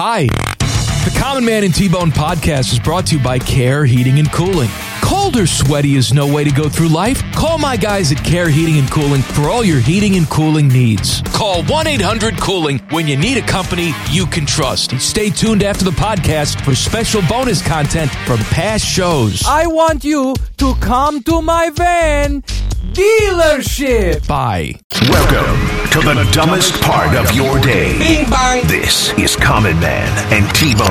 Hi. 0.00 0.26
The 0.26 1.16
Common 1.18 1.44
Man 1.44 1.64
and 1.64 1.74
T-Bone 1.74 2.12
podcast 2.12 2.72
is 2.72 2.78
brought 2.78 3.06
to 3.06 3.16
you 3.16 3.20
by 3.20 3.40
Care 3.40 3.84
Heating 3.84 4.20
and 4.20 4.30
Cooling. 4.30 4.70
Cold 5.02 5.36
or 5.36 5.44
sweaty 5.44 5.96
is 5.96 6.14
no 6.14 6.32
way 6.32 6.44
to 6.44 6.52
go 6.52 6.68
through 6.68 6.90
life. 6.90 7.20
Call 7.32 7.58
my 7.58 7.76
guys 7.76 8.12
at 8.12 8.18
Care 8.18 8.48
Heating 8.48 8.78
and 8.78 8.88
Cooling 8.88 9.22
for 9.22 9.50
all 9.50 9.64
your 9.64 9.80
heating 9.80 10.14
and 10.14 10.30
cooling 10.30 10.68
needs. 10.68 11.20
Call 11.32 11.62
1-800-COOLING 11.62 12.78
when 12.90 13.08
you 13.08 13.16
need 13.16 13.38
a 13.38 13.42
company 13.42 13.92
you 14.08 14.26
can 14.26 14.46
trust. 14.46 14.92
And 14.92 15.02
stay 15.02 15.30
tuned 15.30 15.64
after 15.64 15.84
the 15.84 15.90
podcast 15.90 16.64
for 16.64 16.76
special 16.76 17.20
bonus 17.28 17.60
content 17.60 18.12
from 18.24 18.38
past 18.38 18.84
shows. 18.84 19.42
I 19.48 19.66
want 19.66 20.04
you 20.04 20.36
to 20.58 20.74
come 20.76 21.24
to 21.24 21.42
my 21.42 21.70
van 21.70 22.44
dealership. 22.92 24.26
Bye. 24.26 24.74
Welcome 25.08 25.90
to 25.92 26.00
the 26.00 26.28
dumbest 26.32 26.80
part 26.82 27.14
of 27.16 27.34
your 27.34 27.58
day. 27.60 28.24
This 28.66 29.12
is 29.18 29.36
Common 29.36 29.78
Man 29.80 30.32
and 30.32 30.54
T-Bone. 30.54 30.86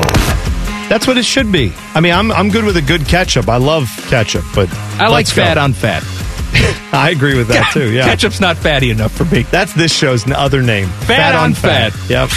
That's 0.88 1.06
what 1.06 1.18
it 1.18 1.24
should 1.24 1.52
be. 1.52 1.72
I 1.94 2.00
mean, 2.00 2.14
I'm 2.14 2.32
I'm 2.32 2.48
good 2.48 2.64
with 2.64 2.76
a 2.78 2.82
good 2.82 3.06
ketchup. 3.06 3.48
I 3.48 3.56
love 3.58 3.88
ketchup, 4.08 4.44
but 4.54 4.68
I 4.98 5.04
like 5.04 5.12
let's 5.26 5.34
go. 5.34 5.42
fat 5.42 5.58
on 5.58 5.72
fat. 5.74 6.02
I 6.94 7.10
agree 7.14 7.36
with 7.36 7.48
that 7.48 7.72
too. 7.74 7.90
Yeah, 7.92 8.04
Ketchup's 8.06 8.40
not 8.40 8.56
fatty 8.56 8.90
enough 8.90 9.12
for 9.12 9.26
me. 9.26 9.42
That's 9.42 9.74
this 9.74 9.92
show's 9.94 10.26
n- 10.26 10.32
other 10.32 10.62
name. 10.62 10.88
Fat 10.88 11.34
on 11.34 11.52
fat. 11.52 11.92
Yep. 12.08 12.30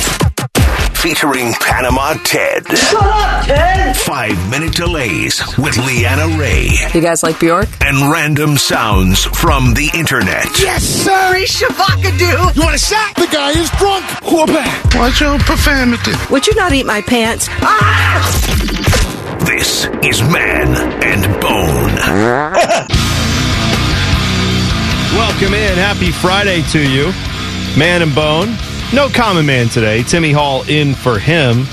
Featuring 1.02 1.52
Panama 1.54 2.14
Ted. 2.24 2.68
Shut 2.78 3.02
up, 3.02 3.46
Ted! 3.46 3.98
Five 3.98 4.38
minute 4.52 4.76
delays 4.76 5.42
with 5.58 5.76
Leanna 5.78 6.28
Ray 6.38 6.70
You 6.94 7.02
guys 7.02 7.24
like 7.24 7.40
Bjork? 7.40 7.68
and 7.82 8.12
random 8.12 8.56
sounds 8.56 9.24
from 9.26 9.74
the 9.74 9.90
internet. 9.96 10.46
Yes, 10.62 10.84
sir. 10.84 11.34
He's 11.34 11.50
Shavakadu. 11.60 12.56
You 12.56 12.62
want 12.62 12.76
a 12.76 12.78
shot? 12.78 13.16
The 13.16 13.28
guy 13.32 13.50
is 13.50 13.72
drunk. 13.72 14.06
Watch 14.96 15.20
your 15.22 15.40
profanity. 15.40 16.12
Would 16.30 16.46
you 16.46 16.54
not 16.54 16.72
eat 16.72 16.86
my 16.86 17.02
pants? 17.02 17.48
Ah! 17.62 18.22
This 19.48 19.86
is 20.04 20.22
Man 20.22 20.76
and 21.04 21.24
Bone. 21.42 21.96
Welcome 25.18 25.54
in. 25.56 25.78
Happy 25.78 26.12
Friday 26.12 26.62
to 26.70 26.80
you, 26.80 27.06
Man 27.76 28.04
and 28.04 28.14
Bone. 28.14 28.56
No 28.94 29.08
common 29.08 29.46
man 29.46 29.70
today. 29.70 30.04
Timmy 30.04 30.34
Hall 30.34 30.64
in 30.68 30.96
for 30.96 31.18
him 31.18 31.66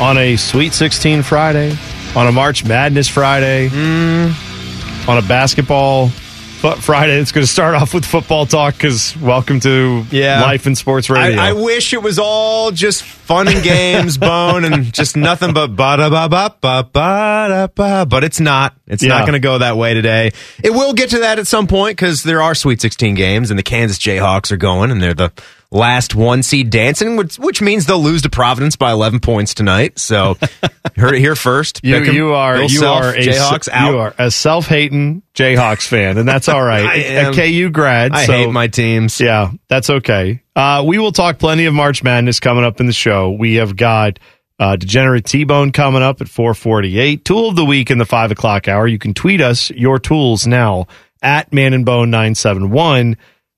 on 0.00 0.16
a 0.16 0.36
Sweet 0.36 0.72
16 0.72 1.24
Friday, 1.24 1.76
on 2.14 2.28
a 2.28 2.32
March 2.32 2.64
Madness 2.64 3.08
Friday, 3.08 3.68
mm. 3.70 5.08
on 5.08 5.18
a 5.18 5.22
basketball 5.22 6.10
Friday. 6.10 7.18
It's 7.18 7.32
going 7.32 7.44
to 7.44 7.50
start 7.52 7.74
off 7.74 7.92
with 7.92 8.04
football 8.04 8.46
talk 8.46 8.74
because 8.74 9.16
welcome 9.16 9.58
to 9.60 10.04
Yeah. 10.12 10.42
Life 10.42 10.66
and 10.66 10.78
Sports 10.78 11.10
Radio. 11.10 11.40
I, 11.40 11.48
I 11.48 11.52
wish 11.54 11.92
it 11.92 12.02
was 12.04 12.20
all 12.20 12.70
just 12.70 13.02
fun 13.02 13.48
and 13.48 13.62
games, 13.64 14.16
bone, 14.16 14.64
and 14.64 14.92
just 14.94 15.16
nothing 15.16 15.52
but 15.54 15.74
ba 15.74 15.96
da 15.96 16.08
ba 16.08 16.28
ba 16.28 16.54
ba 16.60 16.88
ba 16.90 17.46
da 17.48 17.66
ba. 17.66 18.06
But 18.08 18.22
it's 18.22 18.38
not. 18.38 18.76
It's 18.86 19.02
Yeah. 19.02 19.08
not 19.08 19.22
going 19.22 19.32
to 19.34 19.40
go 19.40 19.58
that 19.58 19.76
way 19.76 19.92
today. 19.92 20.30
It 20.62 20.70
will 20.70 20.92
get 20.92 21.10
to 21.10 21.18
that 21.18 21.40
at 21.40 21.48
some 21.48 21.66
point 21.66 21.96
because 21.96 22.22
there 22.22 22.40
are 22.40 22.54
Sweet 22.54 22.80
16 22.80 23.16
games, 23.16 23.50
and 23.50 23.58
the 23.58 23.64
Kansas 23.64 23.98
Jayhawks 23.98 24.52
are 24.52 24.56
going, 24.56 24.92
and 24.92 25.02
they're 25.02 25.14
the 25.14 25.32
last 25.74 26.14
one 26.14 26.42
seed 26.42 26.70
dancing, 26.70 27.16
which, 27.16 27.36
which 27.38 27.60
means 27.60 27.84
they'll 27.84 28.02
lose 28.02 28.22
to 28.22 28.30
Providence 28.30 28.76
by 28.76 28.92
11 28.92 29.20
points 29.20 29.52
tonight. 29.52 29.98
So 29.98 30.38
heard 30.96 31.14
it 31.14 31.20
here 31.20 31.36
first. 31.36 31.80
You, 31.82 31.98
you 32.04 32.32
are 32.32 32.54
Bill 32.54 32.62
you 32.62 32.78
Self, 32.78 33.02
are 33.02 33.10
a 33.14 33.18
Jayhawks 33.18 33.68
out. 33.70 33.90
you 33.90 33.98
are 33.98 34.14
a 34.16 34.30
self 34.30 34.66
hating 34.66 35.22
Jayhawks 35.34 35.86
fan, 35.86 36.16
and 36.16 36.26
that's 36.26 36.48
all 36.48 36.62
right. 36.64 36.84
I 36.86 36.94
a 36.94 37.26
am. 37.26 37.34
KU 37.34 37.68
grad. 37.70 38.12
I 38.12 38.24
so- 38.24 38.32
hate 38.32 38.50
my 38.50 38.68
teams. 38.68 39.20
Yeah, 39.20 39.50
that's 39.68 39.90
okay. 39.90 40.40
Uh, 40.56 40.84
we 40.86 40.98
will 40.98 41.12
talk 41.12 41.38
plenty 41.40 41.66
of 41.66 41.74
March 41.74 42.02
Madness 42.04 42.38
coming 42.40 42.64
up 42.64 42.78
in 42.80 42.86
the 42.86 42.92
show. 42.92 43.32
We 43.32 43.56
have 43.56 43.74
got 43.76 44.20
uh, 44.60 44.76
Degenerate 44.76 45.24
T 45.24 45.42
Bone 45.42 45.72
coming 45.72 46.00
up 46.02 46.20
at 46.20 46.28
448. 46.28 47.24
Tool 47.24 47.48
of 47.48 47.56
the 47.56 47.64
week 47.64 47.90
in 47.90 47.98
the 47.98 48.04
5 48.06 48.30
o'clock 48.30 48.68
hour. 48.68 48.86
You 48.86 49.00
can 49.00 49.12
tweet 49.12 49.40
us 49.40 49.70
your 49.70 49.98
tools 49.98 50.46
now 50.46 50.86
at 51.20 51.52
Man 51.52 51.74
and 51.74 51.84
Bone 51.84 52.10
971. 52.10 53.16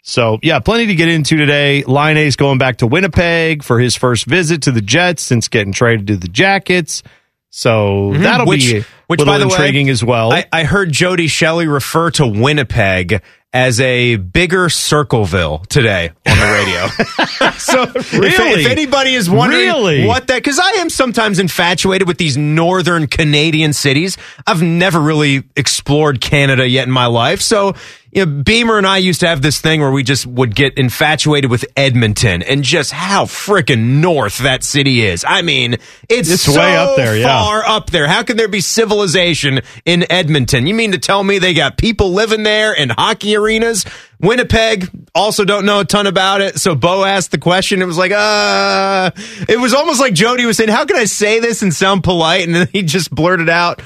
So, 0.09 0.39
yeah, 0.41 0.61
plenty 0.61 0.87
to 0.87 0.95
get 0.95 1.09
into 1.09 1.37
today. 1.37 1.83
Laine's 1.83 2.37
going 2.37 2.59
back 2.59 2.77
to 2.77 2.87
Winnipeg 2.87 3.65
for 3.65 3.81
his 3.81 3.97
first 3.97 4.25
visit 4.25 4.63
to 4.63 4.71
the 4.71 4.81
Jets 4.81 5.21
since 5.21 5.49
getting 5.49 5.73
traded 5.73 6.07
to 6.07 6.17
the 6.17 6.29
Jackets. 6.29 7.03
So 7.51 8.13
that'll 8.15 8.47
Mm-hmm. 8.47 8.49
which, 8.49 8.71
be 8.73 8.85
which 9.09 9.25
by 9.25 9.39
the 9.39 9.45
intriguing 9.45 9.87
way, 9.87 9.93
as 9.93 10.05
well. 10.05 10.33
I, 10.33 10.45
I 10.53 10.63
heard 10.63 10.93
Jody 10.93 11.27
Shelley 11.27 11.67
refer 11.67 12.11
to 12.13 12.27
Winnipeg 12.27 13.21
as 13.53 13.81
a 13.81 14.17
bigger 14.17 14.69
Circleville 14.69 15.61
today 15.69 16.11
on 16.29 16.39
the 16.39 16.45
radio. 16.45 17.51
so 17.59 17.83
if- 17.99 18.13
Really? 18.13 18.61
if, 18.65 18.71
anybody 18.71 19.15
is 19.15 19.29
wondering 19.29 19.65
Really? 19.67 20.07
what 20.07 20.27
that, 20.29 20.37
because 20.37 20.59
I 20.61 20.69
am 20.79 20.89
sometimes 20.91 21.39
infatuated 21.41 22.07
with 22.07 22.19
these 22.19 22.37
northern 22.37 23.07
Canadian 23.09 23.73
cities. 23.73 24.19
I've 24.47 24.63
never 24.63 25.01
really 25.01 25.43
explored 25.57 26.21
Canada 26.21 26.69
yet 26.69 26.87
in 26.87 26.93
my 26.93 27.07
life. 27.07 27.41
So, 27.41 27.75
you 28.17 28.25
know, 28.25 28.43
Beamer 28.43 28.79
and 28.79 28.87
I 28.87 28.97
used 28.97 29.21
to 29.21 29.29
have 29.29 29.43
this 29.43 29.61
thing 29.61 29.83
where 29.83 29.91
we 29.91 30.03
just 30.03 30.27
would 30.27 30.55
get 30.55 30.79
infatuated 30.79 31.51
with 31.51 31.67
Edmonton 31.77 32.43
and 32.43 32.63
just 32.63 32.91
how 32.91 33.27
freaking 33.27 34.01
north 34.01 34.39
that 34.39 34.65
city 34.65 35.03
is. 35.03 35.23
I 35.29 35.43
mean, 35.43 35.75
it's, 36.09 36.31
It's 36.31 36.45
so 36.45 36.59
way 36.59 36.79
up 36.79 36.97
there, 36.97 37.15
yeah. 37.15 37.27
far 37.27 37.63
up 37.67 37.91
there. 37.91 38.09
How 38.09 38.23
can 38.23 38.39
there 38.39 38.49
be 38.49 38.63
civilization 38.63 39.61
in 39.85 40.11
Edmonton? 40.11 40.67
You 40.67 40.73
mean 40.73 40.93
to 40.93 40.99
tell 40.99 41.23
me 41.23 41.39
they 41.39 41.53
got 41.53 41.77
people 41.77 42.13
living 42.13 42.43
there 42.43 42.75
and 42.75 42.91
hockey 42.91 43.37
arenas? 43.37 43.85
Winnipeg 44.19 44.89
also 45.15 45.45
don't 45.45 45.67
know 45.67 45.81
a 45.81 45.85
ton 45.85 46.07
about 46.07 46.41
it. 46.41 46.59
So 46.59 46.75
Bo 46.75 47.05
asked 47.05 47.33
the 47.33 47.39
question. 47.39 47.83
It 47.83 47.87
was 47.87 47.99
like, 47.99 48.13
uh, 48.13 49.11
it 49.47 49.61
was 49.61 49.75
almost 49.75 50.01
like 50.01 50.15
Jody 50.15 50.47
was 50.47 50.57
saying, 50.57 50.71
how 50.71 50.87
can 50.87 50.97
I 50.97 51.05
say 51.05 51.41
this 51.41 51.61
and 51.61 51.75
sound 51.75 52.03
polite? 52.03 52.47
And 52.47 52.55
then 52.55 52.69
he 52.73 52.81
just 52.81 53.11
blurted 53.11 53.51
out, 53.51 53.83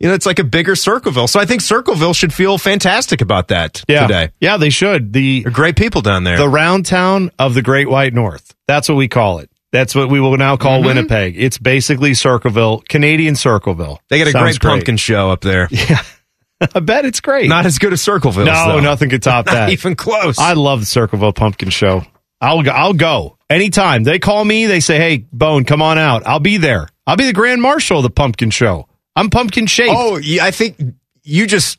you 0.00 0.08
know, 0.08 0.14
it's 0.14 0.26
like 0.26 0.38
a 0.38 0.44
bigger 0.44 0.74
Circleville. 0.76 1.26
So 1.28 1.38
I 1.40 1.44
think 1.46 1.60
Circleville 1.60 2.14
should 2.14 2.32
feel 2.34 2.58
fantastic 2.58 3.20
about 3.20 3.48
that 3.48 3.82
yeah. 3.88 4.06
today. 4.06 4.30
Yeah, 4.40 4.56
they 4.56 4.70
should. 4.70 5.12
The 5.12 5.42
They're 5.42 5.52
great 5.52 5.76
people 5.76 6.00
down 6.02 6.24
there. 6.24 6.36
the 6.36 6.48
round 6.48 6.86
town 6.86 7.30
of 7.38 7.54
the 7.54 7.62
Great 7.62 7.88
White 7.88 8.12
North. 8.14 8.54
That's 8.66 8.88
what 8.88 8.96
we 8.96 9.08
call 9.08 9.38
it. 9.38 9.50
That's 9.72 9.94
what 9.94 10.08
we 10.08 10.20
will 10.20 10.36
now 10.36 10.56
call 10.56 10.78
Mm-hmm. 10.78 10.86
Winnipeg. 10.86 11.34
It's 11.36 11.58
basically 11.58 12.14
Circleville, 12.14 12.82
Canadian 12.88 13.34
Circleville. 13.36 14.00
they 14.08 14.18
got 14.18 14.28
a 14.28 14.30
Sounds 14.30 14.58
great 14.58 14.70
pumpkin 14.70 14.96
show 14.96 15.30
up 15.30 15.40
there. 15.40 15.68
I 16.74 16.80
bet 16.80 17.04
it's 17.04 17.20
great. 17.20 17.48
Not 17.48 17.66
as 17.66 17.78
good 17.78 17.92
as 17.92 18.00
Circleville. 18.00 18.46
no, 18.46 18.78
nothing 18.80 19.10
could 19.10 19.22
top 19.22 19.46
Not 19.46 19.52
that. 19.52 19.70
even 19.70 19.96
close. 19.96 20.38
I 20.38 20.52
love 20.54 20.80
the 20.80 20.86
Circleville 20.86 21.32
Pumpkin 21.32 21.70
Show. 21.70 22.04
I'll 22.40 22.62
go. 22.62 22.70
I'll 22.70 22.92
go 22.94 23.36
anytime 23.50 24.04
they 24.04 24.18
call 24.18 24.44
me. 24.44 24.66
They 24.66 24.80
say, 24.80 24.96
"Hey, 24.98 25.26
Bone, 25.32 25.64
come 25.64 25.82
on 25.82 25.98
out." 25.98 26.26
I'll 26.26 26.40
be 26.40 26.56
there. 26.58 26.88
I'll 27.06 27.16
be 27.16 27.26
the 27.26 27.32
grand 27.32 27.60
marshal 27.62 27.98
of 27.98 28.02
the 28.04 28.10
Pumpkin 28.10 28.50
Show. 28.50 28.86
I'm 29.16 29.30
pumpkin 29.30 29.66
shaped. 29.66 29.94
Oh, 29.96 30.16
yeah, 30.18 30.44
I 30.44 30.50
think 30.50 30.76
you 31.22 31.46
just 31.46 31.78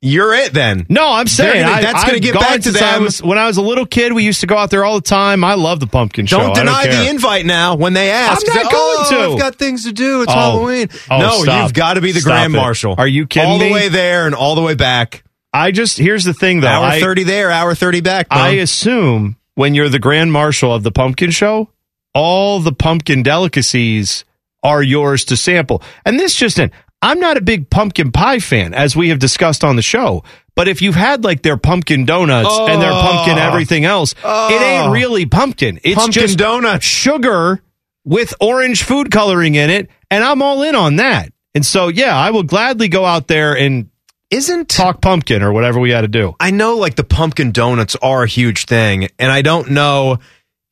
you're 0.00 0.34
it 0.34 0.52
then. 0.52 0.84
No, 0.90 1.08
I'm 1.08 1.26
saying 1.26 1.62
gonna- 1.64 1.76
I, 1.76 1.80
that's 1.80 2.04
gonna 2.04 2.16
I've 2.16 2.22
get 2.22 2.34
back 2.34 2.56
to 2.56 2.62
since 2.64 2.82
I 2.82 2.92
them. 2.94 3.04
was- 3.04 3.22
when 3.22 3.38
I 3.38 3.46
was 3.46 3.56
a 3.56 3.62
little 3.62 3.86
kid, 3.86 4.12
we 4.12 4.22
used 4.22 4.40
to 4.40 4.46
go 4.46 4.56
out 4.56 4.70
there 4.70 4.84
all 4.84 4.96
the 4.96 5.00
time. 5.08 5.42
I 5.44 5.54
love 5.54 5.80
the 5.80 5.86
pumpkin 5.86 6.26
show. 6.26 6.38
Don't 6.38 6.50
I 6.50 6.60
deny 6.60 6.84
care. 6.84 7.04
the 7.04 7.08
invite 7.10 7.46
now 7.46 7.74
when 7.76 7.94
they 7.94 8.10
ask. 8.10 8.46
I'm 8.46 8.54
not 8.54 8.64
Say, 8.64 8.70
going 8.70 8.74
oh, 8.74 9.06
to. 9.28 9.32
I've 9.32 9.38
got 9.38 9.54
things 9.56 9.84
to 9.84 9.92
do. 9.92 10.20
It's 10.22 10.30
Oh. 10.32 10.34
Halloween. 10.34 10.88
Oh, 11.10 11.18
no, 11.18 11.42
stop. 11.42 11.62
you've 11.62 11.72
got 11.74 11.94
to 11.94 12.02
be 12.02 12.12
the 12.12 12.20
Stop 12.20 12.32
grand 12.32 12.54
it. 12.54 12.58
marshal. 12.58 12.94
Are 12.98 13.08
you 13.08 13.26
kidding 13.26 13.48
All 13.50 13.58
me? 13.58 13.68
the 13.68 13.72
way 13.72 13.88
there 13.88 14.26
and 14.26 14.34
all 14.34 14.54
the 14.54 14.62
way 14.62 14.74
back. 14.74 15.24
I 15.54 15.70
just 15.70 15.96
here's 15.96 16.24
the 16.24 16.34
thing 16.34 16.60
though. 16.60 16.66
hour 16.68 16.84
I, 16.84 17.00
thirty 17.00 17.22
there, 17.22 17.50
hour 17.50 17.74
thirty 17.74 18.00
back. 18.02 18.28
Bro. 18.28 18.38
I 18.38 18.48
assume 18.56 19.36
when 19.54 19.74
you're 19.74 19.88
the 19.88 20.00
grand 20.00 20.32
marshal 20.32 20.74
of 20.74 20.82
the 20.82 20.90
pumpkin 20.90 21.30
show, 21.30 21.70
all 22.12 22.58
the 22.60 22.72
pumpkin 22.72 23.22
delicacies 23.22 24.24
are 24.64 24.82
yours 24.82 25.26
to 25.26 25.36
sample. 25.36 25.82
And 26.04 26.18
this 26.18 26.34
just 26.34 26.58
in. 26.58 26.72
I'm 27.02 27.20
not 27.20 27.36
a 27.36 27.42
big 27.42 27.68
pumpkin 27.68 28.12
pie 28.12 28.38
fan, 28.38 28.72
as 28.72 28.96
we 28.96 29.10
have 29.10 29.18
discussed 29.18 29.62
on 29.62 29.76
the 29.76 29.82
show. 29.82 30.24
But 30.56 30.68
if 30.68 30.80
you've 30.80 30.94
had 30.94 31.22
like 31.22 31.42
their 31.42 31.58
pumpkin 31.58 32.06
donuts 32.06 32.48
and 32.58 32.80
their 32.80 32.92
pumpkin 32.92 33.36
oh. 33.36 33.46
everything 33.46 33.84
else, 33.84 34.12
it 34.12 34.62
ain't 34.62 34.86
oh. 34.86 34.90
really 34.90 35.26
pumpkin. 35.26 35.80
It's 35.84 35.96
Pumpkin 35.96 36.12
just 36.22 36.38
donut. 36.38 36.80
sugar 36.80 37.60
with 38.04 38.32
orange 38.40 38.84
food 38.84 39.10
coloring 39.10 39.54
in 39.54 39.68
it, 39.68 39.90
and 40.10 40.24
I'm 40.24 40.40
all 40.40 40.62
in 40.62 40.74
on 40.74 40.96
that. 40.96 41.30
And 41.54 41.66
so, 41.66 41.88
yeah, 41.88 42.16
I 42.16 42.30
will 42.30 42.42
gladly 42.42 42.88
go 42.88 43.04
out 43.04 43.28
there 43.28 43.54
and 43.56 43.90
Isn't 44.30 44.68
talk 44.68 45.02
pumpkin 45.02 45.42
or 45.42 45.52
whatever 45.52 45.78
we 45.78 45.90
got 45.90 46.00
to 46.00 46.08
do. 46.08 46.34
I 46.40 46.50
know 46.50 46.76
like 46.76 46.96
the 46.96 47.04
pumpkin 47.04 47.52
donuts 47.52 47.96
are 47.96 48.22
a 48.22 48.26
huge 48.26 48.64
thing, 48.64 49.08
and 49.18 49.30
I 49.30 49.42
don't 49.42 49.70
know 49.70 50.18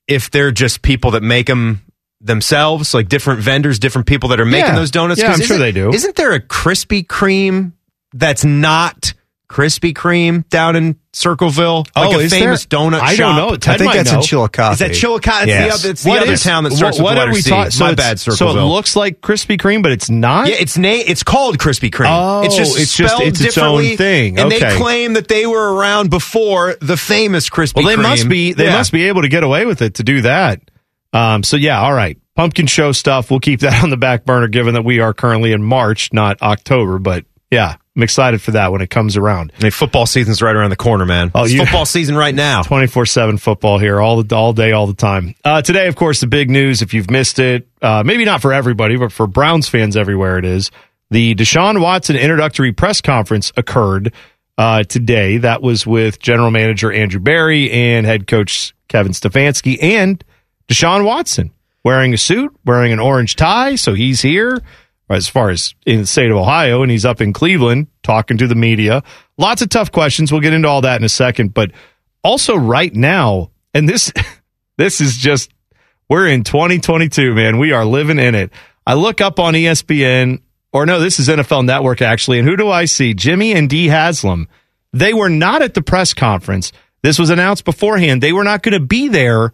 if 0.09 0.31
they're 0.31 0.51
just 0.51 0.83
people 0.83 1.13
that 1.13 1.23
make 1.23 1.47
them 1.47 1.83
themselves, 2.23 2.95
like 2.95 3.09
different 3.09 3.41
vendors, 3.41 3.79
different 3.79 4.07
people 4.07 4.29
that 4.31 4.41
are 4.41 4.45
making 4.45 4.69
Yeah. 4.71 4.77
those 4.77 4.91
donuts. 4.91 5.21
Yeah, 5.21 5.29
'Cause 5.29 5.41
I'm 5.41 5.47
sure 5.47 5.59
they 5.59 5.73
do. 5.73 5.91
Isn't 5.93 6.17
there 6.17 6.33
a 6.33 6.41
Krispy 6.41 7.07
Kreme 7.07 7.73
that's 8.15 8.45
not 8.45 9.13
Krispy 9.51 9.93
Kreme 9.93 10.49
down 10.49 10.77
in 10.77 10.97
Circleville? 11.13 11.85
Like 11.95 12.09
Oh, 12.15 12.19
a 12.19 12.23
is 12.23 12.33
famous 12.33 12.65
there? 12.65 12.79
donut 12.81 13.01
I 13.01 13.15
shop. 13.17 13.37
don't 13.37 13.51
know. 13.51 13.57
Ted 13.57 13.75
I 13.75 13.79
think 13.79 13.89
might 13.91 13.97
that's 13.97 14.13
know. 14.13 14.19
in 14.21 14.25
Chillicothe. 14.25 14.73
Is 14.73 14.79
that 14.79 14.95
Chillicothe? 14.95 15.43
It's 15.43 15.49
Yes. 15.49 15.69
the 15.69 15.75
other, 15.75 15.91
it's 15.91 16.03
the 16.05 16.09
What 16.09 16.23
other 16.23 16.33
is- 16.33 16.43
town 16.43 16.65
that 16.65 16.71
what- 16.71 16.77
starts 16.79 16.99
what 16.99 17.05
with 17.05 17.15
the 17.17 17.21
are 17.21 17.25
letter 17.27 17.35
we 17.35 17.43
C. 17.43 17.51
talking- 17.51 17.71
so 17.71 17.85
My 17.85 17.91
it's- 17.91 18.25
bad, 18.25 18.35
So 18.35 18.49
it 18.49 18.63
looks 18.63 18.97
like 18.97 19.21
Krispy 19.21 19.59
Kreme, 19.61 19.83
but 19.83 19.93
it's 19.93 20.09
not. 20.09 20.49
Yeah, 20.49 20.55
it's 20.59 20.79
na- 20.79 20.89
It's 20.89 21.23
called 21.23 21.59
Krispy 21.59 21.91
Kreme. 21.91 22.07
Oh, 22.09 22.43
it's 22.45 22.57
just 22.57 22.79
it's 22.79 22.97
just- 22.97 23.15
spelled 23.15 23.29
it's 23.29 23.41
its 23.43 23.59
own 23.59 23.83
differently, 23.83 23.97
thing. 23.97 24.39
And 24.39 24.51
they 24.51 24.61
claim 24.79 25.13
that 25.15 25.29
they 25.29 25.45
were 25.45 25.75
around 25.75 26.09
before 26.09 26.77
the 26.81 26.97
famous 26.97 27.51
Krispy 27.51 27.83
well, 27.83 27.87
they 27.89 27.97
Kreme. 27.97 28.03
must 28.09 28.29
be. 28.31 28.53
They 28.55 28.67
Yeah. 28.67 28.73
must 28.77 28.91
be 28.93 29.09
able 29.09 29.21
to 29.21 29.29
get 29.29 29.43
away 29.43 29.67
with 29.67 29.83
it 29.83 29.95
to 29.97 30.03
do 30.03 30.23
that. 30.23 30.61
Um, 31.13 31.43
so 31.43 31.57
yeah, 31.57 31.81
all 31.81 31.93
right. 31.95 32.19
pumpkin 32.37 32.67
show 32.67 32.93
stuff. 32.93 33.31
We'll 33.31 33.41
keep 33.41 33.61
that 33.61 33.83
on 33.83 33.91
the 33.91 33.97
back 33.97 34.25
burner, 34.25 34.49
given 34.49 34.75
that 34.75 34.85
we 34.85 35.01
are 35.01 35.13
currently 35.13 35.53
in 35.53 35.63
March, 35.63 36.13
not 36.13 36.41
October. 36.43 36.99
But 36.99 37.25
yeah, 37.51 37.77
I'm 37.95 38.03
excited 38.03 38.41
for 38.41 38.53
that 38.53 38.73
when 38.73 38.81
it 38.81 38.89
comes 38.89 39.17
around. 39.19 39.53
I 39.59 39.63
mean, 39.65 39.71
football 39.73 40.07
season's 40.07 40.41
right 40.41 40.57
around 40.57 40.71
the 40.71 40.77
corner, 40.77 41.05
man. 41.05 41.31
Oh, 41.35 41.45
it's 41.45 41.53
you- 41.53 41.61
football 41.61 41.85
season 41.85 42.17
right 42.17 42.35
now. 42.35 42.63
24 42.65 43.05
7 43.07 43.37
football 43.39 43.79
here 43.79 44.01
all 44.01 44.23
the, 44.23 44.35
all 44.35 44.53
day, 44.55 44.73
all 44.73 44.87
the 44.87 44.95
time. 44.95 45.35
Uh, 45.45 45.61
today, 45.61 45.87
of 45.89 45.97
course, 45.97 46.21
the 46.21 46.27
big 46.27 46.49
news, 46.49 46.81
if 46.81 46.95
you've 46.95 47.11
missed 47.11 47.39
it, 47.39 47.69
uh, 47.83 48.03
maybe 48.05 48.25
not 48.25 48.41
for 48.41 48.53
everybody, 48.55 48.97
but 48.97 49.13
for 49.13 49.27
Browns 49.27 49.69
fans 49.69 49.97
everywhere, 49.97 50.39
it 50.39 50.47
is 50.47 50.71
the 51.11 51.35
Deshaun 51.35 51.83
Watson 51.83 52.17
introductory 52.17 52.73
press 52.73 53.03
conference 53.03 53.53
occurred 53.59 54.15
uh, 54.57 54.83
today. 54.85 55.37
That 55.37 55.61
was 55.61 55.87
with 55.87 56.19
general 56.19 56.51
manager 56.51 56.91
Andrew 56.91 57.21
Berry 57.21 57.71
and 57.71 58.07
head 58.07 58.27
coach 58.27 58.75
Kevin 58.89 59.13
Stefanski 59.13 59.77
and 59.83 60.25
Deshaun 60.69 61.05
Watson 61.05 61.53
wearing 61.85 62.15
a 62.15 62.19
suit, 62.19 62.55
wearing 62.65 62.93
an 62.93 63.01
orange 63.01 63.37
tie. 63.37 63.75
So 63.77 63.95
he's 63.95 64.21
here 64.21 64.63
as 65.11 65.29
far 65.29 65.51
as 65.51 65.75
in 65.85 66.01
the 66.01 66.07
state 66.07 66.31
of 66.31 66.37
Ohio, 66.37 66.83
and 66.83 66.91
he's 66.91 67.05
up 67.05 67.21
in 67.21 67.33
Cleveland 67.33 67.89
talking 68.03 68.39
to 68.39 68.47
the 68.47 68.55
media. 68.55 69.03
Lots 69.37 69.63
of 69.63 69.69
tough 69.69 69.93
questions. 69.93 70.33
We'll 70.33 70.41
get 70.41 70.55
into 70.55 70.69
all 70.69 70.83
that 70.83 71.01
in 71.01 71.05
a 71.05 71.09
second, 71.09 71.55
but 71.55 71.73
also 72.25 72.57
right 72.57 72.95
now, 72.95 73.51
and 73.75 73.89
this 73.89 74.13
this 74.77 75.01
is 75.01 75.17
just 75.17 75.53
we're 76.09 76.29
in 76.29 76.45
2022, 76.45 77.35
man. 77.35 77.59
We 77.59 77.73
are 77.73 77.85
living 77.85 78.19
in 78.19 78.35
it. 78.35 78.53
I 78.87 78.95
look 78.95 79.21
up 79.21 79.39
on 79.39 79.55
ESPN, 79.55 80.41
or 80.73 80.87
no, 80.87 80.99
this 80.99 81.19
is 81.19 81.29
NFL 81.29 81.65
Network 81.65 82.03
actually, 82.03 82.39
and 82.39 82.49
who 82.49 82.57
do 82.57 82.71
I 82.71 82.87
see? 82.87 83.15
Jimmy 83.15 83.53
and 83.53 83.69
Dee 83.69 83.89
Haslam. 83.89 84.49
They 84.95 85.15
were 85.15 85.31
not 85.31 85.63
at 85.63 85.73
the 85.73 85.81
press 85.81 86.13
conference. 86.13 86.71
This 87.03 87.19
was 87.19 87.31
announced 87.31 87.65
beforehand. 87.65 88.23
They 88.23 88.33
were 88.33 88.45
not 88.45 88.63
going 88.63 88.75
to 88.75 88.81
be 88.81 89.09
there 89.09 89.53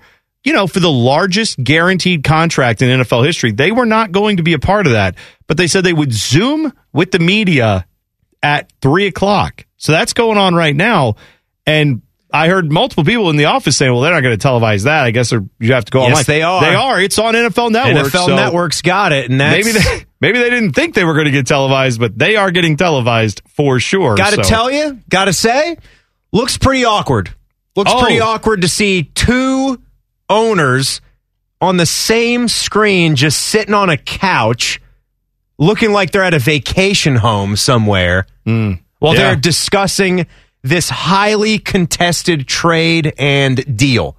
you 0.48 0.54
know, 0.54 0.66
for 0.66 0.80
the 0.80 0.90
largest 0.90 1.62
guaranteed 1.62 2.24
contract 2.24 2.80
in 2.80 2.88
NFL 3.00 3.24
history. 3.26 3.52
They 3.52 3.70
were 3.70 3.84
not 3.84 4.12
going 4.12 4.38
to 4.38 4.42
be 4.42 4.54
a 4.54 4.58
part 4.58 4.86
of 4.86 4.94
that, 4.94 5.14
but 5.46 5.58
they 5.58 5.66
said 5.66 5.84
they 5.84 5.92
would 5.92 6.10
Zoom 6.12 6.72
with 6.92 7.10
the 7.12 7.18
media 7.18 7.86
at 8.42 8.72
three 8.80 9.06
o'clock. 9.06 9.66
So 9.76 9.92
that's 9.92 10.14
going 10.14 10.38
on 10.38 10.54
right 10.54 10.74
now. 10.74 11.16
And 11.66 12.00
I 12.32 12.48
heard 12.48 12.72
multiple 12.72 13.04
people 13.04 13.28
in 13.28 13.36
the 13.36 13.44
office 13.44 13.76
saying, 13.76 13.92
well, 13.92 14.00
they're 14.00 14.12
not 14.14 14.22
going 14.22 14.38
to 14.38 14.48
televise 14.48 14.84
that. 14.84 15.04
I 15.04 15.10
guess 15.10 15.30
you 15.32 15.72
have 15.74 15.84
to 15.84 15.90
go 15.90 16.00
Yes, 16.00 16.10
online. 16.12 16.24
they 16.26 16.42
are. 16.42 16.60
They 16.62 16.74
are. 16.74 17.00
It's 17.00 17.18
on 17.18 17.34
NFL 17.34 17.70
Network. 17.72 18.06
NFL 18.12 18.26
so 18.26 18.36
Network's 18.36 18.80
got 18.80 19.12
it, 19.12 19.30
and 19.30 19.40
that's 19.40 19.64
Maybe 19.66 19.78
they, 19.78 20.04
maybe 20.22 20.38
they 20.38 20.48
didn't 20.50 20.72
think 20.72 20.94
they 20.94 21.04
were 21.04 21.14
going 21.14 21.26
to 21.26 21.30
get 21.30 21.46
televised, 21.46 22.00
but 22.00 22.18
they 22.18 22.36
are 22.36 22.50
getting 22.50 22.76
televised 22.78 23.42
for 23.54 23.78
sure. 23.80 24.14
Got 24.16 24.30
to 24.30 24.36
So- 24.44 24.48
tell 24.48 24.70
you, 24.70 24.98
got 25.10 25.26
to 25.26 25.32
say, 25.34 25.76
looks 26.32 26.56
pretty 26.56 26.84
awkward. 26.86 27.34
Looks 27.76 27.92
Oh. 27.94 28.00
pretty 28.00 28.20
awkward 28.20 28.62
to 28.62 28.68
see 28.68 29.04
two 29.04 29.78
owners 30.28 31.00
on 31.60 31.76
the 31.76 31.86
same 31.86 32.48
screen 32.48 33.16
just 33.16 33.40
sitting 33.40 33.74
on 33.74 33.90
a 33.90 33.96
couch 33.96 34.80
looking 35.58 35.92
like 35.92 36.12
they're 36.12 36.22
at 36.22 36.34
a 36.34 36.38
vacation 36.38 37.16
home 37.16 37.56
somewhere 37.56 38.26
hmm. 38.44 38.74
while 38.98 39.14
Yeah. 39.14 39.20
they're 39.20 39.36
discussing 39.36 40.26
this 40.62 40.88
highly 40.88 41.58
contested 41.58 42.46
trade 42.46 43.12
and 43.18 43.76
deal. 43.76 44.16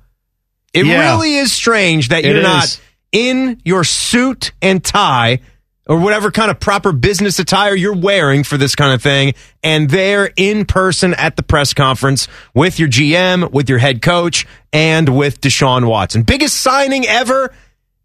It 0.73 0.85
Yeah. 0.85 1.11
really 1.11 1.35
is 1.35 1.51
strange 1.51 2.09
that 2.09 2.23
you're 2.23 2.41
not 2.41 2.79
in 3.11 3.61
your 3.63 3.83
suit 3.83 4.51
and 4.61 4.83
tie 4.83 5.39
or 5.89 5.99
whatever 5.99 6.31
kind 6.31 6.49
of 6.51 6.59
proper 6.59 6.93
business 6.93 7.39
attire 7.39 7.75
you're 7.75 7.97
wearing 7.97 8.43
for 8.45 8.55
this 8.55 8.75
kind 8.75 8.93
of 8.93 9.01
thing 9.01 9.33
and 9.63 9.89
they're 9.89 10.31
in 10.37 10.63
person 10.63 11.15
at 11.15 11.35
the 11.35 11.43
press 11.43 11.73
conference 11.73 12.27
with 12.53 12.79
your 12.79 12.87
GM, 12.87 13.51
with 13.51 13.67
your 13.67 13.79
head 13.79 14.01
coach 14.01 14.47
and 14.71 15.09
with 15.09 15.41
Deshaun 15.41 15.89
Watson. 15.89 16.21
Biggest 16.23 16.55
signing 16.55 17.05
ever 17.07 17.51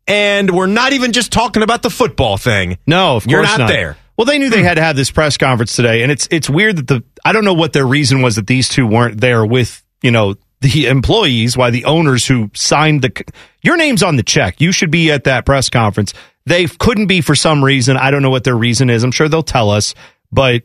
and 0.08 0.50
we're 0.50 0.66
not 0.66 0.92
even 0.94 1.12
just 1.12 1.30
talking 1.30 1.62
about 1.62 1.82
the 1.82 1.90
football 1.90 2.36
thing. 2.36 2.78
No, 2.86 3.16
of 3.16 3.26
You're 3.26 3.44
course 3.44 3.58
not 3.58 3.68
there. 3.68 3.96
Well, 4.16 4.24
they 4.26 4.38
knew 4.38 4.48
they 4.48 4.60
hmm. 4.60 4.66
had 4.66 4.74
to 4.74 4.82
have 4.82 4.96
this 4.96 5.10
press 5.10 5.36
conference 5.36 5.74
today, 5.74 6.02
and 6.02 6.12
it's 6.12 6.28
it's 6.30 6.48
weird 6.48 6.76
that 6.76 6.86
the 6.86 7.02
I 7.24 7.32
don't 7.32 7.44
know 7.44 7.54
what 7.54 7.72
their 7.72 7.86
reason 7.86 8.22
was 8.22 8.36
that 8.36 8.46
these 8.46 8.68
two 8.68 8.86
weren't 8.86 9.20
there 9.20 9.44
with 9.44 9.82
you 10.02 10.10
know 10.10 10.36
the 10.60 10.86
employees, 10.86 11.56
why 11.56 11.70
the 11.70 11.84
owners 11.84 12.26
who 12.26 12.50
signed 12.54 13.02
the 13.02 13.24
your 13.62 13.76
name's 13.76 14.02
on 14.02 14.16
the 14.16 14.22
check, 14.22 14.60
you 14.60 14.72
should 14.72 14.90
be 14.90 15.10
at 15.10 15.24
that 15.24 15.44
press 15.44 15.68
conference. 15.68 16.14
They 16.46 16.66
couldn't 16.66 17.06
be 17.06 17.20
for 17.20 17.34
some 17.34 17.64
reason. 17.64 17.96
I 17.96 18.10
don't 18.10 18.22
know 18.22 18.30
what 18.30 18.44
their 18.44 18.56
reason 18.56 18.90
is. 18.90 19.02
I'm 19.02 19.12
sure 19.12 19.28
they'll 19.28 19.42
tell 19.42 19.70
us, 19.70 19.94
but. 20.32 20.62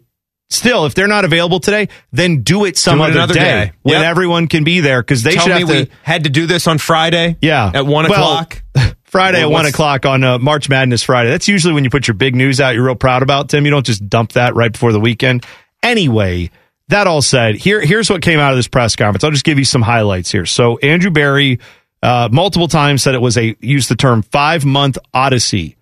Still, 0.51 0.87
if 0.87 0.95
they're 0.95 1.07
not 1.07 1.25
available 1.25 1.59
today, 1.59 1.89
then 2.11 2.41
do 2.41 2.65
it 2.65 2.75
some 2.75 2.97
Do 2.97 3.03
it 3.03 3.09
other 3.09 3.13
another 3.19 3.33
day, 3.35 3.39
day. 3.41 3.71
when 3.83 3.97
Yep. 4.01 4.03
everyone 4.05 4.47
can 4.47 4.63
be 4.63 4.79
there 4.79 4.99
because 4.99 5.21
they 5.21 5.33
Tell 5.35 5.43
should 5.43 5.51
have 5.51 5.67
to. 5.67 5.73
we 5.83 5.89
had 6.01 6.23
to 6.23 6.31
do 6.31 6.47
this 6.47 6.65
on 6.65 6.79
Friday. 6.79 7.37
Yeah. 7.39 7.69
At 7.71 7.85
one 7.85 8.09
Well, 8.09 8.39
o'clock. 8.39 8.63
Friday 9.03 9.41
Well, 9.43 9.49
at 9.51 9.53
one 9.53 9.65
o'clock 9.67 10.07
on 10.07 10.23
uh, 10.23 10.39
March 10.39 10.67
Madness 10.67 11.03
Friday. 11.03 11.29
That's 11.29 11.47
usually 11.47 11.75
when 11.75 11.83
you 11.83 11.91
put 11.91 12.07
your 12.07 12.15
big 12.15 12.35
news 12.35 12.59
out 12.59 12.73
you're 12.73 12.83
real 12.83 12.95
proud 12.95 13.21
about, 13.21 13.49
Tim. 13.49 13.63
You 13.63 13.69
don't 13.69 13.85
just 13.85 14.09
dump 14.09 14.31
that 14.31 14.55
right 14.55 14.71
before 14.71 14.91
the 14.91 14.99
weekend. 14.99 15.45
Anyway, 15.83 16.49
that 16.87 17.05
all 17.05 17.21
said, 17.21 17.53
here 17.53 17.79
here's 17.81 18.09
what 18.09 18.23
came 18.23 18.39
out 18.39 18.51
of 18.51 18.57
this 18.57 18.67
press 18.67 18.95
conference. 18.95 19.23
I'll 19.23 19.29
just 19.29 19.45
give 19.45 19.59
you 19.59 19.65
some 19.65 19.83
highlights 19.83 20.31
here. 20.31 20.47
So 20.47 20.79
Andrew 20.79 21.11
Berry 21.11 21.59
uh, 22.01 22.29
multiple 22.31 22.67
times 22.67 23.03
said 23.03 23.15
it 23.15 23.21
was 23.21 23.37
a 23.37 23.55
used 23.59 23.89
the 23.89 23.95
term 23.95 24.21
five 24.21 24.65
month 24.65 24.97
odyssey 25.13 25.75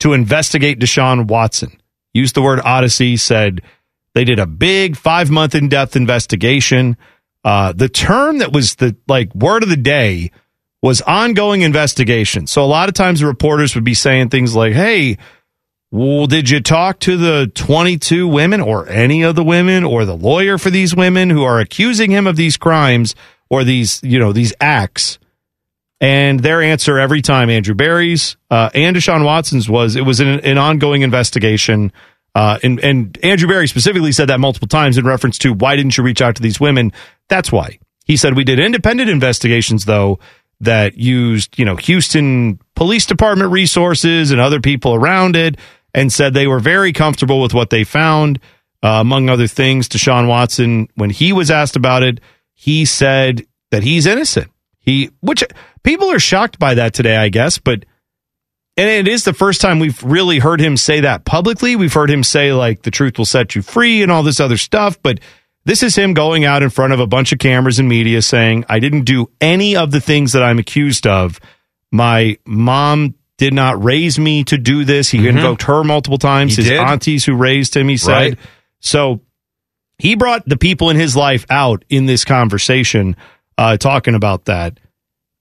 to 0.00 0.12
investigate 0.12 0.78
Deshaun 0.78 1.26
Watson. 1.26 1.80
Used 2.12 2.34
the 2.34 2.42
word 2.42 2.60
odyssey, 2.64 3.16
said 3.16 3.62
they 4.14 4.24
did 4.24 4.38
a 4.38 4.46
big 4.46 4.96
five 4.96 5.30
month 5.30 5.54
in 5.54 5.68
depth 5.68 5.96
investigation. 5.96 6.96
Uh, 7.44 7.72
the 7.72 7.88
term 7.88 8.38
that 8.38 8.52
was 8.52 8.76
the 8.76 8.96
like 9.08 9.34
word 9.34 9.62
of 9.62 9.68
the 9.68 9.76
day 9.76 10.30
was 10.80 11.00
ongoing 11.02 11.62
investigation. 11.62 12.46
So 12.46 12.62
a 12.62 12.66
lot 12.66 12.88
of 12.88 12.94
times 12.94 13.20
the 13.20 13.26
reporters 13.26 13.74
would 13.74 13.84
be 13.84 13.94
saying 13.94 14.28
things 14.28 14.54
like, 14.54 14.74
"Hey, 14.74 15.18
well, 15.90 16.26
did 16.26 16.50
you 16.50 16.60
talk 16.60 17.00
to 17.00 17.16
the 17.16 17.50
22 17.54 18.28
women 18.28 18.60
or 18.60 18.88
any 18.88 19.22
of 19.22 19.34
the 19.34 19.44
women 19.44 19.82
or 19.82 20.04
the 20.04 20.16
lawyer 20.16 20.56
for 20.56 20.70
these 20.70 20.94
women 20.94 21.30
who 21.30 21.42
are 21.42 21.58
accusing 21.58 22.10
him 22.10 22.26
of 22.26 22.36
these 22.36 22.56
crimes 22.56 23.14
or 23.50 23.64
these, 23.64 24.00
you 24.04 24.20
know, 24.20 24.32
these 24.32 24.52
acts?" 24.60 25.18
And 26.00 26.40
their 26.40 26.60
answer 26.62 26.98
every 26.98 27.22
time, 27.22 27.48
Andrew 27.50 27.74
Berry's 27.74 28.36
uh, 28.50 28.70
and 28.74 28.96
Deshaun 28.96 29.24
Watson's 29.24 29.68
was, 29.68 29.96
it 29.96 30.02
was 30.02 30.20
an, 30.20 30.40
an 30.40 30.58
ongoing 30.58 31.02
investigation. 31.02 31.92
Uh, 32.34 32.58
and, 32.62 32.80
and 32.80 33.18
Andrew 33.22 33.48
Berry 33.48 33.68
specifically 33.68 34.12
said 34.12 34.28
that 34.28 34.40
multiple 34.40 34.68
times 34.68 34.98
in 34.98 35.06
reference 35.06 35.38
to 35.38 35.52
why 35.52 35.76
didn't 35.76 35.96
you 35.96 36.04
reach 36.04 36.20
out 36.20 36.36
to 36.36 36.42
these 36.42 36.58
women? 36.58 36.92
That's 37.28 37.52
why. 37.52 37.78
He 38.04 38.16
said 38.16 38.36
we 38.36 38.44
did 38.44 38.58
independent 38.58 39.08
investigations, 39.08 39.84
though, 39.84 40.18
that 40.60 40.98
used, 40.98 41.58
you 41.58 41.64
know, 41.64 41.76
Houston 41.76 42.58
Police 42.74 43.06
Department 43.06 43.50
resources 43.50 44.30
and 44.30 44.40
other 44.40 44.60
people 44.60 44.94
around 44.94 45.36
it 45.36 45.56
and 45.94 46.12
said 46.12 46.34
they 46.34 46.46
were 46.46 46.60
very 46.60 46.92
comfortable 46.92 47.40
with 47.40 47.54
what 47.54 47.70
they 47.70 47.84
found. 47.84 48.40
Uh, 48.82 49.00
among 49.00 49.30
other 49.30 49.46
things, 49.46 49.88
Deshaun 49.88 50.28
Watson, 50.28 50.88
when 50.96 51.08
he 51.08 51.32
was 51.32 51.50
asked 51.50 51.76
about 51.76 52.02
it, 52.02 52.20
he 52.52 52.84
said 52.84 53.46
that 53.70 53.82
he's 53.82 54.06
innocent. 54.06 54.50
He, 54.84 55.10
which 55.20 55.42
people 55.82 56.12
are 56.12 56.18
shocked 56.18 56.58
by 56.58 56.74
that 56.74 56.92
today, 56.94 57.16
I 57.16 57.30
guess, 57.30 57.58
but 57.58 57.84
and 58.76 58.88
it 58.88 59.06
is 59.06 59.24
the 59.24 59.32
first 59.32 59.60
time 59.60 59.78
we've 59.78 60.02
really 60.02 60.40
heard 60.40 60.60
him 60.60 60.76
say 60.76 61.00
that 61.00 61.24
publicly. 61.24 61.76
We've 61.76 61.92
heard 61.92 62.10
him 62.10 62.24
say 62.24 62.52
like 62.52 62.82
the 62.82 62.90
truth 62.90 63.18
will 63.18 63.24
set 63.24 63.54
you 63.54 63.62
free 63.62 64.02
and 64.02 64.10
all 64.10 64.22
this 64.24 64.40
other 64.40 64.56
stuff, 64.56 65.00
but 65.02 65.20
this 65.64 65.82
is 65.82 65.96
him 65.96 66.12
going 66.12 66.44
out 66.44 66.62
in 66.62 66.70
front 66.70 66.92
of 66.92 67.00
a 67.00 67.06
bunch 67.06 67.32
of 67.32 67.38
cameras 67.38 67.78
and 67.78 67.88
media 67.88 68.20
saying, 68.20 68.64
I 68.68 68.80
didn't 68.80 69.04
do 69.04 69.30
any 69.40 69.76
of 69.76 69.92
the 69.92 70.00
things 70.00 70.32
that 70.32 70.42
I'm 70.42 70.58
accused 70.58 71.06
of. 71.06 71.40
My 71.92 72.36
mom 72.44 73.14
did 73.38 73.54
not 73.54 73.82
raise 73.82 74.18
me 74.18 74.44
to 74.44 74.58
do 74.58 74.84
this. 74.84 75.08
He 75.08 75.26
invoked 75.28 75.62
her 75.62 75.82
multiple 75.84 76.18
times, 76.18 76.52
Mm-hmm. 76.52 76.62
He 76.62 76.68
his 76.68 76.78
did. 76.78 76.86
aunties 76.86 77.24
who 77.24 77.34
raised 77.36 77.76
him, 77.76 77.88
he 77.88 77.96
said. 77.96 78.10
Right. 78.12 78.38
So 78.80 79.20
he 79.98 80.16
brought 80.16 80.46
the 80.48 80.56
people 80.56 80.90
in 80.90 80.96
his 80.96 81.16
life 81.16 81.46
out 81.48 81.84
in 81.88 82.06
this 82.06 82.24
conversation, 82.24 83.16
uh, 83.58 83.76
talking 83.76 84.14
about 84.14 84.46
that. 84.46 84.78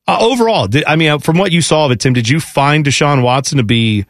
Uh, 0.08 0.18
overall, 0.20 0.68
did, 0.68 0.84
I 0.86 0.96
mean, 0.98 1.10
uh, 1.10 1.18
from 1.20 1.38
what 1.38 1.52
you 1.52 1.62
saw 1.62 1.86
of 1.86 1.92
it, 1.92 2.00
Tim, 2.02 2.14
did 2.14 2.28
you 2.28 2.40
find 2.40 2.84
Deshaun 2.86 3.24
Watson 3.24 3.58
to 3.58 3.64
be 3.64 4.06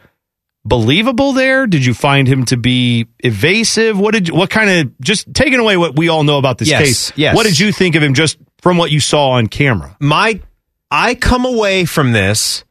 believable 0.65 1.33
there? 1.33 1.67
Did 1.67 1.85
you 1.85 1.93
find 1.93 2.27
him 2.27 2.45
to 2.45 2.57
be 2.57 3.07
evasive? 3.19 3.99
What 3.99 4.13
did 4.13 4.27
you, 4.29 4.35
what 4.35 4.49
kind 4.49 4.69
of 4.69 4.99
just 4.99 5.31
taking 5.33 5.59
away 5.59 5.77
what 5.77 5.95
we 5.95 6.09
all 6.09 6.23
know 6.23 6.37
about 6.37 6.57
this 6.57 6.69
Yes, 6.69 6.81
case? 6.81 7.13
yes. 7.15 7.35
What 7.35 7.45
did 7.45 7.59
you 7.59 7.71
think 7.71 7.95
of 7.95 8.01
him 8.03 8.13
just 8.13 8.37
from 8.61 8.77
what 8.77 8.91
you 8.91 8.99
saw 8.99 9.31
on 9.31 9.47
camera? 9.47 9.95
my 9.99 10.41
I 10.89 11.15
come 11.15 11.45
away 11.45 11.85
from 11.85 12.11
this 12.11 12.63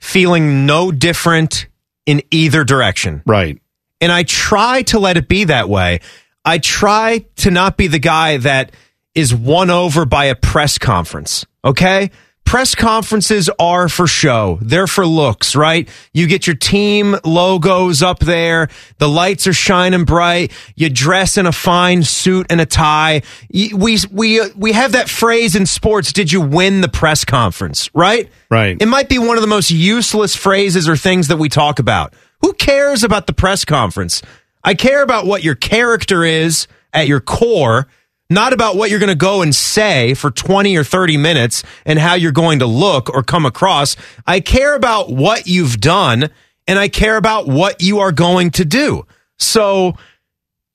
feeling 0.00 0.64
no 0.66 0.92
different 0.92 1.66
in 2.06 2.22
either 2.30 2.62
direction. 2.64 3.22
Right. 3.26 3.60
And 4.00 4.12
I 4.12 4.22
try 4.22 4.82
to 4.82 4.98
let 4.98 5.16
it 5.16 5.28
be 5.28 5.44
that 5.44 5.68
way. 5.68 6.00
I 6.44 6.58
try 6.58 7.24
to 7.36 7.50
not 7.50 7.76
be 7.76 7.86
the 7.86 7.98
guy 7.98 8.36
that 8.38 8.72
is 9.14 9.34
won 9.34 9.70
over 9.70 10.04
by 10.04 10.26
a 10.26 10.34
press 10.34 10.78
conference. 10.78 11.46
Okay? 11.64 12.10
press 12.44 12.74
conferences 12.74 13.50
are 13.58 13.88
for 13.88 14.06
show. 14.06 14.58
They're 14.62 14.86
for 14.86 15.04
looks, 15.04 15.56
right? 15.56 15.88
You 16.12 16.28
get 16.28 16.46
your 16.46 16.54
team 16.54 17.16
logos 17.24 18.02
up 18.02 18.20
there. 18.20 18.68
The 18.98 19.08
lights 19.08 19.48
are 19.48 19.52
shining 19.52 20.04
bright. 20.04 20.52
You 20.76 20.88
dress 20.88 21.36
in 21.36 21.46
a 21.46 21.52
fine 21.52 22.04
suit 22.04 22.46
and 22.50 22.60
a 22.60 22.66
tie. 22.66 23.22
We, 23.52 23.98
we, 24.12 24.40
uh, 24.40 24.50
we 24.56 24.72
have 24.72 24.92
that 24.92 25.08
phrase 25.08 25.56
in 25.56 25.66
sports. 25.66 26.12
Did 26.12 26.30
you 26.30 26.40
win 26.40 26.80
the 26.80 26.88
press 26.88 27.24
conference? 27.24 27.90
Right? 27.92 28.30
Right. 28.50 28.76
It 28.80 28.86
might 28.86 29.08
be 29.08 29.18
one 29.18 29.36
of 29.36 29.42
the 29.42 29.48
most 29.48 29.70
useless 29.70 30.36
phrases 30.36 30.88
or 30.88 30.96
things 30.96 31.28
that 31.28 31.38
we 31.38 31.48
talk 31.48 31.78
about. 31.78 32.14
Who 32.42 32.52
cares 32.52 33.02
about 33.02 33.26
the 33.26 33.32
press 33.32 33.64
conference? 33.64 34.22
I 34.62 34.74
care 34.74 35.02
about 35.02 35.26
what 35.26 35.42
your 35.42 35.54
character 35.54 36.24
is 36.24 36.68
at 36.92 37.08
your 37.08 37.20
core, 37.20 37.88
not 38.34 38.52
about 38.52 38.76
what 38.76 38.90
you're 38.90 38.98
going 38.98 39.08
to 39.08 39.14
go 39.14 39.42
and 39.42 39.54
say 39.54 40.14
for 40.14 40.30
20 40.30 40.76
or 40.76 40.84
30 40.84 41.16
minutes 41.16 41.62
and 41.86 41.98
how 41.98 42.14
you're 42.14 42.32
going 42.32 42.58
to 42.58 42.66
look 42.66 43.08
or 43.08 43.22
come 43.22 43.46
across. 43.46 43.96
I 44.26 44.40
care 44.40 44.74
about 44.74 45.10
what 45.10 45.46
you've 45.46 45.80
done 45.80 46.30
and 46.66 46.78
I 46.78 46.88
care 46.88 47.16
about 47.16 47.46
what 47.46 47.82
you 47.82 48.00
are 48.00 48.12
going 48.12 48.50
to 48.52 48.64
do. 48.64 49.06
So 49.38 49.96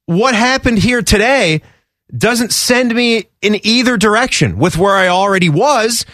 what 0.06 0.34
happened 0.36 0.80
here 0.80 1.02
today 1.02 1.62
doesn't 2.16 2.52
send 2.52 2.94
me 2.94 3.26
in 3.42 3.60
either 3.66 3.98
direction 3.98 4.58
with 4.58 4.78
where 4.78 4.96
I 4.96 5.08
already 5.08 5.50
was. 5.50 6.06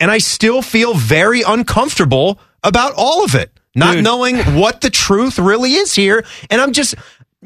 And 0.00 0.10
I 0.10 0.18
still 0.18 0.60
feel 0.60 0.94
very 0.94 1.42
uncomfortable 1.42 2.40
about 2.64 2.94
all 2.96 3.24
of 3.24 3.34
it, 3.34 3.52
not 3.76 3.94
Dude. 3.94 4.04
knowing 4.04 4.38
what 4.56 4.80
the 4.80 4.90
truth 4.90 5.38
really 5.38 5.74
is 5.74 5.94
here. 5.94 6.24
And 6.50 6.60
I'm 6.60 6.72
just, 6.72 6.96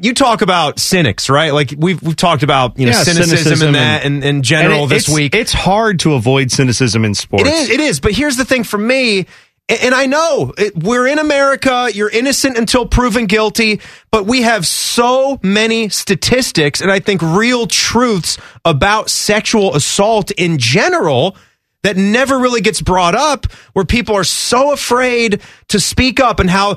you 0.01 0.13
talk 0.13 0.41
about 0.41 0.79
cynics, 0.79 1.29
right? 1.29 1.53
Like 1.53 1.73
we've, 1.77 2.01
we've 2.01 2.15
talked 2.15 2.43
about, 2.43 2.77
you 2.79 2.85
know, 2.85 2.91
Yeah, 2.93 3.03
cynicism, 3.03 3.37
cynicism 3.37 3.67
and 3.67 3.75
that 3.75 4.05
in, 4.05 4.23
in 4.23 4.41
general 4.43 4.83
And 4.83 4.91
it- 4.91 4.95
this 4.95 5.09
week. 5.09 5.35
It's 5.35 5.53
hard 5.53 5.99
to 6.01 6.13
avoid 6.13 6.51
cynicism 6.51 7.05
in 7.05 7.13
sports. 7.15 7.47
It 7.47 7.53
is. 7.53 7.69
It 7.69 7.79
is. 7.79 7.99
But 7.99 8.13
here's 8.13 8.37
the 8.37 8.45
thing 8.45 8.63
for 8.63 8.77
me. 8.77 9.25
And 9.67 9.93
I 9.93 10.07
know 10.07 10.51
it, 10.57 10.75
we're 10.75 11.05
in 11.05 11.19
America. 11.19 11.89
You're 11.93 12.09
innocent 12.09 12.57
until 12.57 12.87
proven 12.87 13.27
guilty. 13.27 13.81
But 14.09 14.25
we 14.25 14.41
have 14.41 14.65
so 14.65 15.39
many 15.43 15.89
statistics 15.89 16.81
and 16.81 16.91
I 16.91 16.99
think 16.99 17.21
real 17.21 17.67
truths 17.67 18.39
about 18.65 19.11
sexual 19.11 19.75
assault 19.75 20.31
in 20.31 20.57
general 20.57 21.35
that 21.83 21.95
never 21.97 22.39
really 22.39 22.61
gets 22.61 22.81
brought 22.81 23.15
up 23.15 23.45
where 23.73 23.85
people 23.85 24.15
are 24.15 24.23
so 24.25 24.73
afraid 24.73 25.39
to 25.69 25.79
speak 25.79 26.19
up 26.19 26.39
and 26.39 26.49
how 26.49 26.75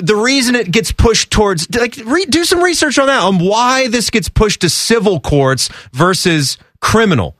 the 0.00 0.16
reason 0.16 0.54
it 0.54 0.70
gets 0.70 0.92
pushed 0.92 1.30
towards 1.30 1.68
like 1.74 1.96
re, 2.04 2.24
do 2.26 2.44
some 2.44 2.62
research 2.62 2.98
on 2.98 3.06
that 3.06 3.22
on 3.22 3.38
why 3.38 3.88
this 3.88 4.10
gets 4.10 4.28
pushed 4.28 4.60
to 4.62 4.68
civil 4.70 5.20
courts 5.20 5.68
versus 5.92 6.58
criminal. 6.80 7.36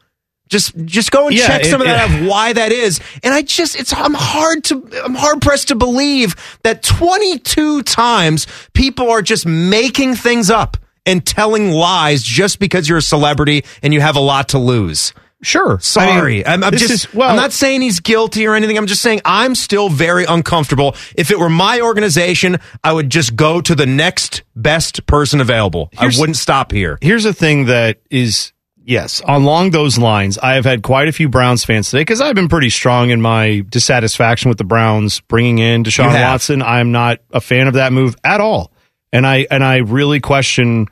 Just 0.48 0.76
just 0.84 1.10
go 1.10 1.28
and 1.28 1.36
Yeah, 1.36 1.46
check 1.46 1.64
some 1.64 1.80
of 1.80 1.86
that 1.86 2.10
it- 2.10 2.20
of 2.22 2.26
why 2.28 2.52
that 2.52 2.72
is. 2.72 3.00
And 3.22 3.32
i 3.32 3.40
just 3.42 3.74
it's 3.74 3.92
i'm 3.94 4.12
hard 4.14 4.64
to 4.64 4.86
i'm 5.04 5.14
hard 5.14 5.40
pressed 5.40 5.68
to 5.68 5.74
believe 5.74 6.34
that 6.62 6.82
22 6.82 7.82
times 7.84 8.46
people 8.74 9.10
are 9.10 9.22
just 9.22 9.46
making 9.46 10.14
things 10.14 10.50
up 10.50 10.76
and 11.06 11.24
telling 11.24 11.70
lies 11.70 12.22
just 12.22 12.58
because 12.58 12.88
you're 12.88 12.98
a 12.98 13.02
celebrity 13.02 13.64
and 13.82 13.94
you 13.94 14.00
have 14.02 14.14
a 14.16 14.20
lot 14.20 14.50
to 14.50 14.58
lose 14.58 15.14
Sure. 15.42 15.78
Sorry, 15.80 16.46
I 16.46 16.54
am 16.54 16.62
I'm 16.62 16.72
just. 16.72 16.90
is- 16.90 17.14
well- 17.14 17.30
I'm 17.30 17.36
not 17.36 17.52
saying 17.52 17.82
he's 17.82 18.00
guilty 18.00 18.46
or 18.46 18.54
anything. 18.54 18.78
I'm 18.78 18.86
just 18.86 19.02
saying 19.02 19.20
I'm 19.24 19.54
still 19.54 19.88
very 19.88 20.24
uncomfortable. 20.24 20.94
If 21.16 21.30
it 21.30 21.38
were 21.38 21.50
my 21.50 21.80
organization, 21.80 22.58
I 22.84 22.92
would 22.92 23.10
just 23.10 23.34
go 23.34 23.60
to 23.60 23.74
the 23.74 23.86
next 23.86 24.42
best 24.54 25.04
person 25.06 25.40
available. 25.40 25.90
I 25.98 26.06
wouldn't 26.16 26.36
stop 26.36 26.70
here. 26.70 26.98
Here's 27.00 27.24
the 27.24 27.34
thing 27.34 27.66
that 27.66 27.98
is 28.10 28.52
yes, 28.84 29.20
along 29.26 29.70
those 29.70 29.98
lines, 29.98 30.38
I 30.38 30.54
have 30.54 30.64
had 30.64 30.82
quite 30.82 31.08
a 31.08 31.12
few 31.12 31.28
Browns 31.28 31.64
fans 31.64 31.90
today 31.90 32.02
because 32.02 32.20
I've 32.20 32.34
been 32.34 32.48
pretty 32.48 32.70
strong 32.70 33.10
in 33.10 33.20
my 33.20 33.64
dissatisfaction 33.68 34.48
with 34.48 34.58
the 34.58 34.64
Browns 34.64 35.20
bringing 35.20 35.58
in 35.58 35.84
Deshaun. 35.84 36.12
Watson. 36.12 36.62
I'm 36.62 36.92
not 36.92 37.18
a 37.32 37.40
fan 37.40 37.66
of 37.66 37.74
that 37.74 37.92
move 37.92 38.14
at 38.22 38.40
all, 38.40 38.72
and 39.12 39.26
I 39.26 39.46
and 39.50 39.64
I 39.64 39.78
really 39.78 40.20
question 40.20 40.86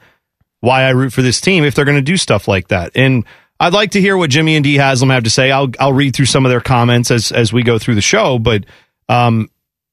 why 0.61 0.83
I 0.83 0.91
root 0.91 1.13
for 1.13 1.23
this 1.23 1.41
team 1.41 1.65
if 1.65 1.75
they're 1.75 1.85
going 1.85 1.97
to 1.97 2.03
do 2.03 2.17
stuff 2.17 2.49
like 2.49 2.69
that. 2.69 2.93
And 2.95 3.25
I'd 3.61 3.75
like 3.75 3.91
to 3.91 4.01
hear 4.01 4.17
what 4.17 4.31
Jimmy 4.31 4.57
and 4.57 4.65
Dee 4.65 4.77
Haslam 4.77 5.11
have 5.11 5.25
to 5.25 5.31
say. 5.31 5.51
I'll 5.51 5.69
I'll 5.79 5.93
read 5.93 6.17
through 6.17 6.27
some 6.27 6.47
of 6.47 6.51
their 6.51 6.63
comments 6.63 7.11
as 7.11 7.31
as 7.31 7.53
we 7.53 7.63
go 7.63 7.79
through 7.79 7.95
the 7.95 8.01
show, 8.01 8.39
but 8.39 8.65
um, 9.09 9.51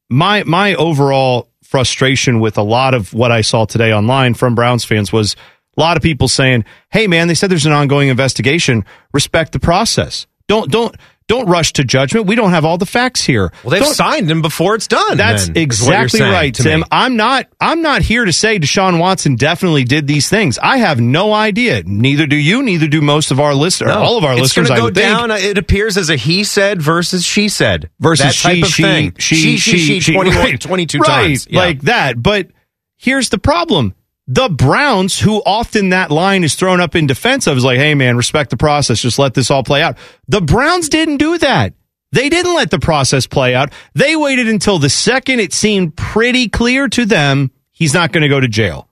my 0.10 0.44
my 0.44 0.74
overall 0.76 1.50
frustration 1.64 2.40
with 2.40 2.58
a 2.58 2.62
lot 2.62 2.94
of 2.94 3.14
what 3.14 3.30
I 3.30 3.42
saw 3.42 3.66
today 3.66 3.94
online 3.94 4.36
from 4.36 4.56
Browns 4.56 4.86
fans 4.86 5.12
was 5.12 5.36
a 5.78 5.82
lot 5.82 5.98
of 5.98 6.04
people 6.04 6.30
saying, 6.30 6.64
"Hey 6.90 7.08
man, 7.08 7.28
they 7.28 7.34
said 7.34 7.52
there's 7.52 7.66
an 7.66 7.74
ongoing 7.74 8.08
investigation. 8.08 8.86
Respect 9.14 9.52
the 9.52 9.60
process. 9.60 10.28
Don't 10.48 10.72
don't 10.72 10.96
don't 11.28 11.48
rush 11.48 11.74
to 11.74 11.84
judgment. 11.84 12.26
We 12.28 12.36
don't 12.36 12.52
have 12.52 12.66
all 12.66 12.78
the 12.78 12.86
facts 12.86 13.24
here." 13.24 13.52
Well, 13.64 13.72
they've 13.72 13.82
Don't- 13.82 13.94
signed 13.94 14.30
him 14.32 14.42
before 14.42 14.76
it's 14.76 14.88
done. 14.88 15.18
that's 15.18 15.48
then, 15.48 15.70
is 15.70 15.82
what 15.82 15.94
you're 15.94 16.04
exactly 16.04 16.22
right, 16.30 16.54
Tim. 16.54 16.84
I'm 16.92 17.16
not 17.18 17.48
I'm 17.60 17.82
not 17.82 18.02
here 18.02 18.26
to 18.26 18.34
say 18.34 18.60
Deshaun 18.60 19.00
Watson 19.00 19.36
definitely 19.36 19.84
did 19.84 20.08
these 20.08 20.30
things. 20.30 20.58
I 20.62 20.78
have 20.78 21.00
no 21.00 21.34
idea. 21.34 21.84
Neither 21.86 22.28
do 22.28 22.36
you, 22.36 22.64
neither 22.64 22.88
do 22.88 23.02
most 23.02 23.32
of 23.32 23.40
our 23.40 23.54
listeners, 23.54 23.90
No. 23.90 24.00
all 24.02 24.18
of 24.18 24.24
our 24.24 24.34
it's 24.34 24.42
listeners, 24.42 24.68
gonna 24.70 24.78
I 24.78 24.82
go 24.82 24.86
would 24.86 24.96
think. 24.96 25.06
down. 25.18 25.32
Uh, 25.32 25.36
it 25.36 25.58
appears 25.58 25.98
as 25.98 26.10
a 26.10 26.16
he 26.16 26.44
said 26.44 26.82
versus 26.82 27.24
she 27.26 27.50
said 27.50 27.90
versus 28.00 28.42
type 28.42 28.56
she, 28.56 28.62
of 28.62 28.68
she, 28.70 28.84
thing. 28.84 29.14
She, 29.20 29.58
she, 29.58 30.00
she, 30.00 30.14
21 30.14 30.38
right, 30.44 30.60
22 30.62 31.00
right, 31.00 31.08
times. 31.08 31.48
Yeah. 31.50 31.60
like 31.60 31.82
that. 31.82 32.22
But 32.22 32.48
here's 32.96 33.30
the 33.30 33.38
problem. 33.38 33.94
The 34.28 34.50
Browns, 34.50 35.20
who 35.20 35.42
often 35.46 35.90
that 35.90 36.12
line 36.12 36.44
is 36.44 36.56
thrown 36.56 36.82
up 36.82 36.96
in 36.96 37.08
defense 37.08 37.48
of, 37.48 37.56
is 37.56 37.64
like, 37.64 37.78
hey, 37.78 37.96
man, 37.96 38.18
respect 38.18 38.50
the 38.50 38.58
process. 38.58 39.02
Just 39.02 39.20
let 39.20 39.34
this 39.34 39.50
all 39.50 39.64
play 39.64 39.82
out. 39.82 39.98
The 40.28 40.42
Browns 40.42 40.90
didn't 40.90 41.18
do 41.18 41.38
that. 41.38 41.74
They 42.12 42.30
didn't 42.30 42.56
let 42.56 42.72
the 42.72 42.80
process 42.80 43.28
play 43.28 43.56
out. 43.56 43.72
They 43.94 44.16
waited 44.16 44.48
until 44.48 44.80
the 44.80 44.90
second 44.90 45.40
it 45.40 45.54
seemed 45.54 45.96
pretty 45.96 46.50
clear 46.50 46.88
to 46.90 47.06
them 47.06 47.52
he's 47.72 47.94
not 47.94 48.12
going 48.12 48.22
to 48.22 48.30
go 48.30 48.40
to 48.40 48.48
jail. 48.48 48.90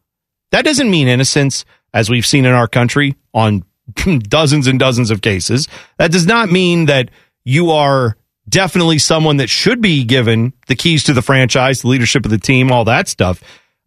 That 0.51 0.65
doesn't 0.65 0.89
mean 0.89 1.07
innocence, 1.07 1.65
as 1.93 2.09
we've 2.09 2.25
seen 2.25 2.45
in 2.45 2.53
our 2.53 2.67
country 2.67 3.15
on 3.33 3.65
dozens 4.19 4.67
and 4.67 4.79
dozens 4.79 5.11
of 5.11 5.21
cases. 5.21 5.67
That 5.97 6.11
does 6.11 6.25
not 6.25 6.51
mean 6.51 6.85
that 6.85 7.09
you 7.43 7.71
are 7.71 8.17
definitely 8.47 8.99
someone 8.99 9.37
that 9.37 9.49
should 9.49 9.81
be 9.81 10.03
given 10.03 10.53
the 10.67 10.75
keys 10.75 11.03
to 11.05 11.13
the 11.13 11.21
franchise, 11.21 11.81
the 11.81 11.87
leadership 11.87 12.25
of 12.25 12.31
the 12.31 12.37
team, 12.37 12.71
all 12.71 12.85
that 12.85 13.07
stuff. 13.07 13.41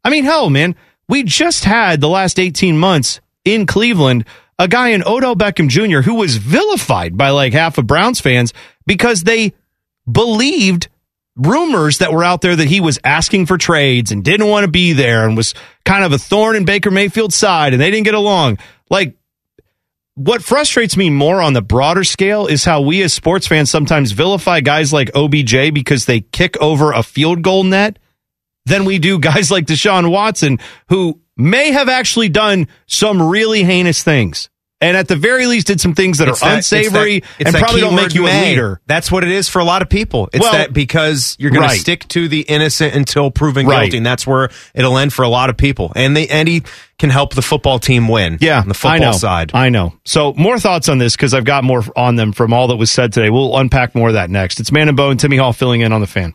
I 0.04 0.10
mean, 0.10 0.24
hell, 0.24 0.50
man, 0.50 0.74
we 1.08 1.22
just 1.22 1.64
had 1.64 2.00
the 2.00 2.08
last 2.08 2.38
18 2.38 2.78
months 2.78 3.20
in 3.44 3.66
Cleveland 3.66 4.24
a 4.58 4.68
guy 4.68 4.88
in 4.88 5.04
Odell 5.06 5.36
Beckham 5.36 5.68
Jr. 5.68 6.00
who 6.00 6.14
was 6.14 6.36
vilified 6.36 7.16
by 7.16 7.30
like 7.30 7.52
half 7.52 7.78
of 7.78 7.86
Browns 7.86 8.20
fans 8.20 8.52
because 8.86 9.22
they 9.22 9.52
believed 10.10 10.88
rumors 11.36 11.98
that 11.98 12.12
were 12.12 12.24
out 12.24 12.40
there 12.40 12.56
that 12.56 12.66
he 12.66 12.80
was 12.80 12.98
asking 13.04 13.46
for 13.46 13.56
trades 13.56 14.10
and 14.10 14.24
didn't 14.24 14.48
want 14.48 14.64
to 14.64 14.70
be 14.70 14.92
there 14.92 15.26
and 15.26 15.36
was 15.36 15.54
kind 15.84 16.04
of 16.04 16.12
a 16.12 16.18
thorn 16.18 16.56
in 16.56 16.64
Baker 16.64 16.90
Mayfield's 16.90 17.36
side 17.36 17.72
and 17.72 17.80
they 17.80 17.90
didn't 17.90 18.06
get 18.06 18.14
along. 18.14 18.58
Like, 18.90 19.14
what 20.16 20.42
frustrates 20.42 20.96
me 20.96 21.10
more 21.10 21.40
on 21.40 21.52
the 21.52 21.62
broader 21.62 22.02
scale 22.02 22.48
is 22.48 22.64
how 22.64 22.80
we 22.80 23.02
as 23.02 23.14
sports 23.14 23.46
fans 23.46 23.70
sometimes 23.70 24.10
vilify 24.10 24.58
guys 24.58 24.92
like 24.92 25.14
OBJ 25.14 25.72
because 25.72 26.06
they 26.06 26.20
kick 26.20 26.60
over 26.60 26.90
a 26.90 27.04
field 27.04 27.42
goal 27.42 27.62
net 27.62 28.00
than 28.68 28.84
we 28.84 28.98
do 28.98 29.18
guys 29.18 29.50
like 29.50 29.66
Deshaun 29.66 30.10
Watson 30.10 30.58
who 30.88 31.20
may 31.36 31.70
have 31.72 31.88
actually 31.88 32.28
done 32.28 32.68
some 32.86 33.22
really 33.22 33.62
heinous 33.64 34.02
things. 34.02 34.48
And 34.80 34.96
at 34.96 35.08
the 35.08 35.16
very 35.16 35.46
least 35.46 35.66
did 35.66 35.80
some 35.80 35.92
things 35.92 36.18
that 36.18 36.28
It's 36.28 36.40
are 36.40 36.50
that- 36.50 36.58
it's 36.58 36.70
unsavory 36.70 37.18
that- 37.18 37.26
it's 37.40 37.50
and 37.52 37.58
probably 37.58 37.80
don't 37.80 37.96
make 37.96 38.14
you 38.14 38.28
a 38.28 38.30
may. 38.30 38.50
leader. 38.50 38.80
That's 38.86 39.10
what 39.10 39.24
it 39.24 39.30
is 39.32 39.48
for 39.48 39.58
a 39.58 39.64
lot 39.64 39.82
of 39.82 39.88
people. 39.88 40.28
It's 40.32 40.40
Well, 40.40 40.52
that 40.52 40.72
because 40.72 41.34
you're 41.40 41.50
going 41.50 41.64
right. 41.64 41.74
to 41.74 41.80
stick 41.80 42.06
to 42.10 42.28
the 42.28 42.42
innocent 42.42 42.94
until 42.94 43.32
proven 43.32 43.66
Right. 43.66 43.82
guilty, 43.86 43.96
and 43.96 44.06
that's 44.06 44.24
where 44.24 44.50
it'll 44.76 44.96
end 44.96 45.12
for 45.12 45.24
a 45.24 45.28
lot 45.28 45.50
of 45.50 45.56
people. 45.56 45.92
And 45.96 46.16
they 46.16 46.28
and 46.28 46.46
he 46.46 46.62
can 46.96 47.10
help 47.10 47.34
the 47.34 47.42
football 47.42 47.80
team 47.80 48.06
win. 48.06 48.38
Yeah, 48.40 48.60
on 48.60 48.68
the 48.68 48.74
football 48.74 48.92
I 48.92 48.98
know. 48.98 49.12
side. 49.12 49.50
I 49.52 49.68
know. 49.68 49.94
So 50.04 50.32
more 50.36 50.60
thoughts 50.60 50.88
on 50.88 50.98
this 50.98 51.16
because 51.16 51.34
I've 51.34 51.44
got 51.44 51.64
more 51.64 51.84
on 51.96 52.14
them 52.14 52.30
from 52.32 52.52
all 52.52 52.68
that 52.68 52.76
was 52.76 52.92
said 52.92 53.12
today. 53.12 53.30
We'll 53.30 53.56
unpack 53.58 53.96
more 53.96 54.08
of 54.08 54.14
that 54.14 54.30
next. 54.30 54.60
It's 54.60 54.70
Man 54.70 54.86
and 54.86 54.96
Bo 54.96 55.10
and 55.10 55.18
Timmy 55.18 55.38
Hall 55.38 55.52
filling 55.52 55.80
in 55.80 55.92
on 55.92 56.00
the 56.00 56.06
fan. 56.06 56.34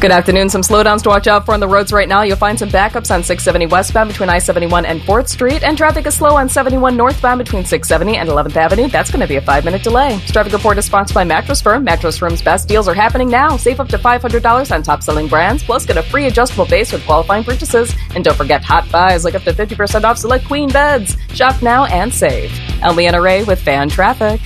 Good 0.00 0.12
afternoon. 0.12 0.48
Some 0.48 0.62
slowdowns 0.62 1.02
to 1.02 1.08
watch 1.08 1.26
out 1.26 1.44
for 1.44 1.54
on 1.54 1.58
the 1.58 1.66
roads 1.66 1.92
right 1.92 2.08
now. 2.08 2.22
You'll 2.22 2.36
find 2.36 2.56
some 2.56 2.68
backups 2.68 3.12
on 3.12 3.24
670 3.24 3.66
westbound 3.66 4.08
between 4.08 4.28
I 4.28 4.38
71 4.38 4.86
and 4.86 5.00
4th 5.00 5.28
Street, 5.28 5.64
and 5.64 5.76
traffic 5.76 6.06
is 6.06 6.14
slow 6.14 6.36
on 6.36 6.48
71 6.48 6.96
northbound 6.96 7.38
between 7.38 7.64
670 7.64 8.16
and 8.16 8.28
11th 8.28 8.54
Avenue. 8.54 8.86
That's 8.86 9.10
going 9.10 9.22
to 9.22 9.26
be 9.26 9.34
a 9.36 9.40
five 9.40 9.64
minute 9.64 9.82
delay. 9.82 10.16
This 10.18 10.30
traffic 10.30 10.52
report 10.52 10.78
is 10.78 10.84
sponsored 10.84 11.16
by 11.16 11.24
Mattress 11.24 11.60
Firm. 11.60 11.82
Mattress 11.82 12.16
Firm's 12.16 12.40
best 12.40 12.68
deals 12.68 12.86
are 12.86 12.94
happening 12.94 13.28
now. 13.28 13.56
Save 13.56 13.80
up 13.80 13.88
to 13.88 13.98
$500 13.98 14.72
on 14.72 14.82
top 14.84 15.02
selling 15.02 15.26
brands, 15.26 15.64
plus 15.64 15.84
get 15.84 15.96
a 15.96 16.02
free 16.04 16.26
adjustable 16.26 16.66
base 16.66 16.92
with 16.92 17.04
qualifying 17.04 17.42
purchases. 17.42 17.92
And 18.14 18.22
don't 18.22 18.36
forget 18.36 18.62
hot 18.62 18.88
buys 18.92 19.24
like 19.24 19.34
up 19.34 19.42
to 19.42 19.52
50% 19.52 20.04
off 20.04 20.16
select 20.16 20.44
queen 20.44 20.68
beds. 20.68 21.16
Shop 21.34 21.60
now 21.60 21.86
and 21.86 22.14
save. 22.14 22.52
I'm 22.84 22.94
Leanna 22.94 23.20
Ray 23.20 23.42
with 23.42 23.60
Fan 23.60 23.88
Traffic. 23.88 24.40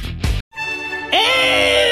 I 1.14 1.91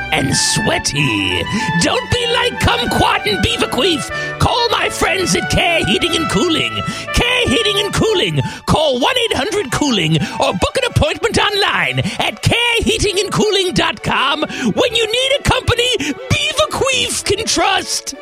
and 0.11 0.35
sweaty. 0.35 1.43
Don't 1.81 2.11
be 2.11 2.27
like 2.33 2.53
Kumquat 2.59 3.25
and 3.27 3.43
Beaverqueef. 3.45 4.09
Call 4.39 4.69
my 4.69 4.89
friends 4.89 5.35
at 5.35 5.49
Care 5.49 5.85
Heating 5.85 6.15
and 6.15 6.29
Cooling. 6.29 6.71
Care 7.13 7.47
Heating 7.47 7.79
and 7.85 7.93
Cooling. 7.93 8.41
Call 8.65 8.99
1 8.99 9.15
800 9.31 9.71
Cooling 9.71 10.17
or 10.39 10.53
book 10.53 10.77
an 10.77 10.85
appointment 10.89 11.37
online 11.37 11.99
at 12.19 12.41
careheatingandcooling.com 12.43 14.41
when 14.73 14.95
you 14.95 15.05
need 15.05 15.31
a 15.39 15.43
company 15.43 15.97
Beaverqueef 15.97 17.23
can 17.25 17.45
trust. 17.45 18.15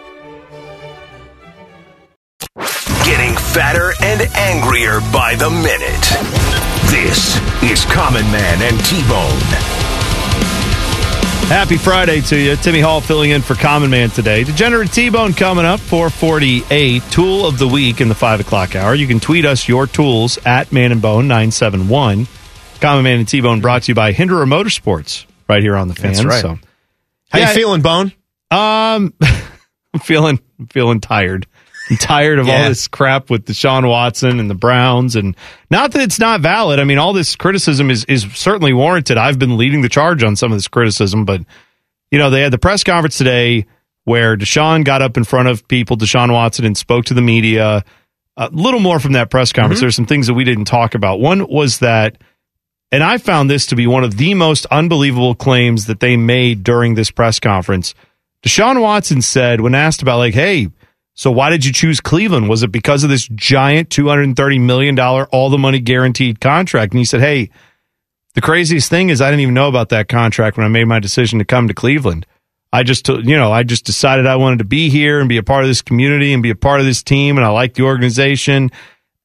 Getting 3.05 3.35
fatter 3.35 3.93
and 4.03 4.21
angrier 4.35 4.99
by 5.11 5.35
the 5.35 5.49
minute. 5.49 6.05
This 6.91 7.37
is 7.63 7.85
Common 7.85 8.29
Man 8.31 8.61
and 8.61 8.79
T 8.85 9.01
Bone. 9.07 9.98
Happy 11.49 11.77
Friday 11.77 12.21
to 12.21 12.37
you. 12.37 12.55
Timmy 12.57 12.79
Hall 12.79 13.01
filling 13.01 13.31
in 13.31 13.41
for 13.41 13.55
Common 13.55 13.89
Man 13.89 14.11
today. 14.11 14.43
Degenerate 14.43 14.91
T-Bone 14.91 15.33
coming 15.33 15.65
up, 15.65 15.79
448. 15.79 17.01
Tool 17.09 17.47
of 17.47 17.57
the 17.57 17.67
week 17.67 18.01
in 18.01 18.07
the 18.07 18.13
5 18.13 18.41
o'clock 18.41 18.75
hour. 18.75 18.93
You 18.93 19.07
can 19.07 19.19
tweet 19.19 19.45
us 19.45 19.67
your 19.67 19.87
tools 19.87 20.37
at 20.45 20.71
Man 20.71 20.91
and 20.91 21.01
Bone 21.01 21.27
971. 21.27 22.27
Common 22.79 23.03
Man 23.03 23.17
and 23.17 23.27
T-Bone 23.27 23.61
brought 23.61 23.81
to 23.83 23.91
you 23.91 23.95
by 23.95 24.13
Hinderer 24.13 24.45
Motorsports 24.45 25.25
right 25.49 25.63
here 25.63 25.75
on 25.75 25.87
the 25.87 25.95
fan. 25.95 26.13
That's 26.13 26.23
right. 26.23 26.39
So, 26.39 26.59
How 27.29 27.39
Yeah, 27.39 27.49
you 27.49 27.55
feeling, 27.55 27.81
Bone? 27.81 28.13
Um, 28.51 29.15
I'm 29.21 29.99
feeling 30.01 30.39
I'm 30.59 30.67
feeling 30.67 31.01
tired. 31.01 31.47
I'm 31.89 31.97
tired 31.97 32.39
of 32.39 32.47
all 32.47 32.67
this 32.67 32.87
crap 32.87 33.29
with 33.29 33.45
Deshaun 33.45 33.87
Watson 33.87 34.39
and 34.39 34.49
the 34.49 34.55
Browns, 34.55 35.15
and 35.15 35.35
not 35.69 35.91
that 35.91 36.01
it's 36.01 36.19
not 36.19 36.41
valid. 36.41 36.79
I 36.79 36.83
mean, 36.83 36.97
all 36.97 37.13
this 37.13 37.35
criticism 37.35 37.89
is 37.89 38.05
is 38.05 38.23
certainly 38.33 38.73
warranted. 38.73 39.17
I've 39.17 39.39
been 39.39 39.57
leading 39.57 39.81
the 39.81 39.89
charge 39.89 40.23
on 40.23 40.35
some 40.35 40.51
of 40.51 40.57
this 40.57 40.67
criticism, 40.67 41.25
but 41.25 41.41
you 42.11 42.19
know, 42.19 42.29
they 42.29 42.41
had 42.41 42.53
the 42.53 42.57
press 42.57 42.83
conference 42.83 43.17
today 43.17 43.65
where 44.03 44.37
Deshaun 44.37 44.83
got 44.83 45.01
up 45.01 45.17
in 45.17 45.23
front 45.23 45.47
of 45.47 45.67
people, 45.67 45.97
Deshaun 45.97 46.31
Watson, 46.31 46.65
and 46.65 46.77
spoke 46.77 47.05
to 47.05 47.13
the 47.13 47.21
media. 47.21 47.83
A 48.37 48.49
little 48.51 48.79
more 48.79 48.99
from 48.99 49.13
that 49.13 49.29
press 49.29 49.51
conference. 49.51 49.79
Mm-hmm. 49.79 49.83
There's 49.83 49.95
some 49.95 50.05
things 50.05 50.27
that 50.27 50.33
we 50.33 50.45
didn't 50.45 50.65
talk 50.65 50.95
about. 50.95 51.19
One 51.19 51.45
was 51.47 51.79
that 51.79 52.17
and 52.91 53.03
I 53.03 53.17
found 53.19 53.49
this 53.49 53.67
to 53.67 53.75
be 53.75 53.87
one 53.87 54.03
of 54.03 54.17
the 54.17 54.33
most 54.33 54.65
unbelievable 54.67 55.35
claims 55.35 55.85
that 55.85 55.99
they 55.99 56.17
made 56.17 56.63
during 56.63 56.95
this 56.95 57.11
press 57.11 57.39
conference. 57.39 57.93
Deshaun 58.43 58.81
Watson 58.81 59.21
said, 59.21 59.61
when 59.61 59.75
asked 59.75 60.01
about, 60.01 60.17
like, 60.17 60.33
hey, 60.33 60.69
so 61.19 61.31
why 61.31 61.49
did 61.49 61.65
you 61.65 61.73
choose 61.73 61.99
Cleveland? 61.99 62.47
Was 62.47 62.63
it 62.63 62.71
because 62.71 63.03
of 63.03 63.09
this 63.09 63.27
giant 63.35 63.89
$230 63.89 64.61
million, 64.61 64.97
all 64.97 65.49
the 65.49 65.57
money 65.57 65.81
guaranteed 65.81 66.39
contract? 66.39 66.93
And 66.93 66.99
he 66.99 67.03
said, 67.03 67.19
hey, 67.19 67.49
the 68.35 68.41
craziest 68.41 68.89
thing 68.89 69.09
is 69.09 69.19
I 69.19 69.29
didn't 69.29 69.41
even 69.41 69.53
know 69.53 69.67
about 69.67 69.89
that 69.89 70.07
contract 70.07 70.55
when 70.55 70.65
I 70.65 70.69
made 70.69 70.85
my 70.85 70.99
decision 70.99 71.39
to 71.39 71.43
come 71.43 71.67
to 71.67 71.73
Cleveland. 71.73 72.25
I 72.71 72.83
just, 72.83 73.09
uh, 73.09 73.17
you 73.17 73.35
know, 73.35 73.51
I 73.51 73.63
just 73.63 73.83
decided 73.83 74.27
I 74.27 74.37
wanted 74.37 74.59
to 74.59 74.63
be 74.63 74.89
here 74.89 75.19
and 75.19 75.27
be 75.27 75.35
a 75.35 75.43
part 75.43 75.65
of 75.65 75.69
this 75.69 75.81
community 75.81 76.31
and 76.31 76.41
be 76.41 76.51
a 76.51 76.55
part 76.55 76.79
of 76.79 76.85
this 76.85 77.03
team. 77.03 77.35
And 77.35 77.45
I 77.45 77.49
like 77.49 77.73
the 77.73 77.83
organization. 77.83 78.71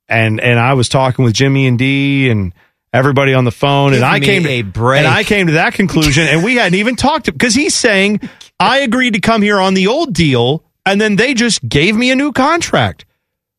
And, 0.08 0.40
and 0.40 0.58
I 0.58 0.74
was 0.74 0.88
talking 0.88 1.24
with 1.24 1.34
Jimmy 1.34 1.68
and 1.68 1.78
Dee 1.78 2.28
and 2.28 2.52
everybody 2.92 3.34
on 3.34 3.44
the 3.44 3.52
phone. 3.52 3.92
Give 3.92 4.02
and 4.02 4.04
I 4.04 4.18
came 4.18 4.42
to, 4.42 4.48
a 4.48 4.62
break. 4.62 4.98
and 4.98 5.06
I 5.06 5.22
came 5.22 5.46
to 5.46 5.52
that 5.52 5.74
conclusion 5.74 6.26
and 6.26 6.42
we 6.42 6.56
hadn't 6.56 6.76
even 6.76 6.96
talked 6.96 7.26
to, 7.26 7.32
because 7.32 7.54
he's 7.54 7.76
saying 7.76 8.18
I 8.58 8.78
agreed 8.78 9.14
to 9.14 9.20
come 9.20 9.42
here 9.42 9.60
on 9.60 9.74
the 9.74 9.86
old 9.86 10.12
deal 10.12 10.63
and 10.86 11.00
then 11.00 11.16
they 11.16 11.34
just 11.34 11.66
gave 11.68 11.96
me 11.96 12.10
a 12.10 12.16
new 12.16 12.32
contract. 12.32 13.04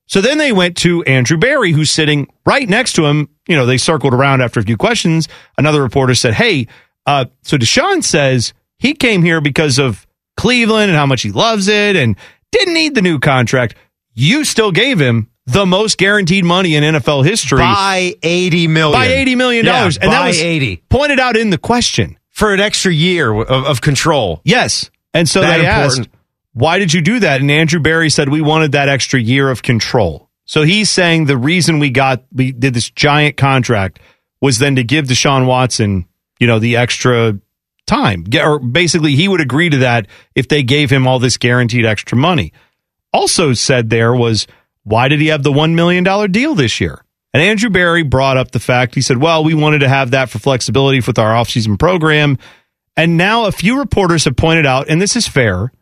So 0.07 0.21
then 0.21 0.37
they 0.37 0.51
went 0.51 0.77
to 0.77 1.03
Andrew 1.03 1.37
Berry, 1.37 1.71
who's 1.71 1.89
sitting 1.89 2.27
right 2.45 2.69
next 2.69 2.93
to 2.93 3.05
him. 3.05 3.29
You 3.47 3.55
know, 3.55 3.65
they 3.65 3.77
circled 3.77 4.13
around 4.13 4.41
after 4.41 4.59
a 4.59 4.63
few 4.63 4.77
questions. 4.77 5.27
Another 5.57 5.81
reporter 5.81 6.13
said, 6.13 6.33
Hey, 6.35 6.67
uh, 7.07 7.25
so 7.41 7.57
Deshaun 7.57 8.03
says 8.03 8.53
he 8.77 8.93
came 8.93 9.23
here 9.23 9.41
because 9.41 9.79
of 9.79 10.05
Cleveland 10.37 10.89
and 10.91 10.97
how 10.97 11.05
much 11.07 11.21
he 11.23 11.31
loves 11.31 11.67
it 11.67 11.95
and 11.95 12.15
didn't 12.51 12.73
need 12.75 12.93
the 12.95 13.01
new 13.01 13.19
contract. 13.19 13.75
You 14.13 14.45
still 14.45 14.71
gave 14.71 14.99
him 14.99 15.29
the 15.47 15.65
most 15.65 15.97
guaranteed 15.97 16.43
money 16.45 16.75
in 16.75 16.83
NFL 16.83 17.25
history 17.25 17.59
By 17.59 18.15
80 18.23 18.67
million. 18.67 18.99
by 18.99 19.07
$80 19.07 19.37
million. 19.37 19.65
Yeah, 19.65 19.85
and 19.85 20.11
that 20.11 20.25
was 20.27 20.39
80. 20.39 20.83
pointed 20.89 21.19
out 21.19 21.35
in 21.37 21.49
the 21.49 21.57
question. 21.57 22.17
For 22.29 22.53
an 22.53 22.59
extra 22.59 22.91
year 22.91 23.31
of, 23.31 23.49
of 23.49 23.81
control. 23.81 24.41
Yes. 24.43 24.91
And 25.13 25.27
so 25.29 25.39
That 25.41 25.57
they 25.57 25.65
important. 25.65 25.99
asked, 25.99 26.09
why 26.55 26.79
did 26.79 26.93
you 26.93 27.01
do 27.01 27.19
that? 27.19 27.41
And 27.41 27.51
Andrew 27.51 27.81
Berry 27.81 28.09
said, 28.09 28.29
we 28.29 28.39
wanted 28.39 28.71
that 28.71 28.87
extra 28.87 29.19
year 29.19 29.49
of 29.49 29.61
control. 29.61 30.29
So 30.45 30.63
he's 30.63 30.89
saying 30.89 31.25
the 31.25 31.37
reason 31.37 31.79
we 31.79 31.89
got, 31.89 32.23
we 32.31 32.53
did 32.53 32.73
this 32.73 32.89
giant 32.89 33.35
contract 33.35 33.99
was 34.39 34.57
then 34.57 34.77
to 34.77 34.83
give 34.83 35.05
Deshaun 35.05 35.47
Watson, 35.47 36.07
you 36.39 36.47
know, 36.47 36.59
the 36.59 36.77
extra 36.77 37.37
time. 37.85 38.23
Or 38.41 38.59
basically, 38.59 39.15
he 39.15 39.27
would 39.27 39.41
agree 39.41 39.69
to 39.69 39.79
that 39.79 40.07
if 40.33 40.47
they 40.47 40.63
gave 40.63 40.89
him 40.89 41.07
all 41.07 41.19
this 41.19 41.35
guaranteed 41.35 41.85
extra 41.85 42.17
money. 42.17 42.53
Also 43.11 43.51
said 43.53 43.89
there 43.89 44.15
was, 44.15 44.47
why 44.83 45.09
did 45.09 45.19
he 45.19 45.27
have 45.27 45.43
the 45.43 45.51
$1 45.51 45.73
million 45.73 46.31
deal 46.31 46.55
this 46.55 46.79
year? 46.79 47.03
And 47.33 47.43
Andrew 47.43 47.69
Berry 47.69 48.03
brought 48.03 48.37
up 48.37 48.51
the 48.51 48.61
fact, 48.61 48.95
he 48.95 49.01
said, 49.01 49.17
well, 49.17 49.43
we 49.43 49.53
wanted 49.53 49.79
to 49.79 49.89
have 49.89 50.11
that 50.11 50.29
for 50.29 50.39
flexibility 50.39 51.01
with 51.05 51.19
our 51.19 51.33
offseason 51.33 51.77
program. 51.77 52.37
And 52.95 53.17
now 53.17 53.45
a 53.45 53.51
few 53.51 53.77
reporters 53.77 54.23
have 54.23 54.37
pointed 54.37 54.65
out, 54.65 54.87
and 54.87 55.01
this 55.01 55.17
is 55.17 55.27
fair, 55.27 55.73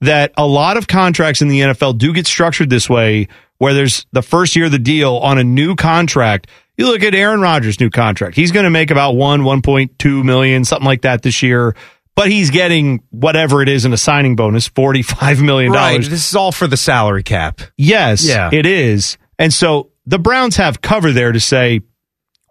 that 0.00 0.32
a 0.36 0.46
lot 0.46 0.76
of 0.76 0.86
contracts 0.86 1.40
in 1.42 1.48
the 1.48 1.60
NFL 1.60 1.98
do 1.98 2.12
get 2.12 2.26
structured 2.26 2.70
this 2.70 2.88
way, 2.90 3.28
where 3.58 3.74
there's 3.74 4.06
the 4.12 4.22
first 4.22 4.56
year 4.56 4.66
of 4.66 4.72
the 4.72 4.78
deal 4.78 5.16
on 5.16 5.38
a 5.38 5.44
new 5.44 5.74
contract. 5.76 6.48
You 6.76 6.86
look 6.86 7.02
at 7.02 7.14
Aaron 7.14 7.40
Rodgers' 7.40 7.78
new 7.80 7.88
contract. 7.90 8.34
He's 8.36 8.50
going 8.52 8.64
to 8.64 8.70
make 8.70 8.90
about 8.90 9.12
one, 9.16 9.42
1.2 9.42 10.24
million, 10.24 10.64
something 10.64 10.84
like 10.86 11.02
that 11.02 11.22
this 11.22 11.42
year. 11.42 11.76
But 12.16 12.30
he's 12.30 12.50
getting 12.50 13.02
whatever 13.10 13.60
it 13.62 13.68
is 13.68 13.84
in 13.84 13.92
a 13.92 13.96
signing 13.96 14.36
bonus, 14.36 14.68
$45 14.68 15.42
million. 15.44 15.72
Right. 15.72 15.98
This 16.00 16.28
is 16.28 16.36
all 16.36 16.52
for 16.52 16.66
the 16.68 16.76
salary 16.76 17.22
cap. 17.24 17.60
Yes, 17.76 18.24
Yeah. 18.26 18.50
it 18.52 18.66
is. 18.66 19.18
And 19.38 19.52
so 19.52 19.90
the 20.06 20.18
Browns 20.18 20.56
have 20.56 20.80
cover 20.80 21.10
there 21.12 21.32
to 21.32 21.40
say, 21.40 21.80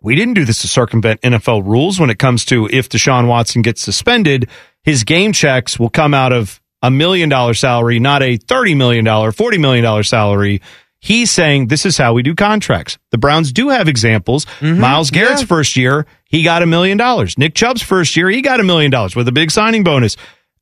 we 0.02 0.16
didn't 0.16 0.34
do 0.34 0.44
this 0.44 0.62
to 0.64 0.68
circumvent 0.68 1.22
NFL 1.22 1.66
rules 1.66 1.98
when 1.98 2.10
it 2.10 2.20
comes 2.20 2.44
to 2.46 2.68
if 2.72 2.90
Deshaun 2.90 3.28
Watson 3.28 3.62
gets 3.62 3.82
suspended, 3.82 4.50
his 4.84 5.06
game 5.06 5.32
checks 5.32 5.80
will 5.80 5.90
come 5.90 6.14
out 6.14 6.34
of 6.34 6.60
a 6.84 6.92
million 6.92 7.30
dollar 7.30 7.56
salary, 7.56 7.98
not 8.00 8.22
a 8.22 8.38
$30 8.38 8.78
million, 8.78 9.06
$40 9.06 9.60
million 9.60 10.04
salary. 10.04 10.62
He's 11.00 11.32
saying 11.32 11.68
this 11.68 11.86
is 11.86 11.98
how 11.98 12.14
we 12.14 12.22
do 12.24 12.36
contracts. 12.36 12.98
The 13.10 13.18
Browns 13.18 13.52
do 13.52 13.70
have 13.70 13.88
examples. 13.88 14.46
Mm-hmm. 14.60 14.80
Myles 14.80 15.10
Garrett's 15.10 15.42
Yeah. 15.42 15.48
first 15.48 15.76
year, 15.76 16.06
he 16.26 16.44
got 16.44 16.62
a 16.62 16.66
million 16.68 16.98
dollars. 16.98 17.38
Nick 17.38 17.56
Chubb's 17.56 17.82
first 17.82 18.16
year, 18.16 18.30
he 18.30 18.42
got 18.42 18.60
a 18.60 18.64
million 18.64 18.92
dollars 18.92 19.16
with 19.16 19.28
a 19.28 19.32
big 19.32 19.50
signing 19.50 19.84
bonus. 19.84 20.16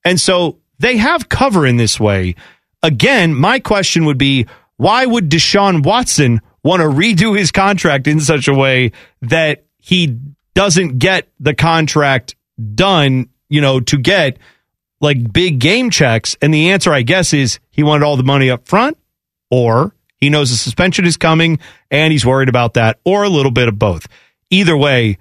And 0.06 0.20
so 0.20 0.60
they 0.80 0.98
have 0.98 1.28
cover 1.28 1.66
in 1.68 1.78
this 1.78 2.00
way. 2.00 2.36
Again, 2.82 3.36
my 3.36 3.60
question 3.60 4.06
would 4.06 4.18
be 4.18 4.48
why 4.78 5.06
would 5.06 5.30
Deshaun 5.30 5.86
Watson 5.86 6.42
want 6.64 6.82
to 6.82 6.88
redo 6.88 7.38
his 7.38 7.52
contract 7.52 8.08
in 8.08 8.20
such 8.20 8.48
a 8.48 8.54
way 8.54 8.94
that 9.22 9.66
he 9.78 10.18
doesn't 10.56 10.98
get 10.98 11.28
the 11.40 11.54
contract 11.54 12.36
done, 12.76 13.30
you 13.50 13.62
know, 13.62 13.80
to 13.80 13.98
get 13.98 14.38
like 15.02 15.34
big 15.34 15.60
game 15.60 15.90
checks? 15.90 16.38
And 16.42 16.54
the 16.54 16.72
answer, 16.72 16.94
I 16.94 17.02
guess, 17.02 17.34
is 17.34 17.60
he 17.70 17.84
wanted 17.84 18.06
all 18.06 18.18
the 18.18 18.24
money 18.24 18.50
up 18.50 18.68
front 18.68 18.98
or 19.50 19.94
he 20.18 20.30
knows 20.30 20.52
the 20.52 20.58
suspension 20.58 21.06
is 21.06 21.18
coming 21.18 21.60
and 21.90 22.12
he's 22.12 22.26
worried 22.26 22.50
about 22.50 22.76
that 22.76 23.00
or 23.04 23.24
a 23.24 23.30
little 23.30 23.52
bit 23.52 23.68
of 23.68 23.78
both. 23.78 24.08
Either 24.50 24.78
way, 24.78 25.18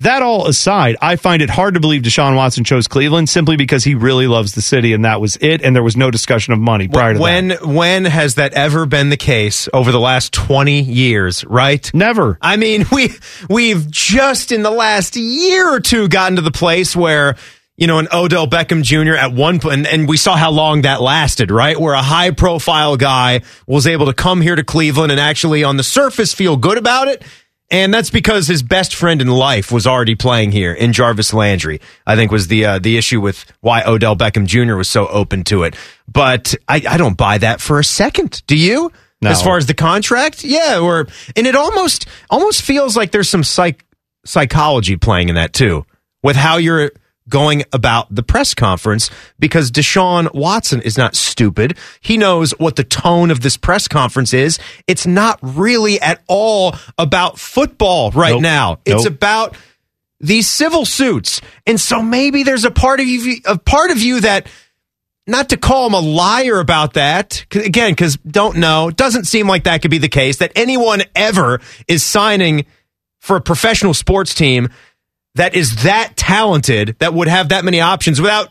that 0.00 0.22
all 0.22 0.46
aside, 0.46 0.96
I 1.02 1.16
find 1.16 1.42
it 1.42 1.50
hard 1.50 1.74
to 1.74 1.80
believe 1.80 2.02
Deshaun 2.02 2.34
Watson 2.34 2.64
chose 2.64 2.88
Cleveland 2.88 3.28
simply 3.28 3.56
because 3.56 3.84
he 3.84 3.94
really 3.94 4.26
loves 4.26 4.52
the 4.52 4.62
city 4.62 4.94
and 4.94 5.04
that 5.04 5.20
was 5.20 5.36
it. 5.42 5.62
And 5.62 5.76
there 5.76 5.82
was 5.82 5.94
no 5.96 6.10
discussion 6.10 6.54
of 6.54 6.58
money 6.58 6.88
prior 6.88 7.14
to 7.14 7.20
when 7.20 7.48
that. 7.48 7.66
when 7.66 8.06
has 8.06 8.36
that 8.36 8.54
ever 8.54 8.86
been 8.86 9.10
the 9.10 9.18
case 9.18 9.68
over 9.74 9.92
the 9.92 10.00
last 10.00 10.32
20 10.32 10.80
years, 10.80 11.44
right? 11.44 11.88
Never. 11.92 12.38
I 12.40 12.56
mean, 12.56 12.86
we 12.92 13.10
we've 13.50 13.90
just 13.90 14.52
in 14.52 14.62
the 14.62 14.70
last 14.70 15.16
year 15.16 15.68
or 15.68 15.80
two 15.80 16.08
gotten 16.08 16.36
to 16.36 16.42
the 16.42 16.50
place 16.50 16.96
where 16.96 17.36
you 17.80 17.86
know, 17.86 17.98
an 17.98 18.06
Odell 18.12 18.46
Beckham 18.46 18.82
Jr. 18.82 19.14
at 19.14 19.32
one 19.32 19.58
point, 19.58 19.74
and, 19.74 19.86
and 19.86 20.08
we 20.08 20.18
saw 20.18 20.36
how 20.36 20.50
long 20.50 20.82
that 20.82 21.00
lasted, 21.00 21.50
right? 21.50 21.80
Where 21.80 21.94
a 21.94 22.02
high 22.02 22.30
profile 22.30 22.98
guy 22.98 23.40
was 23.66 23.86
able 23.86 24.06
to 24.06 24.12
come 24.12 24.42
here 24.42 24.54
to 24.54 24.62
Cleveland 24.62 25.10
and 25.10 25.20
actually 25.20 25.64
on 25.64 25.78
the 25.78 25.82
surface 25.82 26.34
feel 26.34 26.58
good 26.58 26.76
about 26.76 27.08
it. 27.08 27.22
And 27.72 27.94
that's 27.94 28.10
because 28.10 28.48
his 28.48 28.62
best 28.62 28.94
friend 28.94 29.22
in 29.22 29.28
life 29.28 29.72
was 29.72 29.86
already 29.86 30.16
playing 30.16 30.50
here 30.52 30.74
in 30.74 30.92
Jarvis 30.92 31.32
Landry. 31.32 31.80
I 32.04 32.16
think 32.16 32.32
was 32.32 32.48
the 32.48 32.64
uh, 32.66 32.78
the 32.80 32.98
issue 32.98 33.20
with 33.20 33.44
why 33.60 33.82
Odell 33.84 34.16
Beckham 34.16 34.44
Jr. 34.44 34.74
was 34.74 34.88
so 34.88 35.06
open 35.06 35.44
to 35.44 35.62
it. 35.62 35.74
But 36.06 36.54
I, 36.68 36.82
I 36.86 36.96
don't 36.96 37.16
buy 37.16 37.38
that 37.38 37.60
for 37.60 37.78
a 37.78 37.84
second. 37.84 38.42
Do 38.46 38.56
you? 38.56 38.90
No. 39.22 39.30
As 39.30 39.40
far 39.40 39.56
as 39.56 39.66
the 39.66 39.74
contract, 39.74 40.42
yeah, 40.44 40.80
or 40.80 41.06
and 41.36 41.46
it 41.46 41.54
almost 41.54 42.06
almost 42.28 42.62
feels 42.62 42.96
like 42.96 43.12
there's 43.12 43.28
some 43.28 43.44
psych 43.44 43.84
psychology 44.26 44.96
playing 44.96 45.28
in 45.28 45.36
that 45.36 45.52
too. 45.52 45.86
with 46.22 46.36
how 46.36 46.56
you're 46.56 46.90
going 47.28 47.64
about 47.72 48.12
the 48.14 48.22
press 48.22 48.54
conference 48.54 49.10
because 49.38 49.70
Deshaun 49.70 50.32
Watson 50.34 50.80
is 50.82 50.98
not 50.98 51.14
stupid. 51.14 51.78
He 52.00 52.16
knows 52.16 52.52
what 52.58 52.76
the 52.76 52.84
tone 52.84 53.30
of 53.30 53.40
this 53.40 53.56
press 53.56 53.86
conference 53.88 54.34
is. 54.34 54.58
It's 54.86 55.06
not 55.06 55.38
really 55.42 56.00
at 56.00 56.22
all 56.26 56.74
about 56.98 57.38
football 57.38 58.10
right 58.10 58.32
Nope. 58.32 58.42
now. 58.42 58.78
It's 58.84 59.04
Nope. 59.04 59.14
about 59.14 59.56
these 60.18 60.48
civil 60.48 60.84
suits. 60.84 61.40
And 61.66 61.80
so 61.80 62.02
maybe 62.02 62.42
there's 62.42 62.64
a 62.64 62.70
part 62.70 63.00
of 63.00 63.06
you 63.06 63.36
a 63.46 63.56
part 63.58 63.90
of 63.90 63.98
you 63.98 64.20
that 64.20 64.48
not 65.26 65.50
to 65.50 65.56
call 65.56 65.86
him 65.86 65.94
a 65.94 66.00
liar 66.00 66.58
about 66.58 66.94
that 66.94 67.46
again 67.54 67.92
because 67.92 68.16
don't 68.16 68.56
know 68.56 68.90
doesn't 68.90 69.26
seem 69.26 69.46
like 69.46 69.64
that 69.64 69.80
could 69.82 69.90
be 69.90 69.98
the 69.98 70.08
case 70.08 70.38
that 70.38 70.50
anyone 70.56 71.02
ever 71.14 71.60
is 71.86 72.02
signing 72.02 72.66
for 73.20 73.36
a 73.36 73.40
professional 73.40 73.94
sports 73.94 74.34
team 74.34 74.68
that 75.36 75.54
is 75.54 75.84
that 75.84 76.12
talented 76.16 76.96
that 76.98 77.14
would 77.14 77.28
have 77.28 77.50
that 77.50 77.64
many 77.64 77.80
options 77.80 78.20
without 78.20 78.48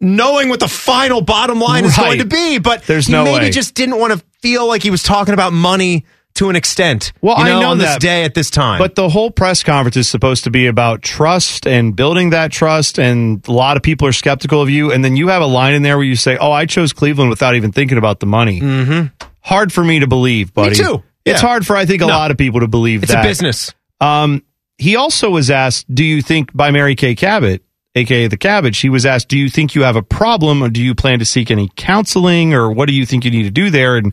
knowing 0.00 0.48
what 0.48 0.60
the 0.60 0.68
final 0.68 1.20
bottom 1.20 1.58
line 1.60 1.84
is 1.84 1.96
going 1.96 2.18
to 2.18 2.24
be 2.24 2.58
but 2.58 2.82
There's 2.84 3.06
he 3.06 3.12
no 3.12 3.24
maybe 3.24 3.46
way. 3.46 3.50
just 3.50 3.74
didn't 3.74 3.98
want 3.98 4.12
to 4.12 4.24
feel 4.40 4.66
like 4.66 4.82
he 4.82 4.90
was 4.90 5.02
talking 5.02 5.34
about 5.34 5.52
money 5.52 6.04
to 6.34 6.48
an 6.50 6.54
extent 6.56 7.12
Well, 7.20 7.36
you 7.38 7.52
I 7.52 7.60
know 7.60 7.70
on 7.70 7.78
this 7.78 7.96
day 7.98 8.22
at 8.22 8.32
this 8.34 8.48
time 8.48 8.78
But 8.78 8.94
the 8.94 9.08
whole 9.08 9.30
press 9.32 9.64
conference 9.64 9.96
is 9.96 10.08
supposed 10.08 10.44
to 10.44 10.50
be 10.50 10.66
about 10.68 11.02
trust 11.02 11.66
and 11.66 11.96
building 11.96 12.30
that 12.30 12.52
trust. 12.52 12.98
And 13.00 13.46
a 13.48 13.52
lot 13.52 13.76
of 13.76 13.82
people 13.82 14.06
are 14.06 14.12
skeptical 14.12 14.62
of 14.62 14.70
you. 14.70 14.92
And 14.92 15.04
then 15.04 15.16
you 15.16 15.28
have 15.28 15.42
a 15.42 15.46
line 15.46 15.74
in 15.74 15.82
there 15.82 15.96
where 15.96 16.06
you 16.06 16.14
say, 16.14 16.36
"Oh, 16.36 16.52
I 16.52 16.66
chose 16.66 16.92
Cleveland 16.92 17.30
without 17.30 17.56
even 17.56 17.72
thinking 17.72 17.98
about 17.98 18.20
the 18.20 18.26
money." 18.26 18.60
Mm-hmm. 18.60 19.06
Hard 19.40 19.72
for 19.72 19.82
me 19.82 19.98
to 19.98 20.06
believe, 20.06 20.54
buddy. 20.54 20.76
too. 20.76 21.02
It's 21.24 21.42
Yeah. 21.42 21.48
hard 21.48 21.66
for 21.66 21.74
I 21.74 21.86
think 21.86 22.02
a 22.02 22.06
No. 22.06 22.12
lot 22.16 22.30
of 22.30 22.36
people 22.36 22.60
to 22.60 22.68
believe 22.68 23.02
it's 23.02 23.10
that 23.10 23.24
a 23.24 23.28
business 23.28 23.74
Um, 24.00 24.44
he 24.78 24.96
also 24.96 25.30
was 25.30 25.50
asked, 25.50 25.92
"Do 25.92 26.04
you 26.04 26.22
think 26.22 26.56
by 26.56 26.70
Mary 26.70 26.94
Kay 26.94 27.14
Cabot, 27.14 27.62
aka 27.94 28.28
the 28.28 28.36
Cabbage?" 28.36 28.78
He 28.78 28.88
was 28.88 29.04
asked, 29.04 29.28
"Do 29.28 29.36
you 29.36 29.50
think 29.50 29.74
you 29.74 29.82
have 29.82 29.96
a 29.96 30.02
problem, 30.02 30.62
or 30.62 30.70
do 30.70 30.82
you 30.82 30.94
plan 30.94 31.18
to 31.18 31.24
seek 31.24 31.50
any 31.50 31.70
counseling, 31.76 32.54
or 32.54 32.70
what 32.70 32.88
do 32.88 32.94
you 32.94 33.04
think 33.04 33.24
you 33.24 33.30
need 33.30 33.42
to 33.42 33.50
do 33.50 33.70
there?" 33.70 33.96
And 33.96 34.12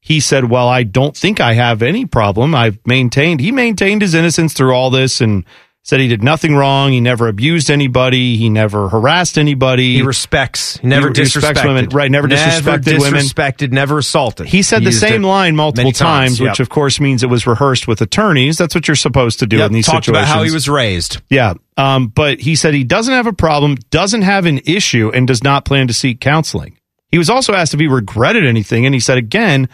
he 0.00 0.18
said, 0.20 0.50
"Well, 0.50 0.68
I 0.68 0.82
don't 0.82 1.16
think 1.16 1.40
I 1.40 1.52
have 1.54 1.82
any 1.82 2.06
problem. 2.06 2.54
I've 2.54 2.78
maintained. 2.86 3.40
He 3.40 3.52
maintained 3.52 4.02
his 4.02 4.14
innocence 4.14 4.52
through 4.52 4.72
all 4.72 4.90
this, 4.90 5.20
and." 5.20 5.44
Said 5.86 6.00
he 6.00 6.08
did 6.08 6.20
nothing 6.20 6.56
wrong. 6.56 6.90
He 6.90 7.00
never 7.00 7.28
abused 7.28 7.70
anybody. 7.70 8.36
He 8.36 8.50
never 8.50 8.88
harassed 8.88 9.38
anybody. 9.38 9.94
he 9.94 10.02
respects 10.02 10.78
he 10.78 10.88
never 10.88 11.10
He 11.10 11.14
disrespected 11.14 11.64
women. 11.64 11.88
Right, 11.90 12.10
never 12.10 12.26
disrespected 12.26 12.98
women. 12.98 13.20
disrespected 13.20 13.70
never 13.70 13.98
assaulted 13.98 14.48
He 14.48 14.62
said 14.62 14.82
the 14.82 14.90
same 14.90 15.22
line 15.22 15.54
multiple 15.54 15.84
many 15.84 15.92
times, 15.92 16.40
which 16.40 16.58
of 16.58 16.70
course 16.70 16.98
means 16.98 17.22
it 17.22 17.28
was 17.28 17.46
rehearsed 17.46 17.86
with 17.86 18.00
attorneys. 18.00 18.58
That's 18.58 18.74
what 18.74 18.88
you're 18.88 18.96
supposed 18.96 19.38
to 19.38 19.46
do 19.46 19.58
Yep, 19.58 19.66
in 19.68 19.72
these 19.74 19.86
talked 19.86 20.06
situations. 20.06 20.28
about 20.28 20.36
how 20.38 20.42
he 20.42 20.50
was 20.50 20.68
raised 20.68 21.22
Yeah. 21.30 21.54
Um, 21.76 22.08
but 22.08 22.40
he 22.40 22.56
said 22.56 22.74
he 22.74 22.82
doesn't 22.82 23.14
have 23.14 23.28
a 23.28 23.32
problem, 23.32 23.76
doesn't 23.90 24.22
have 24.22 24.44
an 24.46 24.58
issue, 24.64 25.12
and 25.14 25.28
does 25.28 25.44
not 25.44 25.64
plan 25.64 25.86
to 25.86 25.94
seek 25.94 26.20
counseling. 26.20 26.78
He 27.12 27.18
was 27.18 27.30
also 27.30 27.52
asked 27.54 27.74
if 27.74 27.78
he 27.78 27.86
regretted 27.86 28.44
anything, 28.44 28.86
and 28.86 28.94
he 28.94 28.98
said, 29.00 29.18
again, 29.18 29.68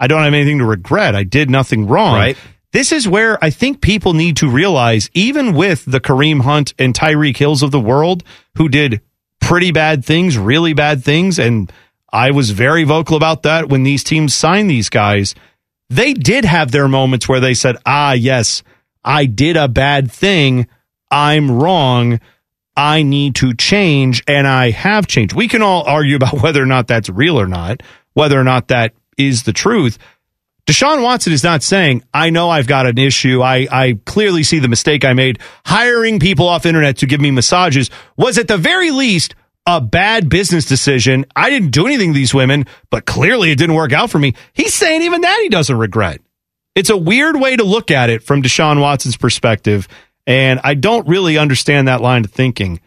I 0.00 0.06
don't 0.06 0.22
have 0.22 0.32
anything 0.32 0.60
to 0.60 0.64
regret. 0.64 1.14
I 1.14 1.24
did 1.24 1.50
nothing 1.50 1.86
wrong. 1.88 2.14
Right. 2.14 2.38
This 2.72 2.92
is 2.92 3.08
where 3.08 3.42
I 3.42 3.50
think 3.50 3.80
people 3.80 4.12
need 4.12 4.36
to 4.38 4.50
realize, 4.50 5.08
even 5.14 5.54
with 5.54 5.84
the 5.86 6.00
Kareem 6.00 6.42
Hunt 6.42 6.74
and 6.78 6.94
Tyreek 6.94 7.36
Hills 7.36 7.62
of 7.62 7.70
the 7.70 7.80
world, 7.80 8.22
who 8.56 8.68
did 8.68 9.00
pretty 9.40 9.72
bad 9.72 10.04
things, 10.04 10.36
really 10.36 10.74
bad 10.74 11.02
things, 11.02 11.38
and 11.38 11.72
I 12.12 12.30
was 12.30 12.50
very 12.50 12.84
vocal 12.84 13.16
about 13.16 13.42
that 13.44 13.68
when 13.68 13.82
these 13.82 14.04
teams 14.04 14.34
signed 14.34 14.70
these 14.70 14.90
guys. 14.90 15.34
They 15.90 16.12
did 16.12 16.44
have 16.44 16.70
their 16.70 16.88
moments 16.88 17.28
where 17.28 17.40
they 17.40 17.54
said, 17.54 17.76
ah, 17.86 18.12
yes, 18.12 18.62
I 19.02 19.24
did 19.24 19.56
a 19.56 19.68
bad 19.68 20.12
thing. 20.12 20.66
I'm 21.10 21.50
wrong. 21.50 22.20
I 22.76 23.02
need 23.02 23.34
to 23.36 23.54
change, 23.54 24.22
and 24.28 24.46
I 24.46 24.70
have 24.70 25.06
changed. 25.06 25.34
We 25.34 25.48
can 25.48 25.62
all 25.62 25.84
argue 25.84 26.16
about 26.20 26.42
whether 26.42 26.62
or 26.62 26.66
not 26.66 26.86
that's 26.86 27.08
real 27.08 27.40
or 27.40 27.48
not, 27.48 27.82
whether 28.12 28.38
or 28.38 28.44
not 28.44 28.68
that 28.68 28.92
is 29.16 29.44
the 29.44 29.52
truth. 29.52 29.98
Deshaun 30.68 31.02
Watson 31.02 31.32
is 31.32 31.42
not 31.42 31.62
saying, 31.62 32.04
I 32.12 32.28
know 32.28 32.50
I've 32.50 32.66
got 32.66 32.84
an 32.84 32.98
issue. 32.98 33.40
I, 33.40 33.66
I 33.72 33.98
clearly 34.04 34.42
see 34.42 34.58
the 34.58 34.68
mistake 34.68 35.02
I 35.02 35.14
made. 35.14 35.38
Hiring 35.64 36.20
people 36.20 36.46
off 36.46 36.66
internet 36.66 36.98
to 36.98 37.06
give 37.06 37.22
me 37.22 37.30
massages 37.30 37.88
was 38.18 38.36
at 38.36 38.48
the 38.48 38.58
very 38.58 38.90
least 38.90 39.34
a 39.66 39.80
bad 39.80 40.28
business 40.28 40.66
decision. 40.66 41.24
I 41.34 41.48
didn't 41.48 41.70
do 41.70 41.86
anything 41.86 42.12
to 42.12 42.14
these 42.14 42.34
women, 42.34 42.66
but 42.90 43.06
clearly 43.06 43.50
it 43.50 43.56
didn't 43.56 43.76
work 43.76 43.94
out 43.94 44.10
for 44.10 44.18
me. 44.18 44.34
He's 44.52 44.74
saying 44.74 45.00
even 45.00 45.22
that 45.22 45.40
he 45.40 45.48
doesn't 45.48 45.74
regret. 45.74 46.20
It's 46.74 46.90
a 46.90 46.96
weird 46.98 47.40
way 47.40 47.56
to 47.56 47.64
look 47.64 47.90
at 47.90 48.10
it 48.10 48.22
from 48.22 48.42
Deshaun 48.42 48.78
Watson's 48.78 49.16
perspective, 49.16 49.88
and 50.26 50.60
I 50.62 50.74
don't 50.74 51.08
really 51.08 51.38
understand 51.38 51.88
that 51.88 52.02
line 52.02 52.26
of 52.26 52.30
thinking. 52.30 52.80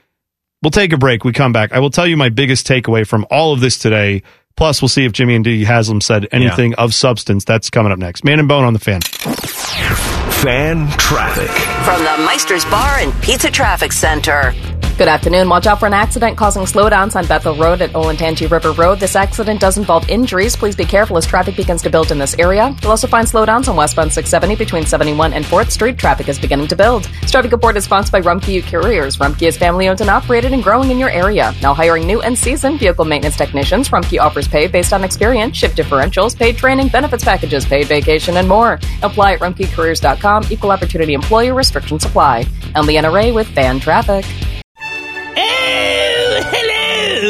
We'll 0.62 0.70
take 0.70 0.94
a 0.94 0.98
break. 0.98 1.24
We 1.24 1.34
come 1.34 1.52
back. 1.52 1.74
I 1.74 1.80
will 1.80 1.90
tell 1.90 2.06
you 2.06 2.16
my 2.16 2.30
biggest 2.30 2.68
takeaway 2.68 3.08
from 3.08 3.26
all 3.32 3.54
of 3.54 3.60
this 3.60 3.80
today. 3.80 4.22
Plus, 4.62 4.80
we'll 4.80 4.90
see 4.90 5.06
if 5.06 5.12
Jimmy 5.12 5.34
and 5.34 5.44
Dee 5.44 5.64
Haslam 5.64 6.02
said 6.02 6.28
anything 6.32 6.76
of 6.76 6.94
substance. 6.94 7.46
That's 7.46 7.72
coming 7.72 7.92
up 7.92 7.98
next. 7.98 8.24
Man 8.24 8.38
and 8.38 8.48
Bone 8.48 8.64
on 8.64 8.74
the 8.74 8.80
fan. 8.80 9.02
Fan 9.02 10.88
traffic. 11.00 11.50
From 11.84 12.04
the 12.04 12.24
Meister's 12.24 12.64
Bar 12.66 13.00
and 13.00 13.12
Pizza 13.24 13.50
Traffic 13.50 13.92
Center. 13.92 14.54
Good 15.02 15.08
afternoon. 15.08 15.50
Watch 15.50 15.66
out 15.66 15.80
for 15.80 15.88
an 15.88 15.96
accident 15.96 16.38
causing 16.38 16.62
slowdowns 16.62 17.16
on 17.16 17.26
Bethel 17.26 17.56
Road 17.56 17.82
at 17.82 17.90
Olentangy 17.94 18.48
River 18.52 18.72
Road. 18.72 19.00
This 19.00 19.16
accident 19.16 19.60
does 19.60 19.80
involve 19.80 20.08
injuries. 20.08 20.56
Please 20.56 20.76
be 20.76 20.86
careful 20.86 21.18
as 21.18 21.26
traffic 21.26 21.56
begins 21.56 21.82
to 21.82 21.90
build 21.90 22.12
in 22.12 22.20
this 22.20 22.38
area. 22.38 22.76
You'll 22.84 22.92
also 22.92 23.08
find 23.08 23.28
slowdowns 23.28 23.68
on 23.68 23.76
westbound 23.76 24.14
670 24.14 24.64
between 24.64 24.86
71 24.86 25.34
and 25.34 25.44
4th 25.44 25.72
Street. 25.72 25.98
Traffic 25.98 26.30
is 26.30 26.38
beginning 26.38 26.68
to 26.68 26.76
build. 26.76 27.06
This 27.20 27.32
traffic 27.32 27.52
report 27.52 27.78
is 27.78 27.86
sponsored 27.86 28.12
by 28.12 28.22
Rumpke 28.22 28.62
Couriers. 28.62 29.18
Rumpke 29.18 29.48
is 29.48 29.58
family 29.58 29.90
owned 29.90 30.02
and 30.02 30.10
operated 30.12 30.54
and 30.54 30.62
growing 30.62 30.92
in 30.92 31.00
your 31.00 31.10
area. 31.10 31.52
Now 31.64 31.74
hiring 31.74 32.06
new 32.06 32.22
and 32.22 32.38
seasoned 32.38 32.78
vehicle 32.78 33.06
maintenance 33.06 33.38
technicians. 33.38 33.90
Rumpke 33.90 34.22
offers 34.22 34.48
pay 34.48 34.68
based 34.68 34.94
on 34.94 35.04
experience, 35.04 35.58
shift 35.58 35.76
differentials, 35.76 36.38
paid 36.38 36.58
training, 36.58 36.90
benefits 36.90 37.24
packages, 37.24 37.66
paid 37.66 37.88
vacation, 37.88 38.38
and 38.38 38.48
more. 38.48 38.80
Apply 39.02 39.34
at 39.34 39.40
rumpkecareers.com. 39.40 40.44
Equal 40.52 40.70
opportunity 40.70 41.16
employer 41.16 41.56
restrictions 41.56 42.06
apply. 42.06 42.46
I'm 42.76 42.86
Leanna 42.86 43.34
with 43.34 43.48
Fan 43.48 43.80
Traffic. 43.80 44.26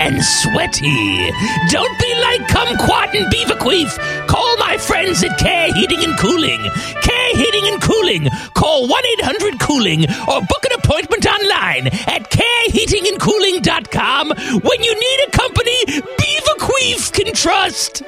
and 0.00 0.22
sweaty. 0.22 1.30
Don't 1.70 1.98
be 1.98 2.14
like 2.20 2.42
Kumquat 2.48 3.14
and 3.14 3.32
Beaverqueef. 3.32 3.98
Call 4.26 4.56
my 4.58 4.76
friends 4.76 5.22
at 5.22 5.38
Care 5.38 5.72
Heating 5.74 6.02
and 6.04 6.18
Cooling. 6.18 6.60
Care 7.02 7.36
Heating 7.36 7.66
and 7.72 7.80
Cooling. 7.82 8.28
Call 8.54 8.88
1 8.88 9.02
800 9.20 9.60
Cooling 9.60 10.04
or 10.28 10.40
book 10.40 10.64
an 10.64 10.72
appointment 10.78 11.26
online 11.26 11.86
at 12.08 12.30
careheatingandcooling.com 12.30 14.28
when 14.62 14.82
you 14.82 14.94
need 14.94 15.20
a 15.26 15.30
company 15.30 15.84
Beaverqueef 15.86 17.12
can 17.12 17.32
trust. 17.34 18.02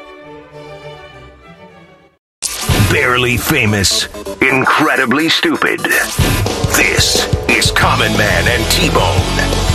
Barely 2.90 3.37
famous, 3.37 4.07
incredibly 4.40 5.29
stupid. 5.29 5.81
This 5.81 7.27
is 7.49 7.70
Common 7.72 8.12
Man 8.16 8.49
and 8.49 8.64
T 8.70 8.88
Bone. 8.90 9.65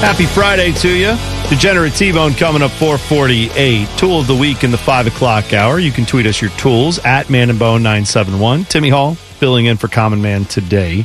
Happy 0.00 0.24
Friday 0.24 0.72
to 0.72 0.88
you. 0.88 1.14
Degenerate 1.50 1.94
T-Bone 1.94 2.32
coming 2.32 2.62
up 2.62 2.70
448. 2.70 3.86
Tool 3.98 4.20
of 4.20 4.26
the 4.26 4.34
week 4.34 4.64
in 4.64 4.70
the 4.70 4.78
5 4.78 5.08
o'clock 5.08 5.52
hour. 5.52 5.78
You 5.78 5.92
can 5.92 6.06
tweet 6.06 6.24
us 6.24 6.40
your 6.40 6.50
tools 6.52 6.98
at 7.00 7.28
Man 7.28 7.50
and 7.50 7.58
Bone 7.58 7.82
971. 7.82 8.64
Timmy 8.64 8.88
Hall 8.88 9.14
filling 9.14 9.66
in 9.66 9.76
for 9.76 9.88
Common 9.88 10.22
Man 10.22 10.46
today. 10.46 11.04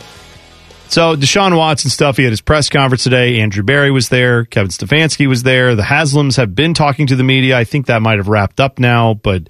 So 0.87 1.17
Deshaun 1.17 1.57
Watson 1.57 1.89
stuff. 1.89 2.15
He 2.15 2.23
had 2.23 2.31
his 2.31 2.39
press 2.39 2.69
conference 2.69 3.03
today. 3.03 3.41
Andrew 3.41 3.63
Berry 3.63 3.91
was 3.91 4.07
there. 4.07 4.45
Kevin 4.45 4.69
Stefanski 4.69 5.27
was 5.27 5.43
there. 5.43 5.75
The 5.75 5.83
Haslams 5.83 6.37
have 6.37 6.55
been 6.55 6.73
talking 6.73 7.07
to 7.07 7.17
the 7.17 7.23
media. 7.23 7.57
I 7.57 7.65
think 7.65 7.87
that 7.87 8.01
might 8.01 8.17
have 8.17 8.29
wrapped 8.29 8.61
up 8.61 8.79
now, 8.79 9.13
but 9.13 9.49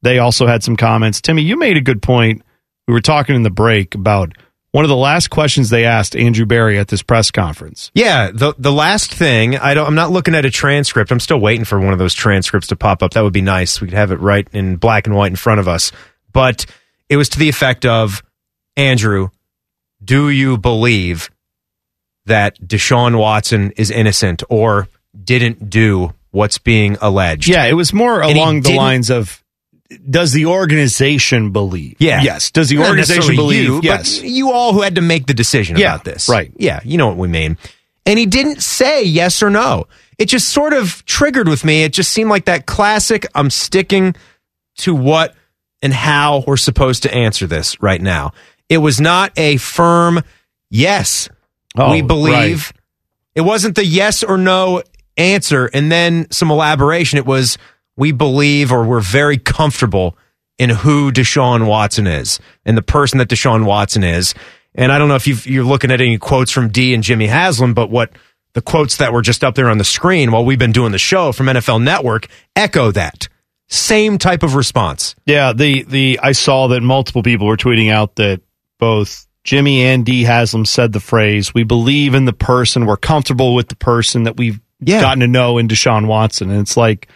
they 0.00 0.18
also 0.20 0.46
had 0.46 0.62
some 0.64 0.76
comments. 0.76 1.20
Timmy, 1.20 1.42
you 1.42 1.58
made 1.58 1.76
a 1.76 1.82
good 1.82 2.00
point. 2.00 2.42
We 2.88 2.94
were 2.94 3.02
talking 3.02 3.36
in 3.36 3.42
the 3.42 3.50
break 3.50 3.94
about 3.94 4.32
one 4.72 4.84
of 4.84 4.88
the 4.88 4.96
last 4.96 5.30
questions 5.30 5.70
they 5.70 5.84
asked 5.84 6.14
Andrew 6.16 6.46
Berry 6.46 6.78
at 6.78 6.88
this 6.88 7.02
press 7.02 7.30
conference. 7.30 7.90
Yeah, 7.94 8.30
the 8.32 8.54
the 8.58 8.72
last 8.72 9.12
thing 9.12 9.56
I 9.56 9.74
don't. 9.74 9.86
I'm 9.86 9.94
not 9.94 10.10
looking 10.10 10.34
at 10.34 10.44
a 10.44 10.50
transcript. 10.50 11.10
I'm 11.10 11.20
still 11.20 11.40
waiting 11.40 11.64
for 11.64 11.80
one 11.80 11.92
of 11.92 11.98
those 11.98 12.14
transcripts 12.14 12.68
to 12.68 12.76
pop 12.76 13.02
up. 13.02 13.12
That 13.12 13.22
would 13.22 13.32
be 13.32 13.42
nice. 13.42 13.80
We 13.80 13.88
could 13.88 13.96
have 13.96 14.12
it 14.12 14.20
right 14.20 14.46
in 14.52 14.76
black 14.76 15.06
and 15.06 15.16
white 15.16 15.30
in 15.30 15.36
front 15.36 15.60
of 15.60 15.68
us. 15.68 15.92
But 16.32 16.66
it 17.08 17.16
was 17.16 17.28
to 17.30 17.38
the 17.38 17.48
effect 17.48 17.86
of 17.86 18.22
Andrew, 18.76 19.28
do 20.04 20.28
you 20.28 20.58
believe 20.58 21.30
that 22.26 22.60
Deshaun 22.60 23.18
Watson 23.18 23.72
is 23.76 23.90
innocent 23.90 24.42
or 24.50 24.88
didn't 25.24 25.70
do 25.70 26.12
what's 26.30 26.58
being 26.58 26.98
alleged. 27.00 27.48
Yeah, 27.48 27.64
it 27.64 27.72
was 27.72 27.92
more 27.92 28.22
And 28.22 28.36
along 28.36 28.60
the 28.60 28.74
lines 28.74 29.10
of 29.10 29.42
does 30.08 30.32
the 30.32 30.46
organization 30.46 31.50
believe? 31.52 31.96
Yeah. 31.98 32.22
Yes. 32.22 32.50
Does 32.50 32.68
the 32.68 32.76
Not 32.76 32.88
organization 32.88 33.36
believe? 33.36 33.64
You, 33.64 33.80
yes. 33.82 34.18
But 34.20 34.28
you 34.28 34.50
all 34.52 34.72
who 34.72 34.82
had 34.82 34.96
to 34.96 35.00
make 35.00 35.26
the 35.26 35.34
decision 35.34 35.76
Yeah, 35.76 35.94
about 35.94 36.04
this. 36.04 36.28
right. 36.28 36.52
Yeah, 36.56 36.80
you 36.84 36.98
know 36.98 37.06
what 37.08 37.16
we 37.16 37.28
mean. 37.28 37.56
And 38.04 38.18
he 38.18 38.26
didn't 38.26 38.62
say 38.62 39.02
yes 39.04 39.42
or 39.42 39.50
no. 39.50 39.86
It 40.18 40.26
just 40.26 40.48
sort 40.48 40.72
of 40.72 41.04
triggered 41.04 41.48
with 41.48 41.64
me. 41.64 41.82
It 41.84 41.92
just 41.92 42.12
seemed 42.12 42.30
like 42.30 42.46
that 42.46 42.66
classic 42.66 43.26
I'm 43.34 43.50
sticking 43.50 44.14
to 44.78 44.94
what 44.94 45.34
and 45.82 45.92
how 45.92 46.42
we're 46.46 46.56
supposed 46.56 47.02
to 47.04 47.12
answer 47.14 47.46
this 47.46 47.80
right 47.82 48.00
now. 48.00 48.32
It 48.68 48.78
was 48.78 49.00
not 49.00 49.32
a 49.36 49.56
firm 49.58 50.22
yes. 50.70 51.28
Oh, 51.76 51.90
we 51.92 52.02
believe. 52.02 52.72
right. 52.72 52.80
It 53.34 53.40
wasn't 53.42 53.74
the 53.76 53.84
yes 53.84 54.22
or 54.22 54.38
no 54.38 54.82
answer 55.16 55.66
and 55.72 55.92
then 55.92 56.26
some 56.30 56.50
elaboration. 56.50 57.18
It 57.18 57.26
was 57.26 57.58
we 57.96 58.12
believe 58.12 58.72
or 58.72 58.84
we're 58.84 59.00
very 59.00 59.38
comfortable 59.38 60.16
in 60.58 60.70
who 60.70 61.12
Deshaun 61.12 61.66
Watson 61.66 62.06
is 62.06 62.40
and 62.64 62.76
the 62.76 62.82
person 62.82 63.18
that 63.18 63.28
Deshaun 63.28 63.64
Watson 63.64 64.04
is. 64.04 64.34
And 64.74 64.90
I 64.92 64.98
don't 64.98 65.08
know 65.08 65.14
if 65.14 65.26
you've, 65.26 65.46
you're 65.46 65.64
looking 65.64 65.90
at 65.90 66.00
any 66.00 66.18
quotes 66.18 66.50
from 66.50 66.68
Dee 66.68 66.94
and 66.94 67.02
Jimmy 67.02 67.26
Haslam, 67.26 67.74
but 67.74 67.90
what 67.90 68.10
the 68.52 68.62
quotes 68.62 68.96
that 68.98 69.12
were 69.12 69.22
just 69.22 69.44
up 69.44 69.54
there 69.54 69.68
on 69.68 69.78
the 69.78 69.84
screen 69.84 70.30
while 70.32 70.44
we've 70.44 70.58
been 70.58 70.72
doing 70.72 70.92
the 70.92 70.98
show 70.98 71.32
from 71.32 71.46
NFL 71.46 71.82
Network 71.82 72.26
echo 72.54 72.90
that 72.92 73.28
same 73.68 74.16
type 74.16 74.42
of 74.42 74.54
response. 74.54 75.14
Yeah, 75.26 75.52
the 75.52 75.82
the 75.82 76.20
I 76.22 76.32
saw 76.32 76.68
that 76.68 76.82
multiple 76.82 77.22
people 77.22 77.46
were 77.48 77.56
tweeting 77.56 77.90
out 77.90 78.14
that 78.16 78.40
both 78.78 79.26
Jimmy 79.44 79.82
and 79.82 80.06
Dee 80.06 80.22
Haslam 80.22 80.64
said 80.64 80.92
the 80.92 81.00
phrase, 81.00 81.52
"We 81.52 81.64
believe 81.64 82.14
in 82.14 82.24
the 82.26 82.32
person, 82.32 82.86
we're 82.86 82.96
comfortable 82.96 83.54
with 83.54 83.68
the 83.68 83.76
person 83.76 84.22
that 84.24 84.36
we've 84.36 84.60
Yeah. 84.80 85.00
gotten 85.00 85.20
to 85.20 85.26
know 85.26 85.58
in 85.58 85.68
Deshaun 85.68 86.06
Watson." 86.06 86.50
And 86.50 86.60
it's 86.60 86.76
like 86.76 87.08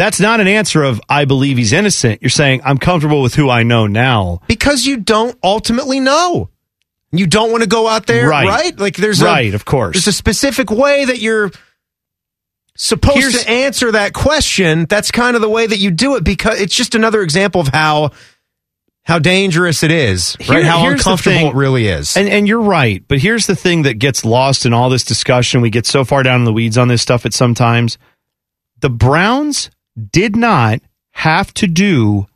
that's 0.00 0.18
not 0.18 0.40
an 0.40 0.48
answer 0.48 0.82
of 0.82 1.00
I 1.08 1.26
believe 1.26 1.58
he's 1.58 1.72
innocent. 1.74 2.22
You're 2.22 2.30
saying 2.30 2.62
I'm 2.64 2.78
comfortable 2.78 3.20
with 3.22 3.34
who 3.34 3.50
I 3.50 3.62
know 3.64 3.86
now. 3.86 4.40
Because 4.48 4.86
you 4.86 4.96
don't 4.96 5.38
ultimately 5.44 6.00
know. 6.00 6.48
You 7.12 7.26
don't 7.26 7.50
want 7.50 7.62
to 7.62 7.68
go 7.68 7.86
out 7.86 8.06
there, 8.06 8.28
Right. 8.28 8.46
right? 8.46 8.78
Like 8.78 8.96
there's 8.96 9.22
Right, 9.22 9.52
a, 9.52 9.54
of 9.56 9.64
course. 9.64 9.94
There's 9.96 10.06
a 10.06 10.12
specific 10.12 10.70
way 10.70 11.04
that 11.04 11.18
you're 11.18 11.50
supposed 12.76 13.18
Here's- 13.18 13.42
to 13.44 13.50
answer 13.50 13.92
that 13.92 14.12
question. 14.12 14.86
That's 14.88 15.10
kind 15.10 15.36
of 15.36 15.42
the 15.42 15.48
way 15.48 15.66
that 15.66 15.78
you 15.78 15.90
do 15.90 16.16
it 16.16 16.24
because 16.24 16.60
it's 16.60 16.74
just 16.74 16.94
another 16.94 17.22
example 17.22 17.60
of 17.60 17.68
how 17.68 18.10
how 19.04 19.18
dangerous 19.18 19.82
it 19.82 19.90
is, 19.90 20.36
right? 20.40 20.58
Here- 20.58 20.64
How 20.64 20.86
uncomfortable 20.88 21.48
it 21.48 21.54
really 21.54 21.88
is. 21.88 22.16
And 22.16 22.28
and 22.28 22.46
you're 22.46 22.60
right, 22.62 23.02
but 23.08 23.18
here's 23.18 23.46
the 23.46 23.56
thing 23.56 23.82
that 23.82 23.94
gets 23.98 24.24
lost 24.24 24.64
in 24.64 24.72
all 24.72 24.88
this 24.88 25.04
discussion. 25.04 25.60
We 25.62 25.70
get 25.70 25.86
so 25.86 26.04
far 26.04 26.22
down 26.22 26.40
in 26.40 26.44
the 26.44 26.52
weeds 26.52 26.78
on 26.78 26.88
this 26.88 27.02
stuff 27.02 27.26
at 27.26 27.34
sometimes. 27.34 27.98
The 28.80 28.90
Browns 28.90 29.68
did 30.12 30.36
not 30.36 30.80
have 31.12 31.52
to 31.54 31.66
do 31.66 32.26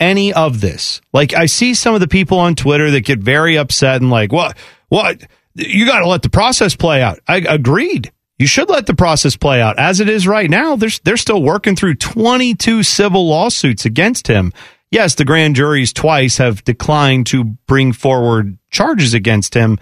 any 0.00 0.32
of 0.32 0.60
this. 0.60 1.00
Like 1.12 1.34
I 1.34 1.46
see 1.46 1.74
some 1.74 1.94
of 1.94 2.00
the 2.00 2.08
people 2.08 2.38
on 2.38 2.54
Twitter 2.54 2.90
that 2.90 3.02
get 3.02 3.20
very 3.20 3.56
upset 3.56 4.00
and 4.00 4.10
like, 4.10 4.32
"What? 4.32 4.56
What? 4.88 5.22
You 5.54 5.86
got 5.86 6.00
to 6.00 6.08
let 6.08 6.22
the 6.22 6.30
process 6.30 6.74
play 6.74 7.02
out." 7.02 7.20
I 7.28 7.38
agreed. 7.38 8.12
You 8.38 8.48
should 8.48 8.68
let 8.68 8.86
the 8.86 8.94
process 8.94 9.36
play 9.36 9.60
out. 9.60 9.78
As 9.78 10.00
it 10.00 10.08
is 10.08 10.26
right 10.26 10.50
now, 10.50 10.74
they're, 10.74 10.90
they're 11.04 11.16
still 11.16 11.40
working 11.40 11.76
through 11.76 11.94
22 11.94 12.82
civil 12.82 13.28
lawsuits 13.28 13.84
against 13.84 14.26
him. 14.26 14.52
Yes, 14.90 15.14
the 15.14 15.24
grand 15.24 15.54
juries 15.54 15.92
twice 15.92 16.38
have 16.38 16.64
declined 16.64 17.26
to 17.28 17.44
bring 17.44 17.92
forward 17.92 18.58
charges 18.70 19.14
against 19.14 19.54
him. 19.54 19.78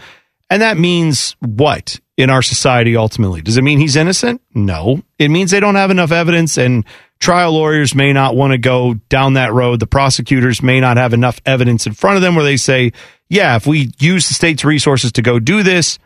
And 0.51 0.61
that 0.61 0.77
means 0.77 1.37
what 1.41 1.99
in 2.19 2.29
our 2.29 2.43
society 2.43 2.97
ultimately? 2.97 3.41
Does 3.41 3.57
it 3.57 3.65
mean 3.65 3.79
he's 3.79 3.97
innocent? 3.97 4.43
No. 4.53 5.03
It 5.19 5.31
means 5.31 5.53
they 5.53 5.61
don't 5.61 5.77
have 5.77 5.91
enough 5.91 6.13
evidence 6.13 6.59
and 6.59 6.85
trial 7.21 7.53
lawyers 7.53 7.95
may 7.95 8.13
not 8.13 8.35
want 8.35 8.53
to 8.53 8.59
go 8.59 8.95
down 9.09 9.35
that 9.35 9.53
road. 9.53 9.79
The 9.79 9.87
prosecutors 9.87 10.63
may 10.63 10.81
not 10.81 10.97
have 10.97 11.13
enough 11.13 11.41
evidence 11.47 11.87
in 11.87 11.93
front 11.93 12.17
of 12.17 12.23
them 12.23 12.35
where 12.35 12.45
they 12.45 12.57
say, 12.57 12.93
yeah, 13.29 13.57
if 13.57 13.67
we 13.67 13.93
use 13.99 14.27
the 14.27 14.35
state's 14.35 14.65
resources 14.65 15.13
to 15.13 15.23
go 15.23 15.39
do 15.39 15.63
this, 15.63 15.99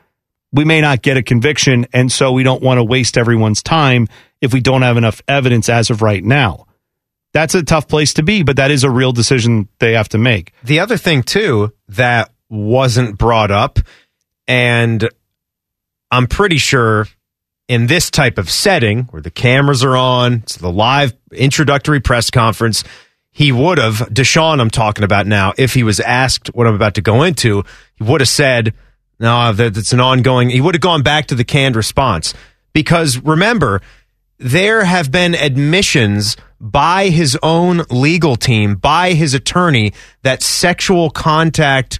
we 0.52 0.64
may 0.64 0.80
not 0.80 1.02
get 1.02 1.16
a 1.16 1.22
conviction. 1.22 1.86
And 1.92 2.12
so 2.12 2.32
we 2.32 2.42
don't 2.42 2.62
want 2.62 2.78
to 2.78 2.84
waste 2.84 3.16
everyone's 3.16 3.62
time 3.62 4.08
if 4.40 4.52
we 4.52 4.60
don't 4.60 4.82
have 4.82 4.96
enough 4.96 5.22
evidence 5.26 5.68
as 5.68 5.90
of 5.90 6.02
right 6.02 6.22
now. 6.22 6.66
That's 7.32 7.54
a 7.54 7.62
tough 7.64 7.88
place 7.88 8.14
to 8.14 8.22
be, 8.22 8.42
but 8.42 8.56
that 8.56 8.70
is 8.70 8.84
a 8.84 8.90
real 8.90 9.12
decision 9.12 9.68
they 9.78 9.94
have 9.94 10.08
to 10.10 10.18
make. 10.18 10.52
The 10.62 10.80
other 10.80 10.96
thing 10.96 11.22
too 11.22 11.72
that 11.88 12.30
wasn't 12.48 13.18
brought 13.18 13.50
up, 13.50 13.80
and 14.46 15.08
I'm 16.10 16.28
pretty 16.28 16.58
sure 16.58 17.08
in 17.68 17.86
this 17.86 18.10
type 18.10 18.38
of 18.38 18.50
setting 18.50 19.04
where 19.04 19.22
the 19.22 19.30
cameras 19.30 19.82
are 19.82 19.96
on, 19.96 20.34
it's 20.34 20.56
the 20.56 20.70
live 20.70 21.14
introductory 21.32 22.00
press 22.00 22.30
conference, 22.30 22.84
he 23.30 23.50
would 23.50 23.78
have 23.78 23.98
Deshaun. 24.12 24.60
I'm 24.60 24.70
talking 24.70 25.04
about 25.04 25.26
now. 25.26 25.52
If 25.56 25.74
he 25.74 25.82
was 25.82 25.98
asked 26.00 26.48
what 26.54 26.66
I'm 26.66 26.74
about 26.74 26.94
to 26.94 27.02
go 27.02 27.22
into, 27.22 27.64
he 27.96 28.04
would 28.04 28.20
have 28.20 28.28
said, 28.28 28.74
"No, 29.18 29.52
that 29.52 29.76
it's 29.76 29.92
an 29.92 30.00
ongoing." 30.00 30.50
He 30.50 30.60
would 30.60 30.74
have 30.74 30.82
gone 30.82 31.02
back 31.02 31.26
to 31.26 31.34
the 31.34 31.44
canned 31.44 31.74
response 31.74 32.32
because 32.72 33.18
remember, 33.18 33.80
there 34.38 34.84
have 34.84 35.10
been 35.10 35.34
admissions 35.34 36.36
by 36.60 37.08
his 37.08 37.36
own 37.42 37.82
legal 37.90 38.36
team, 38.36 38.76
by 38.76 39.14
his 39.14 39.34
attorney, 39.34 39.92
that 40.22 40.42
sexual 40.42 41.10
contact 41.10 41.98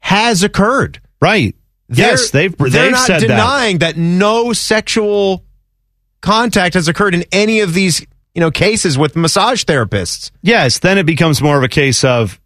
has 0.00 0.42
occurred. 0.42 1.00
Right. 1.20 1.54
Yes, 1.98 2.30
they've- 2.30 2.56
they're 2.56 2.68
they've 2.70 2.90
not 2.92 3.06
said 3.06 3.20
that. 3.22 3.26
denying 3.26 3.78
that. 3.78 3.96
no 3.96 4.52
sexual 4.52 5.44
contact 6.20 6.74
has 6.74 6.88
occurred 6.88 7.14
in 7.14 7.24
any 7.32 7.60
of 7.60 7.74
these 7.74 8.04
you 8.34 8.40
know 8.40 8.50
cases 8.50 8.96
with 8.96 9.16
massage 9.16 9.64
therapists. 9.64 10.30
Yes, 10.42 10.78
then 10.78 10.98
it 10.98 11.04
becomes 11.06 11.42
more 11.42 11.56
of 11.58 11.64
a 11.64 11.68
case 11.68 12.04
of 12.04 12.40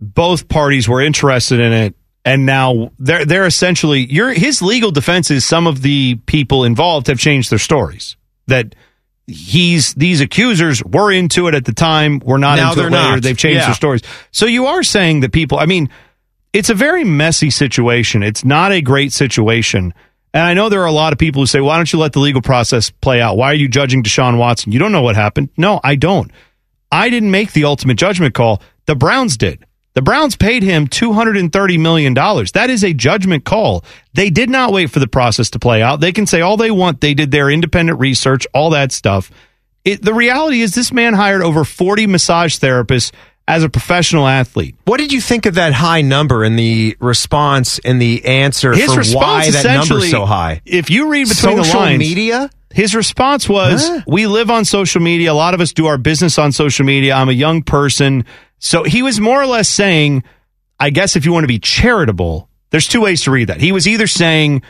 both 0.00 0.48
parties 0.48 0.88
were 0.88 1.00
interested 1.02 1.60
in 1.60 1.72
it 1.72 1.94
and 2.24 2.46
now 2.46 2.90
they're 2.98 3.24
they're 3.24 3.46
essentially 3.46 4.00
your 4.12 4.32
his 4.32 4.62
legal 4.62 4.90
defense 4.90 5.30
is 5.30 5.44
some 5.44 5.66
of 5.66 5.82
the 5.82 6.16
people 6.26 6.64
involved 6.64 7.06
have 7.08 7.18
changed 7.18 7.50
their 7.50 7.58
stories. 7.58 8.16
That 8.48 8.74
he's 9.26 9.94
these 9.94 10.20
accusers 10.20 10.82
were 10.84 11.12
into 11.12 11.48
it 11.48 11.54
at 11.54 11.64
the 11.64 11.72
time, 11.74 12.20
were 12.24 12.38
not 12.38 12.56
Now 12.56 12.70
into 12.70 12.80
it 12.80 12.82
they're 12.82 12.90
later, 12.90 13.10
not. 13.16 13.22
they've 13.22 13.36
changed 13.36 13.58
Yeah. 13.60 13.66
their 13.66 13.74
stories. 13.74 14.00
So 14.32 14.46
you 14.46 14.66
are 14.66 14.82
saying 14.82 15.20
that 15.20 15.32
people 15.32 15.58
I 15.58 15.66
mean, 15.66 15.90
it's 16.52 16.70
a 16.70 16.74
very 16.74 17.04
messy 17.04 17.50
situation. 17.50 18.22
It's 18.22 18.44
not 18.44 18.72
a 18.72 18.80
great 18.80 19.12
situation. 19.12 19.92
And 20.34 20.42
I 20.42 20.54
know 20.54 20.68
there 20.68 20.82
are 20.82 20.86
a 20.86 20.92
lot 20.92 21.12
of 21.12 21.18
people 21.18 21.42
who 21.42 21.46
say, 21.46 21.60
why 21.60 21.76
don't 21.76 21.92
you 21.92 21.98
let 21.98 22.12
the 22.12 22.20
legal 22.20 22.42
process 22.42 22.90
play 22.90 23.20
out? 23.20 23.36
Why 23.36 23.50
are 23.50 23.54
you 23.54 23.68
judging 23.68 24.02
Deshaun 24.02 24.38
Watson? 24.38 24.72
You 24.72 24.78
don't 24.78 24.92
know 24.92 25.02
what 25.02 25.16
happened. 25.16 25.48
No, 25.56 25.80
I 25.82 25.96
don't. 25.96 26.30
I 26.92 27.10
didn't 27.10 27.30
make 27.30 27.52
the 27.52 27.64
ultimate 27.64 27.96
judgment 27.96 28.34
call. 28.34 28.62
The 28.86 28.94
Browns 28.94 29.36
did. 29.36 29.64
The 29.94 30.02
Browns 30.02 30.36
paid 30.36 30.62
him 30.62 30.86
$230 30.86 31.80
million. 31.80 32.14
That 32.14 32.68
is 32.70 32.84
a 32.84 32.92
judgment 32.92 33.44
call. 33.44 33.84
They 34.14 34.30
did 34.30 34.48
not 34.48 34.72
wait 34.72 34.90
for 34.90 35.00
the 35.00 35.08
process 35.08 35.50
to 35.50 35.58
play 35.58 35.82
out. 35.82 36.00
They 36.00 36.12
can 36.12 36.26
say 36.26 36.40
all 36.40 36.56
they 36.56 36.70
want. 36.70 37.00
They 37.00 37.14
did 37.14 37.30
their 37.30 37.50
independent 37.50 37.98
research, 37.98 38.46
all 38.54 38.70
that 38.70 38.92
stuff. 38.92 39.30
It, 39.84 40.02
the 40.02 40.14
reality 40.14 40.60
is, 40.60 40.74
this 40.74 40.92
man 40.92 41.14
hired 41.14 41.42
over 41.42 41.64
40 41.64 42.06
massage 42.06 42.58
therapists 42.58 43.10
as 43.48 43.64
a 43.64 43.68
professional 43.70 44.28
athlete. 44.28 44.76
What 44.84 44.98
did 44.98 45.10
you 45.10 45.22
think 45.22 45.46
of 45.46 45.54
that 45.54 45.72
high 45.72 46.02
number 46.02 46.44
and 46.44 46.58
the 46.58 46.96
response 47.00 47.78
and 47.78 48.00
the 48.00 48.26
answer 48.26 48.74
His 48.74 48.92
for 48.92 49.02
why 49.16 49.50
that 49.50 49.64
number's 49.64 50.10
so 50.10 50.26
high? 50.26 50.60
If 50.66 50.90
you 50.90 51.10
read 51.10 51.28
between 51.28 51.56
the 51.56 51.64
Social 51.64 51.80
lines, 51.80 51.98
media? 51.98 52.50
His 52.70 52.94
response 52.94 53.48
was, 53.48 53.88
Huh? 53.88 54.02
"We 54.06 54.26
live 54.26 54.50
on 54.50 54.66
social 54.66 55.00
media. 55.00 55.32
A 55.32 55.34
lot 55.34 55.54
of 55.54 55.62
us 55.62 55.72
do 55.72 55.86
our 55.86 55.96
business 55.96 56.38
on 56.38 56.52
social 56.52 56.84
media. 56.84 57.14
I'm 57.14 57.30
a 57.30 57.32
young 57.32 57.62
person." 57.62 58.26
So 58.58 58.84
he 58.84 59.02
was 59.02 59.18
more 59.18 59.40
or 59.40 59.46
less 59.46 59.68
saying, 59.68 60.24
"I 60.78 60.90
guess 60.90 61.16
if 61.16 61.24
you 61.24 61.32
want 61.32 61.44
to 61.44 61.48
be 61.48 61.58
charitable, 61.58 62.50
there's 62.70 62.86
two 62.86 63.00
ways 63.00 63.22
to 63.22 63.30
read 63.30 63.48
that." 63.48 63.62
He 63.62 63.72
was 63.72 63.88
either 63.88 64.06
saying 64.06 64.60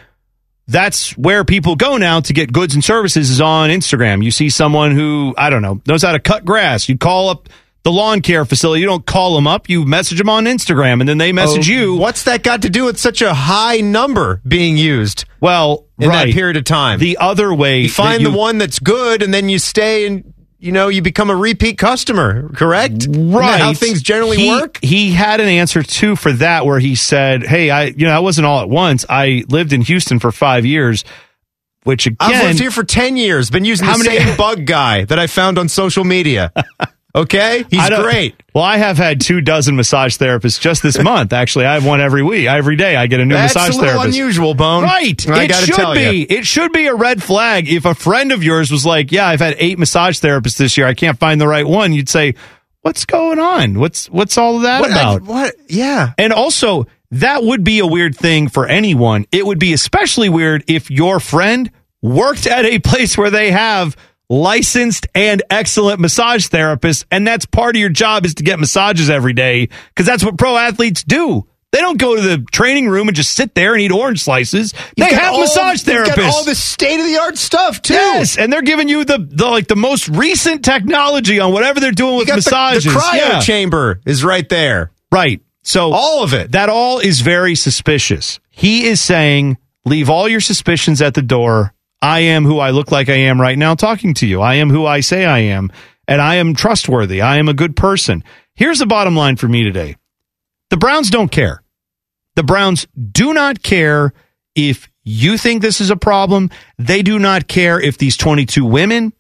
that's 0.69 1.19
where 1.19 1.43
people 1.45 1.75
go 1.75 1.97
now 1.97 2.21
to 2.21 2.33
get 2.33 2.53
goods 2.53 2.75
and 2.75 2.85
services 2.85 3.29
is 3.29 3.41
on 3.41 3.71
Instagram. 3.71 4.23
You 4.23 4.31
see 4.31 4.51
someone 4.51 4.93
who, 4.93 5.35
I 5.37 5.51
don't 5.51 5.63
know, 5.63 5.81
knows 5.85 6.03
how 6.03 6.13
to 6.13 6.21
cut 6.21 6.45
grass. 6.45 6.89
You 6.89 6.97
call 6.97 7.31
up 7.31 7.49
the 7.85 7.93
lawn 7.93 8.21
care 8.21 8.45
facility. 8.45 8.81
You 8.81 8.87
don't 8.87 9.07
call 9.07 9.35
them 9.35 9.47
up. 9.47 9.69
You 9.69 9.85
message 9.85 10.19
them 10.19 10.29
on 10.29 10.45
Instagram 10.45 11.01
and 11.01 11.09
then 11.09 11.19
they 11.19 11.33
message 11.33 11.71
Oh, 11.71 11.73
you. 11.73 11.97
What's 11.97 12.25
that 12.25 12.43
got 12.43 12.63
to 12.63 12.71
do 12.71 12.85
with 12.85 12.99
such 12.99 13.23
a 13.23 13.33
high 13.33 13.79
number 13.81 14.41
being 14.47 14.77
used? 14.77 15.25
Well, 15.41 15.87
in 15.99 16.09
right. 16.09 16.27
that 16.27 16.35
period 16.35 16.57
of 16.57 16.65
time, 16.65 16.99
The 16.99 17.17
other 17.19 17.53
way 17.55 17.81
you 17.83 17.89
find 17.89 18.25
that 18.25 18.31
the 18.31 18.37
one 18.37 18.59
that's 18.59 18.79
good, 18.79 19.23
and 19.23 19.33
then 19.33 19.49
you 19.49 19.59
stay 19.59 20.07
and 20.07 20.35
you 20.61 20.73
know 20.73 20.89
you 20.89 21.03
become 21.03 21.31
a 21.31 21.37
repeat 21.37 21.79
customer. 21.79 22.49
Correct? 22.51 23.07
Right 23.09 23.61
how 23.61 23.73
things 23.75 24.03
generally 24.03 24.39
He- 24.39 24.49
work. 24.51 24.79
He 24.83 25.13
had 25.13 25.41
an 25.41 25.49
answer 25.49 25.83
too 25.85 26.17
for 26.17 26.33
that, 26.33 26.67
where 26.67 26.81
he 26.81 26.95
said, 26.97 27.45
"Hey, 27.47 27.71
I 27.71 27.85
you 27.85 28.07
know 28.07 28.11
I 28.13 28.19
wasn't 28.19 28.47
all 28.47 28.61
at 28.61 28.69
once. 28.69 29.05
I 29.09 29.45
lived 29.49 29.73
in 29.73 29.83
Houston 29.83 30.19
for 30.19 30.33
five 30.33 30.67
years, 30.67 31.05
which 31.85 32.07
again, 32.07 32.17
I've 32.21 32.45
lived 32.45 32.59
here 32.59 32.73
for 32.73 32.83
ten 32.85 33.17
years. 33.17 33.51
Been 33.51 33.65
using 33.65 33.87
the 33.87 33.99
many- 33.99 34.19
same 34.19 34.37
bug 34.37 34.67
guy 34.67 35.05
that 35.05 35.19
I 35.19 35.29
found 35.29 35.59
on 35.59 35.69
social 35.69 36.03
media. 36.05 36.53
Okay, 37.19 37.65
he's 37.71 37.89
great. 37.89 38.35
Well, 38.55 38.65
I 38.65 38.77
have 38.77 38.97
had 38.97 39.21
two 39.21 39.41
dozen 39.41 39.77
massage 39.77 40.17
therapists 40.17 40.61
just 40.61 40.83
this 40.83 40.99
month. 41.03 41.33
Actually, 41.33 41.67
I 41.67 41.75
have 41.75 41.85
one 41.85 42.01
every 42.01 42.23
week. 42.23 42.47
Every 42.47 42.77
day, 42.77 42.97
I 42.97 43.07
get 43.07 43.21
a 43.21 43.25
new 43.25 43.35
That's 43.35 43.55
massage 43.55 43.71
a 43.75 43.79
little 43.79 43.95
therapist. 43.95 44.19
unusual, 44.19 44.55
Bone. 44.55 44.85
Right? 44.85 45.29
I 45.29 45.45
it 45.45 45.49
gotta 45.49 45.67
should 45.67 45.75
tell 45.75 45.95
be. 45.95 46.01
ya. 46.01 46.27
It 46.31 46.47
should 46.47 46.73
be 46.73 46.87
a 46.87 46.95
red 46.95 47.23
flag 47.23 47.69
if 47.69 47.85
a 47.85 47.95
friend 47.95 48.33
of 48.33 48.43
yours 48.45 48.71
was 48.71 48.87
like, 48.87 49.11
"Yeah, 49.13 49.27
I've 49.27 49.41
had 49.41 49.57
eight 49.59 49.79
massage 49.79 50.19
therapists 50.21 50.57
this 50.57 50.77
year. 50.77 50.87
I 50.87 50.95
can't 50.95 51.19
find 51.19 51.41
the 51.41 51.49
right 51.49 51.67
one." 51.67 51.93
You'd 51.93 52.09
say, 52.09 52.35
"What's 52.83 53.05
going 53.05 53.39
on? 53.39 53.79
What's 53.79 54.09
what's 54.11 54.39
all 54.39 54.57
of 54.57 54.63
that 54.63 54.81
What, 54.81 54.91
about?" 54.91 55.23
what? 55.23 55.55
Yeah. 55.69 56.13
And 56.19 56.33
also, 56.33 56.87
that 57.11 57.43
would 57.43 57.65
be 57.65 57.79
a 57.81 57.87
weird 57.87 58.17
thing 58.17 58.49
for 58.49 58.67
anyone. 58.67 59.27
It 59.33 59.45
would 59.47 59.59
be 59.59 59.73
especially 59.73 60.29
weird 60.29 60.65
if 60.69 60.91
your 60.91 61.21
friend 61.21 61.71
worked 62.03 62.47
at 62.47 62.65
a 62.65 62.79
place 62.81 63.17
where 63.19 63.31
they 63.31 63.51
have 63.51 63.97
licensed 64.29 65.07
and 65.15 65.43
excellent 65.51 66.01
massage 66.01 66.47
therapists, 66.49 67.05
and 67.11 67.27
that's 67.27 67.47
part 67.47 67.77
of 67.77 67.81
your 67.81 67.89
job 67.91 68.25
is 68.27 68.35
to 68.35 68.43
get 68.43 68.59
massages 68.59 69.09
every 69.11 69.33
day 69.33 69.69
because 69.89 70.07
that's 70.07 70.25
what 70.25 70.37
pro 70.39 70.57
athletes 70.57 71.03
do. 71.03 71.47
They 71.71 71.81
don't 71.81 71.99
go 71.99 72.17
to 72.17 72.23
the 72.23 72.39
training 72.51 72.89
room 72.89 73.09
and 73.09 73.17
just 73.17 73.35
sit 73.35 73.55
there 73.55 73.75
and 73.75 73.83
eat 73.83 73.91
orange 73.93 74.23
slices. 74.23 74.73
You've 74.97 75.09
they 75.11 75.15
have 75.15 75.35
all- 75.35 75.41
massage 75.41 75.83
therapists. 75.85 76.17
got 76.17 76.35
all 76.35 76.45
the 76.45 76.55
state 76.55 76.99
of 76.99 77.05
the 77.07 77.19
art 77.19 77.37
stuff 77.37 77.83
too. 77.83 77.93
Yes, 77.93 78.39
and 78.39 78.51
they're 78.51 78.63
giving 78.63 78.89
you 78.89 79.05
the, 79.05 79.19
the 79.19 79.47
like 79.47 79.67
the 79.69 79.77
most 79.77 80.09
recent 80.09 80.65
technology 80.65 81.41
on 81.41 81.53
whatever 81.53 81.79
they're 81.79 81.93
doing 81.93 82.17
with 82.17 82.27
got 82.27 82.37
the, 82.43 82.51
massages. 82.51 82.85
the 82.85 82.99
cryo 82.99 83.17
Yeah. 83.19 83.41
chamber 83.41 84.01
is 84.07 84.25
right 84.25 84.49
there. 84.49 84.93
Right. 85.13 85.43
So 85.63 85.93
All 85.93 86.23
of 86.23 86.33
it. 86.33 86.53
that 86.53 86.71
all 86.71 87.01
is 87.01 87.21
very 87.21 87.55
suspicious. 87.55 88.41
He 88.51 88.87
is 88.87 89.03
saying, 89.03 89.59
leave 89.85 90.09
all 90.09 90.27
your 90.27 90.41
suspicions 90.41 91.03
at 91.03 91.13
the 91.13 91.21
door. 91.23 91.75
I 92.01 92.21
am 92.21 92.45
who 92.45 92.59
I 92.59 92.71
look 92.71 92.93
like 92.93 93.09
I 93.09 93.15
am 93.15 93.41
right 93.41 93.59
now 93.59 93.75
talking 93.75 94.15
to 94.15 94.27
you. 94.27 94.41
I 94.41 94.55
am 94.55 94.71
who 94.71 94.87
I 94.87 95.01
say 95.01 95.25
I 95.25 95.39
am, 95.39 95.73
and 96.07 96.21
I 96.21 96.37
am 96.37 96.55
trustworthy. 96.55 97.21
I 97.21 97.39
am 97.39 97.49
a 97.49 97.55
good 97.55 97.77
person. 97.77 98.23
Here's 98.55 98.79
the 98.79 98.87
bottom 98.87 99.17
line 99.17 99.37
for 99.37 99.49
me 99.49 99.65
today 99.65 99.97
the 100.71 100.77
Browns 100.77 101.11
don't 101.11 101.31
care. 101.31 101.63
The 102.37 102.45
Browns 102.45 102.87
do 103.13 103.33
not 103.33 103.63
care 103.63 104.13
if 104.55 104.89
you 105.03 105.39
think 105.39 105.63
this 105.63 105.81
is 105.81 105.91
a 105.91 105.97
problem. 105.97 106.51
They 106.79 107.03
do 107.03 107.19
not 107.19 107.49
care 107.49 107.81
if 107.81 107.99
these 107.99 108.17
22 108.17 108.65
women 108.65 109.13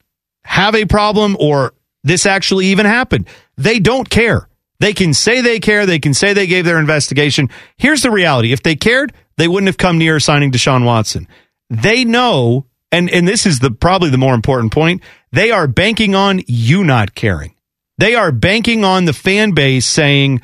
have 0.44 0.74
a 0.74 0.84
problem 0.84 1.36
or 1.40 1.74
this 2.04 2.26
actually 2.26 2.66
even 2.66 2.86
happened. 2.86 3.28
They 3.56 3.80
don't 3.80 4.08
care. 4.08 4.48
They 4.80 4.92
can 4.92 5.12
say 5.14 5.40
they 5.40 5.58
care. 5.58 5.86
They 5.86 5.98
can 5.98 6.14
say 6.14 6.32
they 6.32 6.46
gave 6.46 6.64
their 6.64 6.78
investigation. 6.78 7.50
Here's 7.76 8.02
the 8.02 8.10
reality. 8.10 8.52
If 8.52 8.62
they 8.62 8.76
cared, 8.76 9.12
they 9.36 9.48
wouldn't 9.48 9.66
have 9.68 9.78
come 9.78 9.98
near 9.98 10.20
signing 10.20 10.52
Deshaun 10.52 10.84
Watson. 10.84 11.26
They 11.70 12.04
know, 12.04 12.66
and, 12.90 13.10
and 13.10 13.26
this 13.26 13.46
is 13.46 13.58
the 13.58 13.70
probably 13.70 14.10
the 14.10 14.18
more 14.18 14.34
important 14.34 14.72
point, 14.72 15.02
they 15.32 15.50
are 15.50 15.66
banking 15.66 16.14
on 16.14 16.42
you 16.46 16.84
not 16.84 17.14
caring. 17.14 17.54
They 17.98 18.14
are 18.14 18.32
banking 18.32 18.84
on 18.84 19.04
the 19.04 19.12
fan 19.12 19.52
base 19.52 19.86
saying, 19.86 20.40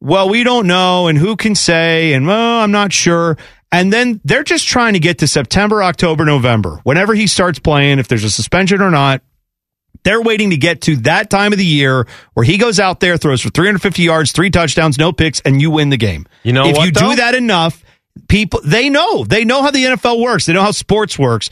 well, 0.00 0.28
we 0.28 0.42
don't 0.44 0.66
know, 0.66 1.06
and 1.06 1.16
who 1.16 1.36
can 1.36 1.54
say, 1.54 2.12
and 2.12 2.26
well, 2.26 2.60
I'm 2.60 2.70
not 2.70 2.92
sure. 2.92 3.38
And 3.70 3.92
then 3.92 4.20
they're 4.24 4.44
just 4.44 4.66
trying 4.68 4.92
to 4.92 4.98
get 4.98 5.18
to 5.18 5.28
September, 5.28 5.82
October, 5.82 6.24
November, 6.24 6.80
whenever 6.84 7.14
he 7.14 7.26
starts 7.26 7.58
playing, 7.58 7.98
if 7.98 8.08
there's 8.08 8.24
a 8.24 8.30
suspension 8.30 8.80
or 8.80 8.90
not. 8.90 9.22
They're 10.02 10.20
waiting 10.20 10.50
to 10.50 10.58
get 10.58 10.82
to 10.82 10.96
that 10.96 11.30
time 11.30 11.52
of 11.52 11.58
the 11.58 11.64
year 11.64 12.06
where 12.34 12.44
he 12.44 12.58
goes 12.58 12.78
out 12.78 13.00
there, 13.00 13.16
throws 13.16 13.40
for 13.40 13.48
350 13.48 14.02
yards, 14.02 14.32
three 14.32 14.50
touchdowns, 14.50 14.98
no 14.98 15.12
picks, 15.12 15.40
and 15.40 15.62
you 15.62 15.70
win 15.70 15.88
the 15.88 15.96
game. 15.96 16.26
You 16.42 16.52
know 16.52 16.66
if 16.66 16.76
what, 16.76 16.84
you 16.84 16.92
though? 16.92 17.10
do 17.10 17.16
that 17.16 17.34
enough, 17.34 17.82
people 18.28 18.60
they 18.64 18.88
know 18.88 19.24
they 19.24 19.44
know 19.44 19.62
how 19.62 19.70
the 19.70 19.84
NFL 19.84 20.20
works. 20.22 20.46
They 20.46 20.52
know 20.52 20.62
how 20.62 20.70
sports 20.70 21.18
works. 21.18 21.50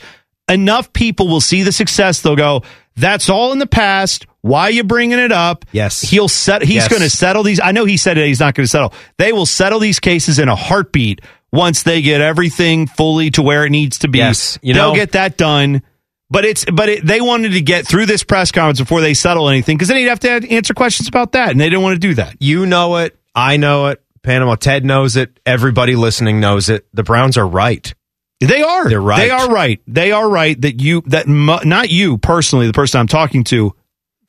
Enough 0.49 0.91
people 0.93 1.27
will 1.27 1.41
see 1.41 1.63
the 1.63 1.71
success. 1.71 2.21
They'll 2.21 2.35
go, 2.35 2.63
"That's 2.95 3.29
all 3.29 3.51
in 3.53 3.59
the 3.59 3.67
past. 3.67 4.25
Why 4.41 4.63
are 4.63 4.71
you 4.71 4.83
bringing 4.83 5.19
it 5.19 5.31
up?" 5.31 5.65
Yes. 5.71 6.01
he'll 6.01 6.27
set. 6.27 6.61
He's 6.63 6.75
Yes. 6.75 6.87
going 6.89 7.01
to 7.01 7.09
settle 7.09 7.43
these. 7.43 7.59
I 7.61 7.71
know 7.71 7.85
he 7.85 7.95
said 7.97 8.17
it, 8.17 8.27
he's 8.27 8.39
not 8.41 8.53
going 8.55 8.65
to 8.65 8.69
settle. 8.69 8.93
They 9.17 9.31
will 9.31 9.45
settle 9.45 9.79
these 9.79 9.99
cases 10.01 10.39
in 10.39 10.49
a 10.49 10.55
heartbeat 10.55 11.21
once 11.53 11.83
they 11.83 12.01
get 12.01 12.19
everything 12.19 12.87
fully 12.87 13.31
to 13.31 13.41
where 13.41 13.65
it 13.65 13.69
needs 13.69 13.99
to 13.99 14.09
be. 14.09 14.17
Yes. 14.17 14.59
You 14.61 14.73
They'll 14.73 14.89
know- 14.89 14.95
get 14.95 15.13
that 15.13 15.37
done. 15.37 15.81
But 16.29 16.45
it's 16.45 16.65
but 16.65 16.89
it, 16.89 17.05
they 17.05 17.21
wanted 17.21 17.53
to 17.53 17.61
get 17.61 17.87
through 17.87 18.07
this 18.07 18.23
press 18.23 18.51
conference 18.51 18.79
before 18.79 19.01
they 19.01 19.13
settle 19.13 19.49
anything 19.49 19.77
because 19.77 19.87
then 19.87 19.97
he'd 19.97 20.05
have 20.07 20.19
to 20.21 20.31
answer 20.49 20.73
questions 20.73 21.07
about 21.07 21.33
that, 21.33 21.51
and 21.51 21.59
they 21.61 21.69
didn't 21.69 21.83
want 21.83 21.93
to 21.95 21.99
do 21.99 22.15
that. 22.15 22.35
You 22.39 22.65
know 22.65 22.97
it. 22.97 23.15
I 23.35 23.57
know 23.57 23.87
it. 23.87 24.01
Panama 24.23 24.55
Ted 24.55 24.85
knows 24.85 25.15
it. 25.15 25.39
Everybody 25.45 25.95
listening 25.95 26.39
knows 26.39 26.69
it. 26.69 26.87
The 26.93 27.03
Browns 27.03 27.37
are 27.37 27.47
right. 27.47 27.93
They 28.39 28.61
are. 28.61 28.89
They're 28.89 29.01
right. 29.01 29.19
They 29.19 29.29
are 29.29 29.49
right. 29.49 29.81
They 29.87 30.11
are 30.11 30.29
right 30.29 30.59
that 30.61 30.81
you 30.81 31.01
that 31.07 31.27
mu- 31.27 31.63
not 31.63 31.89
you 31.89 32.17
personally, 32.17 32.67
the 32.67 32.73
person 32.73 32.99
I'm 32.99 33.07
talking 33.07 33.43
to. 33.45 33.75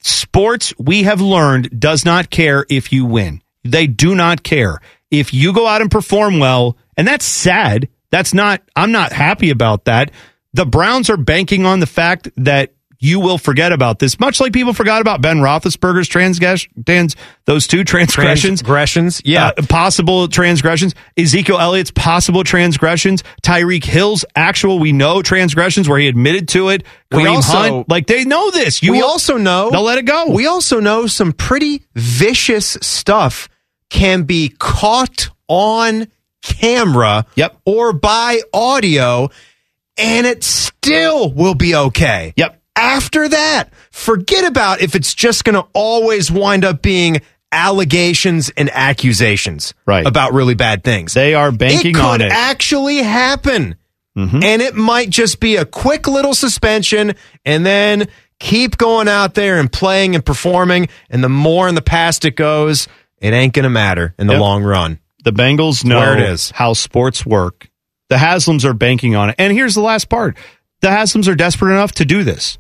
Sports, 0.00 0.74
we 0.78 1.04
have 1.04 1.20
learned, 1.20 1.80
does 1.80 2.04
not 2.04 2.30
care 2.30 2.66
if 2.68 2.92
you 2.92 3.06
win. 3.06 3.42
They 3.64 3.86
do 3.86 4.14
not 4.14 4.42
care 4.42 4.80
if 5.10 5.32
you 5.32 5.52
go 5.52 5.66
out 5.66 5.80
and 5.80 5.90
perform 5.90 6.38
well, 6.38 6.76
and 6.96 7.08
that's 7.08 7.24
sad. 7.24 7.88
That's 8.10 8.34
not. 8.34 8.62
I'm 8.76 8.92
not 8.92 9.12
happy 9.12 9.50
about 9.50 9.86
that. 9.86 10.10
The 10.52 10.66
Browns 10.66 11.10
are 11.10 11.16
banking 11.16 11.66
on 11.66 11.80
the 11.80 11.86
fact 11.86 12.28
that 12.36 12.74
you 13.00 13.20
will 13.20 13.38
forget 13.38 13.72
about 13.72 13.98
this, 13.98 14.18
much 14.20 14.40
like 14.40 14.52
people 14.52 14.72
forgot 14.72 15.00
about 15.00 15.20
Ben 15.20 15.38
Roethlisberger's 15.38 16.08
transgressions, 16.08 17.16
those 17.44 17.66
two 17.66 17.84
transgressions. 17.84 18.60
Transgressions. 18.62 19.22
Yeah. 19.24 19.52
Uh, 19.56 19.62
possible 19.68 20.28
transgressions. 20.28 20.94
Ezekiel 21.16 21.58
Elliott's 21.58 21.90
possible 21.90 22.44
transgressions. 22.44 23.22
Tyreek 23.42 23.84
Hill's 23.84 24.24
actual, 24.36 24.78
we 24.78 24.92
know 24.92 25.22
transgressions 25.22 25.88
where 25.88 25.98
he 25.98 26.08
admitted 26.08 26.48
to 26.48 26.68
it. 26.70 26.84
We 27.10 27.24
Kareem 27.24 27.34
also- 27.36 27.52
Hunt, 27.52 27.88
like 27.88 28.06
they 28.06 28.24
know 28.24 28.50
this. 28.50 28.82
You 28.82 28.92
we 28.92 28.98
will- 29.00 29.08
also 29.08 29.36
know 29.36 29.70
they'll 29.70 29.82
let 29.82 29.98
it 29.98 30.04
go. 30.04 30.30
We 30.30 30.46
also 30.46 30.80
know 30.80 31.06
some 31.06 31.32
pretty 31.32 31.82
vicious 31.94 32.76
stuff 32.82 33.48
can 33.90 34.22
be 34.22 34.48
caught 34.48 35.28
on 35.48 36.08
camera 36.42 37.26
Yep. 37.36 37.56
or 37.64 37.92
by 37.92 38.40
audio 38.52 39.28
and 39.96 40.26
it 40.26 40.42
still 40.44 41.32
will 41.32 41.54
be 41.54 41.74
okay. 41.74 42.32
Yep. 42.36 42.60
After 42.76 43.28
that, 43.28 43.70
forget 43.90 44.44
about 44.44 44.80
if 44.80 44.94
it's 44.94 45.14
just 45.14 45.44
going 45.44 45.54
to 45.54 45.66
always 45.72 46.30
wind 46.30 46.64
up 46.64 46.82
being 46.82 47.20
allegations 47.52 48.50
and 48.56 48.68
accusations 48.70 49.74
Right. 49.86 50.04
about 50.06 50.32
really 50.32 50.54
bad 50.54 50.82
things. 50.82 51.14
They 51.14 51.34
are 51.34 51.52
banking 51.52 51.96
it 51.96 52.00
on 52.00 52.20
it. 52.20 52.32
actually 52.32 52.98
happen. 52.98 53.76
Mm-hmm. 54.18 54.42
And 54.42 54.62
it 54.62 54.74
might 54.74 55.10
just 55.10 55.40
be 55.40 55.56
a 55.56 55.64
quick 55.64 56.06
little 56.08 56.34
suspension 56.34 57.14
and 57.44 57.64
then 57.64 58.08
keep 58.40 58.76
going 58.76 59.08
out 59.08 59.34
there 59.34 59.58
and 59.58 59.70
playing 59.72 60.14
and 60.14 60.24
performing. 60.24 60.88
And 61.10 61.22
the 61.22 61.28
more 61.28 61.68
in 61.68 61.74
the 61.76 61.82
past 61.82 62.24
it 62.24 62.36
goes, 62.36 62.86
it 63.20 63.32
ain't 63.32 63.52
going 63.54 63.64
to 63.64 63.70
matter 63.70 64.14
in 64.18 64.26
the 64.26 64.34
Yep. 64.34 64.40
long 64.40 64.62
run. 64.64 64.98
The 65.24 65.32
Bengals 65.32 65.84
know 65.84 65.98
Where 66.00 66.18
it 66.18 66.28
is. 66.28 66.50
how 66.52 66.74
sports 66.74 67.24
work. 67.24 67.68
The 68.08 68.16
Haslams 68.16 68.64
are 68.64 68.74
banking 68.74 69.16
on 69.16 69.30
it. 69.30 69.36
And 69.38 69.52
here's 69.52 69.74
the 69.74 69.80
last 69.80 70.08
part. 70.08 70.36
The 70.80 70.88
Haslams 70.88 71.26
are 71.28 71.34
desperate 71.34 71.72
enough 71.72 71.92
to 71.92 72.04
do 72.04 72.22
this. 72.24 72.58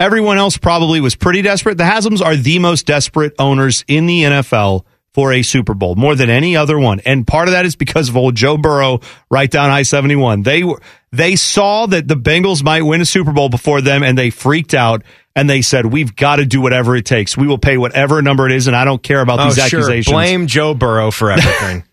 Everyone 0.00 0.38
else 0.38 0.56
probably 0.56 1.00
was 1.00 1.14
pretty 1.14 1.42
desperate. 1.42 1.78
The 1.78 1.84
Haslams 1.84 2.20
are 2.24 2.36
the 2.36 2.58
most 2.58 2.86
desperate 2.86 3.34
owners 3.38 3.84
in 3.86 4.06
the 4.06 4.22
NFL 4.24 4.84
for 5.14 5.32
a 5.32 5.42
Super 5.42 5.74
Bowl, 5.74 5.94
more 5.94 6.14
than 6.14 6.30
any 6.30 6.56
other 6.56 6.78
one. 6.78 7.00
And 7.00 7.26
part 7.26 7.46
of 7.46 7.52
that 7.52 7.66
is 7.66 7.76
because 7.76 8.08
of 8.08 8.16
old 8.16 8.34
Joe 8.34 8.56
Burrow 8.56 9.00
right 9.30 9.50
down 9.50 9.70
I-71. 9.70 10.42
They 10.44 10.64
were 10.64 10.80
they 11.12 11.36
saw 11.36 11.84
that 11.86 12.08
the 12.08 12.16
Bengals 12.16 12.64
might 12.64 12.80
win 12.82 13.02
a 13.02 13.04
Super 13.04 13.30
Bowl 13.32 13.50
before 13.50 13.82
them 13.82 14.02
and 14.02 14.16
they 14.16 14.30
freaked 14.30 14.72
out 14.72 15.02
and 15.36 15.48
they 15.50 15.60
said, 15.60 15.84
"We've 15.86 16.16
got 16.16 16.36
to 16.36 16.46
do 16.46 16.62
whatever 16.62 16.96
it 16.96 17.04
takes. 17.04 17.36
We 17.36 17.46
will 17.46 17.58
pay 17.58 17.76
whatever 17.76 18.22
number 18.22 18.46
it 18.46 18.52
is 18.52 18.66
and 18.68 18.74
I 18.74 18.84
don't 18.86 19.02
care 19.02 19.20
about 19.20 19.38
Oh, 19.38 19.44
these 19.44 19.56
sure. 19.56 19.80
accusations." 19.80 20.12
Blame 20.12 20.46
Joe 20.46 20.72
Burrow 20.74 21.10
for 21.10 21.30
everything. 21.30 21.84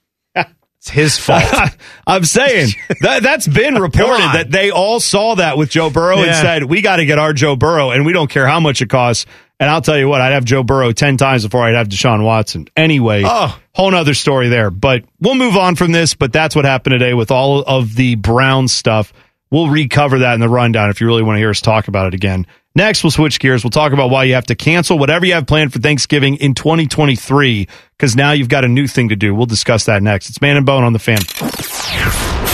it's 0.79 0.89
his 0.89 1.17
fault. 1.17 1.43
I'm 2.07 2.23
saying 2.25 2.69
that 3.01 3.21
that's 3.23 3.47
been 3.47 3.75
reported 3.81 4.23
that 4.33 4.49
they 4.49 4.71
all 4.71 4.99
saw 4.99 5.35
that 5.35 5.57
with 5.57 5.69
Joe 5.69 5.89
Burrow 5.89 6.19
and 6.19 6.33
said, 6.35 6.63
"We 6.63 6.81
got 6.81 6.97
to 6.97 7.05
get 7.05 7.19
our 7.19 7.33
Joe 7.33 7.55
Burrow, 7.55 7.91
and 7.91 8.05
we 8.05 8.13
don't 8.13 8.29
care 8.29 8.47
how 8.47 8.59
much 8.59 8.81
it 8.81 8.89
costs." 8.89 9.25
And 9.61 9.69
I'll 9.69 9.81
tell 9.81 9.97
you 9.97 10.07
what, 10.07 10.21
I'd 10.21 10.31
have 10.31 10.45
Joe 10.45 10.63
Burrow 10.63 10.93
ten 10.93 11.17
times 11.17 11.43
before 11.43 11.63
I'd 11.63 11.75
have 11.75 11.89
Deshaun 11.89 12.23
Watson. 12.23 12.67
Anyway, 12.77 13.23
Oh. 13.25 13.59
whole 13.73 13.91
nother 13.91 14.13
story 14.13 14.47
there. 14.47 14.69
But 14.71 15.03
we'll 15.19 15.35
move 15.35 15.57
on 15.57 15.75
from 15.75 15.91
this. 15.91 16.13
But 16.13 16.31
that's 16.31 16.55
what 16.55 16.63
happened 16.63 16.93
today 16.93 17.13
with 17.13 17.29
all 17.29 17.59
of 17.61 17.93
the 17.95 18.15
Brown 18.15 18.69
stuff. 18.69 19.11
We'll 19.51 19.67
recover 19.69 20.19
that 20.19 20.33
in 20.35 20.39
the 20.39 20.47
rundown 20.47 20.89
if 20.91 21.01
you 21.01 21.07
really 21.07 21.23
want 21.23 21.35
to 21.35 21.39
hear 21.39 21.49
us 21.49 21.59
talk 21.59 21.89
about 21.89 22.07
it 22.07 22.13
again. 22.13 22.47
Next, 22.75 23.03
we'll 23.03 23.11
switch 23.11 23.39
gears. 23.39 23.63
We'll 23.63 23.71
talk 23.71 23.93
about 23.93 24.09
why 24.09 24.25
you 24.25 24.35
have 24.35 24.45
to 24.45 24.55
cancel 24.55 24.99
whatever 24.99 25.25
you 25.25 25.33
have 25.33 25.47
planned 25.47 25.73
for 25.73 25.79
Thanksgiving 25.79 26.35
in 26.35 26.53
2023 26.53 27.67
because 27.97 28.15
now 28.15 28.31
you've 28.31 28.49
got 28.49 28.63
a 28.63 28.67
new 28.67 28.87
thing 28.87 29.09
to 29.09 29.15
do. 29.15 29.33
We'll 29.33 29.47
discuss 29.47 29.85
that 29.85 30.03
next. 30.03 30.29
It's 30.29 30.41
Man 30.41 30.55
and 30.55 30.65
Bone 30.65 30.83
on 30.83 30.93
the 30.93 30.99
fan. 30.99 31.19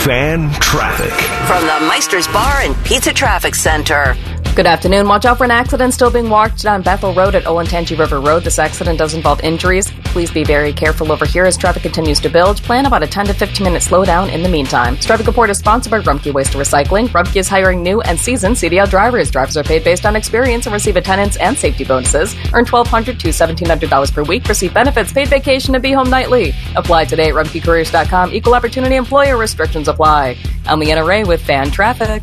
Fan 0.04 0.50
traffic. 0.60 1.12
From 1.46 1.62
the 1.66 1.86
Meister's 1.88 2.26
Bar 2.28 2.62
and 2.62 2.76
Pizza 2.84 3.12
Traffic 3.12 3.54
Center. 3.54 4.16
Good 4.56 4.64
afternoon. 4.64 5.06
Watch 5.06 5.26
out 5.26 5.36
for 5.36 5.44
an 5.44 5.50
accident 5.50 5.92
still 5.92 6.10
being 6.10 6.30
watched 6.30 6.64
on 6.64 6.80
Bethel 6.80 7.12
Road 7.12 7.34
at 7.34 7.44
Olentangy 7.44 7.98
River 7.98 8.22
Road. 8.22 8.42
This 8.42 8.58
accident 8.58 8.98
does 8.98 9.12
involve 9.12 9.38
injuries. 9.42 9.92
Please 10.04 10.30
be 10.30 10.44
very 10.44 10.72
careful 10.72 11.12
over 11.12 11.26
here 11.26 11.44
as 11.44 11.58
traffic 11.58 11.82
continues 11.82 12.20
to 12.20 12.30
build. 12.30 12.62
Plan 12.62 12.86
about 12.86 13.02
a 13.02 13.06
10 13.06 13.26
to 13.26 13.34
15 13.34 13.62
minute 13.62 13.82
slowdown 13.82 14.32
in 14.32 14.42
the 14.42 14.48
meantime. 14.48 14.94
This 14.96 15.04
traffic 15.04 15.26
report 15.26 15.50
is 15.50 15.58
sponsored 15.58 15.90
by 15.90 16.00
Rumpke 16.00 16.32
Waste 16.32 16.54
Recycling. 16.54 17.08
Rumpke 17.08 17.36
is 17.36 17.48
hiring 17.48 17.82
new 17.82 18.00
and 18.00 18.18
seasoned 18.18 18.56
CDL 18.56 18.88
drivers. 18.88 19.30
Drivers 19.30 19.58
are 19.58 19.62
paid 19.62 19.84
based 19.84 20.06
on 20.06 20.16
experience 20.16 20.64
and 20.64 20.72
receive 20.72 20.96
attendance 20.96 21.36
and 21.36 21.54
safety 21.54 21.84
bonuses. 21.84 22.34
Earn 22.54 22.64
1,200 22.64 23.20
to 23.20 23.28
$1,700 23.28 24.10
per 24.10 24.22
week. 24.22 24.48
Receive 24.48 24.72
benefits, 24.72 25.12
paid 25.12 25.28
vacation, 25.28 25.74
and 25.74 25.82
be 25.82 25.92
home 25.92 26.08
nightly. 26.08 26.54
Apply 26.76 27.04
today 27.04 27.28
at 27.28 27.34
rumpkecareers.com. 27.34 28.32
Equal 28.32 28.54
opportunity 28.54 28.96
employer 28.96 29.36
restrictions 29.36 29.86
apply. 29.86 30.38
I'm 30.64 30.80
Leanna 30.80 31.04
Ray 31.04 31.24
with 31.24 31.44
Fan 31.44 31.70
Traffic. 31.70 32.22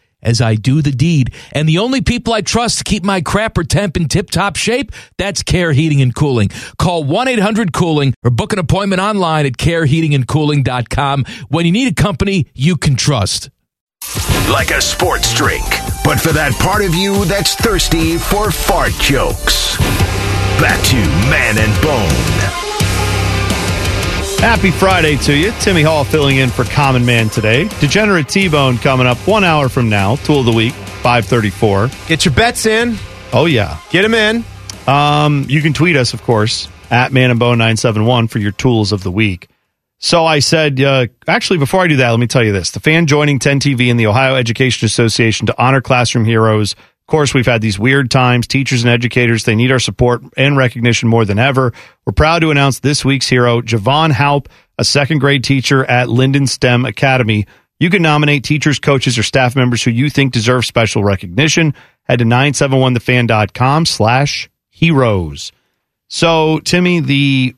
as 0.21 0.41
I 0.41 0.55
do 0.55 0.81
the 0.81 0.91
deed. 0.91 1.33
And 1.51 1.67
the 1.67 1.77
only 1.79 2.01
people 2.01 2.33
I 2.33 2.41
trust 2.41 2.79
to 2.79 2.83
keep 2.83 3.03
my 3.03 3.21
crapper 3.21 3.67
temp 3.67 3.97
in 3.97 4.07
tip 4.07 4.29
top 4.29 4.55
shape, 4.55 4.91
that's 5.17 5.43
Care 5.43 5.71
Heating 5.73 6.01
and 6.01 6.13
Cooling. 6.13 6.49
Call 6.77 7.03
1 7.03 7.27
800 7.27 7.73
Cooling 7.73 8.13
or 8.23 8.31
book 8.31 8.53
an 8.53 8.59
appointment 8.59 9.01
online 9.01 9.45
at 9.45 9.53
careheatingandcooling.com 9.53 11.25
when 11.49 11.65
you 11.65 11.71
need 11.71 11.91
a 11.91 12.01
company 12.01 12.47
you 12.53 12.77
can 12.77 12.95
trust. 12.95 13.49
Like 14.51 14.71
a 14.71 14.81
sports 14.81 15.33
drink, 15.33 15.63
but 16.03 16.19
for 16.19 16.33
that 16.33 16.53
part 16.59 16.83
of 16.83 16.95
you 16.95 17.23
that's 17.25 17.55
thirsty 17.55 18.17
for 18.17 18.51
fart 18.51 18.93
jokes. 18.93 19.77
Back 20.59 20.83
to 20.85 20.97
Man 21.29 21.57
and 21.57 21.81
Bone. 21.81 22.70
Happy 24.41 24.71
Friday 24.71 25.17
to 25.17 25.37
you. 25.37 25.51
Timmy 25.59 25.83
Hall 25.83 26.03
filling 26.03 26.37
in 26.37 26.49
for 26.49 26.63
Common 26.63 27.05
Man 27.05 27.29
today. 27.29 27.67
Degenerate 27.79 28.27
T-Bone 28.27 28.79
coming 28.79 29.05
up 29.05 29.19
one 29.27 29.43
hour 29.43 29.69
from 29.69 29.87
now. 29.87 30.15
Tool 30.15 30.39
of 30.39 30.47
the 30.47 30.51
week, 30.51 30.73
534. 30.73 31.91
Get 32.07 32.25
your 32.25 32.33
bets 32.33 32.65
in. 32.65 32.97
Oh, 33.33 33.45
yeah. 33.45 33.77
Get 33.91 34.01
them 34.01 34.15
in. 34.15 34.43
Um, 34.87 35.45
you 35.47 35.61
can 35.61 35.73
tweet 35.73 35.95
us, 35.95 36.15
of 36.15 36.23
course, 36.23 36.67
at 36.89 37.13
Man 37.13 37.29
and 37.29 37.39
Bone 37.39 37.59
971 37.59 38.29
for 38.29 38.39
your 38.39 38.51
tools 38.51 38.91
of 38.91 39.03
the 39.03 39.11
week. 39.11 39.47
So 39.99 40.25
I 40.25 40.39
said, 40.39 40.81
uh, 40.81 41.05
actually, 41.27 41.59
before 41.59 41.81
I 41.81 41.87
do 41.87 41.97
that, 41.97 42.09
let 42.09 42.19
me 42.19 42.25
tell 42.25 42.43
you 42.43 42.51
this. 42.51 42.71
The 42.71 42.79
fan 42.79 43.05
joining 43.05 43.37
10 43.37 43.59
TV 43.59 43.91
and 43.91 43.99
the 43.99 44.07
Ohio 44.07 44.33
Education 44.33 44.87
Association 44.87 45.45
to 45.45 45.61
honor 45.61 45.81
classroom 45.81 46.25
heroes. 46.25 46.75
Course, 47.11 47.33
we've 47.33 47.45
had 47.45 47.61
these 47.61 47.77
weird 47.77 48.09
times. 48.09 48.47
Teachers 48.47 48.85
and 48.85 48.89
educators, 48.89 49.43
they 49.43 49.53
need 49.53 49.69
our 49.69 49.79
support 49.79 50.23
and 50.37 50.55
recognition 50.55 51.09
more 51.09 51.25
than 51.25 51.39
ever. 51.39 51.73
We're 52.05 52.13
proud 52.13 52.39
to 52.39 52.51
announce 52.51 52.79
this 52.79 53.03
week's 53.03 53.27
hero, 53.27 53.61
Javon 53.61 54.13
Haup, 54.13 54.47
a 54.77 54.85
second 54.85 55.19
grade 55.19 55.43
teacher 55.43 55.83
at 55.83 56.07
Linden 56.07 56.47
STEM 56.47 56.85
Academy. 56.85 57.47
You 57.81 57.89
can 57.89 58.01
nominate 58.01 58.45
teachers, 58.45 58.79
coaches, 58.79 59.17
or 59.17 59.23
staff 59.23 59.57
members 59.57 59.83
who 59.83 59.91
you 59.91 60.09
think 60.09 60.31
deserve 60.31 60.65
special 60.65 61.03
recognition. 61.03 61.73
Head 62.03 62.19
to 62.19 62.25
971thefan.com 62.25 63.87
slash 63.87 64.49
heroes. 64.69 65.51
So, 66.07 66.59
Timmy, 66.59 67.01
the 67.01 67.55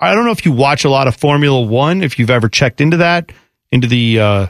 I 0.00 0.14
don't 0.14 0.24
know 0.24 0.32
if 0.32 0.46
you 0.46 0.52
watch 0.52 0.86
a 0.86 0.90
lot 0.90 1.08
of 1.08 1.14
Formula 1.14 1.60
One, 1.60 2.02
if 2.02 2.18
you've 2.18 2.30
ever 2.30 2.48
checked 2.48 2.80
into 2.80 2.96
that, 2.96 3.32
into 3.70 3.86
the 3.86 4.20
uh, 4.20 4.46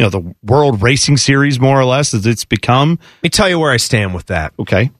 you 0.00 0.06
know 0.06 0.10
the 0.10 0.34
World 0.42 0.80
Racing 0.80 1.18
Series, 1.18 1.60
more 1.60 1.78
or 1.78 1.84
less, 1.84 2.14
as 2.14 2.24
it's 2.24 2.46
become. 2.46 2.98
Let 3.18 3.22
me 3.22 3.28
tell 3.28 3.50
you 3.50 3.58
where 3.58 3.70
I 3.70 3.76
stand 3.76 4.14
with 4.14 4.26
that. 4.26 4.54
Okay, 4.58 4.92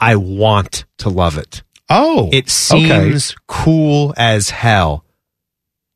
I 0.00 0.16
want 0.16 0.86
to 0.98 1.10
love 1.10 1.36
it. 1.36 1.62
Oh, 1.90 2.30
it 2.32 2.48
seems 2.48 3.32
okay. 3.32 3.38
cool 3.48 4.14
as 4.16 4.48
hell. 4.48 5.04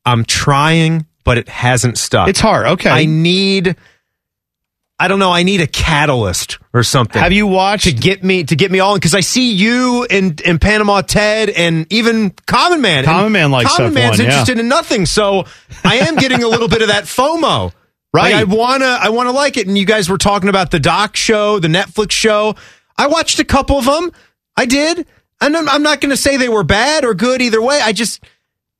I'm 0.05 0.25
trying, 0.25 1.07
but 1.23 1.39
it 1.39 1.49
hasn't 1.49 1.97
stuck. 1.97 2.27
It's 2.29 2.39
hard. 2.39 2.67
Okay, 2.67 2.91
I 2.91 3.05
need. 3.05 3.75
I 4.99 5.07
don't 5.07 5.17
know. 5.17 5.31
I 5.31 5.41
need 5.41 5.61
a 5.61 5.67
catalyst 5.67 6.59
or 6.71 6.83
something. 6.83 7.19
Have 7.19 7.33
you 7.33 7.47
watched 7.47 7.85
to 7.85 7.91
get 7.91 8.23
me 8.23 8.43
to 8.43 8.55
get 8.55 8.69
me 8.69 8.79
all 8.79 8.93
in? 8.93 8.97
Because 8.97 9.15
I 9.15 9.21
see 9.21 9.53
you 9.53 10.05
and 10.07 10.39
and 10.45 10.61
Panama 10.61 11.01
Ted 11.01 11.49
and 11.49 11.91
even 11.91 12.29
Common 12.45 12.81
Man. 12.81 13.05
Common 13.05 13.31
Man 13.31 13.49
likes 13.49 13.75
Common 13.75 13.95
Man's 13.95 14.19
one, 14.19 14.27
interested 14.27 14.57
yeah. 14.57 14.61
in 14.61 14.69
nothing. 14.69 15.07
So 15.07 15.45
I 15.83 15.95
am 15.95 16.17
getting 16.17 16.43
a 16.43 16.47
little 16.47 16.67
bit 16.67 16.83
of 16.83 16.89
that 16.89 17.03
FOMO. 17.05 17.73
Right. 18.13 18.33
Like 18.33 18.41
I 18.41 18.43
wanna 18.43 18.85
I 18.85 19.09
wanna 19.09 19.31
like 19.31 19.57
it. 19.57 19.67
And 19.67 19.77
you 19.77 19.85
guys 19.85 20.09
were 20.09 20.17
talking 20.17 20.49
about 20.49 20.71
the 20.71 20.79
doc 20.79 21.15
show, 21.15 21.59
the 21.59 21.67
Netflix 21.69 22.11
show. 22.11 22.55
I 22.97 23.07
watched 23.07 23.39
a 23.39 23.45
couple 23.45 23.77
of 23.77 23.85
them. 23.85 24.11
I 24.57 24.65
did. 24.65 25.05
And 25.39 25.57
I'm, 25.57 25.67
I'm 25.69 25.81
not 25.81 26.01
going 26.01 26.11
to 26.11 26.17
say 26.17 26.37
they 26.37 26.49
were 26.49 26.63
bad 26.63 27.03
or 27.03 27.15
good 27.15 27.41
either 27.41 27.59
way. 27.61 27.79
I 27.81 27.93
just 27.93 28.23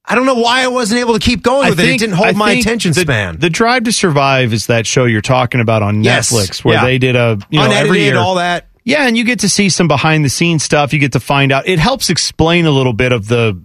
I 0.06 0.14
don't 0.16 0.26
know 0.28 0.36
why 0.36 0.64
I 0.64 0.68
wasn't 0.68 1.00
able 1.00 1.14
to 1.14 1.20
keep 1.20 1.42
going 1.42 1.70
with 1.70 1.80
I 1.80 1.84
it. 1.84 1.86
think- 1.88 2.02
It 2.02 2.06
didn't 2.06 2.16
hold 2.18 2.28
I 2.30 2.32
my 2.34 2.52
attention 2.52 2.92
the, 2.94 3.02
span. 3.02 3.38
The 3.40 3.50
Drive 3.50 3.86
to 3.86 3.92
Survive 3.92 4.54
is 4.54 4.68
that 4.68 4.86
show 4.86 5.06
you're 5.06 5.22
talking 5.22 5.60
about 5.62 5.82
on 5.82 6.04
Yes. 6.04 6.32
Netflix, 6.32 6.64
where 6.64 6.76
Yeah. 6.76 6.86
they 6.86 6.98
did 7.00 7.16
a 7.16 7.40
you 7.50 7.58
know 7.60 7.66
Unedited, 7.66 7.86
every 7.88 8.00
year 8.04 8.18
all 8.18 8.36
that. 8.36 8.68
Yeah, 8.84 9.08
and 9.08 9.18
you 9.18 9.24
get 9.24 9.40
to 9.40 9.50
see 9.50 9.70
some 9.70 9.88
behind 9.88 10.24
the 10.26 10.30
scenes 10.30 10.64
stuff. 10.64 10.92
You 10.94 11.00
get 11.00 11.14
to 11.14 11.20
find 11.20 11.52
out. 11.52 11.68
It 11.68 11.80
helps 11.80 12.10
explain 12.12 12.66
a 12.68 12.72
little 12.72 12.94
bit 12.94 13.12
of 13.12 13.28
the 13.28 13.60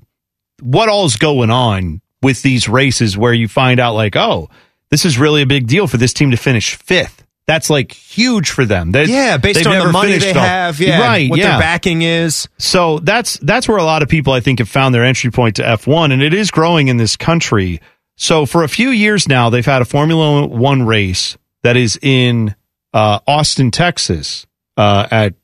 what 0.62 0.88
all's 0.88 1.16
going 1.16 1.50
on 1.50 2.00
with 2.22 2.40
these 2.42 2.66
races, 2.68 3.16
where 3.18 3.32
you 3.34 3.48
find 3.48 3.78
out 3.80 3.94
like, 3.94 4.16
oh, 4.16 4.48
this 4.90 5.04
is 5.04 5.18
really 5.18 5.42
a 5.42 5.46
big 5.46 5.66
deal 5.66 5.86
for 5.86 5.96
this 5.96 6.12
team 6.12 6.30
to 6.30 6.36
finish 6.36 6.74
fifth. 6.76 7.24
That's 7.46 7.70
like 7.70 7.92
huge 7.92 8.50
for 8.50 8.64
them. 8.64 8.90
They, 8.90 9.04
Yeah, 9.04 9.36
based 9.36 9.64
on 9.66 9.78
the 9.78 9.92
money 9.92 10.18
they 10.18 10.32
all- 10.32 10.40
have, 10.40 10.80
yeah, 10.80 11.00
right? 11.00 11.30
what 11.30 11.38
their 11.38 11.50
yeah. 11.50 11.58
backing 11.60 12.02
is. 12.02 12.48
So 12.58 12.98
that's 12.98 13.38
that's 13.38 13.68
where 13.68 13.76
a 13.76 13.84
lot 13.84 14.02
of 14.02 14.08
people 14.08 14.32
I 14.32 14.40
think 14.40 14.58
have 14.58 14.68
found 14.68 14.92
their 14.94 15.04
entry 15.04 15.30
point 15.30 15.56
to 15.56 15.62
F1 15.62 16.12
and 16.12 16.22
it 16.22 16.34
is 16.34 16.50
growing 16.50 16.88
in 16.88 16.96
this 16.96 17.16
country. 17.16 17.80
So 18.16 18.46
for 18.46 18.64
a 18.64 18.68
few 18.68 18.88
years 18.90 19.28
now 19.28 19.48
they've 19.50 19.64
had 19.64 19.80
a 19.80 19.84
Formula 19.84 20.46
1 20.46 20.82
race 20.86 21.36
that 21.62 21.76
is 21.76 21.96
in 22.02 22.56
uh, 22.92 23.20
Austin, 23.28 23.70
Texas 23.70 24.44
uh, 24.76 25.06
at 25.10 25.34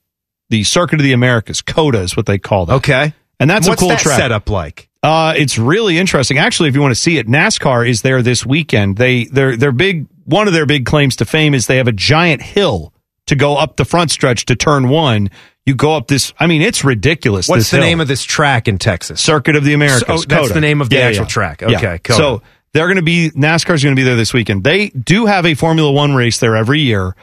the 0.49 0.63
Circuit 0.65 0.99
of 0.99 1.03
the 1.03 1.13
Americas. 1.13 1.61
COTA 1.61 2.01
is 2.01 2.17
what 2.17 2.25
they 2.25 2.37
call 2.37 2.65
that. 2.65 2.73
Okay. 2.75 3.13
And 3.39 3.49
that's 3.49 3.67
What's 3.67 3.81
a 3.81 3.83
cool 3.83 3.89
that 3.89 3.99
track. 3.99 4.19
setup 4.19 4.49
like? 4.49 4.89
Uh, 5.03 5.33
it's 5.35 5.57
really 5.57 5.97
interesting. 5.97 6.37
Actually, 6.37 6.69
if 6.69 6.75
you 6.75 6.81
want 6.81 6.93
to 6.93 6.99
see 6.99 7.17
it, 7.17 7.27
NASCAR 7.27 7.87
is 7.87 8.01
there 8.03 8.21
this 8.21 8.45
weekend. 8.45 8.95
They 8.95 9.25
their 9.25 9.57
their 9.57 9.73
big 9.73 10.07
one 10.23 10.47
of 10.47 10.53
their 10.53 10.65
big 10.65 10.85
claims 10.85 11.17
to 11.17 11.25
fame 11.25 11.53
is 11.53 11.67
they 11.67 11.77
have 11.77 11.89
a 11.89 11.93
giant 11.93 12.41
hill 12.41 12.93
to 13.27 13.35
go 13.35 13.55
up 13.57 13.75
the 13.75 13.85
front 13.85 14.11
stretch 14.11 14.45
to 14.45 14.55
turn 14.55 14.87
one. 14.87 15.29
You 15.65 15.75
go 15.75 15.95
up 15.95 16.07
this. 16.07 16.33
I 16.39 16.47
mean, 16.47 16.61
it's 16.61 16.83
ridiculous. 16.85 17.49
What's 17.49 17.69
the 17.69 17.77
hill. 17.77 17.85
name 17.85 17.99
of 17.99 18.07
this 18.07 18.23
track 18.23 18.67
in 18.69 18.77
Texas? 18.77 19.19
Circuit 19.21 19.55
of 19.57 19.65
the 19.65 19.73
Americas. 19.73 20.07
So- 20.07 20.13
oh, 20.15 20.23
that's 20.25 20.53
the 20.53 20.61
name 20.61 20.79
of 20.81 20.89
the 20.89 20.97
Yeah, 20.97 21.07
actual 21.07 21.23
yeah. 21.23 21.27
track. 21.27 21.61
Yeah. 21.61 21.77
Okay, 21.77 21.99
COTA. 21.99 22.17
So 22.17 22.41
they're 22.73 22.87
going 22.87 22.95
to 22.97 23.01
be 23.01 23.29
NASCAR's 23.31 23.83
going 23.83 23.95
to 23.95 23.99
be 23.99 24.03
there 24.03 24.15
this 24.15 24.33
weekend. 24.33 24.63
They 24.63 24.89
do 24.89 25.25
have 25.25 25.45
a 25.45 25.53
Formula 25.53 25.91
One 25.91 26.15
race 26.15 26.39
there 26.39 26.55
every 26.55 26.79
year. 26.79 27.15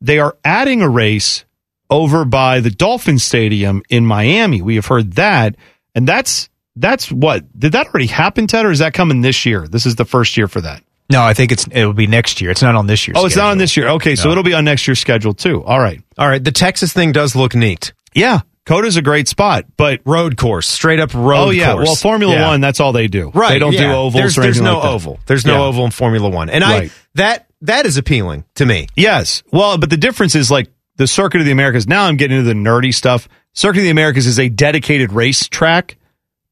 They 0.00 0.18
are 0.18 0.36
adding 0.44 0.82
a 0.82 0.88
race 0.88 1.44
over 1.90 2.24
by 2.24 2.60
the 2.60 2.70
Dolphin 2.70 3.18
Stadium 3.18 3.82
in 3.88 4.06
Miami. 4.06 4.60
We 4.62 4.74
have 4.76 4.86
heard 4.86 5.12
that, 5.14 5.56
and 5.94 6.06
that's 6.06 6.48
that's 6.78 7.10
what 7.10 7.44
did 7.58 7.72
that 7.72 7.86
already 7.88 8.06
happen, 8.06 8.46
Ted, 8.46 8.64
or 8.66 8.70
is 8.70 8.78
that 8.80 8.94
coming 8.94 9.20
this 9.20 9.44
year? 9.46 9.66
This 9.68 9.86
is 9.86 9.96
the 9.96 10.04
first 10.04 10.36
year 10.36 10.48
for 10.48 10.60
that. 10.60 10.82
No, 11.10 11.22
I 11.22 11.32
think 11.34 11.52
it's 11.52 11.66
it 11.68 11.84
will 11.86 11.92
be 11.94 12.06
next 12.06 12.40
year. 12.40 12.50
It's 12.50 12.60
not 12.62 12.74
on 12.74 12.86
this 12.86 13.08
year. 13.08 13.14
Oh, 13.16 13.24
it's 13.26 13.36
not 13.36 13.50
on 13.50 13.58
this 13.58 13.76
year. 13.76 13.88
Okay, 13.88 14.14
so 14.14 14.30
it'll 14.30 14.42
be 14.44 14.52
on 14.54 14.64
next 14.64 14.86
year's 14.86 14.98
schedule 15.00 15.32
too. 15.34 15.64
All 15.64 15.78
right. 15.80 16.02
All 16.18 16.28
right, 16.28 16.42
the 16.42 16.52
Texas 16.52 16.92
thing 16.92 17.12
does 17.12 17.34
look 17.34 17.54
neat. 17.54 17.92
Yeah, 18.14 18.40
COTA's 18.66 18.96
a 18.96 19.02
great 19.02 19.26
spot, 19.28 19.64
but 19.78 20.00
road 20.04 20.36
course, 20.36 20.66
straight 20.68 21.00
up 21.00 21.14
road. 21.14 21.36
Oh 21.46 21.50
yeah, 21.50 21.72
course. 21.72 21.86
well 21.86 21.94
Formula 21.96 22.34
Yeah. 22.34 22.48
One, 22.48 22.60
that's 22.60 22.78
all 22.80 22.92
they 22.92 23.08
do. 23.08 23.30
Right, 23.32 23.50
They 23.54 23.58
don't 23.58 23.72
yeah. 23.72 23.80
do 23.86 23.92
ovals 23.92 24.14
There's, 24.14 24.38
or 24.38 24.42
there's 24.42 24.56
anything 24.58 24.64
no 24.72 24.74
like 24.80 24.82
that. 24.82 24.94
oval. 24.94 25.20
There's 25.26 25.46
no 25.46 25.54
Yeah. 25.54 25.64
oval 25.68 25.84
in 25.86 25.90
Formula 25.92 26.28
One, 26.28 26.50
and 26.50 26.62
Right. 26.62 26.90
I 26.90 26.94
that 27.14 27.46
that 27.62 27.86
is 27.86 27.96
appealing 27.96 28.44
to 28.56 28.66
me. 28.66 28.86
Yes. 28.94 29.42
Well, 29.50 29.78
but 29.78 29.88
the 29.88 29.96
difference 29.96 30.34
is 30.34 30.50
like 30.50 30.68
the 30.96 31.06
Circuit 31.06 31.40
of 31.40 31.46
the 31.46 31.52
Americas. 31.52 31.86
Now 31.88 32.04
I'm 32.04 32.16
getting 32.16 32.36
into 32.36 32.48
the 32.48 32.54
nerdy 32.54 32.92
stuff. 32.94 33.28
Circuit 33.54 33.78
of 33.78 33.84
the 33.84 33.90
Americas 33.90 34.26
is 34.26 34.38
a 34.38 34.48
dedicated 34.50 35.12
race 35.12 35.48
track. 35.48 35.96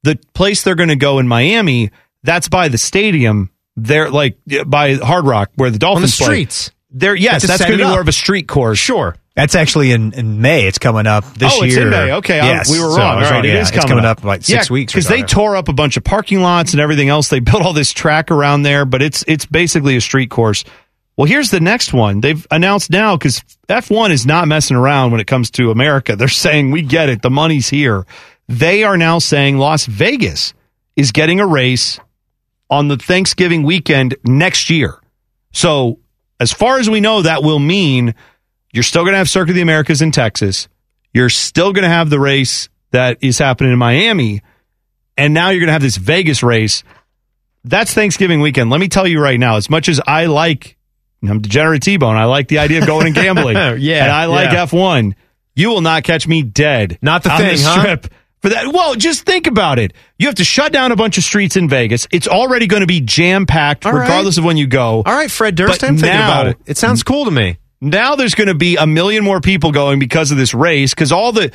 The 0.03 0.19
place 0.35 0.63
they're 0.63 0.75
going 0.75 0.91
to 0.91 0.97
go 0.97 1.19
in 1.19 1.27
Miami, 1.27 1.91
that's 2.23 2.49
by 2.49 2.69
the 2.69 2.79
stadium. 2.79 3.51
They're 3.77 4.11
like 4.11 4.39
by 4.67 4.95
Hard 4.95 5.27
Rock 5.27 5.51
where 5.57 5.71
the 5.71 5.79
Dolphins 5.79 6.17
play. 6.17 6.27
streets. 6.27 6.71
There, 6.91 7.15
yes, 7.15 7.47
that's 7.47 7.63
going 7.63 7.79
to 7.79 7.85
it 7.85 7.87
be 7.87 7.91
more 7.91 8.01
of 8.01 8.09
a 8.09 8.13
street 8.13 8.49
course. 8.49 8.79
Sure. 8.79 9.17
That's 9.35 9.55
actually 9.55 9.93
in, 9.93 10.15
in 10.15 10.41
May. 10.41 10.67
It's 10.67 10.79
coming 10.79 11.07
up 11.07 11.25
this 11.35 11.53
oh, 11.55 11.63
year. 11.63 11.67
it's 11.67 11.77
in 11.77 11.91
May. 11.91 12.13
Okay, 12.15 12.37
yes. 12.39 12.71
we 12.71 12.81
were 12.81 12.89
wrong. 12.89 13.01
I 13.01 13.17
was 13.17 13.27
All 13.27 13.33
right, 13.33 13.45
it 13.45 13.49
yeah, 13.49 13.61
is 13.61 13.71
it's 13.71 13.85
coming, 13.85 14.03
up 14.03 14.25
like 14.25 14.43
six 14.43 14.71
yeah, 14.71 14.73
weeks. 14.73 14.95
because 14.95 15.09
they 15.09 15.23
tore 15.23 15.57
up 15.57 15.69
a 15.69 15.75
bunch 15.75 15.99
of 15.99 16.05
parking 16.05 16.41
lots 16.41 16.73
and 16.73 16.81
everything 16.81 17.11
else. 17.11 17.29
They 17.29 17.41
built 17.41 17.63
all 17.63 17.75
this 17.75 17.93
track 17.93 18.31
around 18.31 18.63
there, 18.63 18.87
but 18.87 19.03
it's 19.03 19.25
it's 19.29 19.45
basically 19.45 19.95
a 19.95 20.01
street 20.01 20.31
course. 20.31 20.65
Well, 21.19 21.27
here's 21.27 21.51
the 21.51 21.61
next 21.61 21.93
one. 21.93 22.23
They've 22.23 22.47
announced 22.51 22.91
now 22.91 23.17
because 23.17 23.43
F1 23.69 24.11
is 24.11 24.25
not 24.25 24.49
messing 24.49 24.77
around 24.77 25.13
when 25.13 25.21
it 25.21 25.27
comes 25.27 25.51
to 25.53 25.71
America. 25.71 26.17
They're 26.17 26.29
saying 26.29 26.71
we 26.71 26.81
get 26.81 27.11
it. 27.11 27.21
The 27.21 27.31
money's 27.31 27.69
here. 27.69 28.07
They 28.49 28.85
are 28.85 28.97
now 28.97 29.19
saying 29.19 29.59
Las 29.59 29.87
Vegas 29.87 30.55
is 30.95 31.13
getting 31.13 31.41
a 31.41 31.47
race 31.47 31.99
on 32.71 32.89
the 32.89 32.97
Thanksgiving 32.97 33.63
weekend 33.63 34.17
next 34.25 34.71
year. 34.71 35.01
So, 35.53 36.01
as 36.39 36.53
far 36.53 36.79
as 36.79 36.89
we 36.91 37.01
know, 37.01 37.23
that 37.23 37.43
will 37.43 37.59
mean 37.59 38.15
you're 38.73 38.83
still 38.83 39.03
going 39.03 39.13
to 39.13 39.19
have 39.19 39.31
Circuit 39.31 39.51
of 39.53 39.57
the 39.57 39.63
Americas 39.63 40.03
in 40.03 40.13
Texas. 40.13 40.69
You're 41.13 41.31
still 41.31 41.73
going 41.73 41.85
to 41.85 41.89
have 41.89 42.11
the 42.11 42.21
race 42.21 42.69
that 42.91 43.19
is 43.21 43.39
happening 43.39 43.73
in 43.73 43.79
Miami. 43.79 44.43
And 45.17 45.33
now 45.33 45.49
you're 45.49 45.61
going 45.61 45.69
to 45.69 45.73
have 45.73 45.83
this 45.83 45.97
Vegas 45.97 46.43
race. 46.43 46.85
That's 47.65 47.95
Thanksgiving 47.95 48.41
weekend. 48.41 48.71
Let 48.71 48.81
me 48.81 48.89
tell 48.89 49.07
you 49.07 49.21
right 49.21 49.41
now, 49.41 49.57
as 49.57 49.71
much 49.71 49.89
as 49.89 50.01
I 50.07 50.27
like, 50.27 50.77
I'm 51.27 51.41
degenerate 51.41 51.83
T-Bone, 51.83 52.17
I 52.17 52.27
like 52.27 52.49
the 52.49 52.59
idea 52.59 52.81
of 52.81 52.87
going 52.87 53.07
and 53.07 53.15
gambling. 53.15 53.57
Yeah, 53.81 54.05
And 54.05 54.13
I 54.13 54.27
like 54.27 54.53
yeah. 54.53 54.67
F1. 54.67 55.15
You 55.55 55.71
will 55.71 55.81
not 55.81 56.05
catch 56.05 56.29
me 56.29 56.43
dead. 56.43 56.99
Not 57.01 57.23
the 57.23 57.31
thing, 57.31 57.57
huh? 57.61 57.81
strip 57.81 58.09
for 58.43 58.49
that. 58.51 58.73
Well, 58.73 58.95
just 58.95 59.25
think 59.25 59.47
about 59.47 59.79
it. 59.79 59.93
You 60.19 60.27
have 60.27 60.37
to 60.37 60.45
shut 60.45 60.73
down 60.73 60.93
a 60.93 60.97
bunch 60.97 61.19
of 61.19 61.25
streets 61.25 61.57
in 61.57 61.69
Vegas. 61.69 62.07
It's 62.11 62.29
already 62.29 62.67
going 62.67 62.81
to 62.83 62.87
be 62.87 63.01
jam 63.01 63.47
packed, 63.47 63.85
right. 63.85 63.93
regardless 63.95 64.39
of 64.39 64.45
when 64.45 64.57
you 64.57 64.67
go. 64.67 65.03
All 65.05 65.15
right, 65.15 65.31
Fred 65.31 65.55
Durst, 65.55 65.81
But 65.81 65.89
I'm 65.89 65.97
thinking 65.97 66.11
now- 66.19 66.31
about 66.41 66.47
it. 66.49 66.57
It 66.67 66.77
sounds 66.77 67.03
cool 67.03 67.25
to 67.25 67.31
me. 67.31 67.59
Now 67.81 68.17
there's 68.17 68.35
going 68.35 68.49
to 68.49 68.55
be 68.55 68.77
a 68.77 68.87
million 68.87 69.23
more 69.23 69.41
people 69.41 69.71
going 69.71 69.99
because 69.99 70.31
of 70.31 70.39
this 70.39 70.55
race 70.55 70.95
because 70.95 71.13
all 71.13 71.33
the 71.33 71.53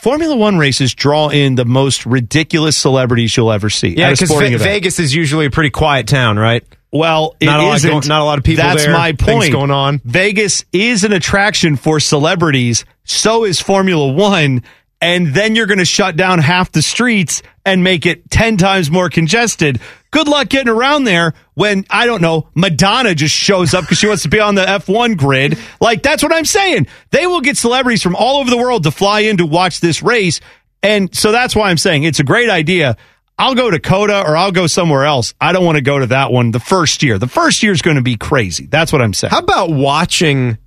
Formula 0.00 0.36
One 0.36 0.58
races 0.58 0.94
draw 0.94 1.28
in 1.30 1.56
the 1.56 1.64
most 1.64 2.06
ridiculous 2.06 2.76
celebrities 2.76 3.36
you'll 3.36 3.50
ever 3.50 3.68
see. 3.68 3.88
Yeah, 3.96 4.10
because 4.10 4.30
event. 4.30 4.58
Vegas 4.62 5.00
is 5.00 5.12
usually 5.12 5.46
a 5.46 5.50
pretty 5.50 5.70
quiet 5.70 6.06
town, 6.06 6.38
right? 6.38 6.62
Well, 6.92 7.34
it 7.40 7.46
Not 7.46 7.60
a 7.60 7.62
lot 7.64 7.76
isn't. 7.76 7.90
going- 7.90 8.08
not 8.08 8.20
a 8.20 8.24
lot 8.24 8.38
of 8.38 8.44
people 8.44 8.62
That's 8.62 8.84
there, 8.84 8.92
my 8.92 9.12
things 9.12 9.26
point. 9.26 9.52
going 9.52 9.70
on. 9.72 10.00
Vegas 10.04 10.64
is 10.72 11.02
an 11.02 11.12
attraction 11.12 11.74
for 11.76 11.98
celebrities. 11.98 12.84
So 13.04 13.44
is 13.44 13.60
Formula 13.60 14.12
One. 14.12 14.62
And 15.02 15.28
then 15.28 15.56
you're 15.56 15.66
going 15.66 15.78
to 15.78 15.86
shut 15.86 16.16
down 16.16 16.40
half 16.40 16.72
the 16.72 16.82
streets 16.82 17.42
and 17.64 17.82
make 17.82 18.04
it 18.04 18.30
10 18.30 18.58
times 18.58 18.90
more 18.90 19.08
congested. 19.08 19.80
Good 20.10 20.28
luck 20.28 20.48
getting 20.48 20.68
around 20.68 21.04
there 21.04 21.32
when, 21.54 21.86
I 21.88 22.04
don't 22.06 22.20
know, 22.20 22.48
Madonna 22.54 23.14
just 23.14 23.34
shows 23.34 23.72
up 23.72 23.84
because 23.84 23.98
she 23.98 24.08
wants 24.08 24.24
to 24.24 24.28
be 24.28 24.40
on 24.40 24.56
the 24.56 24.64
F1 24.64 25.16
grid. 25.16 25.58
Like, 25.80 26.02
that's 26.02 26.22
what 26.22 26.32
I'm 26.32 26.44
saying. 26.44 26.86
They 27.12 27.26
will 27.26 27.40
get 27.40 27.56
celebrities 27.56 28.02
from 28.02 28.14
all 28.14 28.38
over 28.38 28.50
the 28.50 28.58
world 28.58 28.82
to 28.82 28.90
fly 28.90 29.20
in 29.20 29.38
to 29.38 29.46
watch 29.46 29.80
this 29.80 30.02
race. 30.02 30.40
And 30.82 31.14
so 31.14 31.32
that's 31.32 31.56
why 31.56 31.70
I'm 31.70 31.78
saying 31.78 32.02
it's 32.02 32.20
a 32.20 32.24
great 32.24 32.50
idea. 32.50 32.96
I'll 33.38 33.54
go 33.54 33.70
to 33.70 33.78
COTA 33.78 34.22
or 34.26 34.36
I'll 34.36 34.52
go 34.52 34.66
somewhere 34.66 35.04
else. 35.04 35.32
I 35.40 35.52
don't 35.52 35.64
want 35.64 35.76
to 35.76 35.82
go 35.82 35.98
to 35.98 36.08
that 36.08 36.30
one 36.30 36.50
the 36.50 36.60
first 36.60 37.02
year. 37.02 37.18
The 37.18 37.26
first 37.26 37.62
year 37.62 37.72
is 37.72 37.80
going 37.80 37.96
to 37.96 38.02
be 38.02 38.16
crazy. 38.16 38.66
That's 38.66 38.92
what 38.92 39.00
I'm 39.00 39.14
saying. 39.14 39.30
How 39.30 39.38
about 39.38 39.70
watching 39.70 40.58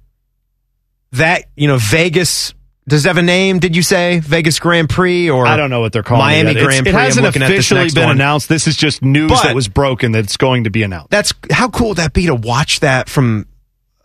that, 1.11 1.45
you 1.55 1.67
know, 1.67 1.77
Vegas 1.79 2.55
does 2.87 3.05
it 3.05 3.07
have 3.07 3.17
a 3.17 3.21
name, 3.21 3.59
did 3.59 3.75
you 3.75 3.81
say? 3.83 4.19
Vegas 4.19 4.59
Grand 4.59 4.89
Prix 4.89 5.29
or 5.29 5.45
I 5.45 5.55
don't 5.57 5.69
know 5.69 5.79
what 5.79 5.93
they're 5.93 6.03
calling 6.03 6.25
Miami 6.25 6.51
it. 6.51 6.63
Grand 6.63 6.85
Prix. 6.85 6.93
I'm 6.93 6.99
hasn't 7.05 7.25
officially 7.27 7.89
been 7.91 8.03
one. 8.07 8.15
announced. 8.17 8.49
This 8.49 8.67
is 8.67 8.75
just 8.75 9.01
news 9.01 9.29
But- 9.31 9.43
that 9.43 9.55
was 9.55 9.67
broken 9.67 10.11
that 10.13 10.25
it's 10.25 10.37
going 10.37 10.65
to 10.65 10.69
be 10.69 10.83
announced. 10.83 11.09
That's 11.09 11.33
how 11.51 11.69
cool 11.69 11.89
would 11.89 11.97
that 11.97 12.13
be 12.13 12.25
to 12.27 12.35
watch 12.35 12.81
that 12.81 13.07
from 13.09 13.45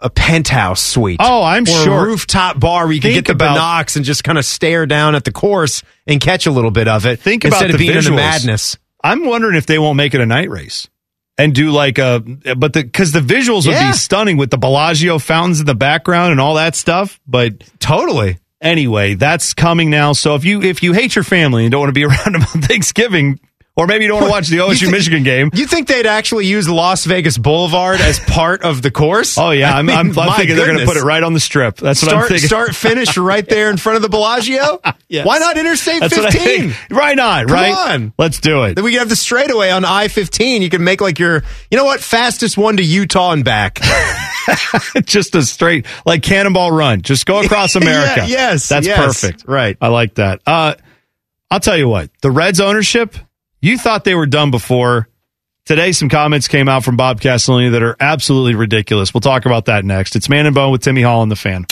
a 0.00 0.08
penthouse 0.08 0.80
suite. 0.80 1.18
Oh, 1.20 1.42
I'm 1.42 1.64
or 1.64 1.66
sure. 1.66 2.04
A 2.04 2.06
rooftop 2.06 2.60
bar 2.60 2.84
where 2.84 2.92
you 2.92 3.00
can 3.00 3.10
Think 3.12 3.26
get 3.26 3.36
the 3.38 3.44
about- 3.44 3.58
binocs 3.86 3.96
and 3.96 4.04
just 4.04 4.22
kind 4.22 4.38
of 4.38 4.44
stare 4.44 4.86
down 4.86 5.16
at 5.16 5.24
the 5.24 5.32
course 5.32 5.82
and 6.06 6.20
catch 6.20 6.46
a 6.46 6.52
little 6.52 6.70
bit 6.70 6.86
of 6.86 7.04
it. 7.04 7.18
Think 7.18 7.44
instead 7.44 7.62
about 7.70 7.74
of 7.74 7.78
the 7.80 7.86
being 7.86 7.98
in 7.98 8.04
the 8.04 8.10
visuals. 8.10 8.14
madness. 8.16 8.76
I'm 9.02 9.24
wondering 9.26 9.56
if 9.56 9.66
they 9.66 9.78
won't 9.80 9.96
make 9.96 10.14
it 10.14 10.20
a 10.20 10.26
night 10.26 10.50
race 10.50 10.88
and 11.36 11.52
do 11.52 11.70
like 11.72 11.98
a, 11.98 12.20
but 12.56 12.72
the 12.74 12.84
because 12.84 13.10
the 13.10 13.18
visuals 13.20 13.66
would 13.66 13.76
be 13.78 13.92
stunning 13.92 14.36
with 14.36 14.50
the 14.50 14.58
Bellagio 14.58 15.18
fountains 15.18 15.58
in 15.60 15.66
the 15.66 15.74
background 15.74 16.30
and 16.30 16.40
all 16.40 16.54
that 16.54 16.76
stuff. 16.76 17.18
But 17.26 17.64
totally. 17.80 18.38
Anyway, 18.60 19.14
that's 19.14 19.54
coming 19.54 19.88
now. 19.88 20.12
So 20.12 20.34
if 20.34 20.44
you 20.44 20.62
if 20.62 20.82
you 20.82 20.92
hate 20.92 21.14
your 21.14 21.24
family 21.24 21.64
and 21.64 21.72
don't 21.72 21.80
want 21.80 21.90
to 21.90 21.92
be 21.92 22.04
around 22.06 22.34
them 22.34 22.42
on 22.42 22.62
Thanksgiving, 22.62 23.38
or 23.78 23.86
maybe 23.86 24.04
you 24.04 24.08
don't 24.08 24.16
want 24.20 24.26
to 24.26 24.30
watch 24.32 24.48
the 24.48 24.56
OSU 24.58 24.90
Michigan 24.90 25.22
game. 25.22 25.50
You 25.54 25.66
think 25.66 25.88
they'd 25.88 26.04
actually 26.04 26.46
use 26.46 26.68
Las 26.68 27.04
Vegas 27.06 27.38
Boulevard 27.38 28.00
as 28.00 28.18
part 28.18 28.62
of 28.62 28.82
the 28.82 28.90
course? 28.90 29.38
Oh 29.38 29.50
yeah, 29.52 29.72
I 29.74 29.78
I'm, 29.78 29.86
mean, 29.86 29.96
I'm, 29.96 30.18
I'm 30.18 30.36
thinking 30.36 30.56
they're 30.56 30.66
going 30.66 30.80
to 30.80 30.84
put 30.84 30.96
it 30.96 31.04
right 31.04 31.22
on 31.22 31.32
the 31.32 31.40
strip. 31.40 31.76
That's 31.76 32.02
what 32.02 32.12
I'm 32.12 32.18
start, 32.18 32.28
thinking. 32.28 32.46
start, 32.48 32.74
finish 32.74 33.16
right 33.16 33.48
there 33.48 33.70
in 33.70 33.76
front 33.78 33.96
of 33.96 34.02
the 34.02 34.08
Bellagio. 34.10 34.80
Yes. 35.10 35.26
Why 35.26 35.38
not 35.38 35.56
Interstate 35.56 36.00
That's 36.00 36.14
15? 36.14 36.40
think. 36.70 36.90
Right 36.90 37.18
on, 37.18 37.46
Come 37.46 37.54
right? 37.54 37.92
on. 37.94 38.12
Let's 38.18 38.40
do 38.40 38.64
it. 38.64 38.74
Then 38.74 38.84
we 38.84 38.90
could 38.90 38.98
have 38.98 39.08
the 39.08 39.16
straightaway 39.16 39.70
on 39.70 39.86
I 39.86 40.08
15. 40.08 40.60
You 40.60 40.68
can 40.68 40.84
make 40.84 41.00
like 41.00 41.18
your, 41.18 41.44
you 41.70 41.78
know 41.78 41.86
what, 41.86 42.00
fastest 42.00 42.58
one 42.58 42.76
to 42.76 42.82
Utah 42.82 43.32
and 43.32 43.42
back. 43.42 43.80
just 45.04 45.34
a 45.34 45.42
straight 45.44 45.86
like 46.04 46.22
cannonball 46.22 46.72
run. 46.72 47.00
Just 47.00 47.24
go 47.24 47.40
across 47.40 47.74
Yeah, 47.74 47.80
America. 47.80 48.26
yes, 48.28 48.68
that's 48.68 48.86
yes, 48.86 48.98
perfect. 48.98 49.44
right. 49.48 49.78
I 49.80 49.88
like 49.88 50.16
that. 50.16 50.42
Uh, 50.46 50.74
I'll 51.50 51.60
tell 51.60 51.78
you 51.78 51.88
what. 51.88 52.10
The 52.20 52.30
Reds 52.30 52.60
ownership. 52.60 53.14
You 53.60 53.76
thought 53.76 54.04
they 54.04 54.14
were 54.14 54.26
done 54.26 54.50
before. 54.50 55.08
Today, 55.64 55.92
some 55.92 56.08
comments 56.08 56.48
came 56.48 56.68
out 56.68 56.84
from 56.84 56.96
Bob 56.96 57.20
Castellini 57.20 57.72
that 57.72 57.82
are 57.82 57.96
absolutely 57.98 58.54
ridiculous. 58.54 59.12
We'll 59.12 59.20
talk 59.20 59.46
about 59.46 59.66
that 59.66 59.84
next. 59.84 60.16
It's 60.16 60.28
Man 60.28 60.46
and 60.46 60.54
Bone 60.54 60.70
with 60.70 60.82
Timmy 60.82 61.02
Hall 61.02 61.22
and 61.22 61.30
the 61.30 61.36
Fan. 61.36 61.64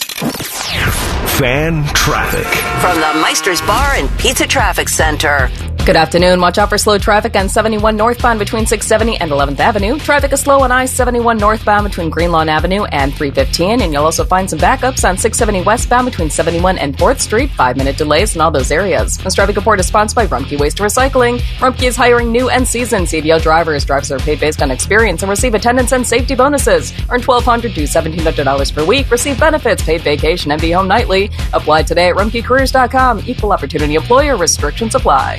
Fan 1.38 1.84
traffic. 1.94 2.46
From 2.80 2.96
the 3.00 3.20
Meister's 3.22 3.60
Bar 3.62 3.94
and 3.94 4.10
Pizza 4.18 4.46
Traffic 4.46 4.88
Center. 4.88 5.48
Good 5.86 5.94
afternoon. 5.94 6.40
Watch 6.40 6.58
out 6.58 6.68
for 6.68 6.78
slow 6.78 6.98
traffic 6.98 7.36
on 7.36 7.48
71 7.48 7.94
northbound 7.96 8.40
between 8.40 8.66
670 8.66 9.18
and 9.18 9.30
11th 9.30 9.60
Avenue. 9.60 9.96
Traffic 10.00 10.32
is 10.32 10.40
slow 10.40 10.62
on 10.62 10.72
I-71 10.72 11.38
northbound 11.38 11.86
between 11.86 12.10
Greenlawn 12.10 12.48
Avenue 12.48 12.82
and 12.86 13.14
315. 13.14 13.82
And 13.82 13.92
you'll 13.92 14.02
also 14.02 14.24
find 14.24 14.50
some 14.50 14.58
backups 14.58 15.08
on 15.08 15.16
670 15.16 15.62
westbound 15.62 16.06
between 16.06 16.28
71 16.28 16.78
and 16.78 16.98
4th 16.98 17.20
Street. 17.20 17.50
Five-minute 17.52 17.96
delays 17.96 18.34
in 18.34 18.40
all 18.40 18.50
those 18.50 18.72
areas. 18.72 19.16
This 19.18 19.36
traffic 19.36 19.54
report 19.54 19.78
is 19.78 19.86
sponsored 19.86 20.16
by 20.16 20.26
Rumpke 20.26 20.58
Waste 20.58 20.78
Recycling. 20.78 21.38
Rumpke 21.58 21.84
is 21.84 21.94
hiring 21.94 22.32
new 22.32 22.48
and 22.48 22.66
seasoned 22.66 23.06
CDL 23.06 23.40
drivers. 23.40 23.84
Drivers 23.84 24.10
are 24.10 24.18
paid 24.18 24.40
based 24.40 24.62
on 24.62 24.72
experience 24.72 25.22
and 25.22 25.30
receive 25.30 25.54
attendance 25.54 25.92
and 25.92 26.04
safety 26.04 26.34
bonuses. 26.34 26.92
Earn 27.10 27.22
1,200 27.22 27.76
to 27.76 27.82
$1,700 27.84 28.74
per 28.74 28.84
week. 28.84 29.08
Receive 29.08 29.38
benefits, 29.38 29.84
paid 29.84 30.00
vacation, 30.00 30.50
and 30.50 30.60
be 30.60 30.72
home 30.72 30.88
nightly. 30.88 31.30
Apply 31.52 31.84
today 31.84 32.08
at 32.08 32.16
rumpkecareers.com. 32.16 33.22
Equal 33.28 33.52
opportunity 33.52 33.94
employer 33.94 34.36
restrictions 34.36 34.96
apply. 34.96 35.38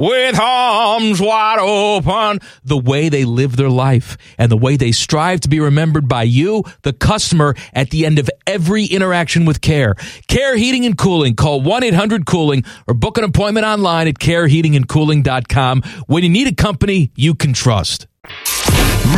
With 0.00 0.40
arms 0.40 1.20
wide 1.20 1.58
open, 1.58 2.40
the 2.64 2.78
way 2.78 3.10
they 3.10 3.26
live 3.26 3.56
their 3.56 3.68
life 3.68 4.16
and 4.38 4.50
the 4.50 4.56
way 4.56 4.78
they 4.78 4.92
strive 4.92 5.40
to 5.40 5.48
be 5.50 5.60
remembered 5.60 6.08
by 6.08 6.22
you, 6.22 6.64
the 6.84 6.94
customer, 6.94 7.54
at 7.74 7.90
the 7.90 8.06
end 8.06 8.18
of 8.18 8.30
every 8.46 8.86
interaction 8.86 9.44
with 9.44 9.60
Care. 9.60 9.96
Care 10.26 10.56
Heating 10.56 10.86
and 10.86 10.96
Cooling. 10.96 11.34
Call 11.36 11.60
1 11.60 11.84
800 11.84 12.24
Cooling 12.24 12.64
or 12.86 12.94
book 12.94 13.18
an 13.18 13.24
appointment 13.24 13.66
online 13.66 14.08
at 14.08 14.14
careheatingandcooling.com 14.14 15.82
when 16.06 16.22
you 16.22 16.30
need 16.30 16.48
a 16.48 16.54
company 16.54 17.12
you 17.14 17.34
can 17.34 17.52
trust. 17.52 18.06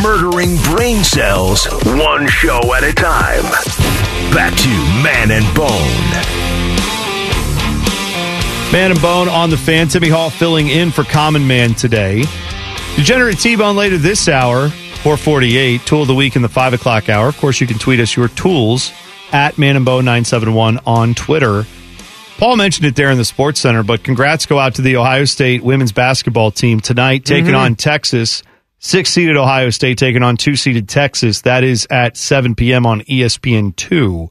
Murdering 0.03 0.57
brain 0.63 1.01
cells, 1.05 1.65
one 1.85 2.27
show 2.27 2.73
at 2.73 2.83
a 2.83 2.91
time. 2.91 3.43
Back 4.33 4.53
to 4.57 4.67
Man 5.01 5.31
and 5.31 5.55
Bone. 5.55 6.52
Man 8.73 8.89
and 8.89 8.99
Bone 9.03 9.29
on 9.29 9.51
the 9.51 9.57
fan. 9.57 9.87
Timmy 9.87 10.09
Hall 10.09 10.31
filling 10.31 10.67
in 10.67 10.89
for 10.89 11.03
Common 11.03 11.45
Man 11.45 11.75
today. 11.75 12.23
Degenerate 12.95 13.37
T-Bone 13.39 13.75
later 13.75 13.97
this 13.99 14.27
hour, 14.27 14.69
448, 14.69 15.81
Tool 15.85 16.01
of 16.01 16.07
the 16.07 16.15
Week 16.15 16.35
in 16.35 16.41
the 16.41 16.49
5 16.49 16.73
o'clock 16.73 17.07
hour. 17.07 17.27
Of 17.27 17.37
course, 17.37 17.61
you 17.61 17.67
can 17.67 17.77
tweet 17.77 17.99
us 17.99 18.15
your 18.15 18.29
tools 18.29 18.91
at 19.31 19.59
Man 19.59 19.75
and 19.75 19.85
Bone 19.85 20.05
971 20.05 20.79
on 20.87 21.13
Twitter. 21.13 21.65
Paul 22.39 22.55
mentioned 22.57 22.87
it 22.87 22.95
there 22.95 23.11
in 23.11 23.17
the 23.19 23.25
Sports 23.25 23.59
Center, 23.59 23.83
but 23.83 24.03
congrats 24.03 24.47
go 24.47 24.57
out 24.57 24.73
to 24.75 24.81
the 24.81 24.97
Ohio 24.97 25.25
State 25.25 25.63
women's 25.63 25.91
basketball 25.91 26.49
team 26.49 26.79
tonight, 26.79 27.25
taking 27.25 27.51
Mhm. 27.51 27.59
on 27.59 27.75
Texas. 27.75 28.41
Six 28.79 29.11
seeded 29.11 29.37
Ohio 29.37 29.69
State 29.69 29.99
taking 29.99 30.23
on 30.23 30.35
two 30.35 30.55
seeded 30.55 30.89
Texas. 30.89 31.41
That 31.41 31.63
is 31.63 31.87
at 31.91 32.17
7 32.17 32.55
p.m. 32.55 32.87
on 32.87 33.01
E 33.07 33.21
ESPN2. 33.21 34.29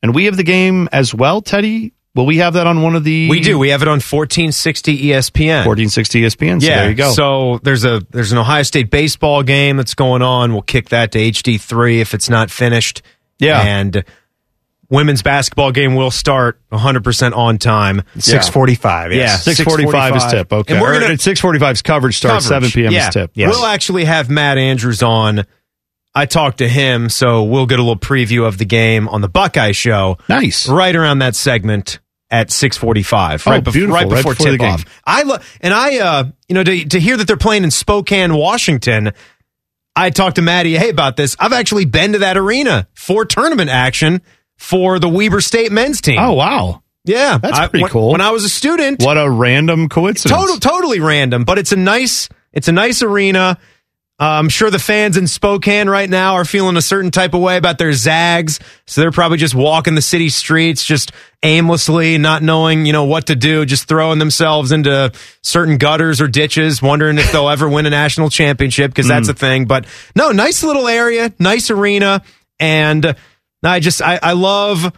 And 0.00 0.14
we 0.14 0.26
have 0.26 0.36
the 0.36 0.44
game 0.44 0.88
as 0.92 1.12
well, 1.12 1.42
Teddy. 1.42 1.92
Will 2.18 2.26
we 2.26 2.38
have 2.38 2.54
that 2.54 2.66
on 2.66 2.82
one 2.82 2.96
of 2.96 3.04
the. 3.04 3.28
We 3.30 3.38
do. 3.38 3.56
We 3.60 3.68
have 3.68 3.80
it 3.80 3.86
on 3.86 4.00
1460 4.00 4.98
ESPN. 5.04 5.64
1460 5.66 6.22
ESPN. 6.22 6.60
So 6.60 6.66
yeah, 6.66 6.76
there 6.80 6.88
you 6.90 6.96
go. 6.96 7.12
So 7.12 7.60
there's 7.62 7.84
a 7.84 8.02
there's 8.10 8.32
an 8.32 8.38
Ohio 8.38 8.64
State 8.64 8.90
baseball 8.90 9.44
game 9.44 9.76
that's 9.76 9.94
going 9.94 10.20
on. 10.22 10.52
We'll 10.52 10.62
kick 10.62 10.88
that 10.88 11.12
to 11.12 11.18
HD3 11.20 12.00
if 12.00 12.14
it's 12.14 12.28
not 12.28 12.50
finished. 12.50 13.02
Yeah. 13.38 13.60
And 13.62 14.02
women's 14.90 15.22
basketball 15.22 15.70
game 15.70 15.94
will 15.94 16.10
start 16.10 16.60
100% 16.72 17.36
on 17.36 17.56
time. 17.58 18.02
645. 18.18 19.12
Yeah, 19.12 19.18
Yes. 19.18 19.44
645 19.44 20.16
is 20.16 20.24
tip. 20.24 20.52
Okay. 20.52 20.72
And 20.74 20.82
we're 20.82 20.98
gonna- 20.98 21.12
at 21.12 21.20
645's 21.20 21.82
coverage 21.82 22.16
starts 22.16 22.48
Coverage. 22.48 22.72
7 22.72 22.82
p.m. 22.82 22.92
Yeah. 22.92 23.06
is 23.06 23.14
tip. 23.14 23.30
We'll 23.36 23.64
actually 23.64 24.06
have 24.06 24.28
Matt 24.28 24.58
Andrews 24.58 25.04
on. 25.04 25.44
I 26.16 26.26
talked 26.26 26.58
to 26.58 26.68
him, 26.68 27.10
so 27.10 27.44
we'll 27.44 27.66
get 27.66 27.78
a 27.78 27.82
little 27.82 27.96
preview 27.96 28.44
of 28.44 28.58
the 28.58 28.64
game 28.64 29.06
on 29.08 29.20
the 29.20 29.28
Buckeye 29.28 29.70
show. 29.70 30.18
Nice. 30.28 30.68
Right 30.68 30.96
around 30.96 31.20
that 31.20 31.36
segment 31.36 32.00
at 32.30 32.48
6:45 32.50 33.46
Oh, 33.46 33.50
right, 33.50 33.64
bef- 33.64 33.72
beautiful. 33.72 33.94
right 33.94 34.02
Right 34.06 34.16
before, 34.16 34.34
before 34.34 34.50
the 34.52 34.58
tip 34.58 34.66
off. 34.66 34.84
I 35.04 35.22
lo- 35.22 35.38
and 35.60 35.72
I 35.74 35.98
uh 35.98 36.24
you 36.48 36.54
know 36.54 36.64
to, 36.64 36.84
to 36.86 37.00
hear 37.00 37.16
that 37.16 37.26
they're 37.26 37.36
playing 37.36 37.64
in 37.64 37.70
Spokane, 37.70 38.34
Washington. 38.34 39.12
I 39.96 40.10
talked 40.10 40.36
to 40.36 40.42
Maddie 40.42 40.76
Hay 40.76 40.90
about 40.90 41.16
this. 41.16 41.34
I've 41.40 41.52
actually 41.52 41.84
been 41.84 42.12
to 42.12 42.18
that 42.20 42.36
arena 42.36 42.86
for 42.94 43.24
tournament 43.24 43.70
action 43.70 44.22
for 44.56 44.98
the 44.98 45.08
Weber 45.08 45.40
State 45.40 45.72
men's 45.72 46.00
team. 46.00 46.18
Oh 46.20 46.34
wow, 46.34 46.82
yeah, 47.04 47.38
that's 47.38 47.58
I- 47.58 47.66
pretty 47.68 47.82
when- 47.84 47.92
cool. 47.92 48.12
When 48.12 48.20
I 48.20 48.30
was 48.30 48.44
a 48.44 48.48
student, 48.48 49.02
What 49.02 49.16
a 49.18 49.28
random 49.28 49.88
coincidence. 49.88 50.38
Total, 50.38 50.58
totally 50.58 51.00
random, 51.00 51.44
but 51.44 51.58
it's 51.58 51.72
a 51.72 51.76
nice, 51.76 52.28
it's 52.52 52.68
a 52.68 52.72
nice 52.72 53.02
arena. 53.02 53.58
Uh, 54.20 54.24
I'm 54.26 54.48
sure 54.48 54.68
the 54.68 54.80
fans 54.80 55.16
in 55.16 55.28
Spokane 55.28 55.88
right 55.88 56.10
now 56.10 56.34
are 56.34 56.44
feeling 56.44 56.76
a 56.76 56.82
certain 56.82 57.12
type 57.12 57.34
of 57.34 57.40
way 57.40 57.56
about 57.56 57.78
their 57.78 57.92
Zags, 57.92 58.58
so 58.84 59.00
they're 59.00 59.12
probably 59.12 59.38
just 59.38 59.54
walking 59.54 59.94
the 59.94 60.02
city 60.02 60.28
streets, 60.28 60.84
just 60.84 61.12
aimlessly, 61.44 62.18
not 62.18 62.42
knowing 62.42 62.84
you 62.84 62.92
know 62.92 63.04
what 63.04 63.26
to 63.28 63.36
do, 63.36 63.64
just 63.64 63.86
throwing 63.86 64.18
themselves 64.18 64.72
into 64.72 65.12
certain 65.42 65.78
gutters 65.78 66.20
or 66.20 66.26
ditches, 66.26 66.82
wondering 66.82 67.16
if 67.18 67.30
they'll 67.30 67.48
ever 67.48 67.68
win 67.68 67.86
a 67.86 67.90
national 67.90 68.28
championship 68.28 68.90
because 68.90 69.06
that's 69.06 69.28
Mm. 69.28 69.30
a 69.30 69.34
thing. 69.34 69.64
But 69.66 69.86
no, 70.16 70.32
nice 70.32 70.64
little 70.64 70.88
area, 70.88 71.32
nice 71.38 71.70
arena, 71.70 72.22
and 72.58 73.14
I 73.62 73.78
just 73.78 74.02
I, 74.02 74.18
I 74.22 74.32
love. 74.32 74.92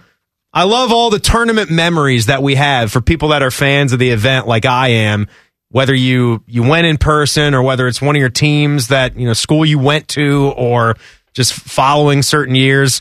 I 0.52 0.64
love 0.64 0.90
all 0.92 1.10
the 1.10 1.20
tournament 1.20 1.70
memories 1.70 2.26
that 2.26 2.42
we 2.42 2.56
have 2.56 2.90
for 2.90 3.00
people 3.00 3.28
that 3.28 3.40
are 3.40 3.52
fans 3.52 3.92
of 3.92 4.00
the 4.00 4.10
event 4.10 4.48
like 4.48 4.64
I 4.64 4.88
am. 4.88 5.28
Whether 5.70 5.94
you 5.94 6.42
you 6.46 6.62
went 6.62 6.86
in 6.86 6.96
person 6.98 7.54
or 7.54 7.62
whether 7.62 7.86
it's 7.86 8.02
one 8.02 8.16
of 8.16 8.20
your 8.20 8.28
teams 8.28 8.88
that, 8.88 9.16
you 9.16 9.26
know, 9.26 9.32
school 9.34 9.64
you 9.64 9.78
went 9.78 10.08
to 10.08 10.52
or 10.56 10.96
just 11.32 11.52
following 11.52 12.22
certain 12.22 12.54
years. 12.56 13.00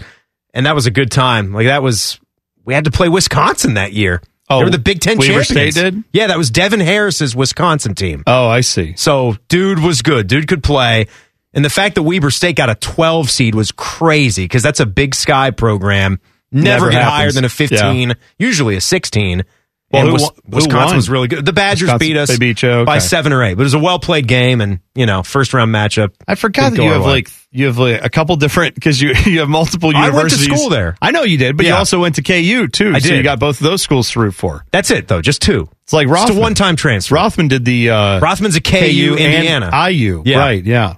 And 0.54 0.66
that 0.66 0.76
was 0.76 0.86
a 0.86 0.92
good 0.92 1.10
time. 1.12 1.52
Like 1.54 1.66
that 1.66 1.82
was 1.82 2.20
we 2.66 2.74
had 2.76 2.86
to 2.86 2.92
play 2.92 3.10
Wisconsin 3.10 3.74
that 3.76 3.94
year. 3.94 4.22
Oh, 4.52 4.60
they 4.60 4.64
were 4.66 4.70
the 4.72 4.78
Big 4.80 5.00
Ten 5.00 5.18
Weber 5.18 5.44
champions. 5.44 5.76
State 5.76 5.84
did? 5.92 6.04
Yeah, 6.14 6.28
that 6.28 6.38
was 6.38 6.50
Devin 6.52 6.80
Harris's 6.80 7.36
Wisconsin 7.36 7.94
team. 7.96 8.24
Oh, 8.28 8.48
I 8.48 8.62
see. 8.62 8.96
So 8.98 9.36
dude 9.48 9.80
was 9.80 10.02
good. 10.02 10.28
Dude 10.28 10.48
could 10.48 10.64
play. 10.64 11.08
And 11.54 11.66
the 11.66 11.70
fact 11.70 11.96
that 11.96 12.04
Weber 12.04 12.30
State 12.30 12.56
got 12.56 12.70
a 12.70 12.76
12 12.76 13.30
seed 13.32 13.56
was 13.56 13.72
crazy 13.72 14.44
because 14.46 14.62
that's 14.62 14.80
a 14.80 14.86
Big 14.86 15.16
Sky 15.16 15.50
program. 15.52 16.20
Never, 16.52 16.66
Never 16.86 16.90
get 16.92 17.02
happens. 17.02 17.14
higher 17.16 17.32
than 17.32 17.46
a 17.46 17.50
15, 17.50 18.10
Yeah. 18.10 18.16
usually 18.40 18.76
a 18.76 18.82
16. 18.82 19.44
Well, 19.92 20.08
and 20.08 20.12
who 20.20 20.24
who 20.24 20.32
Wisconsin 20.56 20.86
won? 20.88 20.96
was 20.98 21.10
really 21.10 21.28
good. 21.28 21.46
The 21.46 21.54
Badgers 21.54 21.88
Wisconsin- 21.88 22.08
beat 22.08 22.18
us 22.18 22.30
they 22.30 22.38
beat 22.38 22.62
you? 22.62 22.86
by 22.86 23.00
seven 23.00 23.34
or 23.34 23.44
eight, 23.44 23.56
but 23.56 23.62
it 23.62 23.64
was 23.64 23.74
a 23.74 23.80
well 23.80 23.98
played 23.98 24.28
game 24.28 24.62
and, 24.62 24.80
you 24.94 25.06
know, 25.08 25.24
first 25.24 25.54
round 25.54 25.74
matchup. 25.74 26.14
I 26.28 26.36
forgot 26.36 26.74
that 26.74 26.84
you 26.84 26.92
have 26.92 27.02
way. 27.02 27.08
like 27.08 27.30
you 27.52 27.66
have 27.66 27.80
like 27.80 28.04
a 28.06 28.10
couple 28.10 28.36
different 28.36 28.76
because 28.76 29.02
you 29.02 29.14
you 29.26 29.40
have 29.40 29.50
multiple 29.50 29.90
I 29.90 29.94
went 29.94 30.06
to 30.12 30.18
universities. 30.18 30.46
school 30.60 30.70
there. 30.70 30.96
I 31.02 31.10
know 31.10 31.24
you 31.24 31.38
did, 31.40 31.58
but 31.58 31.66
you 31.66 31.74
also 31.74 32.00
went 32.00 32.16
to 32.16 32.22
KU 32.22 32.68
too. 32.68 32.92
I 32.94 33.00
So 33.00 33.10
did. 33.10 33.18
you 33.18 33.24
got 33.24 33.40
both 33.40 33.60
of 33.60 33.64
those 33.64 33.82
schools 33.82 34.12
to 34.12 34.20
root 34.20 34.36
for. 34.36 34.64
That's 34.72 34.92
it, 34.92 35.08
though, 35.08 35.22
just 35.24 35.42
two. 35.42 35.68
It's 35.84 35.94
like 35.94 36.08
Just 36.08 36.14
Rothman. 36.20 36.38
a 36.38 36.42
one 36.42 36.54
time 36.54 36.76
transfer. 36.76 37.16
Rothman 37.16 37.48
did 37.48 37.66
the 37.66 37.90
uh, 37.90 38.20
Rothman's 38.20 38.56
a 38.58 38.62
KU, 38.62 39.16
Indiana. 39.18 39.72
and 39.74 39.96
IU. 39.96 40.22
Yeah. 40.24 40.38
Right? 40.38 40.64
Yeah. 40.64 40.98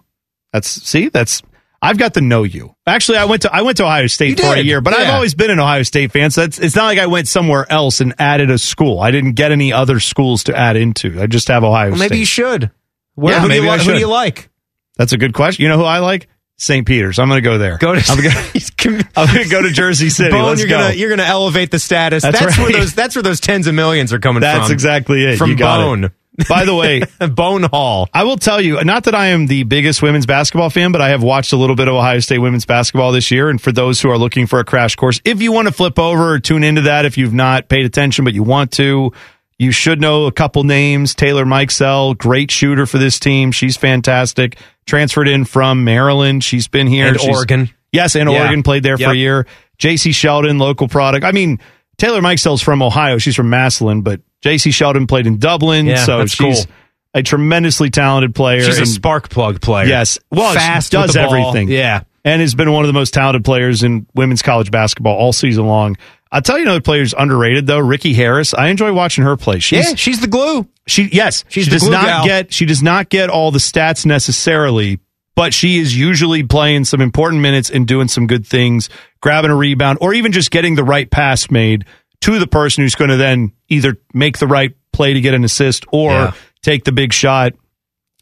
That's 0.51 0.67
see. 0.67 1.07
That's 1.07 1.41
I've 1.81 1.97
got 1.97 2.13
to 2.13 2.21
know 2.21 2.43
you. 2.43 2.75
Actually, 2.85 3.17
I 3.17 3.25
went 3.25 3.41
to 3.43 3.53
I 3.55 3.63
went 3.63 3.77
to 3.77 3.83
Ohio 3.85 4.05
State 4.07 4.39
for 4.39 4.53
a 4.55 4.59
year, 4.61 4.81
but 4.81 4.93
I've 4.93 5.09
always 5.15 5.33
been 5.33 5.49
an 5.49 5.59
Ohio 5.59 5.81
State 5.83 6.11
fan. 6.11 6.29
So 6.29 6.43
it's, 6.43 6.59
it's 6.59 6.75
not 6.75 6.85
like 6.85 6.99
I 6.99 7.07
went 7.07 7.27
somewhere 7.27 7.65
else 7.71 8.01
and 8.01 8.13
added 8.19 8.51
a 8.51 8.57
school. 8.59 8.99
I 8.99 9.09
didn't 9.11 9.33
get 9.33 9.51
any 9.51 9.73
other 9.73 9.99
schools 9.99 10.43
to 10.45 10.55
add 10.55 10.75
into. 10.75 11.19
I 11.21 11.25
just 11.27 11.47
have 11.47 11.63
Ohio 11.63 11.89
Well, 11.89 11.97
State. 11.97 12.09
maybe 12.11 12.19
you 12.19 12.25
should. 12.25 12.69
Where, 13.15 13.33
Yeah, 13.33 13.39
who, 13.41 13.47
do 13.47 13.49
maybe 13.49 13.65
you, 13.65 13.71
I 13.71 13.77
li- 13.77 13.83
who 13.85 13.93
do 13.93 13.99
you 13.99 14.07
like? 14.07 14.49
That's 14.97 15.13
a 15.13 15.17
good 15.17 15.33
question. 15.33 15.63
You 15.63 15.69
know 15.69 15.77
who 15.77 15.83
I 15.83 15.99
like? 15.99 16.27
St. 16.57 16.85
Peter's. 16.85 17.17
I'm 17.17 17.27
going 17.27 17.41
to 17.41 17.49
go 17.49 17.57
there. 17.57 17.79
Go 17.79 17.95
to 17.95 18.11
I'm 18.11 18.21
going 18.21 19.03
to 19.43 19.49
go 19.49 19.63
to 19.63 19.71
Jersey 19.71 20.09
City. 20.11 20.29
Bone, 20.29 20.45
Let's 20.45 20.59
you're 20.61 20.69
go. 20.69 20.77
gonna 20.79 20.93
you're 20.93 21.09
gonna 21.09 21.23
elevate 21.23 21.71
the 21.71 21.79
status. 21.79 22.21
That's 22.21 22.39
That's, 22.39 22.57
where 22.59 22.71
those 22.71 22.93
that's 22.93 23.15
where 23.15 23.23
those 23.23 23.39
tens 23.39 23.65
of 23.65 23.73
millions 23.73 24.13
are 24.13 24.19
coming 24.19 24.41
That's 24.41 24.57
from. 24.57 24.61
That's 24.65 24.71
exactly 24.71 25.23
it. 25.25 25.37
From 25.37 25.49
You 25.49 25.55
got 25.57 26.03
it. 26.03 26.11
By 26.47 26.65
the 26.65 26.73
way, 26.73 27.01
Bone 27.29 27.63
Hall. 27.63 28.07
I 28.13 28.23
will 28.23 28.37
tell 28.37 28.61
you, 28.61 28.81
not 28.83 29.03
that 29.03 29.15
I 29.15 29.27
am 29.27 29.47
the 29.47 29.63
biggest 29.63 30.01
women's 30.01 30.25
basketball 30.25 30.69
fan, 30.69 30.91
but 30.91 31.01
I 31.01 31.09
have 31.09 31.21
watched 31.21 31.51
a 31.53 31.57
little 31.57 31.75
bit 31.75 31.87
of 31.87 31.93
Ohio 31.93 32.19
State 32.19 32.37
women's 32.39 32.65
basketball 32.65 33.11
this 33.11 33.31
year. 33.31 33.49
And 33.49 33.61
for 33.61 33.71
those 33.71 33.99
who 34.01 34.09
are 34.09 34.17
looking 34.17 34.47
for 34.47 34.59
a 34.59 34.63
crash 34.63 34.95
course, 34.95 35.19
if 35.25 35.41
you 35.41 35.51
want 35.51 35.67
to 35.67 35.73
flip 35.73 35.99
over 35.99 36.33
or 36.33 36.39
tune 36.39 36.63
into 36.63 36.81
that, 36.83 37.05
if 37.05 37.17
you've 37.17 37.33
not 37.33 37.67
paid 37.67 37.85
attention, 37.85 38.23
but 38.23 38.33
you 38.33 38.43
want 38.43 38.71
to, 38.73 39.11
you 39.59 39.71
should 39.71 39.99
know 39.99 40.25
a 40.25 40.31
couple 40.31 40.63
names. 40.63 41.13
Taylor 41.13 41.45
Mikesell, 41.45 42.17
great 42.17 42.49
shooter 42.49 42.85
for 42.85 42.97
this 42.97 43.19
team. 43.19 43.51
She's 43.51 43.75
fantastic. 43.77 44.57
Transferred 44.85 45.27
in 45.27 45.45
from 45.45 45.83
Maryland. 45.83 46.43
She's 46.43 46.67
been 46.67 46.87
here. 46.87 47.07
And 47.07 47.19
She's- 47.19 47.35
Oregon. 47.35 47.69
Yes, 47.91 48.15
and 48.15 48.31
Yeah. 48.31 48.39
Oregon 48.43 48.63
played 48.63 48.83
there 48.83 48.97
for 48.97 49.11
a 49.11 49.15
year. 49.15 49.45
Jacy 49.77 50.13
Sheldon, 50.13 50.57
local 50.59 50.87
product. 50.87 51.25
I 51.25 51.33
mean, 51.33 51.59
Taylor 51.97 52.21
Mikesell's 52.21 52.61
from 52.61 52.81
Ohio. 52.81 53.17
She's 53.17 53.35
from 53.35 53.49
Massillon, 53.49 54.01
but 54.01 54.21
Jacy 54.41 54.71
Sheldon 54.71 55.07
played 55.07 55.27
in 55.27 55.37
Dublin. 55.37 55.85
Yeah, 55.85 56.03
so 56.05 56.25
she's 56.25 56.65
cool. 56.65 56.73
a 57.13 57.23
tremendously 57.23 57.89
talented 57.89 58.33
player. 58.35 58.61
She's 58.61 58.79
a 58.79 58.85
spark 58.85 59.29
plug 59.29 59.61
player. 59.61 59.85
Yes. 59.87 60.19
Well, 60.31 60.53
fast 60.53 60.91
does 60.91 61.07
with 61.07 61.13
the 61.13 61.19
ball. 61.27 61.49
everything. 61.49 61.69
Yeah. 61.69 62.03
And 62.23 62.41
has 62.41 62.53
been 62.53 62.71
one 62.71 62.83
of 62.83 62.87
the 62.87 62.93
most 62.93 63.13
talented 63.13 63.43
players 63.43 63.81
in 63.83 64.05
women's 64.13 64.41
college 64.41 64.69
basketball 64.69 65.15
all 65.17 65.33
season 65.33 65.65
long. 65.65 65.97
I'll 66.31 66.41
tell 66.41 66.57
you 66.57 66.63
another 66.63 66.79
player 66.79 66.99
player's 66.99 67.13
underrated 67.17 67.67
though, 67.67 67.79
Rikki 67.79 68.13
Harris. 68.13 68.53
I 68.53 68.67
enjoy 68.67 68.93
watching 68.93 69.23
her 69.23 69.35
play. 69.35 69.59
She's, 69.59 69.89
yeah, 69.89 69.95
she's 69.95 70.21
the 70.21 70.27
glue. 70.27 70.67
she 70.87 71.09
yes, 71.11 71.43
She's 71.49 71.65
she 71.65 71.69
the 71.69 71.75
does 71.75 71.81
glue 71.83 71.91
not 71.91 72.05
gal. 72.05 72.25
get 72.25 72.53
she 72.53 72.65
does 72.65 72.81
not 72.81 73.09
get 73.09 73.29
all 73.29 73.51
the 73.51 73.59
stats 73.59 74.05
necessarily, 74.05 74.99
but 75.35 75.53
she 75.53 75.77
is 75.79 75.97
usually 75.97 76.43
playing 76.43 76.85
some 76.85 77.01
important 77.01 77.41
minutes 77.41 77.69
and 77.69 77.85
doing 77.87 78.07
some 78.07 78.27
good 78.27 78.45
things, 78.47 78.89
grabbing 79.19 79.51
a 79.51 79.55
rebound 79.55 79.97
or 79.99 80.13
even 80.13 80.31
just 80.31 80.51
getting 80.51 80.75
the 80.75 80.83
right 80.85 81.09
pass 81.09 81.51
made 81.51 81.85
to 82.21 82.39
the 82.39 82.47
person 82.47 82.83
who's 82.83 82.95
going 82.95 83.09
to 83.09 83.17
then 83.17 83.51
either 83.69 83.97
make 84.13 84.37
the 84.37 84.47
right 84.47 84.71
play 84.93 85.13
to 85.13 85.21
get 85.21 85.33
an 85.33 85.43
assist 85.43 85.85
or 85.91 86.11
Yeah. 86.11 86.31
take 86.61 86.83
the 86.83 86.91
big 86.91 87.13
shot. 87.13 87.53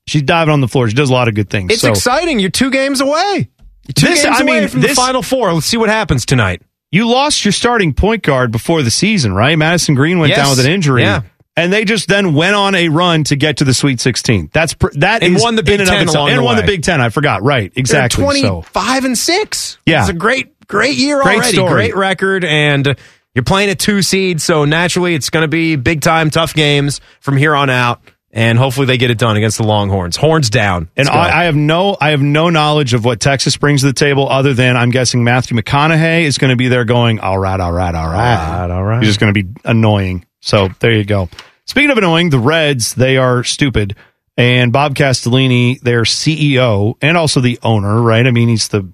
She's 0.08 0.24
diving 0.24 0.52
on 0.54 0.62
the 0.62 0.68
floor. 0.68 0.88
She 0.88 0.96
does 0.96 1.10
a 1.10 1.14
lot 1.14 1.28
of 1.28 1.36
good 1.36 1.50
things. 1.50 1.72
It's 1.72 1.82
So- 1.82 1.90
exciting. 1.92 2.40
You're 2.40 2.50
two 2.50 2.72
games 2.72 3.02
away. 3.02 3.50
You're 3.88 3.94
two 3.96 4.06
This- 4.08 4.24
games 4.24 4.38
I 4.40 4.44
away 4.44 4.60
mean, 4.62 4.68
from 4.70 4.82
this- 4.82 4.92
the 4.92 4.96
final 4.96 5.22
four. 5.22 5.54
Let's 5.54 5.66
see 5.68 5.78
what 5.78 5.90
happens 5.90 6.26
tonight. 6.26 6.62
You 6.92 7.08
lost 7.08 7.46
your 7.46 7.52
starting 7.52 7.94
point 7.94 8.24
guard 8.24 8.52
before 8.52 8.82
the 8.82 8.90
season, 8.92 9.34
right? 9.34 9.56
Madison 9.58 9.94
Greene 9.96 10.18
went 10.18 10.30
Yes. 10.32 10.40
down 10.40 10.50
with 10.58 10.66
an 10.66 10.72
injury. 10.72 11.04
Yeah. 11.04 11.22
And 11.56 11.74
they 11.74 11.84
just 11.84 12.08
then 12.08 12.34
went 12.34 12.56
on 12.56 12.74
a 12.74 12.88
run 12.90 13.26
to 13.26 13.36
get 13.36 13.58
to 13.58 13.66
the 13.66 13.74
Sweet 13.74 14.00
16. 14.00 14.50
That's 14.54 14.74
pr- 14.74 14.88
that 14.96 15.22
And 15.22 15.36
is 15.36 15.44
won 15.44 15.56
the 15.56 15.62
Big 15.64 15.80
and 15.82 15.90
Ten 15.90 16.08
along 16.08 16.30
and 16.30 16.40
the 16.40 16.44
won 16.44 16.56
the. 16.56 16.64
Big 16.64 16.84
Ten. 16.84 17.02
I 17.02 17.10
forgot. 17.10 17.44
Right, 17.44 17.72
exactly. 17.76 18.24
They're 18.24 18.34
so 18.42 18.62
25 18.62 19.06
and 19.06 19.18
6. 19.18 19.78
Yeah. 19.86 20.00
It's 20.02 20.10
a 20.10 20.14
great, 20.14 20.54
great 20.68 20.96
year 20.96 21.22
Great 21.22 21.36
already. 21.40 21.54
story. 21.54 21.70
Great 21.74 21.96
record. 21.98 22.46
And 22.46 22.96
you're 23.40 23.46
playing 23.46 23.70
a 23.70 23.76
two 23.76 24.02
seed. 24.02 24.42
So 24.42 24.66
naturally, 24.66 25.16
it's 25.16 25.30
going 25.30 25.44
to 25.44 25.48
be 25.48 25.78
big 25.78 26.02
time, 26.02 26.30
tough 26.30 26.54
games 26.54 27.00
from 27.22 27.38
here 27.38 27.56
on 27.56 27.70
out. 27.70 28.02
And 28.34 28.60
hopefully 28.60 28.86
they 28.86 28.98
get 28.98 29.12
it 29.12 29.18
done 29.18 29.38
against 29.38 29.58
the 29.60 29.64
Longhorns. 29.64 30.18
Horns 30.18 30.50
down. 30.50 30.90
and 30.98 31.08
Let's 31.08 31.10
go. 31.10 31.16
I, 31.16 31.42
I 31.42 31.44
have 31.46 31.56
no 31.56 31.96
I 32.00 32.10
have 32.10 32.22
no 32.22 32.50
knowledge 32.50 32.94
of 32.94 33.06
what 33.06 33.22
Texas 33.22 33.56
brings 33.56 33.80
to 33.82 33.88
the 33.88 33.94
table 33.94 34.28
other 34.30 34.54
than 34.54 34.76
I'm 34.76 34.90
guessing 34.92 35.24
Matthew 35.24 35.56
McConaughey 35.58 36.24
is 36.24 36.38
going 36.38 36.50
to 36.50 36.58
be 36.58 36.68
there 36.68 36.84
going 36.84 37.22
all 37.22 37.40
right, 37.40 37.60
all 37.60 37.72
right, 37.72 37.96
all 37.96 38.08
right, 38.10 38.36
All 38.36 38.60
right, 38.68 38.72
all 38.72 38.84
right. 38.84 39.00
He's 39.00 39.10
just 39.10 39.22
going 39.22 39.34
to 39.34 39.44
be 39.44 39.50
annoying. 39.64 40.26
So 40.42 40.68
there 40.80 40.92
you 40.92 41.06
go. 41.06 41.30
Speaking 41.64 41.92
of 41.92 41.98
annoying, 41.98 42.30
the 42.30 42.40
Reds 42.40 42.94
they 42.94 43.16
are 43.16 43.46
stupid, 43.46 43.96
and 44.36 44.72
Bob 44.74 44.96
Castellini, 44.96 45.80
their 45.80 46.02
CEO 46.04 46.96
and 47.02 47.16
also 47.18 47.40
the 47.40 47.58
owner, 47.64 48.02
right? 48.02 48.28
I 48.28 48.32
mean, 48.32 48.50
he's 48.50 48.68
the 48.68 48.92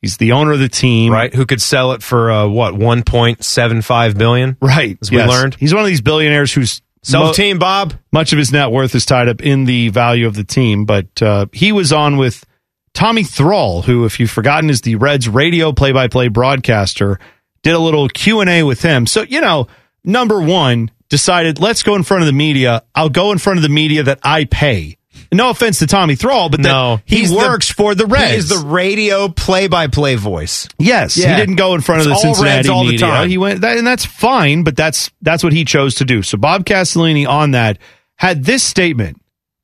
he's 0.00 0.16
the 0.16 0.32
owner 0.32 0.52
of 0.52 0.58
the 0.58 0.68
team, 0.68 1.12
right? 1.12 1.34
Who 1.34 1.46
could 1.46 1.60
sell 1.60 1.92
it 1.92 2.02
for 2.02 2.30
uh, 2.30 2.46
what 2.48 2.74
1.75 2.74 4.18
billion? 4.18 4.56
Right. 4.60 4.98
As 5.00 5.10
we 5.10 5.18
yes. 5.18 5.28
learned. 5.28 5.56
He's 5.56 5.74
one 5.74 5.82
of 5.82 5.88
these 5.88 6.00
billionaires 6.00 6.52
who's 6.52 6.82
Sell 7.02 7.26
mo- 7.26 7.32
team, 7.32 7.58
Bob. 7.58 7.94
much 8.12 8.32
of 8.32 8.38
his 8.38 8.52
net 8.52 8.70
worth 8.70 8.94
is 8.94 9.06
tied 9.06 9.28
up 9.28 9.40
in 9.40 9.64
the 9.64 9.88
value 9.88 10.26
of 10.26 10.34
the 10.34 10.44
team. 10.44 10.84
But 10.84 11.22
uh, 11.22 11.46
he 11.52 11.72
was 11.72 11.92
on 11.92 12.18
with 12.18 12.44
Tommy 12.92 13.24
Thrall, 13.24 13.82
who, 13.82 14.04
if 14.04 14.20
you've 14.20 14.30
forgotten, 14.30 14.68
is 14.68 14.82
the 14.82 14.96
Reds 14.96 15.28
radio 15.28 15.72
play-by-play 15.72 16.28
broadcaster. 16.28 17.18
Did 17.62 17.74
a 17.74 17.78
little 17.78 18.08
Q 18.08 18.40
and 18.40 18.50
A 18.50 18.62
with 18.64 18.82
him. 18.82 19.06
So 19.06 19.22
you 19.22 19.40
know, 19.40 19.68
number 20.04 20.40
one 20.40 20.90
decided 21.08 21.58
let's 21.58 21.82
go 21.82 21.94
in 21.94 22.02
front 22.02 22.22
of 22.22 22.26
the 22.26 22.32
media. 22.32 22.82
I'll 22.94 23.10
go 23.10 23.32
in 23.32 23.38
front 23.38 23.58
of 23.58 23.62
the 23.62 23.68
media 23.68 24.02
that 24.04 24.20
I 24.22 24.44
pay. 24.44 24.96
No 25.32 25.50
offense 25.50 25.78
to 25.78 25.86
Tommy 25.86 26.16
Thrall, 26.16 26.48
but 26.48 26.60
that 26.62 26.68
No, 26.68 27.00
he 27.04 27.18
he's 27.18 27.30
the- 27.30 27.36
works 27.36 27.70
for 27.70 27.94
the 27.94 28.04
Reds. 28.06 28.30
He 28.32 28.36
is 28.38 28.48
the 28.48 28.66
radio 28.66 29.28
play-by-play 29.28 30.16
voice. 30.16 30.68
Yes, 30.78 31.16
Yeah. 31.16 31.30
he 31.34 31.40
didn't 31.40 31.54
go 31.54 31.74
in 31.76 31.82
front 31.82 32.00
of 32.00 32.08
the 32.08 32.14
all 32.14 32.20
Cincinnati 32.20 32.56
Reds 32.56 32.68
all 32.68 32.84
the 32.84 32.90
media. 32.92 33.06
time. 33.06 33.28
He 33.28 33.38
went, 33.38 33.60
that, 33.60 33.76
and 33.76 33.86
that's 33.86 34.04
fine, 34.04 34.64
but 34.64 34.76
that's 34.76 35.10
that's 35.22 35.44
what 35.44 35.52
he 35.52 35.64
chose 35.64 35.94
to 35.96 36.04
do. 36.04 36.22
So 36.22 36.36
Bob 36.36 36.64
Castellini 36.64 37.28
on 37.28 37.52
that 37.52 37.78
had 38.16 38.44
this 38.44 38.62
statement: 38.64 39.20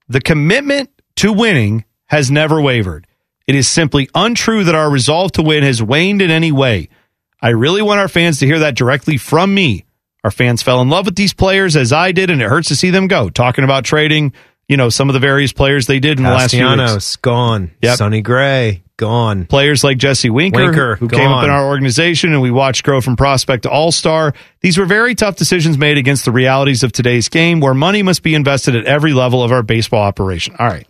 "The 0.08 0.20
commitment 0.20 0.90
to 1.16 1.32
winning 1.32 1.84
has 2.06 2.30
never 2.30 2.60
wavered. 2.60 3.06
It 3.48 3.54
is 3.56 3.66
simply 3.66 4.08
untrue 4.14 4.62
that 4.64 4.74
our 4.76 4.88
resolve 4.88 5.32
to 5.32 5.42
win 5.42 5.64
has 5.64 5.82
waned 5.82 6.22
in 6.22 6.30
any 6.30 6.52
way. 6.52 6.88
I 7.42 7.48
really 7.50 7.82
want 7.82 7.98
our 8.00 8.08
fans 8.08 8.38
to 8.38 8.46
hear 8.46 8.60
that 8.60 8.76
directly 8.76 9.16
from 9.16 9.52
me. 9.52 9.84
Our 10.24 10.30
fans 10.30 10.62
fell 10.62 10.80
in 10.80 10.88
love 10.90 11.06
with 11.06 11.16
these 11.16 11.32
players 11.32 11.76
as 11.76 11.92
I 11.92 12.12
did, 12.12 12.30
and 12.30 12.40
it 12.40 12.48
hurts 12.48 12.68
to 12.68 12.76
see 12.76 12.90
them 12.90 13.08
go. 13.08 13.30
Talking 13.30 13.64
about 13.64 13.84
trading." 13.84 14.32
You 14.68 14.76
know 14.76 14.88
some 14.88 15.08
of 15.08 15.14
the 15.14 15.20
various 15.20 15.52
players 15.52 15.86
they 15.86 16.00
did 16.00 16.18
in 16.18 16.24
the 16.24 16.30
last 16.30 16.50
few 16.50 16.60
weeks. 16.64 16.70
Castellanos 16.76 17.16
gone. 17.16 17.70
Yep. 17.82 17.98
Sonny 17.98 18.20
Gray 18.20 18.82
gone. 18.96 19.46
Players 19.46 19.84
like 19.84 19.96
Jesse 19.98 20.28
Winker, 20.30 20.64
Winker, 20.64 20.96
who 20.96 21.08
came 21.08 21.30
up 21.30 21.44
in 21.44 21.50
our 21.50 21.66
organization 21.68 22.32
and 22.32 22.42
we 22.42 22.50
watched 22.50 22.82
grow 22.82 23.00
from 23.00 23.14
prospect 23.14 23.62
to 23.64 23.70
all 23.70 23.92
star. 23.92 24.34
These 24.62 24.76
were 24.78 24.86
very 24.86 25.14
tough 25.14 25.36
decisions 25.36 25.78
made 25.78 25.98
against 25.98 26.24
the 26.24 26.32
realities 26.32 26.82
of 26.82 26.90
today's 26.92 27.28
game 27.28 27.60
where 27.60 27.74
money 27.74 28.02
must 28.02 28.22
be 28.24 28.34
invested 28.34 28.74
at 28.74 28.86
every 28.86 29.12
level 29.12 29.42
of 29.42 29.52
our 29.52 29.62
baseball 29.62 30.02
operation. 30.02 30.56
All 30.58 30.66
right. 30.66 30.86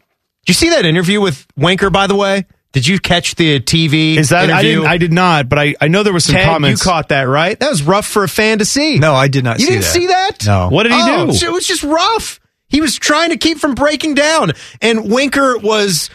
Did 0.47 0.49
you 0.49 0.55
see 0.55 0.71
that 0.71 0.87
interview 0.87 1.21
with 1.21 1.47
Winker, 1.57 1.91
by 1.91 2.07
the 2.07 2.15
way? 2.17 2.47
Did 2.73 2.87
you 2.87 2.99
catch 2.99 3.35
the 3.35 3.59
TV 3.61 4.17
Is 4.17 4.29
that 4.31 4.51
I 4.51 4.61
interview? 4.61 4.71
didn't 4.81 4.87
I 4.87 4.99
did 4.99 5.13
not, 5.13 5.49
but 5.49 5.59
I, 5.59 5.75
I 5.81 5.89
know 5.89 6.03
there 6.03 6.13
was 6.13 6.25
some 6.25 6.35
Ted, 6.37 6.47
comments. 6.47 6.85
you 6.85 6.91
caught 6.91 7.09
that, 7.09 7.23
right? 7.25 7.59
That 7.59 7.71
was 7.71 7.83
rough 7.83 8.07
for 8.07 8.23
a 8.25 8.29
fan 8.29 8.59
to 8.61 8.65
see. 8.65 8.99
No, 8.99 9.15
I 9.15 9.29
did 9.29 9.45
not 9.45 9.59
You 9.59 9.67
see 9.67 9.73
didn't 9.73 9.83
that. 9.85 9.93
see 9.93 10.07
that? 10.07 10.47
No. 10.47 10.69
What 10.69 10.85
did 10.85 10.93
he 10.93 10.99
Oh, 11.01 11.27
do? 11.27 11.47
It 11.47 11.53
was 11.53 11.67
just 11.67 11.83
rough. 11.83 12.39
He 12.69 12.81
was 12.81 12.97
trying 12.97 13.31
to 13.31 13.37
keep 13.37 13.59
from 13.59 13.75
breaking 13.75 14.15
down. 14.15 14.53
And 14.81 15.11
Winker 15.11 15.59
was, 15.59 16.11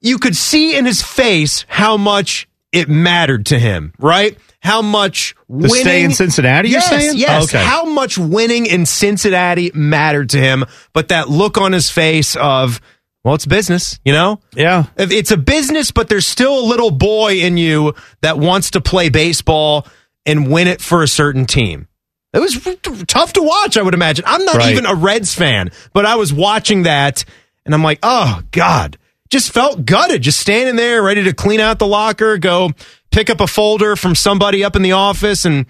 you 0.00 0.18
could 0.18 0.36
see 0.36 0.76
in 0.76 0.86
his 0.86 1.02
face 1.02 1.64
how 1.68 1.96
much 1.96 2.48
it 2.72 2.88
mattered 2.88 3.46
to 3.46 3.58
him, 3.58 3.92
right? 3.98 4.38
How 4.60 4.82
much 4.82 5.34
winning. 5.48 5.74
stay 5.74 6.04
in 6.04 6.12
Cincinnati, 6.12 6.68
you're 6.68 6.80
yes, 6.80 6.88
saying? 6.88 7.16
Yes. 7.16 7.42
Oh, 7.42 7.44
okay. 7.44 7.64
How 7.64 7.84
much 7.84 8.18
winning 8.18 8.66
in 8.66 8.86
Cincinnati 8.86 9.70
mattered 9.74 10.30
to 10.30 10.38
him. 10.38 10.64
But 10.92 11.08
that 11.08 11.28
look 11.28 11.58
on 11.58 11.72
his 11.72 11.90
face 11.90 12.36
of, 12.36 12.80
well, 13.24 13.34
it's 13.34 13.46
business, 13.46 13.98
you 14.04 14.12
know? 14.12 14.40
Yeah. 14.54 14.86
It's 14.96 15.30
a 15.30 15.36
business, 15.36 15.90
but 15.90 16.08
there's 16.08 16.26
still 16.26 16.58
a 16.58 16.64
little 16.66 16.90
boy 16.90 17.40
in 17.40 17.56
you 17.56 17.94
that 18.22 18.38
wants 18.38 18.72
to 18.72 18.80
play 18.80 19.08
baseball 19.08 19.86
and 20.26 20.50
win 20.50 20.68
it 20.68 20.80
for 20.80 21.02
a 21.02 21.08
certain 21.08 21.46
team. 21.46 21.88
It 22.32 22.38
was 22.38 22.58
tough 23.06 23.32
to 23.34 23.42
watch, 23.42 23.76
I 23.76 23.82
would 23.82 23.94
imagine. 23.94 24.24
I'm 24.26 24.44
not 24.44 24.56
Right. 24.56 24.70
even 24.72 24.86
a 24.86 24.94
Reds 24.94 25.34
fan, 25.34 25.70
but 25.92 26.06
I 26.06 26.14
was 26.16 26.32
watching 26.32 26.84
that 26.84 27.24
and 27.66 27.74
I'm 27.74 27.82
like, 27.82 27.98
oh, 28.02 28.40
God. 28.52 28.96
Just 29.30 29.52
felt 29.52 29.84
gutted, 29.84 30.22
just 30.22 30.40
standing 30.40 30.74
there 30.76 31.02
ready 31.02 31.22
to 31.24 31.32
clean 31.32 31.60
out 31.60 31.78
the 31.78 31.86
locker, 31.86 32.36
go 32.38 32.70
pick 33.12 33.30
up 33.30 33.40
a 33.40 33.46
folder 33.46 33.94
from 33.96 34.14
somebody 34.16 34.64
up 34.64 34.74
in 34.76 34.82
the 34.82 34.92
office 34.92 35.44
and 35.44 35.66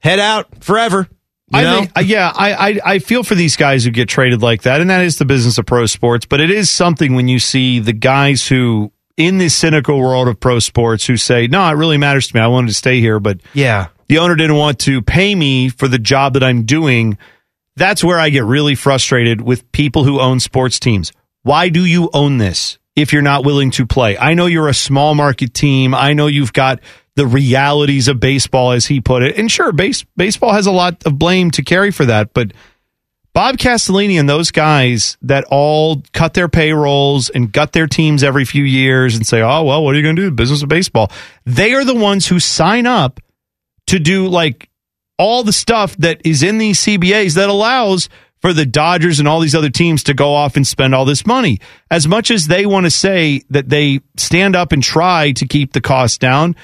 head 0.00 0.18
out 0.18 0.62
forever. 0.62 1.08
You 1.50 1.58
I 1.58 1.64
think, 1.78 1.90
uh, 1.96 2.00
yeah, 2.00 2.30
I, 2.34 2.52
I 2.52 2.80
I 2.84 2.98
feel 2.98 3.22
for 3.22 3.34
these 3.34 3.56
guys 3.56 3.82
who 3.84 3.90
get 3.90 4.10
traded 4.10 4.42
like 4.42 4.62
that, 4.62 4.82
and 4.82 4.90
that 4.90 5.02
is 5.02 5.16
the 5.16 5.24
business 5.24 5.56
of 5.56 5.64
pro 5.64 5.86
sports. 5.86 6.26
But 6.26 6.40
it 6.40 6.50
is 6.50 6.68
something 6.68 7.14
when 7.14 7.26
you 7.28 7.38
see 7.38 7.78
the 7.78 7.94
guys 7.94 8.46
who, 8.46 8.92
in 9.16 9.38
this 9.38 9.54
cynical 9.54 9.98
world 9.98 10.28
of 10.28 10.38
pro 10.38 10.58
sports, 10.58 11.06
who 11.06 11.16
say, 11.16 11.46
"No, 11.46 11.66
it 11.70 11.72
really 11.72 11.96
matters 11.96 12.28
to 12.28 12.36
me. 12.36 12.42
I 12.42 12.48
wanted 12.48 12.66
to 12.68 12.74
stay 12.74 13.00
here, 13.00 13.18
but 13.18 13.40
yeah, 13.54 13.86
the 14.08 14.18
owner 14.18 14.34
didn't 14.34 14.56
want 14.56 14.78
to 14.80 15.02
pay 15.02 15.34
me 15.34 15.68
for 15.68 15.88
the 15.88 15.98
job 15.98 16.34
that 16.34 16.42
I'm 16.42 16.64
doing." 16.64 17.18
That's 17.76 18.02
where 18.02 18.18
I 18.18 18.30
get 18.30 18.44
really 18.44 18.74
frustrated 18.74 19.40
with 19.40 19.70
people 19.70 20.02
who 20.02 20.18
own 20.18 20.40
sports 20.40 20.80
teams. 20.80 21.12
Why 21.42 21.68
do 21.68 21.84
you 21.84 22.10
own 22.12 22.38
this 22.38 22.78
if 22.96 23.12
you're 23.12 23.22
not 23.22 23.44
willing 23.44 23.70
to 23.72 23.86
play? 23.86 24.18
I 24.18 24.34
know 24.34 24.46
you're 24.46 24.68
a 24.68 24.74
small 24.74 25.14
market 25.14 25.54
team. 25.54 25.94
I 25.94 26.12
know 26.12 26.26
you've 26.26 26.52
got 26.52 26.80
the 27.14 27.26
realities 27.26 28.08
of 28.08 28.20
baseball, 28.20 28.72
as 28.72 28.86
he 28.86 29.00
put 29.00 29.22
it. 29.22 29.36
And 29.38 29.50
sure, 29.50 29.72
base, 29.72 30.04
baseball 30.16 30.52
has 30.52 30.66
a 30.66 30.72
lot 30.72 31.04
of 31.04 31.18
blame 31.18 31.50
to 31.52 31.62
carry 31.62 31.90
for 31.90 32.04
that. 32.06 32.32
But 32.32 32.52
Bob 33.32 33.56
Castellini 33.56 34.18
and 34.18 34.28
those 34.28 34.50
guys 34.50 35.16
that 35.22 35.44
all 35.50 36.02
cut 36.12 36.34
their 36.34 36.48
payrolls 36.48 37.28
and 37.28 37.52
gut 37.52 37.72
their 37.72 37.86
teams 37.86 38.24
every 38.24 38.44
few 38.44 38.64
years 38.64 39.16
and 39.16 39.26
say, 39.26 39.40
oh, 39.40 39.62
well, 39.64 39.84
what 39.84 39.94
are 39.94 39.98
you 39.98 40.02
going 40.02 40.16
to 40.16 40.22
do? 40.22 40.30
Business 40.30 40.62
of 40.62 40.68
baseball. 40.68 41.10
They 41.44 41.74
are 41.74 41.84
the 41.84 41.94
ones 41.94 42.26
who 42.26 42.40
sign 42.40 42.86
up 42.86 43.20
to 43.88 43.98
do 43.98 44.28
like 44.28 44.68
all 45.18 45.42
the 45.42 45.52
stuff 45.52 45.96
that 45.98 46.20
is 46.24 46.42
in 46.42 46.58
these 46.58 46.80
CBAs 46.80 47.34
that 47.34 47.48
allows 47.48 48.08
for 48.40 48.52
the 48.52 48.66
Dodgers 48.66 49.18
and 49.18 49.26
all 49.26 49.40
these 49.40 49.54
other 49.54 49.70
teams 49.70 50.04
to 50.04 50.14
go 50.14 50.32
off 50.32 50.56
and 50.56 50.66
spend 50.66 50.94
all 50.94 51.04
this 51.04 51.26
money. 51.26 51.58
As 51.90 52.06
much 52.06 52.30
as 52.30 52.46
they 52.46 52.66
want 52.66 52.86
to 52.86 52.90
say 52.90 53.42
that 53.50 53.68
they 53.68 54.00
stand 54.16 54.54
up 54.54 54.72
and 54.72 54.82
try 54.82 55.32
to 55.32 55.46
keep 55.46 55.72
the 55.72 55.80
costs 55.80 56.18
down, 56.18 56.54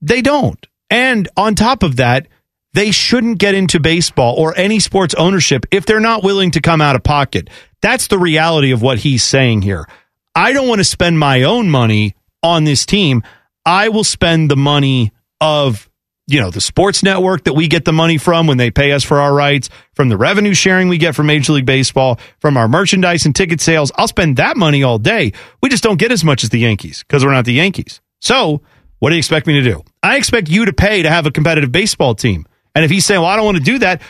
they 0.00 0.22
don't. 0.22 0.64
And 0.90 1.28
on 1.36 1.54
top 1.54 1.82
of 1.82 1.96
that, 1.96 2.28
they 2.74 2.92
shouldn't 2.92 3.38
get 3.38 3.54
into 3.54 3.80
baseball 3.80 4.36
or 4.36 4.56
any 4.56 4.78
sports 4.78 5.14
ownership 5.14 5.66
if 5.72 5.86
they're 5.86 6.00
not 6.00 6.22
willing 6.22 6.52
to 6.52 6.60
come 6.60 6.80
out 6.80 6.96
of 6.96 7.02
pocket. 7.02 7.50
That's 7.80 8.06
the 8.06 8.18
reality 8.18 8.70
of 8.70 8.82
what 8.82 8.98
he's 8.98 9.24
saying 9.24 9.62
here. 9.62 9.88
I 10.34 10.52
don't 10.52 10.68
want 10.68 10.78
to 10.78 10.84
spend 10.84 11.18
my 11.18 11.42
own 11.42 11.70
money 11.70 12.14
on 12.42 12.64
this 12.64 12.86
team. 12.86 13.22
I 13.66 13.88
will 13.88 14.04
spend 14.04 14.50
the 14.50 14.56
money 14.56 15.12
of, 15.40 15.87
you 16.28 16.40
know, 16.40 16.50
the 16.50 16.60
sports 16.60 17.02
network 17.02 17.44
that 17.44 17.54
we 17.54 17.68
get 17.68 17.86
the 17.86 17.92
money 17.92 18.18
from 18.18 18.46
when 18.46 18.58
they 18.58 18.70
pay 18.70 18.92
us 18.92 19.02
for 19.02 19.18
our 19.18 19.34
rights, 19.34 19.70
from 19.94 20.10
the 20.10 20.16
revenue 20.16 20.52
sharing 20.52 20.88
we 20.88 20.98
get 20.98 21.14
from 21.14 21.26
Major 21.26 21.54
League 21.54 21.64
Baseball, 21.66 22.20
from 22.38 22.58
our 22.58 22.68
merchandise 22.68 23.24
and 23.24 23.34
ticket 23.34 23.62
sales. 23.62 23.90
I'll 23.96 24.08
spend 24.08 24.36
that 24.36 24.56
money 24.56 24.82
all 24.82 24.98
day. 24.98 25.32
We 25.62 25.70
just 25.70 25.82
don't 25.82 25.98
get 25.98 26.12
as 26.12 26.22
much 26.22 26.44
as 26.44 26.50
the 26.50 26.58
Yankees 26.58 27.02
because 27.02 27.24
we're 27.24 27.32
not 27.32 27.46
the 27.46 27.54
Yankees. 27.54 28.02
So, 28.20 28.60
what 28.98 29.08
do 29.08 29.14
you 29.14 29.20
expect 29.20 29.46
me 29.46 29.54
to 29.54 29.62
do? 29.62 29.82
I 30.02 30.16
expect 30.16 30.50
you 30.50 30.66
to 30.66 30.72
pay 30.72 31.02
to 31.02 31.08
have 31.08 31.24
a 31.24 31.30
competitive 31.30 31.72
baseball 31.72 32.14
team. 32.14 32.46
And 32.74 32.84
if 32.84 32.90
he's 32.90 33.06
saying, 33.06 33.22
well, 33.22 33.30
I 33.30 33.36
don't 33.36 33.46
want 33.46 33.56
to 33.56 33.62
do 33.62 33.78
that, 33.78 34.02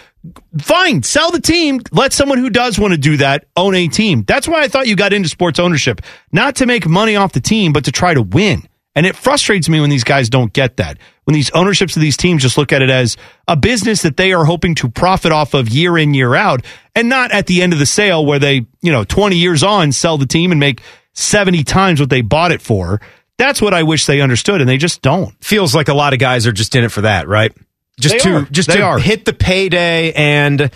fine, 0.61 1.05
sell 1.05 1.31
the 1.31 1.41
team. 1.41 1.81
Let 1.93 2.13
someone 2.13 2.39
who 2.39 2.51
does 2.51 2.79
want 2.79 2.93
to 2.93 2.99
do 2.99 3.19
that 3.19 3.47
own 3.57 3.75
a 3.77 3.87
team. 3.87 4.25
That's 4.27 4.49
why 4.49 4.63
I 4.63 4.69
thought 4.69 4.89
you 4.89 4.97
got 4.97 5.13
into 5.13 5.29
sports 5.29 5.61
ownership, 5.61 6.01
not 6.33 6.57
to 6.57 6.67
make 6.67 6.87
money 6.87 7.15
off 7.15 7.33
the 7.33 7.41
team, 7.41 7.73
but 7.73 7.85
to 7.85 7.93
try 7.93 8.13
to 8.13 8.23
win. 8.23 8.67
And 8.95 9.07
it 9.07 9.15
frustrates 9.15 9.69
me 9.69 9.81
when 9.81 9.91
these 9.91 10.03
guys 10.03 10.29
don't 10.29 10.53
get 10.53 10.79
that. 10.79 10.99
When 11.29 11.35
these 11.35 11.51
ownerships 11.51 11.95
of 11.95 12.01
these 12.01 12.17
teams 12.17 12.41
just 12.41 12.57
look 12.57 12.73
at 12.73 12.81
it 12.81 12.89
as 12.89 13.19
a 13.47 13.55
business 13.55 14.01
that 14.01 14.17
they 14.17 14.33
are 14.33 14.47
hoping 14.47 14.75
to 14.77 14.89
profit 14.89 15.31
off 15.31 15.53
of 15.53 15.69
year 15.69 15.99
in, 15.99 16.15
year 16.15 16.35
out, 16.35 16.65
and 16.95 17.11
not 17.11 17.33
at 17.33 17.47
the 17.47 17.61
end 17.61 17.75
of 17.75 17.79
the 17.79 17.85
sale 17.85 18.25
where 18.25 18.39
they, 18.39 18.65
you 18.81 18.91
know, 18.91 19.05
20 19.05 19.37
years 19.37 19.63
on 19.63 19.93
sell 19.93 20.17
the 20.17 20.25
team 20.25 20.53
and 20.53 20.59
make 20.59 20.81
70 21.13 21.65
times 21.65 22.01
what 22.01 22.09
they 22.09 22.23
bought 22.23 22.51
it 22.51 22.63
for. 22.63 23.03
That's 23.37 23.61
what 23.61 23.75
I 23.75 23.83
wish 23.83 24.07
they 24.07 24.23
understood, 24.23 24.63
and 24.63 24.71
they 24.71 24.79
just 24.79 25.03
don't. 25.03 25.35
feels 25.45 25.75
like 25.75 25.89
a 25.89 25.95
lot 25.95 26.15
of 26.15 26.19
guys 26.19 26.47
are 26.47 26.53
just 26.53 26.75
in 26.75 26.83
it 26.83 26.91
for 26.93 27.03
that, 27.03 27.29
right? 27.29 27.53
Just 28.01 28.15
They 28.15 28.19
to 28.21 28.35
are. 28.37 28.43
just 28.51 28.69
They 28.71 28.77
to 28.77 28.83
are. 28.85 28.99
hit 28.99 29.27
the 29.27 29.35
payday 29.35 30.13
and 30.15 30.71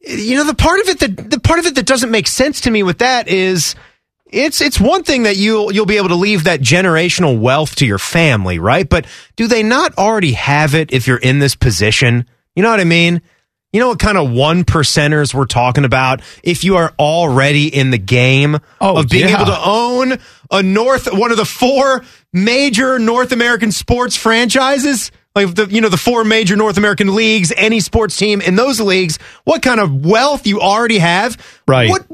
you 0.00 0.36
know 0.36 0.44
the 0.44 0.54
part 0.54 0.80
of 0.80 0.88
it 0.90 0.98
that 1.00 1.30
the 1.30 1.40
part 1.40 1.60
of 1.60 1.64
it 1.64 1.76
that 1.76 1.86
doesn't 1.86 2.10
make 2.10 2.26
sense 2.26 2.60
to 2.60 2.70
me 2.70 2.82
with 2.82 2.98
that 2.98 3.26
is 3.26 3.74
it's 4.34 4.60
it's 4.60 4.80
one 4.80 5.02
thing 5.04 5.22
that 5.24 5.36
you'll 5.36 5.72
you'll 5.72 5.86
be 5.86 5.96
able 5.96 6.08
to 6.08 6.14
leave 6.14 6.44
that 6.44 6.60
generational 6.60 7.38
wealth 7.38 7.76
to 7.76 7.86
your 7.86 7.98
family, 7.98 8.58
right? 8.58 8.88
But 8.88 9.06
do 9.36 9.46
they 9.46 9.62
not 9.62 9.96
already 9.96 10.32
have 10.32 10.74
it 10.74 10.92
if 10.92 11.06
you're 11.06 11.16
in 11.18 11.38
this 11.38 11.54
position? 11.54 12.26
You 12.54 12.62
know 12.62 12.70
what 12.70 12.80
I 12.80 12.84
mean? 12.84 13.22
You 13.72 13.80
know 13.80 13.88
what 13.88 13.98
kind 13.98 14.16
of 14.16 14.30
one 14.30 14.62
percenters 14.64 15.34
we're 15.34 15.46
talking 15.46 15.84
about 15.84 16.22
if 16.44 16.62
you 16.62 16.76
are 16.76 16.92
already 16.98 17.66
in 17.66 17.90
the 17.90 17.98
game 17.98 18.56
Oh, 18.80 18.98
of 18.98 19.08
being 19.08 19.28
yeah. 19.28 19.34
able 19.36 19.46
to 19.46 19.60
own 19.64 20.18
a 20.50 20.62
North 20.62 21.12
one 21.12 21.32
of 21.32 21.36
the 21.36 21.44
four 21.44 22.04
major 22.32 22.98
North 23.00 23.32
American 23.32 23.72
sports 23.72 24.16
franchises? 24.16 25.10
Like 25.34 25.52
the 25.56 25.66
you 25.66 25.80
know 25.80 25.88
the 25.88 25.96
four 25.96 26.22
major 26.22 26.54
North 26.54 26.76
American 26.76 27.16
leagues, 27.16 27.52
any 27.56 27.80
sports 27.80 28.16
team 28.16 28.40
in 28.40 28.54
those 28.54 28.80
leagues, 28.80 29.18
what 29.42 29.62
kind 29.62 29.80
of 29.80 30.06
wealth 30.06 30.46
you 30.46 30.60
already 30.60 30.98
have? 30.98 31.36
Right. 31.66 31.90
What 31.90 32.06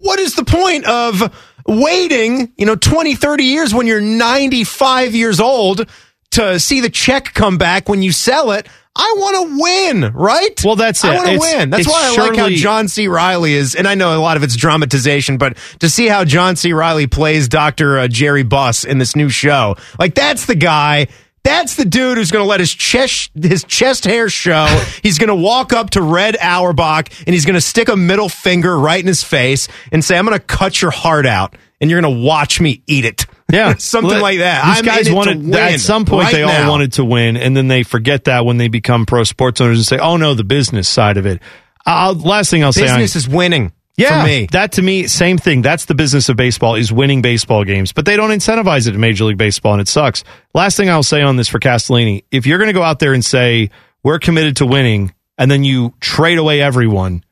what 0.00 0.20
is 0.20 0.36
the 0.36 0.44
point 0.44 0.84
of 0.86 1.34
waiting, 1.68 2.52
you 2.56 2.66
know, 2.66 2.74
20, 2.74 3.14
30 3.14 3.44
years 3.44 3.74
when 3.74 3.86
you're 3.86 4.00
95 4.00 5.14
years 5.14 5.38
old 5.38 5.88
to 6.32 6.58
see 6.58 6.80
the 6.80 6.90
check 6.90 7.34
come 7.34 7.58
back 7.58 7.88
when 7.88 8.02
you 8.02 8.10
sell 8.10 8.50
it? 8.52 8.66
I 8.96 9.14
want 9.16 9.36
to 9.36 9.62
win, 9.62 10.12
right? 10.12 10.64
Well, 10.64 10.74
that's 10.74 11.04
it. 11.04 11.10
I 11.10 11.14
want 11.14 11.28
to 11.28 11.38
win. 11.38 11.70
That's 11.70 11.86
why 11.86 12.12
I 12.12 12.20
like 12.20 12.36
how 12.36 12.48
John 12.48 12.88
C. 12.88 13.06
Reilly 13.06 13.52
is, 13.52 13.76
and 13.76 13.86
I 13.86 13.94
know 13.94 14.18
a 14.18 14.18
lot 14.18 14.36
of 14.36 14.42
it's 14.42 14.56
dramatization, 14.56 15.38
but 15.38 15.56
to 15.78 15.88
see 15.88 16.08
how 16.08 16.24
John 16.24 16.56
C. 16.56 16.72
Reilly 16.72 17.06
plays 17.06 17.46
Dr. 17.46 17.98
Uh, 18.00 18.08
Jerry 18.08 18.42
Buss 18.42 18.82
in 18.82 18.98
this 18.98 19.14
new 19.14 19.28
show, 19.28 19.76
like 20.00 20.16
that's 20.16 20.46
the 20.46 20.56
guy. 20.56 21.06
That's 21.48 21.76
the 21.76 21.84
dude 21.84 22.18
who's 22.18 22.30
going 22.30 22.44
to 22.44 22.48
let 22.48 22.60
his 22.60 22.72
chest 22.72 23.30
his 23.34 23.64
chest 23.64 24.04
hair 24.04 24.28
show. 24.28 24.66
he's 25.02 25.18
going 25.18 25.28
to 25.28 25.34
walk 25.34 25.72
up 25.72 25.90
to 25.90 26.02
Red 26.02 26.36
Auerbach 26.36 27.08
and 27.26 27.34
he's 27.34 27.44
going 27.46 27.54
to 27.54 27.60
stick 27.60 27.88
a 27.88 27.96
middle 27.96 28.28
finger 28.28 28.78
right 28.78 29.00
in 29.00 29.06
his 29.06 29.24
face 29.24 29.68
and 29.90 30.04
say, 30.04 30.18
"I'm 30.18 30.26
going 30.26 30.38
to 30.38 30.44
cut 30.44 30.80
your 30.82 30.90
heart 30.90 31.26
out, 31.26 31.56
and 31.80 31.90
you're 31.90 32.00
going 32.00 32.14
to 32.14 32.24
watch 32.24 32.60
me 32.60 32.82
eat 32.86 33.04
it." 33.04 33.26
Yeah, 33.50 33.74
something 33.78 34.20
like 34.20 34.38
that. 34.38 34.66
These 34.66 34.78
I'm 34.78 34.84
guys 34.84 35.06
in 35.06 35.12
it 35.12 35.14
to 35.14 35.16
wanted 35.16 35.54
at 35.54 35.80
some 35.80 36.04
point 36.04 36.24
right 36.24 36.34
they 36.34 36.42
all 36.42 36.50
now. 36.50 36.70
wanted 36.70 36.92
to 36.94 37.04
win, 37.04 37.36
and 37.36 37.56
then 37.56 37.68
they 37.68 37.82
forget 37.82 38.24
that 38.24 38.44
when 38.44 38.58
they 38.58 38.68
become 38.68 39.06
pro 39.06 39.24
sports 39.24 39.60
owners 39.60 39.78
and 39.78 39.86
say, 39.86 39.98
"Oh 39.98 40.16
no, 40.16 40.34
the 40.34 40.44
business 40.44 40.88
side 40.88 41.16
of 41.16 41.26
it." 41.26 41.40
Uh, 41.86 42.12
I'll, 42.12 42.14
last 42.14 42.50
thing 42.50 42.62
I'll 42.62 42.72
say, 42.72 42.82
Business 42.82 43.16
is 43.16 43.26
winning. 43.26 43.72
Yeah, 43.98 44.24
me. 44.24 44.48
that 44.52 44.72
to 44.72 44.82
me, 44.82 45.06
same 45.06 45.38
thing. 45.38 45.62
That's 45.62 45.86
the 45.86 45.94
business 45.94 46.28
of 46.28 46.36
baseball 46.36 46.76
is 46.76 46.92
winning 46.92 47.20
baseball 47.22 47.64
games, 47.64 47.92
but 47.92 48.04
they 48.06 48.16
don't 48.16 48.30
incentivize 48.30 48.86
it 48.88 48.94
in 48.94 49.00
Major 49.00 49.24
League 49.24 49.38
Baseball, 49.38 49.72
and 49.72 49.80
it 49.80 49.88
sucks. 49.88 50.24
Last 50.54 50.76
thing 50.76 50.88
I'll 50.88 51.02
say 51.02 51.22
on 51.22 51.36
this 51.36 51.48
for 51.48 51.58
Castellini: 51.58 52.24
if 52.30 52.46
you're 52.46 52.58
going 52.58 52.68
to 52.68 52.74
go 52.74 52.82
out 52.82 52.98
there 52.98 53.12
and 53.12 53.24
say 53.24 53.70
we're 54.02 54.18
committed 54.18 54.56
to 54.56 54.66
winning, 54.66 55.12
and 55.36 55.50
then 55.50 55.64
you 55.64 55.94
trade 56.00 56.38
away 56.38 56.62
everyone, 56.62 57.24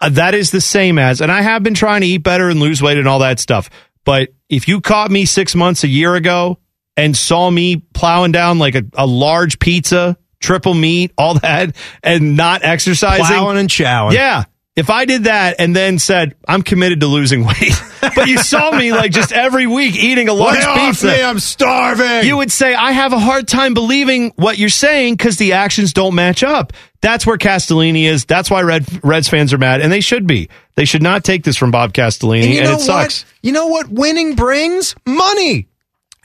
uh, 0.00 0.08
that 0.10 0.34
is 0.34 0.50
the 0.50 0.60
same 0.60 0.98
as, 0.98 1.20
and 1.20 1.30
I 1.30 1.42
have 1.42 1.62
been 1.62 1.74
trying 1.74 2.00
to 2.02 2.06
eat 2.06 2.18
better 2.18 2.48
and 2.48 2.60
lose 2.60 2.82
weight 2.82 2.98
and 2.98 3.08
all 3.08 3.20
that 3.20 3.38
stuff. 3.38 3.70
But 4.04 4.30
if 4.48 4.68
you 4.68 4.80
caught 4.80 5.10
me 5.10 5.26
six 5.26 5.54
months, 5.54 5.84
a 5.84 5.88
year 5.88 6.14
ago, 6.14 6.58
and 6.96 7.16
saw 7.16 7.50
me 7.50 7.76
plowing 7.76 8.32
down 8.32 8.58
like 8.58 8.74
a, 8.74 8.82
a 8.94 9.06
large 9.06 9.58
pizza, 9.58 10.16
triple 10.40 10.74
meat, 10.74 11.12
all 11.16 11.34
that, 11.40 11.76
and 12.02 12.36
not 12.36 12.64
exercising, 12.64 13.26
Plowing 13.26 13.58
and 13.58 13.68
chowing. 13.68 14.12
yeah. 14.12 14.44
If 14.78 14.90
I 14.90 15.06
did 15.06 15.24
that 15.24 15.56
and 15.58 15.74
then 15.74 15.98
said 15.98 16.36
I'm 16.46 16.62
committed 16.62 17.00
to 17.00 17.06
losing 17.08 17.44
weight, 17.44 17.72
but 18.00 18.28
you 18.28 18.38
saw 18.38 18.70
me 18.70 18.92
like 18.92 19.10
just 19.10 19.32
every 19.32 19.66
week 19.66 19.96
eating 19.96 20.28
a 20.28 20.32
large 20.32 20.64
Lay 20.64 20.86
pizza, 20.86 21.08
me, 21.08 21.20
I'm 21.20 21.40
starving. 21.40 22.28
you 22.28 22.36
would 22.36 22.52
say 22.52 22.74
I 22.74 22.92
have 22.92 23.12
a 23.12 23.18
hard 23.18 23.48
time 23.48 23.74
believing 23.74 24.32
what 24.36 24.56
you're 24.56 24.68
saying 24.68 25.14
because 25.14 25.36
the 25.36 25.54
actions 25.54 25.92
don't 25.92 26.14
match 26.14 26.44
up. 26.44 26.72
That's 27.00 27.26
where 27.26 27.36
Castellini 27.36 28.04
is. 28.04 28.24
That's 28.24 28.50
why 28.50 28.62
Red 28.62 29.04
Reds 29.04 29.28
fans 29.28 29.52
are 29.52 29.58
mad, 29.58 29.80
and 29.80 29.90
they 29.92 30.00
should 30.00 30.26
be. 30.28 30.48
They 30.76 30.84
should 30.84 31.02
not 31.02 31.24
take 31.24 31.42
this 31.42 31.56
from 31.56 31.72
Bob 31.72 31.92
Castellini, 31.92 32.44
and 32.44 32.52
you 32.52 32.60
and 32.60 32.68
know 32.68 32.76
it 32.76 32.80
sucks. 32.80 33.24
what? 33.24 33.34
You 33.42 33.52
know 33.52 33.66
what 33.66 33.88
winning 33.88 34.36
brings? 34.36 34.94
Money. 35.04 35.68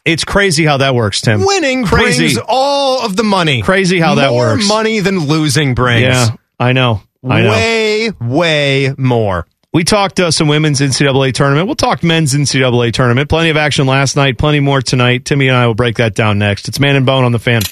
It's 0.05 0.25
crazy 0.25 0.65
how 0.65 0.77
that 0.77 0.93
works, 0.93 1.21
Tim. 1.21 1.45
Winning 1.45 1.85
crazy. 1.85 2.33
brings 2.33 2.39
all 2.47 3.03
of 3.03 3.15
the 3.15 3.23
money. 3.23 3.61
Crazy 3.61 3.99
how 3.99 4.15
that 4.15 4.33
works. 4.33 4.67
More 4.67 4.77
money 4.77 4.99
than 4.99 5.19
losing 5.27 5.73
brings. 5.75 6.03
Yeah, 6.03 6.35
I 6.59 6.73
know. 6.73 7.01
I 7.27 7.41
know. 7.41 7.51
Way, 7.51 8.11
way 8.19 8.95
more. 8.97 9.47
We 9.73 9.83
talked 9.83 10.19
uh, 10.19 10.29
some 10.29 10.47
women's 10.47 10.81
NCAA 10.81 11.33
tournament. 11.33 11.65
We'll 11.65 11.75
talk 11.75 12.03
men's 12.03 12.33
NCAA 12.33 12.93
tournament. 12.93 13.27
Plenty 13.27 13.49
of 13.49 13.57
action 13.57 13.87
last 13.87 14.15
night. 14.15 14.37
Plenty 14.37 14.59
more 14.59 14.81
tonight. 14.81 15.25
Timmy 15.25 15.47
and 15.47 15.57
I 15.57 15.65
will 15.65 15.73
break 15.73 15.97
that 15.97 16.13
down 16.13 16.37
next. 16.37 16.67
It's 16.67 16.79
Man 16.79 16.95
and 16.95 17.07
Bone 17.07 17.23
on 17.23 17.31
the 17.31 17.39
fan. 17.39 17.63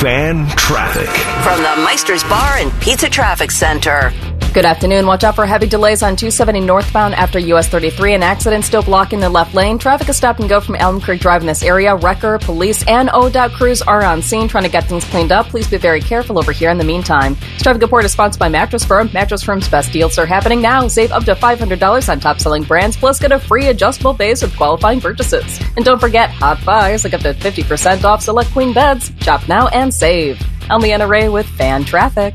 Fan 0.00 0.48
traffic. 0.56 1.10
From 1.44 1.58
the 1.62 1.84
Meister's 1.84 2.24
Bar 2.24 2.56
and 2.56 2.72
Pizza 2.80 3.10
Traffic 3.10 3.50
Center. 3.50 4.12
Good 4.52 4.66
afternoon. 4.66 5.06
Watch 5.06 5.24
out 5.24 5.34
for 5.34 5.46
heavy 5.46 5.66
delays 5.66 6.02
on 6.02 6.14
270 6.14 6.60
northbound 6.60 7.14
after 7.14 7.38
US 7.38 7.68
33. 7.68 8.12
An 8.12 8.22
accident 8.22 8.66
still 8.66 8.82
blocking 8.82 9.18
the 9.18 9.30
left 9.30 9.54
lane. 9.54 9.78
Traffic 9.78 10.10
is 10.10 10.18
stop 10.18 10.40
and 10.40 10.48
go 10.48 10.60
from 10.60 10.74
Elm 10.74 11.00
Creek 11.00 11.22
Drive 11.22 11.40
in 11.40 11.46
this 11.46 11.62
area. 11.62 11.96
Wrecker, 11.96 12.38
police, 12.38 12.84
and 12.86 13.08
ODOT 13.08 13.54
crews 13.54 13.80
are 13.80 14.04
on 14.04 14.20
scene 14.20 14.48
trying 14.48 14.64
to 14.64 14.70
get 14.70 14.84
things 14.84 15.06
cleaned 15.06 15.32
up. 15.32 15.46
Please 15.46 15.70
be 15.70 15.78
very 15.78 16.00
careful 16.00 16.38
over 16.38 16.52
here 16.52 16.68
in 16.68 16.76
the 16.76 16.84
meantime. 16.84 17.32
This 17.32 17.62
traffic 17.62 17.80
report 17.80 18.04
is 18.04 18.12
sponsored 18.12 18.40
by 18.40 18.50
Mattress 18.50 18.84
Firm. 18.84 19.08
Mattress 19.14 19.42
Firm's 19.42 19.70
best 19.70 19.90
deals 19.90 20.18
are 20.18 20.26
happening 20.26 20.60
now. 20.60 20.86
Save 20.86 21.12
up 21.12 21.24
to 21.24 21.34
$500 21.34 22.08
on 22.10 22.20
top 22.20 22.38
selling 22.38 22.64
brands, 22.64 22.94
plus 22.94 23.18
get 23.18 23.32
a 23.32 23.38
free 23.38 23.68
adjustable 23.68 24.12
base 24.12 24.42
with 24.42 24.54
qualifying 24.54 25.00
purchases. 25.00 25.60
And 25.76 25.84
don't 25.84 25.98
forget, 25.98 26.28
Hot 26.28 26.62
Buys 26.62 27.04
like 27.04 27.14
up 27.14 27.22
to 27.22 27.32
50% 27.32 28.04
off 28.04 28.20
select 28.20 28.50
queen 28.50 28.74
beds. 28.74 29.12
Shop 29.22 29.48
now 29.48 29.68
and 29.68 29.94
save. 29.94 30.38
I'm 30.68 30.82
Leanna 30.82 31.06
Ray 31.06 31.30
with 31.30 31.46
Fan 31.46 31.84
Traffic. 31.84 32.34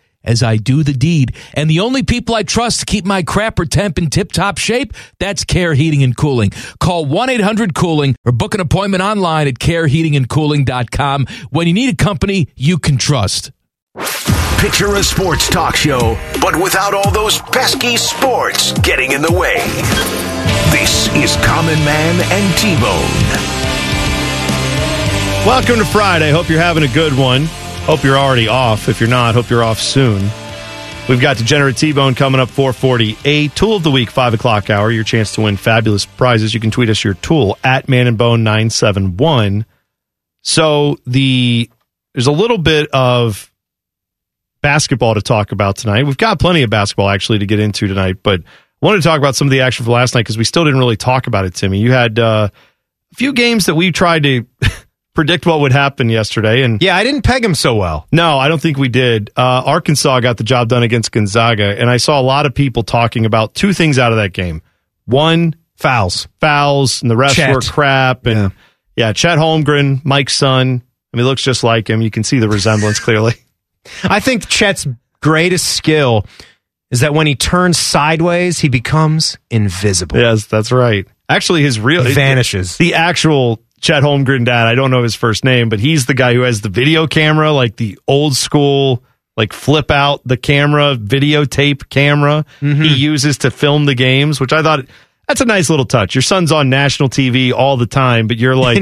as 0.23 0.43
I 0.43 0.57
do 0.57 0.83
the 0.83 0.93
deed. 0.93 1.35
And 1.53 1.69
the 1.69 1.79
only 1.79 2.03
people 2.03 2.35
I 2.35 2.43
trust 2.43 2.81
to 2.81 2.85
keep 2.85 3.05
my 3.05 3.23
crapper 3.23 3.67
temp 3.67 3.97
in 3.97 4.09
tip 4.09 4.31
top 4.31 4.57
shape, 4.57 4.93
that's 5.19 5.43
Care 5.43 5.73
Heating 5.73 6.03
and 6.03 6.15
Cooling. 6.15 6.51
Call 6.79 7.05
1 7.05 7.29
800 7.29 7.73
Cooling 7.75 8.15
or 8.25 8.31
book 8.31 8.53
an 8.53 8.61
appointment 8.61 9.03
online 9.03 9.47
at 9.47 9.55
careheatingandcooling.com 9.55 11.27
when 11.49 11.67
you 11.67 11.73
need 11.73 11.93
a 11.93 11.95
company 11.95 12.47
you 12.55 12.77
can 12.77 12.97
trust. 12.97 13.51
Picture 14.59 14.95
a 14.95 15.03
sports 15.03 15.49
talk 15.49 15.75
show, 15.75 16.15
but 16.39 16.55
without 16.55 16.93
all 16.93 17.09
those 17.09 17.39
pesky 17.39 17.97
sports 17.97 18.73
getting 18.81 19.11
in 19.11 19.21
the 19.23 19.31
way. 19.31 19.55
This 20.71 21.07
is 21.15 21.35
Common 21.43 21.79
Man 21.83 22.21
and 22.31 22.57
T 22.57 22.75
Bone. 22.79 23.71
Welcome 25.47 25.77
to 25.77 25.85
Friday. 25.85 26.29
Hope 26.29 26.47
you're 26.47 26.59
having 26.59 26.83
a 26.83 26.93
good 26.93 27.17
one. 27.17 27.47
Hope 27.91 28.05
you're 28.05 28.17
already 28.17 28.47
off. 28.47 28.87
If 28.87 29.01
you're 29.01 29.09
not, 29.09 29.35
hope 29.35 29.49
you're 29.49 29.65
off 29.65 29.77
soon. 29.77 30.21
We've 31.09 31.19
got 31.19 31.35
Degenerate 31.35 31.75
T-Bone 31.75 32.15
coming 32.15 32.39
up 32.39 32.47
448. 32.47 33.53
Tool 33.53 33.75
of 33.75 33.83
the 33.83 33.91
Week, 33.91 34.09
5 34.09 34.33
o'clock 34.33 34.69
hour. 34.69 34.89
Your 34.89 35.03
chance 35.03 35.35
to 35.35 35.41
win 35.41 35.57
fabulous 35.57 36.05
prizes. 36.05 36.53
You 36.53 36.61
can 36.61 36.71
tweet 36.71 36.89
us 36.89 37.03
your 37.03 37.15
tool 37.15 37.57
at 37.65 37.89
Man 37.89 38.07
and 38.07 38.17
Bone 38.17 38.45
971 38.45 39.65
So 40.41 40.99
the 41.05 41.69
there's 42.13 42.27
a 42.27 42.31
little 42.31 42.57
bit 42.57 42.89
of 42.93 43.51
basketball 44.61 45.15
to 45.15 45.21
talk 45.21 45.51
about 45.51 45.75
tonight. 45.75 46.05
We've 46.05 46.15
got 46.15 46.39
plenty 46.39 46.63
of 46.63 46.69
basketball 46.69 47.09
actually 47.09 47.39
to 47.39 47.45
get 47.45 47.59
into 47.59 47.89
tonight, 47.89 48.23
but 48.23 48.39
I 48.39 48.85
wanted 48.85 49.01
to 49.01 49.03
talk 49.03 49.17
about 49.17 49.35
some 49.35 49.47
of 49.47 49.51
the 49.51 49.59
action 49.59 49.83
from 49.83 49.91
last 49.91 50.15
night 50.15 50.21
because 50.21 50.37
we 50.37 50.45
still 50.45 50.63
didn't 50.63 50.79
really 50.79 50.95
talk 50.95 51.27
about 51.27 51.43
it, 51.43 51.55
Timmy. 51.55 51.79
You 51.79 51.91
had 51.91 52.19
uh, 52.19 52.47
a 53.11 53.15
few 53.15 53.33
games 53.33 53.65
that 53.65 53.75
we 53.75 53.91
tried 53.91 54.23
to 54.23 54.45
predict 55.13 55.45
what 55.45 55.59
would 55.61 55.71
happen 55.71 56.09
yesterday, 56.09 56.63
and 56.63 56.81
Yeah, 56.81 56.95
I 56.95 57.03
didn't 57.03 57.23
peg 57.23 57.43
him 57.43 57.55
so 57.55 57.75
well. 57.75 58.07
no, 58.11 58.37
I 58.37 58.47
don't 58.47 58.61
think 58.61 58.77
we 58.77 58.87
did. 58.89 59.29
Uh, 59.35 59.63
Arkansas 59.65 60.19
got 60.21 60.37
the 60.37 60.43
job 60.43 60.69
done 60.69 60.83
against 60.83 61.11
Gonzaga, 61.11 61.79
and 61.79 61.89
I 61.89 61.97
saw 61.97 62.19
a 62.19 62.23
lot 62.23 62.45
of 62.45 62.53
people 62.53 62.83
talking 62.83 63.25
about 63.25 63.53
two 63.53 63.73
things 63.73 63.99
out 63.99 64.11
of 64.11 64.17
that 64.17 64.33
game. 64.33 64.61
One, 65.05 65.55
Fouls. 65.75 66.27
fouls, 66.39 67.01
and 67.01 67.09
the 67.09 67.17
rest 67.17 67.35
Chet. 67.35 67.53
were 67.53 67.61
crap. 67.61 68.25
And 68.27 68.51
yeah. 68.95 69.13
Chet 69.13 69.37
Holmgren, 69.39 70.05
Mike's 70.05 70.35
son. 70.35 70.83
I 71.13 71.17
mean, 71.17 71.23
he 71.25 71.29
looks 71.29 71.41
just 71.41 71.63
like 71.63 71.89
him. 71.89 72.01
You 72.01 72.11
can 72.11 72.23
see 72.23 72.39
the 72.39 72.47
resemblance 72.47 72.99
clearly. 73.03 73.33
I 74.03 74.19
think 74.19 74.47
Chet's 74.47 74.87
greatest 75.21 75.75
skill 75.75 76.25
is 76.91 76.99
that 76.99 77.13
when 77.15 77.25
he 77.25 77.35
turns 77.35 77.77
sideways, 77.79 78.59
he 78.59 78.69
becomes 78.69 79.37
invisible. 79.49 80.17
Yes, 80.19 80.45
that's 80.45 80.71
right. 80.71 81.07
Actually, 81.27 81.63
his 81.63 81.79
real 81.79 82.03
He 82.03 82.13
vanishes. 82.13 82.77
The 82.77 82.93
actual 82.93 83.59
Chet 83.81 84.03
Holmgren 84.03 84.45
dad. 84.45 84.67
I 84.67 84.75
don't 84.75 84.91
know 84.91 85.03
his 85.03 85.15
first 85.15 85.43
name, 85.43 85.67
but 85.69 85.79
he's 85.79 86.05
the 86.05 86.13
guy 86.13 86.33
who 86.33 86.41
has 86.41 86.61
the 86.61 86.69
video 86.69 87.07
camera, 87.07 87.51
like 87.51 87.75
the 87.75 87.99
old 88.07 88.35
school, 88.35 89.03
like 89.35 89.51
flip 89.53 89.89
out 89.91 90.21
the 90.23 90.37
camera, 90.37 90.95
videotape 90.95 91.89
camera 91.89 92.45
Mm-hmm. 92.61 92.83
he 92.83 92.95
uses 92.95 93.39
to 93.39 93.51
film 93.51 93.85
the 93.85 93.95
games. 93.95 94.39
Which 94.39 94.53
I 94.53 94.61
thought 94.61 94.85
that's 95.27 95.41
a 95.41 95.45
nice 95.45 95.69
little 95.69 95.85
touch. 95.85 96.13
Your 96.13 96.21
son's 96.21 96.51
on 96.51 96.69
national 96.69 97.09
TV 97.09 97.51
all 97.53 97.77
the 97.77 97.85
time, 97.87 98.27
but 98.27 98.37
you're 98.37 98.55
like, 98.67 98.77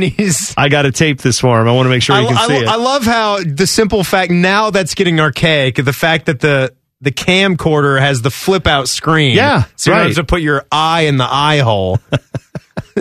I 0.57 0.67
got 0.69 0.81
to 0.83 0.91
tape 0.91 1.21
this 1.21 1.39
for 1.39 1.61
him. 1.61 1.67
I 1.67 1.71
want 1.71 1.85
to 1.85 1.89
make 1.91 2.01
sure 2.03 2.15
I, 2.15 2.21
he 2.21 2.27
can 2.27 2.37
I- 2.37 2.47
see 2.47 2.57
it. 2.57 2.67
I 2.67 2.75
love 2.75 3.03
how 3.03 3.39
the 3.43 3.67
simple 3.67 4.03
fact 4.03 4.31
now 4.31 4.69
that's 4.71 4.95
getting 4.95 5.19
archaic. 5.19 5.75
The 5.75 5.93
fact 5.93 6.25
that 6.25 6.39
the 6.41 6.73
the 7.01 7.11
camcorder 7.11 7.97
has 8.01 8.21
the 8.21 8.29
flip 8.31 8.67
out 8.67 8.89
screen. 8.89 9.33
Yeah, 9.35 9.63
so 9.77 9.91
you 9.91 9.95
don't 9.95 10.01
right. 10.01 10.07
have 10.07 10.15
to 10.17 10.23
put 10.25 10.41
your 10.41 10.65
eye 10.69 11.01
in 11.03 11.15
the 11.15 11.27
eye 11.29 11.59
hole. 11.59 11.99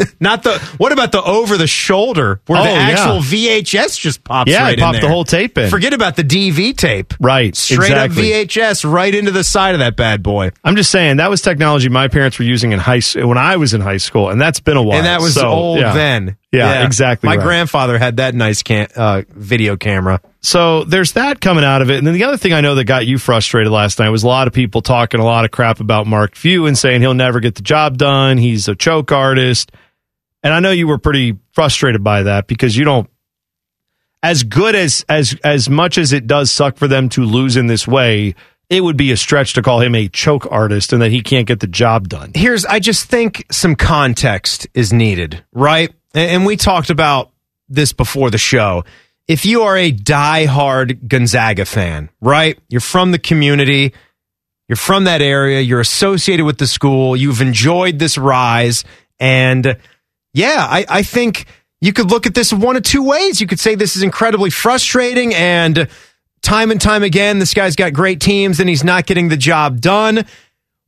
Not 0.20 0.42
the. 0.42 0.58
What 0.78 0.92
about 0.92 1.12
the 1.12 1.22
over 1.22 1.56
the 1.56 1.66
shoulder 1.66 2.40
where 2.46 2.62
the 2.62 2.68
Oh, 2.68 2.72
yeah. 2.72 2.80
actual 2.80 3.18
VHS 3.20 3.98
just 3.98 4.24
pops 4.24 4.50
Yeah, 4.50 4.62
right 4.62 4.78
popped 4.78 5.00
the 5.00 5.08
whole 5.08 5.24
tape 5.24 5.56
in. 5.58 5.70
Forget 5.70 5.92
about 5.94 6.16
the 6.16 6.24
DV 6.24 6.76
tape. 6.76 7.14
right, 7.20 7.54
Straight 7.56 7.90
exactly. 7.90 8.34
up 8.34 8.48
VHS 8.48 8.90
right 8.90 9.14
into 9.14 9.30
the 9.30 9.44
side 9.44 9.74
of 9.74 9.80
that 9.80 9.96
bad 9.96 10.22
boy. 10.22 10.50
I'm 10.64 10.76
just 10.76 10.90
saying 10.90 11.16
that 11.18 11.30
was 11.30 11.40
technology 11.42 11.88
my 11.88 12.08
parents 12.08 12.38
were 12.38 12.44
using 12.44 12.72
in 12.72 12.78
high 12.78 13.00
when 13.14 13.38
I 13.38 13.56
was 13.56 13.74
in 13.74 13.80
high 13.80 13.96
school, 13.98 14.28
and 14.30 14.40
that's 14.40 14.60
been 14.60 14.76
a 14.76 14.82
while. 14.82 14.98
And 14.98 15.06
that 15.06 15.20
was 15.20 15.34
So, 15.34 15.48
old 15.48 15.78
yeah. 15.80 15.92
then. 15.92 16.36
Yeah, 16.50 16.86
exactly 16.86 17.28
My 17.28 17.36
right. 17.36 17.44
grandfather 17.44 17.98
had 17.98 18.16
that 18.16 18.34
nice 18.34 18.62
can- 18.62 18.88
uh, 18.96 19.20
video 19.34 19.76
camera. 19.76 20.22
So 20.40 20.84
there's 20.84 21.12
that 21.12 21.42
coming 21.42 21.62
out 21.62 21.82
of 21.82 21.90
it. 21.90 21.98
And 21.98 22.06
then 22.06 22.14
the 22.14 22.24
other 22.24 22.38
thing 22.38 22.54
I 22.54 22.62
know 22.62 22.74
that 22.76 22.84
got 22.84 23.06
you 23.06 23.18
frustrated 23.18 23.70
last 23.70 23.98
night 23.98 24.08
was 24.08 24.22
a 24.22 24.26
lot 24.28 24.46
of 24.46 24.54
people 24.54 24.80
talking 24.80 25.20
a 25.20 25.24
lot 25.26 25.44
of 25.44 25.50
crap 25.50 25.78
about 25.80 26.06
Mark 26.06 26.34
Few 26.36 26.64
and 26.64 26.78
saying 26.78 27.02
he'll 27.02 27.12
never 27.12 27.40
get 27.40 27.56
the 27.56 27.60
job 27.62 27.98
done. 27.98 28.38
He's 28.38 28.66
a 28.66 28.74
choke 28.74 29.12
artist. 29.12 29.72
And 30.42 30.52
I 30.52 30.60
know 30.60 30.70
you 30.70 30.86
were 30.86 30.98
pretty 30.98 31.36
frustrated 31.52 32.04
by 32.04 32.24
that 32.24 32.46
because 32.46 32.76
you 32.76 32.84
don't 32.84 33.08
as 34.22 34.42
good 34.42 34.74
as 34.74 35.04
as 35.08 35.36
as 35.44 35.68
much 35.68 35.98
as 35.98 36.12
it 36.12 36.26
does 36.26 36.50
suck 36.50 36.76
for 36.76 36.88
them 36.88 37.08
to 37.10 37.22
lose 37.22 37.56
in 37.56 37.66
this 37.66 37.86
way, 37.86 38.34
it 38.68 38.82
would 38.82 38.96
be 38.96 39.12
a 39.12 39.16
stretch 39.16 39.54
to 39.54 39.62
call 39.62 39.80
him 39.80 39.94
a 39.94 40.08
choke 40.08 40.46
artist 40.50 40.92
and 40.92 41.02
that 41.02 41.10
he 41.10 41.22
can't 41.22 41.46
get 41.46 41.60
the 41.60 41.66
job 41.66 42.08
done. 42.08 42.32
here's 42.34 42.64
I 42.64 42.80
just 42.80 43.06
think 43.06 43.46
some 43.50 43.76
context 43.76 44.66
is 44.74 44.92
needed, 44.92 45.44
right? 45.52 45.92
And, 46.14 46.46
we 46.46 46.56
talked 46.56 46.90
about 46.90 47.30
this 47.68 47.92
before 47.92 48.30
the 48.30 48.38
show. 48.38 48.84
If 49.28 49.44
you 49.44 49.62
are 49.62 49.76
a 49.76 49.92
diehard 49.92 51.06
Gonzaga 51.06 51.66
fan, 51.66 52.08
right? 52.20 52.58
You're 52.68 52.80
from 52.80 53.12
the 53.12 53.18
community, 53.18 53.92
you're 54.68 54.76
from 54.76 55.04
that 55.04 55.20
area, 55.20 55.60
you're 55.60 55.80
associated 55.80 56.46
with 56.46 56.56
the 56.56 56.66
school, 56.66 57.14
you've 57.14 57.42
enjoyed 57.42 57.98
this 57.98 58.16
rise, 58.16 58.84
and 59.20 59.76
yeah, 60.32 60.66
I, 60.68 60.84
I 60.88 61.02
think 61.02 61.46
you 61.80 61.92
could 61.92 62.10
look 62.10 62.26
at 62.26 62.34
this 62.34 62.52
one 62.52 62.76
of 62.76 62.82
two 62.82 63.02
ways. 63.02 63.40
You 63.40 63.46
could 63.46 63.60
say 63.60 63.74
this 63.74 63.96
is 63.96 64.02
incredibly 64.02 64.50
frustrating 64.50 65.34
and 65.34 65.88
time 66.42 66.70
and 66.70 66.80
time 66.80 67.02
again, 67.02 67.38
this 67.38 67.54
guy's 67.54 67.76
got 67.76 67.92
great 67.92 68.20
teams 68.20 68.60
and 68.60 68.68
he's 68.68 68.84
not 68.84 69.06
getting 69.06 69.28
the 69.28 69.36
job 69.36 69.80
done. 69.80 70.24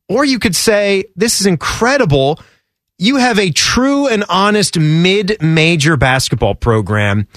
Or 0.09 0.25
you 0.25 0.39
could 0.39 0.55
say, 0.55 1.05
this 1.15 1.39
is 1.39 1.45
incredible. 1.45 2.39
You 2.97 3.17
have 3.17 3.39
a 3.39 3.51
true 3.51 4.07
and 4.07 4.23
honest 4.29 4.77
mid 4.77 5.41
major 5.41 5.97
basketball 5.97 6.55
program 6.55 7.27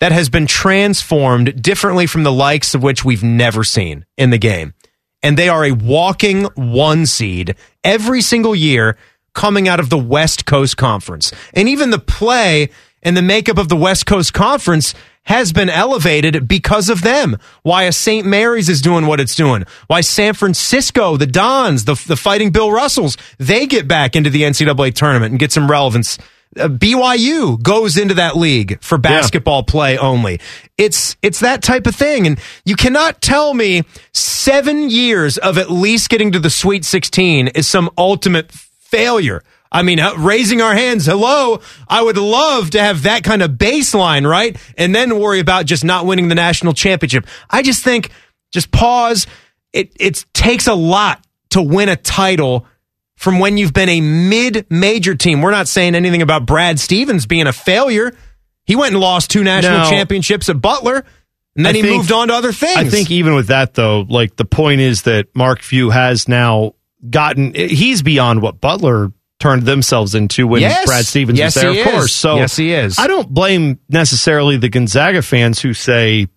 that 0.00 0.12
has 0.12 0.28
been 0.28 0.46
transformed 0.46 1.62
differently 1.62 2.06
from 2.06 2.22
the 2.22 2.32
likes 2.32 2.74
of 2.74 2.82
which 2.82 3.04
we've 3.04 3.22
never 3.22 3.64
seen 3.64 4.04
in 4.16 4.30
the 4.30 4.38
game. 4.38 4.74
And 5.22 5.36
they 5.36 5.48
are 5.48 5.64
a 5.64 5.72
walking 5.72 6.44
one 6.54 7.06
seed 7.06 7.56
every 7.82 8.20
single 8.20 8.54
year, 8.54 8.96
coming 9.36 9.68
out 9.68 9.78
of 9.78 9.90
the 9.90 9.98
West 9.98 10.46
Coast 10.46 10.76
Conference. 10.76 11.30
And 11.54 11.68
even 11.68 11.90
the 11.90 12.00
play 12.00 12.70
and 13.02 13.16
the 13.16 13.22
makeup 13.22 13.58
of 13.58 13.68
the 13.68 13.76
West 13.76 14.06
Coast 14.06 14.32
Conference 14.32 14.94
has 15.24 15.52
been 15.52 15.68
elevated 15.68 16.48
because 16.48 16.88
of 16.88 17.02
them. 17.02 17.36
Why 17.62 17.84
a 17.84 17.92
St. 17.92 18.26
Mary's 18.26 18.68
is 18.68 18.80
doing 18.80 19.06
what 19.06 19.20
it's 19.20 19.34
doing. 19.34 19.64
Why 19.88 20.00
San 20.00 20.34
Francisco, 20.34 21.16
the 21.16 21.26
Dons, 21.26 21.84
the, 21.84 22.02
the 22.06 22.16
fighting 22.16 22.50
Bill 22.50 22.72
Russells, 22.72 23.16
they 23.38 23.66
get 23.66 23.86
back 23.86 24.16
into 24.16 24.30
the 24.30 24.42
NCAA 24.42 24.94
tournament 24.94 25.32
and 25.32 25.38
get 25.38 25.52
some 25.52 25.70
relevance. 25.70 26.16
Uh, 26.58 26.68
BYU 26.68 27.60
goes 27.60 27.98
into 27.98 28.14
that 28.14 28.36
league 28.36 28.80
for 28.80 28.96
basketball 28.96 29.64
play 29.64 29.98
only. 29.98 30.40
It's 30.78 31.16
it's 31.20 31.40
that 31.40 31.62
type 31.62 31.86
of 31.86 31.94
thing, 31.94 32.26
and 32.26 32.38
you 32.64 32.76
cannot 32.76 33.20
tell 33.20 33.52
me 33.52 33.82
seven 34.12 34.88
years 34.88 35.36
of 35.38 35.58
at 35.58 35.70
least 35.70 36.08
getting 36.08 36.32
to 36.32 36.38
the 36.38 36.48
Sweet 36.48 36.84
16 36.84 37.48
is 37.48 37.66
some 37.66 37.90
ultimate 37.98 38.52
failure. 38.96 39.42
I 39.70 39.82
mean, 39.82 39.98
uh, 40.00 40.14
raising 40.16 40.60
our 40.62 40.74
hands, 40.74 41.06
hello. 41.06 41.60
I 41.88 42.02
would 42.02 42.16
love 42.16 42.70
to 42.70 42.80
have 42.80 43.02
that 43.02 43.24
kind 43.24 43.42
of 43.42 43.52
baseline, 43.52 44.26
right? 44.28 44.56
And 44.78 44.94
then 44.94 45.18
worry 45.18 45.40
about 45.40 45.66
just 45.66 45.84
not 45.84 46.06
winning 46.06 46.28
the 46.28 46.34
national 46.34 46.72
championship. 46.72 47.26
I 47.50 47.62
just 47.62 47.82
think, 47.82 48.10
just 48.52 48.70
pause. 48.70 49.26
It 49.72 49.92
it 50.00 50.24
takes 50.32 50.66
a 50.66 50.74
lot 50.74 51.24
to 51.50 51.60
win 51.60 51.88
a 51.88 51.96
title 51.96 52.66
from 53.16 53.38
when 53.38 53.58
you've 53.58 53.72
been 53.72 53.88
a 53.88 54.00
mid-major 54.00 55.14
team. 55.14 55.42
We're 55.42 55.50
not 55.50 55.68
saying 55.68 55.94
anything 55.94 56.22
about 56.22 56.46
Brad 56.46 56.78
Stevens 56.78 57.26
being 57.26 57.46
a 57.46 57.52
failure. 57.52 58.16
He 58.64 58.76
went 58.76 58.92
and 58.92 59.00
lost 59.00 59.30
two 59.30 59.42
national 59.44 59.88
championships 59.90 60.48
at 60.48 60.60
Butler, 60.60 61.04
and 61.56 61.66
then 61.66 61.74
I 61.74 61.76
he 61.78 61.82
think- 61.82 61.96
moved 61.96 62.12
on 62.12 62.28
to 62.28 62.34
other 62.34 62.52
things. 62.52 62.76
I 62.76 62.84
think 62.84 63.10
even 63.10 63.34
with 63.34 63.48
that 63.48 63.74
though, 63.74 64.00
like 64.08 64.36
the 64.36 64.44
point 64.44 64.80
is 64.80 65.02
that 65.02 65.34
Mark 65.34 65.60
Few 65.60 65.90
has 65.90 66.28
now 66.28 66.74
gotten 67.10 67.54
he's 67.54 68.02
beyond 68.02 68.42
what 68.42 68.60
Butler 68.60 69.12
turned 69.38 69.62
themselves 69.64 70.14
into 70.14 70.46
when 70.46 70.62
Yes. 70.62 70.86
Brad 70.86 71.04
Stevens 71.04 71.38
Yes, 71.38 71.54
was 71.56 71.62
there, 71.62 71.72
he 71.72 71.80
of 71.80 71.86
is. 71.86 71.92
course. 71.92 72.12
So 72.14 72.36
Yes, 72.36 72.56
he 72.56 72.72
is. 72.72 72.98
I 72.98 73.06
don't 73.06 73.28
blame 73.28 73.78
necessarily 73.88 74.56
the 74.56 74.68
Gonzaga 74.70 75.20
fans 75.22 75.60
who 75.60 75.74
say 75.74 76.28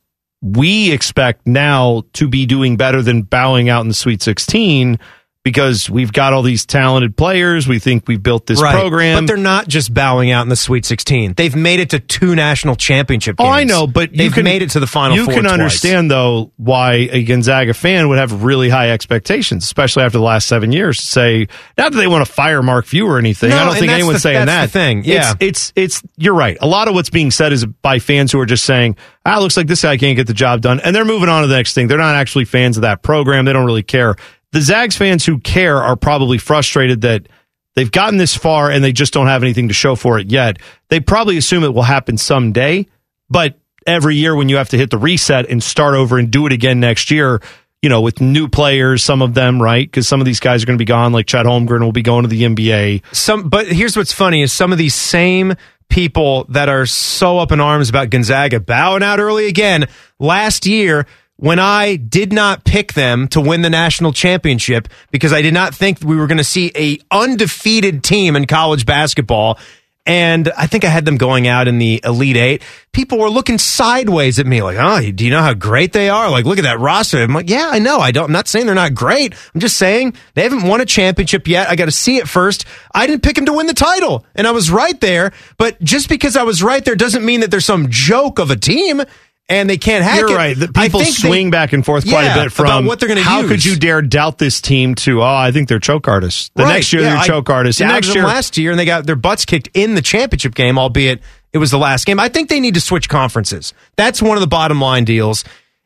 we 0.42 0.92
expect 0.92 1.48
now 1.48 2.04
to 2.14 2.28
be 2.28 2.46
doing 2.46 2.78
better 2.78 3.02
than 3.02 3.22
bowing 3.24 3.70
out 3.70 3.82
in 3.82 3.88
the 3.90 3.94
Sweet 3.94 4.22
16 4.22 5.00
because 5.46 5.90
we've 5.90 6.12
got 6.12 6.34
all 6.34 6.42
these 6.44 6.66
talented 6.66 7.16
players. 7.16 7.68
We 7.68 7.80
think 7.80 8.04
we've 8.08 8.22
built 8.22 8.46
this 8.46 8.62
Right. 8.62 8.74
program. 8.76 9.20
But 9.24 9.28
they're 9.28 9.38
not 9.42 9.68
just 9.70 9.94
bowing 9.94 10.32
out 10.32 10.44
in 10.44 10.50
the 10.50 10.56
Sweet 10.58 10.86
16. 10.86 11.34
They've 11.38 11.56
made 11.56 11.80
it 11.80 11.92
to 11.92 12.00
two 12.00 12.36
national 12.36 12.76
championship 12.76 13.38
Oh. 13.40 13.48
I 13.48 13.64
know, 13.64 13.88
but 13.88 14.12
you 14.12 14.18
they've 14.18 14.34
can, 14.34 14.44
made 14.44 14.62
it 14.62 14.72
to 14.72 14.80
the 14.82 14.88
final 14.88 15.16
You 15.16 15.26
can 15.28 15.44
twice. 15.44 15.52
understand 15.54 16.12
though 16.12 16.52
why 16.58 17.08
a 17.12 17.24
Gonzaga 17.24 17.74
fan 17.74 18.10
would 18.10 18.18
have 18.20 18.44
really 18.44 18.68
high 18.70 18.92
expectations, 18.92 19.64
especially 19.64 20.04
after 20.04 20.18
the 20.18 20.24
last 20.24 20.46
seven 20.48 20.72
years. 20.74 20.98
To 20.98 21.06
say 21.06 21.48
not 21.78 21.94
that 21.94 21.98
they 21.98 22.08
want 22.08 22.26
to 22.26 22.32
fire 22.32 22.62
Mark 22.62 22.86
Few 22.86 23.08
or 23.08 23.18
anything. 23.18 23.50
No, 23.50 23.58
I 23.60 23.66
don't 23.66 23.76
think 23.76 23.92
anyone's 23.92 24.18
the- 24.18 24.20
saying 24.22 24.46
that's 24.46 24.50
that. 24.50 24.66
the 24.68 24.72
thing, 24.72 25.04
yeah. 25.06 25.34
it's, 25.40 25.72
it's 25.76 26.02
it's 26.02 26.04
you're 26.18 26.34
right. 26.36 26.58
A 26.60 26.68
lot 26.68 26.88
of 26.90 26.94
what's 26.96 27.10
being 27.10 27.32
said 27.32 27.54
is 27.54 27.66
by 27.66 28.00
fans 28.00 28.32
who 28.34 28.40
are 28.42 28.46
just 28.46 28.66
saying, 28.66 28.98
"Ah, 29.26 29.40
looks 29.40 29.56
like 29.56 29.68
this 29.68 29.84
guy 29.84 29.96
can't 29.98 30.18
get 30.18 30.28
the 30.28 30.34
job 30.34 30.60
done," 30.62 30.82
and 30.82 30.94
they're 30.96 31.06
moving 31.06 31.30
on 31.30 31.44
to 31.44 31.48
the 31.48 31.56
next 31.56 31.74
thing. 31.74 31.88
They're 31.88 31.98
not 31.98 32.16
actually 32.16 32.44
fans 32.46 32.76
of 32.78 32.82
that 32.82 33.02
program. 33.04 33.46
They 33.46 33.54
don't 33.54 33.66
really 33.66 33.84
care. 33.84 34.16
The 34.52 34.62
Zags 34.62 34.98
fans 34.98 35.26
who 35.26 35.40
care 35.40 35.78
are 35.78 35.96
probably 35.96 36.38
frustrated 36.38 37.02
that 37.02 37.28
they've 37.76 37.92
gotten 37.92 38.18
this 38.18 38.36
far 38.36 38.72
and 38.72 38.84
they 38.84 38.92
just 38.92 39.14
don't 39.14 39.28
have 39.28 39.44
anything 39.44 39.68
to 39.68 39.74
show 39.74 39.96
for 39.96 40.20
it 40.20 40.32
yet. 40.32 40.58
They 40.90 41.00
probably 41.00 41.38
assume 41.38 41.64
it 41.64 41.74
will 41.74 41.84
happen 41.84 42.18
someday, 42.18 42.88
but 43.30 43.60
every 43.86 44.16
year 44.16 44.36
when 44.36 44.50
you 44.50 44.58
have 44.58 44.70
to 44.70 44.78
hit 44.78 44.90
the 44.90 44.98
reset 44.98 45.50
and 45.50 45.62
start 45.62 45.96
over 45.96 46.18
and 46.18 46.32
do 46.32 46.46
it 46.46 46.54
again 46.54 46.80
next 46.80 47.12
year, 47.12 47.42
you 47.82 47.90
know, 47.90 48.02
with 48.02 48.20
new 48.20 48.48
players, 48.48 49.04
some 49.04 49.22
of 49.22 49.34
them, 49.34 49.62
right? 49.62 49.88
Because 49.88 50.08
some 50.08 50.20
of 50.20 50.26
these 50.26 50.40
guys 50.40 50.64
are 50.64 50.66
going 50.66 50.78
to 50.78 50.82
be 50.82 50.86
gone, 50.86 51.14
like 51.14 51.28
Chet 51.28 51.46
Holmgren 51.46 51.82
will 51.82 51.92
be 51.92 52.02
going 52.02 52.24
to 52.24 52.28
the 52.28 52.44
NBA. 52.44 53.04
Some, 53.14 53.50
but 53.50 53.68
here's 53.68 53.96
what's 53.96 54.12
funny 54.12 54.42
is 54.42 54.52
some 54.52 54.72
of 54.72 54.78
these 54.78 54.96
same 54.96 55.56
people 55.90 56.46
that 56.50 56.70
are 56.70 56.86
so 56.86 57.40
up 57.40 57.52
in 57.52 57.60
arms 57.60 57.90
about 57.90 58.10
Gonzaga 58.10 58.60
bowing 58.60 59.04
out 59.04 59.20
early 59.20 59.48
again 59.48 59.88
last 60.20 60.66
year 60.66 61.08
when 61.40 61.58
I 61.58 61.96
did 61.96 62.34
not 62.34 62.66
pick 62.66 62.94
them 62.94 63.30
to 63.30 63.40
win 63.40 63.62
the 63.62 63.70
national 63.70 64.12
championship 64.12 64.90
because 65.10 65.32
I 65.32 65.42
did 65.42 65.54
not 65.54 65.74
think 65.74 66.00
we 66.04 66.18
were 66.18 66.28
going 66.28 66.38
to 66.38 66.44
see 66.44 66.72
a 66.76 67.00
undefeated 67.12 68.04
team 68.04 68.36
in 68.36 68.46
college 68.46 68.86
basketball. 68.86 69.58
And 70.06 70.52
I 70.58 70.68
think 70.68 70.84
I 70.84 70.90
had 70.90 71.06
them 71.06 71.18
going 71.18 71.48
out 71.48 71.68
in 71.68 71.78
the 71.78 72.02
Elite 72.04 72.36
Eight. 72.36 72.62
People 72.92 73.20
were 73.20 73.30
looking 73.30 73.58
sideways 73.58 74.40
at 74.40 74.48
me, 74.48 74.64
like, 74.64 74.78
"Oh, 74.80 75.12
do 75.12 75.24
you 75.24 75.30
know 75.30 75.42
how 75.42 75.54
great 75.54 75.94
they 75.94 76.10
are? 76.10 76.32
Like, 76.32 76.46
look 76.46 76.58
at 76.58 76.64
that 76.64 76.80
roster." 76.80 77.22
I'm 77.22 77.34
like, 77.34 77.50
"Yeah, 77.50 77.70
I 77.72 77.78
know. 77.78 78.00
I 78.00 78.12
don't. 78.12 78.26
I'm 78.26 78.32
not 78.32 78.48
saying 78.48 78.66
they're 78.66 78.74
not 78.74 78.96
great. 78.96 79.36
I'm 79.54 79.62
just 79.62 79.78
saying 79.78 80.16
they 80.34 80.42
haven't 80.42 80.64
won 80.64 80.82
a 80.82 80.86
championship 80.86 81.48
yet. 81.48 81.70
I 81.70 81.76
got 81.76 81.86
to 81.86 81.92
see 81.92 82.18
it 82.18 82.28
first. 82.28 82.66
I 82.96 83.06
didn't 83.06 83.22
pick 83.22 83.36
them 83.36 83.46
to 83.46 83.54
win 83.54 83.68
the 83.68 83.74
title, 83.74 84.26
and 84.34 84.48
I 84.48 84.52
was 84.52 84.72
right 84.72 85.00
there. 85.00 85.32
But 85.58 85.80
just 85.84 86.10
because 86.10 86.36
I 86.36 86.44
was 86.44 86.64
right 86.64 86.84
there 86.84 86.96
doesn't 86.96 87.24
mean 87.24 87.42
that 87.42 87.52
there's 87.52 87.66
some 87.66 87.88
joke 87.90 88.40
of 88.40 88.50
a 88.50 88.56
team 88.56 89.04
and 89.50 89.70
they 89.70 89.78
can't 89.78 90.04
hack 90.04 90.20
You're 90.20 90.32
it. 90.32 90.36
right. 90.36 90.58
The 90.58 90.68
people 90.68 91.00
think 91.02 91.16
they- 91.18 91.28
swing 91.28 91.50
back 91.50 91.74
and 91.74 91.84
forth 91.84 92.08
quite 92.08 92.24
Yeah, 92.26 92.38
a 92.40 92.44
bit 92.44 92.52
from 92.54 92.86
what 92.86 93.00
they're 93.00 93.10
going 93.10 93.18
to 93.18 93.24
How 93.24 93.42
use. 93.42 93.50
could 93.50 93.66
you 93.66 93.76
dare 93.76 94.02
doubt 94.02 94.38
this 94.38 94.62
team? 94.62 94.96
To 94.96 95.22
oh, 95.22 95.26
I 95.26 95.52
think 95.52 95.68
they're 95.68 95.80
choke 95.80 96.08
artists. 96.08 96.52
The 96.56 96.64
Right, 96.64 96.74
next 96.76 96.94
year 96.94 97.02
yeah, 97.02 97.10
they're 97.10 97.18
I 97.18 97.26
choke 97.28 97.50
artists. 97.50 97.80
Doubted 97.80 97.94
next 97.94 98.14
year, 98.16 98.24
last 98.24 98.58
year, 98.58 98.72
and 98.72 98.80
they 98.80 98.86
got 98.86 99.06
their 99.06 99.16
butts 99.16 99.46
kicked 99.46 99.70
in 99.74 99.96
the 99.96 100.02
championship 100.02 100.56
game, 100.56 100.78
albeit 100.78 101.22
it 101.52 101.58
was 101.58 101.72
the 101.72 101.80
last 101.80 102.06
game. 102.06 102.20
I 102.20 102.30
think 102.30 102.48
they 102.50 102.60
need 102.60 102.76
to 102.76 102.82
switch 102.82 103.10
conferences. 103.10 103.74
That's 103.96 104.22
one 104.22 104.38
of 104.38 104.42
the 104.42 104.48
bottom 104.48 104.80
line 104.80 105.04
deals. 105.04 105.44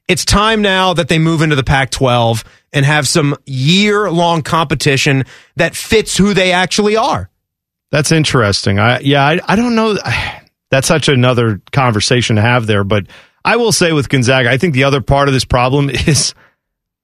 It's 0.10 0.26
time 0.26 0.62
now 0.62 0.94
that 0.96 1.08
they 1.08 1.18
move 1.18 1.42
into 1.42 1.56
the 1.56 1.64
Pac 1.64 1.90
12 1.92 2.44
and 2.74 2.86
have 2.86 3.08
some 3.08 3.36
year 3.46 4.12
long 4.12 4.42
competition 4.42 5.24
that 5.56 5.76
fits 5.76 6.18
who 6.18 6.34
they 6.34 6.52
actually 6.52 6.98
are. 6.98 7.30
That's 7.92 8.12
interesting. 8.12 8.80
I 8.80 9.00
yeah, 9.00 9.24
I, 9.26 9.40
I 9.48 9.56
don't 9.56 9.76
know. 9.76 9.98
That's 10.72 10.88
such 10.88 11.08
another 11.08 11.62
conversation 11.72 12.36
to 12.38 12.42
have 12.42 12.66
there. 12.66 12.84
But 12.84 13.06
I 13.46 13.58
will 13.58 13.72
say 13.72 13.92
with 13.94 14.10
Gonzaga, 14.10 14.50
I 14.50 14.58
think 14.58 14.74
the 14.74 14.84
other 14.86 15.02
part 15.02 15.28
of 15.28 15.34
this 15.34 15.46
problem 15.46 15.90
is 16.08 16.34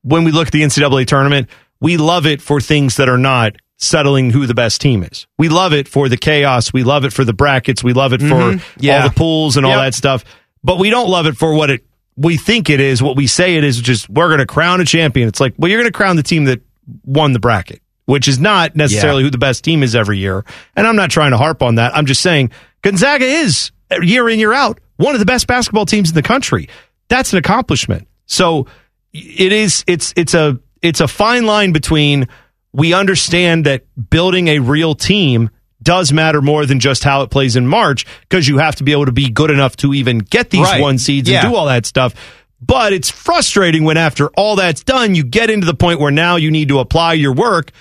when 0.01 0.23
we 0.23 0.31
look 0.31 0.47
at 0.47 0.53
the 0.53 0.61
NCAA 0.63 1.05
tournament, 1.05 1.49
we 1.81 1.97
love 1.97 2.25
it 2.25 2.41
for 2.41 2.59
things 2.61 2.97
that 2.97 3.09
are 3.09 3.17
not 3.17 3.55
settling 3.77 4.31
who 4.31 4.45
the 4.45 4.53
best 4.53 4.81
team 4.81 5.03
is. 5.03 5.25
We 5.37 5.47
love 5.49 5.73
it 5.73 5.87
for 5.87 6.09
the 6.09 6.17
chaos. 6.17 6.73
We 6.73 6.83
love 6.83 7.05
it 7.05 7.13
for 7.13 7.23
the 7.23 7.33
brackets. 7.33 7.81
We 7.83 7.93
love 7.93 8.11
it 8.13 8.19
Mhm. 8.21 8.59
for 8.59 8.65
Yeah. 8.79 9.03
all 9.03 9.09
the 9.09 9.15
pools 9.15 9.55
and 9.57 9.65
all 9.65 9.71
Yep. 9.73 9.81
that 9.81 9.93
stuff. 9.95 10.25
But 10.63 10.77
we 10.79 10.89
don't 10.89 11.09
love 11.09 11.25
it 11.27 11.37
for 11.37 11.53
what 11.53 11.69
it 11.69 11.85
we 12.17 12.35
think 12.35 12.69
it 12.69 12.81
is, 12.81 13.01
what 13.01 13.15
we 13.15 13.27
say 13.27 13.55
it 13.55 13.63
is, 13.63 13.77
which 13.77 13.87
is 13.87 14.09
we're 14.09 14.27
going 14.27 14.39
to 14.39 14.45
crown 14.45 14.81
a 14.81 14.85
champion. 14.85 15.29
It's 15.29 15.39
like, 15.39 15.53
well, 15.57 15.71
you're 15.71 15.79
going 15.79 15.89
to 15.89 15.95
crown 15.97 16.17
the 16.17 16.23
team 16.23 16.43
that 16.45 16.59
won 17.05 17.31
the 17.31 17.39
bracket, 17.39 17.81
which 18.07 18.27
is 18.27 18.37
not 18.39 18.75
necessarily 18.75 19.21
Yeah. 19.21 19.27
who 19.27 19.31
the 19.31 19.37
best 19.37 19.63
team 19.63 19.83
is 19.83 19.95
every 19.95 20.17
year. 20.17 20.43
And 20.75 20.85
I'm 20.85 20.97
not 20.97 21.09
trying 21.11 21.31
to 21.31 21.37
harp 21.37 21.63
on 21.63 21.75
that. 21.75 21.95
I'm 21.95 22.05
just 22.05 22.19
saying 22.19 22.51
Gonzaga 22.81 23.23
is 23.23 23.71
year 24.01 24.27
in, 24.27 24.37
year 24.39 24.51
out, 24.51 24.81
one 24.99 25.15
of 25.15 25.19
the 25.19 25.25
best 25.25 25.47
basketball 25.47 25.85
teams 25.85 26.09
in 26.09 26.15
the 26.15 26.21
country. 26.21 26.67
That's 27.07 27.31
an 27.31 27.39
accomplishment. 27.39 28.07
So 28.25 28.67
it 29.13 29.51
is, 29.51 29.83
it's, 29.87 30.13
it's 30.17 30.33
a, 30.33 30.59
it's 30.81 30.99
a 30.99 31.07
fine 31.07 31.45
line 31.45 31.71
between 31.71 32.27
we 32.73 32.93
understand 32.93 33.65
that 33.65 33.83
building 34.09 34.47
a 34.49 34.59
real 34.59 34.93
team 34.95 35.49
does 35.81 36.11
matter 36.11 36.41
more 36.41 36.65
than 36.65 36.81
just 36.81 37.03
how 37.05 37.21
it 37.21 37.29
plays 37.29 37.55
in 37.55 37.65
March 37.65 38.05
because 38.21 38.45
you 38.47 38.57
have 38.57 38.75
to 38.75 38.83
be 38.83 38.91
able 38.91 39.05
to 39.05 39.13
be 39.13 39.29
good 39.29 39.49
enough 39.51 39.77
to 39.77 39.93
even 39.93 40.19
get 40.19 40.49
these 40.49 40.61
Right. 40.61 40.81
one 40.81 40.97
seeds 40.97 41.29
Yeah. 41.29 41.39
and 41.45 41.51
do 41.51 41.55
all 41.55 41.67
that 41.67 41.85
stuff. 41.85 42.13
But 42.61 42.91
it's 42.91 43.09
frustrating 43.09 43.85
when 43.85 43.95
after 43.95 44.27
all 44.31 44.57
that's 44.57 44.83
done, 44.83 45.15
you 45.15 45.23
get 45.23 45.49
into 45.49 45.65
the 45.65 45.73
point 45.73 46.01
where 46.01 46.11
now 46.11 46.35
you 46.35 46.51
need 46.51 46.67
to 46.67 46.79
apply 46.79 47.13
your 47.13 47.31
work. 47.33 47.71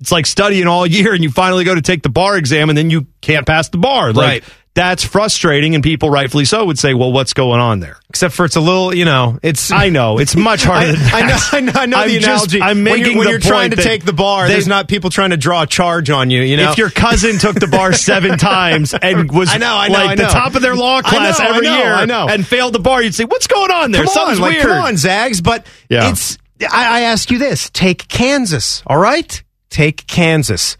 It's 0.00 0.12
like 0.12 0.26
studying 0.26 0.68
all 0.68 0.86
year 0.86 1.12
and 1.14 1.24
you 1.24 1.30
finally 1.30 1.64
go 1.64 1.74
to 1.74 1.82
take 1.82 2.04
the 2.04 2.08
bar 2.08 2.36
exam 2.36 2.68
and 2.68 2.78
then 2.78 2.90
you 2.90 3.06
can't 3.20 3.44
pass 3.46 3.68
the 3.70 3.78
bar. 3.78 4.12
Like, 4.12 4.42
Right. 4.42 4.44
That's 4.74 5.04
frustrating, 5.04 5.76
and 5.76 5.84
people 5.84 6.10
rightfully 6.10 6.44
so 6.44 6.64
would 6.64 6.80
say, 6.80 6.94
"Well, 6.94 7.12
what's 7.12 7.32
going 7.32 7.60
on 7.60 7.78
there?" 7.78 7.96
Except 8.10 8.34
for 8.34 8.44
it's 8.44 8.56
a 8.56 8.60
little, 8.60 8.92
you 8.92 9.04
know, 9.04 9.38
it's. 9.40 9.70
I 9.70 9.88
know 9.88 10.18
it's 10.18 10.34
much 10.36 10.64
harder. 10.64 10.88
I, 10.88 10.92
than 10.94 11.14
I 11.14 11.20
know, 11.20 11.26
that. 11.28 11.48
I 11.52 11.60
know, 11.60 11.72
I 11.76 11.86
know 11.86 11.96
I'm 11.98 12.08
the 12.08 12.14
just- 12.18 12.26
analogy. 12.26 12.60
I'm 12.60 12.76
when 12.78 12.84
making 12.84 13.04
you're, 13.12 13.18
when 13.18 13.28
you're 13.28 13.38
trying 13.38 13.70
to 13.70 13.76
take 13.76 14.04
the 14.04 14.12
bar. 14.12 14.48
they- 14.48 14.54
There's 14.54 14.66
not 14.66 14.88
people 14.88 15.10
trying 15.10 15.30
to 15.30 15.36
draw 15.36 15.62
a 15.62 15.66
charge 15.68 16.10
on 16.10 16.30
you. 16.30 16.42
You 16.42 16.56
know, 16.56 16.72
If 16.72 16.78
your 16.78 16.90
cousin 16.90 17.38
took 17.38 17.54
the 17.54 17.68
bar 17.68 17.92
seven 18.10 18.36
times 18.36 18.94
and 18.94 19.30
was 19.30 19.48
I 19.54 19.58
know, 19.58 19.76
I 19.76 19.86
know, 19.86 19.94
like 19.94 20.08
I 20.10 20.14
the 20.16 20.22
top 20.24 20.56
of 20.56 20.62
their 20.62 20.74
law 20.74 21.02
class 21.02 21.38
know, 21.38 21.46
every 21.50 21.66
know, 21.68 21.76
year 21.78 21.92
I 21.94 22.04
know. 22.06 22.26
and 22.28 22.44
failed 22.44 22.72
the 22.72 22.80
bar, 22.80 23.00
you'd 23.00 23.14
say, 23.14 23.24
"What's 23.26 23.46
going 23.46 23.70
on 23.70 23.92
there? 23.92 24.02
come 24.02 24.12
Something's 24.12 24.38
on, 24.38 24.42
like, 24.42 24.52
weird." 24.54 24.66
come 24.66 24.84
on, 24.86 24.96
Zags. 24.96 25.40
But 25.40 25.66
Yeah. 25.88 26.10
it's. 26.10 26.36
I, 26.68 26.98
I 26.98 27.00
ask 27.02 27.30
you 27.30 27.38
this: 27.38 27.70
take 27.70 28.08
Kansas. 28.08 28.82
All 28.88 28.98
right, 28.98 29.40
take 29.70 30.04
Kansas. 30.08 30.76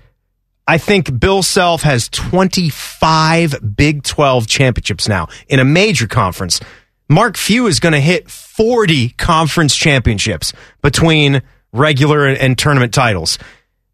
I 0.66 0.78
think 0.78 1.18
Bill 1.20 1.42
Self 1.42 1.82
has 1.82 2.08
25 2.08 3.76
Big 3.76 4.02
12 4.02 4.46
championships 4.46 5.08
now 5.08 5.28
in 5.48 5.60
a 5.60 5.64
major 5.64 6.06
conference. 6.06 6.60
Mark 7.08 7.36
Few 7.36 7.66
is 7.66 7.80
going 7.80 7.92
to 7.92 8.00
hit 8.00 8.30
40 8.30 9.10
conference 9.10 9.76
championships 9.76 10.54
between 10.80 11.42
regular 11.72 12.26
and, 12.26 12.38
and 12.38 12.56
tournament 12.56 12.94
titles. 12.94 13.38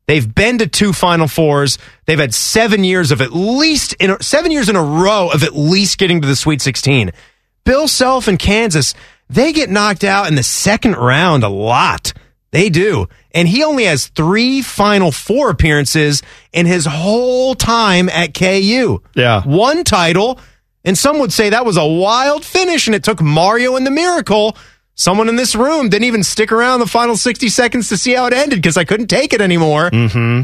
They've 0.06 0.32
been 0.32 0.58
to 0.58 0.66
two 0.66 0.92
Final 0.92 1.28
Fours. 1.28 1.78
They've 2.06 2.18
had 2.18 2.34
seven 2.34 2.84
years 2.84 3.10
of 3.10 3.20
at 3.20 3.32
least 3.32 3.94
in 3.94 4.20
seven 4.20 4.52
years 4.52 4.68
in 4.68 4.76
a 4.76 4.82
row 4.82 5.28
of 5.32 5.42
at 5.42 5.56
least 5.56 5.98
getting 5.98 6.20
to 6.20 6.28
the 6.28 6.36
Sweet 6.36 6.62
16. 6.62 7.10
Bill 7.64 7.88
Self 7.88 8.28
in 8.28 8.36
Kansas, 8.36 8.94
they 9.28 9.52
get 9.52 9.70
knocked 9.70 10.04
out 10.04 10.28
in 10.28 10.34
the 10.34 10.42
second 10.42 10.94
round 10.96 11.42
a 11.42 11.48
lot. 11.48 12.12
They 12.52 12.70
do. 12.70 13.08
And 13.32 13.46
he 13.48 13.62
only 13.64 13.84
has 13.84 14.08
three 14.08 14.62
Final 14.62 15.12
Four 15.12 15.50
appearances 15.50 16.22
in 16.52 16.66
his 16.66 16.86
whole 16.86 17.54
time 17.54 18.08
at 18.08 18.34
KU. 18.34 19.02
Yeah. 19.14 19.42
One 19.42 19.84
title, 19.84 20.38
and 20.84 20.96
some 20.96 21.18
would 21.18 21.32
say 21.32 21.50
that 21.50 21.64
was 21.66 21.76
a 21.76 21.86
wild 21.86 22.44
finish, 22.44 22.86
and 22.86 22.94
it 22.94 23.04
took 23.04 23.20
Mario 23.20 23.76
and 23.76 23.86
the 23.86 23.90
Miracle. 23.90 24.56
Someone 24.94 25.28
in 25.28 25.36
this 25.36 25.54
room 25.54 25.88
didn't 25.88 26.04
even 26.04 26.22
stick 26.22 26.52
around 26.52 26.80
the 26.80 26.86
final 26.86 27.16
60 27.16 27.48
seconds 27.48 27.88
to 27.88 27.96
see 27.96 28.12
how 28.12 28.26
it 28.26 28.34
ended 28.34 28.58
because 28.58 28.76
I 28.76 28.84
couldn't 28.84 29.06
take 29.06 29.32
it 29.32 29.40
anymore. 29.40 29.90
Mm-hmm. 29.90 30.42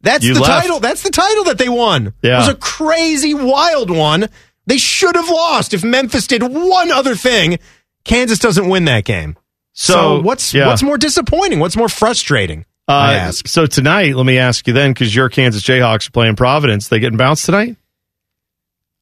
That's 0.00 0.24
You 0.24 0.34
the 0.34 0.40
left. 0.40 0.62
title. 0.62 0.78
That's 0.78 1.02
the 1.02 1.10
title 1.10 1.44
that 1.44 1.58
they 1.58 1.68
won. 1.68 2.12
Yeah. 2.22 2.34
It 2.36 2.38
was 2.38 2.48
a 2.48 2.54
crazy, 2.54 3.34
wild 3.34 3.90
one. 3.90 4.28
They 4.66 4.78
should 4.78 5.16
have 5.16 5.28
lost 5.28 5.74
if 5.74 5.82
Memphis 5.82 6.26
did 6.28 6.42
one 6.42 6.92
other 6.92 7.16
thing. 7.16 7.58
Kansas 8.04 8.38
doesn't 8.38 8.68
win 8.68 8.84
that 8.84 9.04
game. 9.04 9.36
So, 9.80 9.92
So, 9.92 10.20
what's 10.22 10.52
yeah. 10.52 10.66
what's 10.66 10.82
more 10.82 10.98
disappointing? 10.98 11.60
What's 11.60 11.76
more 11.76 11.88
frustrating? 11.88 12.64
I 12.88 13.14
Uh, 13.14 13.18
ask. 13.18 13.46
so 13.46 13.64
tonight, 13.66 14.16
let 14.16 14.26
me 14.26 14.36
ask 14.38 14.66
you 14.66 14.72
then, 14.72 14.90
because 14.92 15.14
your 15.14 15.28
Kansas 15.28 15.62
Jayhawks 15.62 16.08
are 16.08 16.10
playing 16.10 16.34
Providence. 16.34 16.88
They 16.88 16.98
getting 16.98 17.16
bounced 17.16 17.44
tonight? 17.46 17.76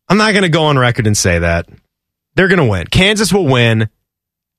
I'm 0.08 0.18
not 0.18 0.32
going 0.32 0.42
to 0.42 0.50
go 0.50 0.64
on 0.64 0.78
record 0.78 1.06
and 1.06 1.16
say 1.16 1.38
that. 1.38 1.66
They're 2.34 2.48
going 2.48 2.58
to 2.58 2.66
win. 2.66 2.86
Kansas 2.88 3.32
will 3.32 3.46
win. 3.46 3.88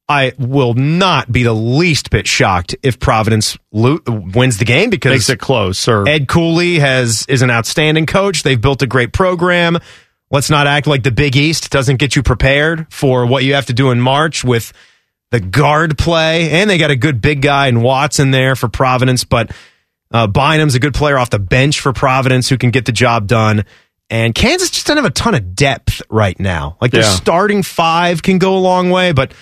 I 0.10 0.34
will 0.40 0.74
not 0.74 1.32
be 1.32 1.44
the 1.44 1.54
least 1.54 2.10
bit 2.10 2.26
shocked 2.26 2.76
if 2.82 2.98
Providence 2.98 3.56
lo- 3.72 4.00
wins 4.08 4.58
the 4.58 4.66
game 4.66 4.90
because 4.90 5.12
Makes 5.12 5.30
it 5.30 5.40
close. 5.40 5.88
Or 5.88 6.08
Ed 6.10 6.28
Cooley 6.28 6.80
has 6.80 7.26
is 7.30 7.44
an 7.44 7.52
outstanding 7.52 8.08
coach. 8.08 8.42
They've 8.42 8.60
built 8.60 8.82
a 8.82 8.88
great 8.88 9.14
program. 9.14 9.78
Let's 10.32 10.50
not 10.50 10.66
act 10.66 10.88
like 10.88 11.04
the 11.04 11.12
Big 11.12 11.36
East 11.36 11.70
doesn't 11.70 11.98
get 11.98 12.16
you 12.16 12.24
prepared 12.24 12.88
for 12.90 13.26
what 13.28 13.44
you 13.44 13.54
have 13.54 13.68
to 13.68 13.74
do 13.74 13.92
in 13.92 14.00
March 14.02 14.44
with 14.44 14.74
the 15.32 15.40
guard 15.40 15.98
play, 15.98 16.52
and 16.52 16.70
they 16.70 16.78
got 16.78 16.92
a 16.92 16.96
good 16.96 17.22
big 17.22 17.42
guy 17.42 17.68
in 17.68 17.82
Watson 17.82 18.32
there 18.32 18.56
for 18.56 18.68
Providence. 18.70 19.24
But 19.24 19.52
uh, 20.12 20.28
Bynum's 20.28 20.76
a 20.76 20.80
good 20.80 20.94
player 20.94 21.18
off 21.18 21.30
the 21.30 21.40
bench 21.40 21.80
for 21.82 21.92
Providence 21.94 22.48
who 22.50 22.58
can 22.58 22.72
get 22.72 22.86
the 22.86 22.92
job 22.92 23.28
done. 23.28 23.66
And 24.10 24.34
Kansas 24.34 24.70
just 24.70 24.88
doesn't 24.88 25.04
have 25.04 25.12
a 25.12 25.14
ton 25.14 25.36
of 25.36 25.54
depth 25.54 26.02
right 26.10 26.40
now. 26.40 26.78
Like 26.80 26.92
their 26.92 27.02
Yeah. 27.02 27.10
starting 27.10 27.62
five 27.62 28.24
can 28.24 28.38
go 28.38 28.56
a 28.56 28.60
long 28.60 28.90
way, 28.90 29.12
but 29.12 29.34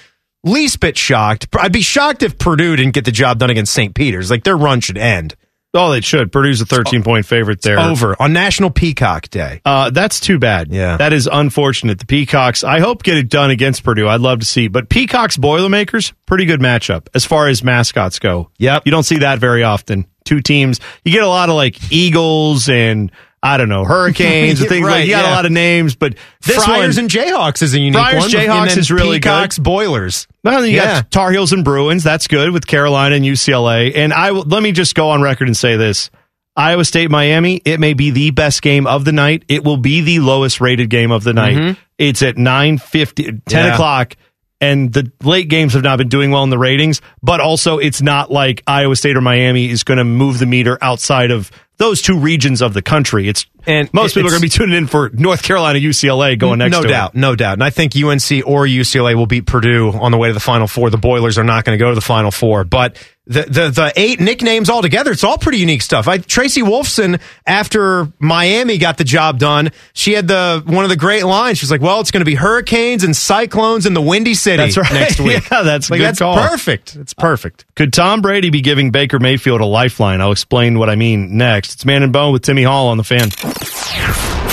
least 0.43 0.79
bit 0.79 0.97
shocked. 0.97 1.47
I'd 1.59 1.71
be 1.71 1.81
shocked 1.81 2.23
if 2.23 2.39
Purdue 2.39 2.75
didn't 2.75 2.93
get 2.95 3.05
the 3.05 3.11
job 3.11 3.37
done 3.37 3.51
against 3.51 3.73
St. 3.73 3.93
Peter's. 3.93 4.31
Like 4.31 4.43
their 4.43 4.57
run 4.57 4.79
should 4.81 4.97
end. 4.97 5.35
Oh, 5.75 5.91
they 5.91 6.01
should. 6.01 6.31
Purdue's 6.31 6.61
a 6.61 6.65
13 6.65 7.03
point 7.03 7.25
favorite 7.25 7.61
there. 7.61 7.79
Over 7.79 8.15
on 8.19 8.33
National 8.33 8.69
Peacock 8.69 9.29
Day. 9.29 9.61
Uh, 9.65 9.89
that's 9.89 10.19
too 10.19 10.39
bad. 10.39 10.71
Yeah. 10.71 10.97
That 10.97 11.13
is 11.13 11.29
unfortunate. 11.31 11.99
The 11.99 12.05
Peacocks, 12.05 12.63
I 12.63 12.79
hope 12.79 13.03
get 13.03 13.17
it 13.17 13.29
done 13.29 13.51
against 13.51 13.83
Purdue. 13.83 14.07
I'd 14.07 14.21
love 14.21 14.39
to 14.39 14.45
see. 14.45 14.67
But 14.67 14.89
Peacocks 14.89 15.37
Boilermakers, 15.37 16.13
pretty 16.25 16.45
good 16.45 16.59
matchup 16.59 17.07
as 17.13 17.25
far 17.25 17.47
as 17.47 17.63
mascots 17.63 18.19
go. 18.19 18.49
Yep. 18.57 18.83
You 18.85 18.91
don't 18.91 19.03
see 19.03 19.19
that 19.19 19.39
very 19.39 19.63
often. 19.63 20.07
Two 20.23 20.41
teams. 20.41 20.79
You 21.03 21.11
get 21.11 21.23
a 21.23 21.27
lot 21.27 21.49
of 21.49 21.55
like 21.55 21.91
Eagles 21.91 22.67
and 22.67 23.11
I 23.45 23.57
don't 23.57 23.69
know, 23.69 23.85
Hurricanes 23.85 24.59
and 24.59 24.67
things 24.69 24.85
Right, 24.85 24.99
like 24.99 25.05
you 25.05 25.11
got 25.11 25.25
yeah. 25.25 25.31
a 25.31 25.35
lot 25.35 25.45
of 25.45 25.51
names, 25.51 25.95
but 25.95 26.15
this 26.41 26.65
Friars 26.65 26.95
one, 26.95 27.03
and 27.05 27.11
Jayhawks 27.11 27.61
is 27.61 27.73
a 27.75 27.79
unique 27.79 27.93
Friars, 27.93 28.23
one. 28.23 28.29
Jayhawks 28.31 28.77
is 28.77 28.89
really 28.91 29.19
good. 29.19 29.51
Boilers. 29.59 30.27
Well, 30.43 30.61
then 30.61 30.69
you 30.71 30.77
Yeah. 30.77 31.01
got 31.01 31.11
Tar 31.11 31.31
Heels 31.31 31.53
and 31.53 31.63
Bruins. 31.63 32.03
That's 32.03 32.27
good 32.27 32.51
with 32.51 32.65
Carolina 32.65 33.15
and 33.15 33.23
UCLA. 33.25 33.93
And 33.95 34.11
I 34.13 34.31
let 34.31 34.63
me 34.63 34.71
just 34.71 34.95
go 34.95 35.09
on 35.11 35.21
record 35.21 35.47
and 35.47 35.55
say 35.55 35.77
this. 35.77 36.09
Iowa 36.57 36.85
State 36.85 37.11
Miami, 37.11 37.61
it 37.65 37.79
may 37.81 37.93
be 37.93 38.11
the 38.11 38.31
best 38.31 38.61
game 38.61 38.87
of 38.87 39.03
the 39.05 39.11
night. 39.11 39.43
It 39.49 39.63
will 39.65 39.77
be 39.77 40.01
the 40.01 40.19
lowest 40.19 40.61
rated 40.61 40.89
game 40.89 41.11
of 41.11 41.23
the 41.23 41.33
night. 41.33 41.55
Mm-hmm. 41.57 41.79
It's 41.97 42.23
at 42.23 42.37
9 42.37 42.77
10 42.77 43.41
Yeah. 43.51 43.73
o'clock. 43.73 44.15
And 44.61 44.91
the 44.93 45.11
late 45.21 45.49
games 45.49 45.73
have 45.73 45.83
not 45.83 45.97
been 45.97 46.07
doing 46.07 46.31
well 46.31 46.43
in 46.45 46.49
the 46.49 46.57
ratings, 46.57 47.01
but 47.21 47.41
also 47.41 47.77
it's 47.77 48.01
not 48.01 48.31
like 48.31 48.63
Iowa 48.65 48.95
State 48.95 49.17
or 49.17 49.21
Miami 49.21 49.69
is 49.69 49.83
going 49.83 49.97
to 49.97 50.05
move 50.05 50.39
the 50.39 50.45
meter 50.45 50.77
outside 50.81 51.29
of 51.29 51.51
those 51.77 52.01
two 52.01 52.17
regions 52.17 52.61
of 52.61 52.73
the 52.73 52.81
country. 52.81 53.27
It's 53.27 53.45
And 53.65 53.93
most 53.93 54.13
people 54.13 54.27
are 54.27 54.31
going 54.31 54.41
to 54.41 54.45
be 54.45 54.49
tuning 54.49 54.77
in 54.77 54.87
for 54.87 55.09
North 55.09 55.43
Carolina, 55.43 55.79
UCLA 55.79 56.37
going 56.37 56.59
next 56.59 56.71
no 56.71 56.81
to 56.81 56.87
doubt, 56.87 57.15
it. 57.15 57.17
no 57.17 57.35
doubt. 57.35 57.53
And 57.53 57.63
I 57.63 57.69
think 57.69 57.95
UNC 57.95 58.45
or 58.45 58.65
UCLA 58.65 59.15
will 59.15 59.27
beat 59.27 59.45
Purdue 59.45 59.91
on 59.91 60.11
the 60.11 60.17
way 60.17 60.29
to 60.29 60.33
the 60.33 60.39
Final 60.39 60.67
Four. 60.67 60.89
The 60.89 60.97
Boilers 60.97 61.37
are 61.37 61.43
not 61.43 61.65
going 61.65 61.77
to 61.77 61.83
go 61.83 61.89
to 61.89 61.95
the 61.95 62.01
Final 62.01 62.31
Four, 62.31 62.63
but 62.63 62.97
the, 63.27 63.41
the 63.43 63.69
the 63.69 63.93
eight 63.95 64.19
nicknames 64.19 64.69
all 64.69 64.81
together, 64.81 65.11
it's 65.11 65.23
all 65.23 65.37
pretty 65.37 65.57
unique 65.57 65.81
stuff. 65.81 66.07
I, 66.07 66.19
Tracy 66.19 66.61
Wolfson, 66.61 67.19
after 67.47 68.07
Miami 68.19 68.77
got 68.77 68.97
the 68.97 69.03
job 69.03 69.39
done, 69.39 69.71
she 69.93 70.13
had 70.13 70.27
the 70.27 70.61
one 70.65 70.83
of 70.83 70.89
the 70.89 70.95
great 70.95 71.23
lines. 71.25 71.57
She's 71.57 71.71
like, 71.71 71.81
"Well, 71.81 72.01
it's 72.01 72.11
going 72.11 72.21
to 72.21 72.25
be 72.25 72.35
hurricanes 72.35 73.03
and 73.03 73.15
cyclones 73.15 73.85
in 73.85 73.93
the 73.93 74.01
Windy 74.01 74.35
City 74.35 74.57
That's 74.57 74.77
right. 74.77 74.93
next 74.93 75.19
week." 75.19 75.43
Yeah, 75.51 75.63
that's 75.63 75.89
like 75.89 75.99
that's 76.01 76.19
call. 76.19 76.37
perfect. 76.37 76.95
It's 76.95 77.13
perfect. 77.13 77.65
Could 77.75 77.93
Tom 77.93 78.21
Brady 78.21 78.49
be 78.49 78.61
giving 78.61 78.91
Baker 78.91 79.19
Mayfield 79.19 79.61
a 79.61 79.65
lifeline? 79.65 80.21
I'll 80.21 80.31
explain 80.31 80.79
what 80.79 80.89
I 80.89 80.95
mean 80.95 81.37
next. 81.37 81.73
It's 81.75 81.85
Man 81.85 82.03
and 82.03 82.13
Bone 82.13 82.31
with 82.33 82.41
Timmy 82.43 82.63
Hall 82.63 82.87
on 82.87 82.97
the 82.97 83.03
fan. 83.03 83.29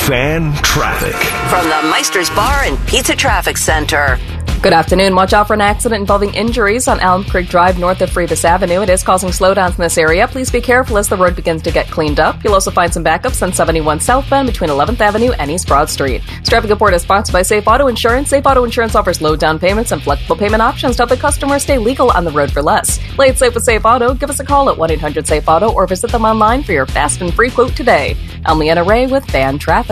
Fan 0.07 0.53
traffic. 0.65 1.15
From 1.49 1.65
the 1.65 1.89
Meister's 1.89 2.29
Bar 2.31 2.65
and 2.65 2.77
Pizza 2.89 3.15
Traffic 3.15 3.57
Center. 3.57 4.19
Good 4.61 4.73
afternoon. 4.73 5.17
Watch 5.17 5.33
out 5.33 5.49
for 5.49 5.55
an 5.55 5.61
accident 5.61 6.01
involving 6.03 6.35
injuries 6.35 6.87
on 6.87 7.01
Alum 7.01 7.25
Creek 7.25 7.49
Drive 7.49 7.81
north 7.81 8.01
of 8.01 8.11
Frebis 8.11 8.45
Avenue. 8.45 8.83
It 8.83 8.91
is 8.91 9.03
causing 9.03 9.31
slowdowns 9.31 9.71
in 9.71 9.79
this 9.79 9.99
area. 9.99 10.29
Please 10.29 10.53
be 10.53 10.61
careful 10.61 10.99
as 10.99 11.09
the 11.09 11.17
road 11.17 11.35
begins 11.35 11.63
to 11.63 11.73
get 11.73 11.89
cleaned 11.89 12.21
up. 12.21 12.45
You'll 12.45 12.55
also 12.55 12.71
find 12.71 12.95
some 12.95 13.03
backups 13.03 13.43
on 13.43 13.53
71 13.53 13.99
southbound 13.99 14.47
between 14.47 14.71
11th 14.71 15.01
Avenue 15.01 15.33
and 15.33 15.51
East 15.51 15.67
Broad 15.67 15.91
Street. 15.91 16.23
This 16.39 16.49
traffic 16.49 16.71
report 16.71 16.95
is 16.95 17.03
sponsored 17.03 17.33
by 17.33 17.43
Safe 17.43 17.67
Auto 17.67 17.89
Insurance. 17.89 18.29
Safe 18.29 18.47
Auto 18.47 18.63
Insurance 18.63 18.95
offers 18.95 19.21
low 19.21 19.35
down 19.35 19.59
payments 19.59 19.91
and 19.91 20.01
flexible 20.01 20.37
payment 20.37 20.63
options 20.63 20.95
to 20.95 21.03
help 21.03 21.11
the 21.11 21.17
customer 21.17 21.59
stay 21.59 21.79
legal 21.79 22.13
on 22.13 22.25
the 22.25 22.31
road 22.31 22.53
for 22.53 22.63
less. 22.63 23.01
Play 23.17 23.31
it 23.31 23.39
safe 23.39 23.55
with 23.57 23.65
Safe 23.65 23.85
Auto. 23.85 24.15
Give 24.15 24.31
us 24.31 24.39
a 24.39 24.45
call 24.45 24.71
at 24.71 24.79
1-800-SAFE-AUTO 24.79 25.75
or 25.75 25.89
visit 25.89 26.13
them 26.13 26.25
online 26.25 26.63
for 26.63 26.71
your 26.71 26.87
fast 26.87 27.21
and 27.21 27.35
free 27.35 27.51
quote 27.51 27.75
today. 27.75 28.17
I'm 28.47 28.61
Leanna 28.61 28.85
Ray 28.85 29.09
with 29.09 29.25
Fan 29.25 29.59
Traffic. 29.59 29.92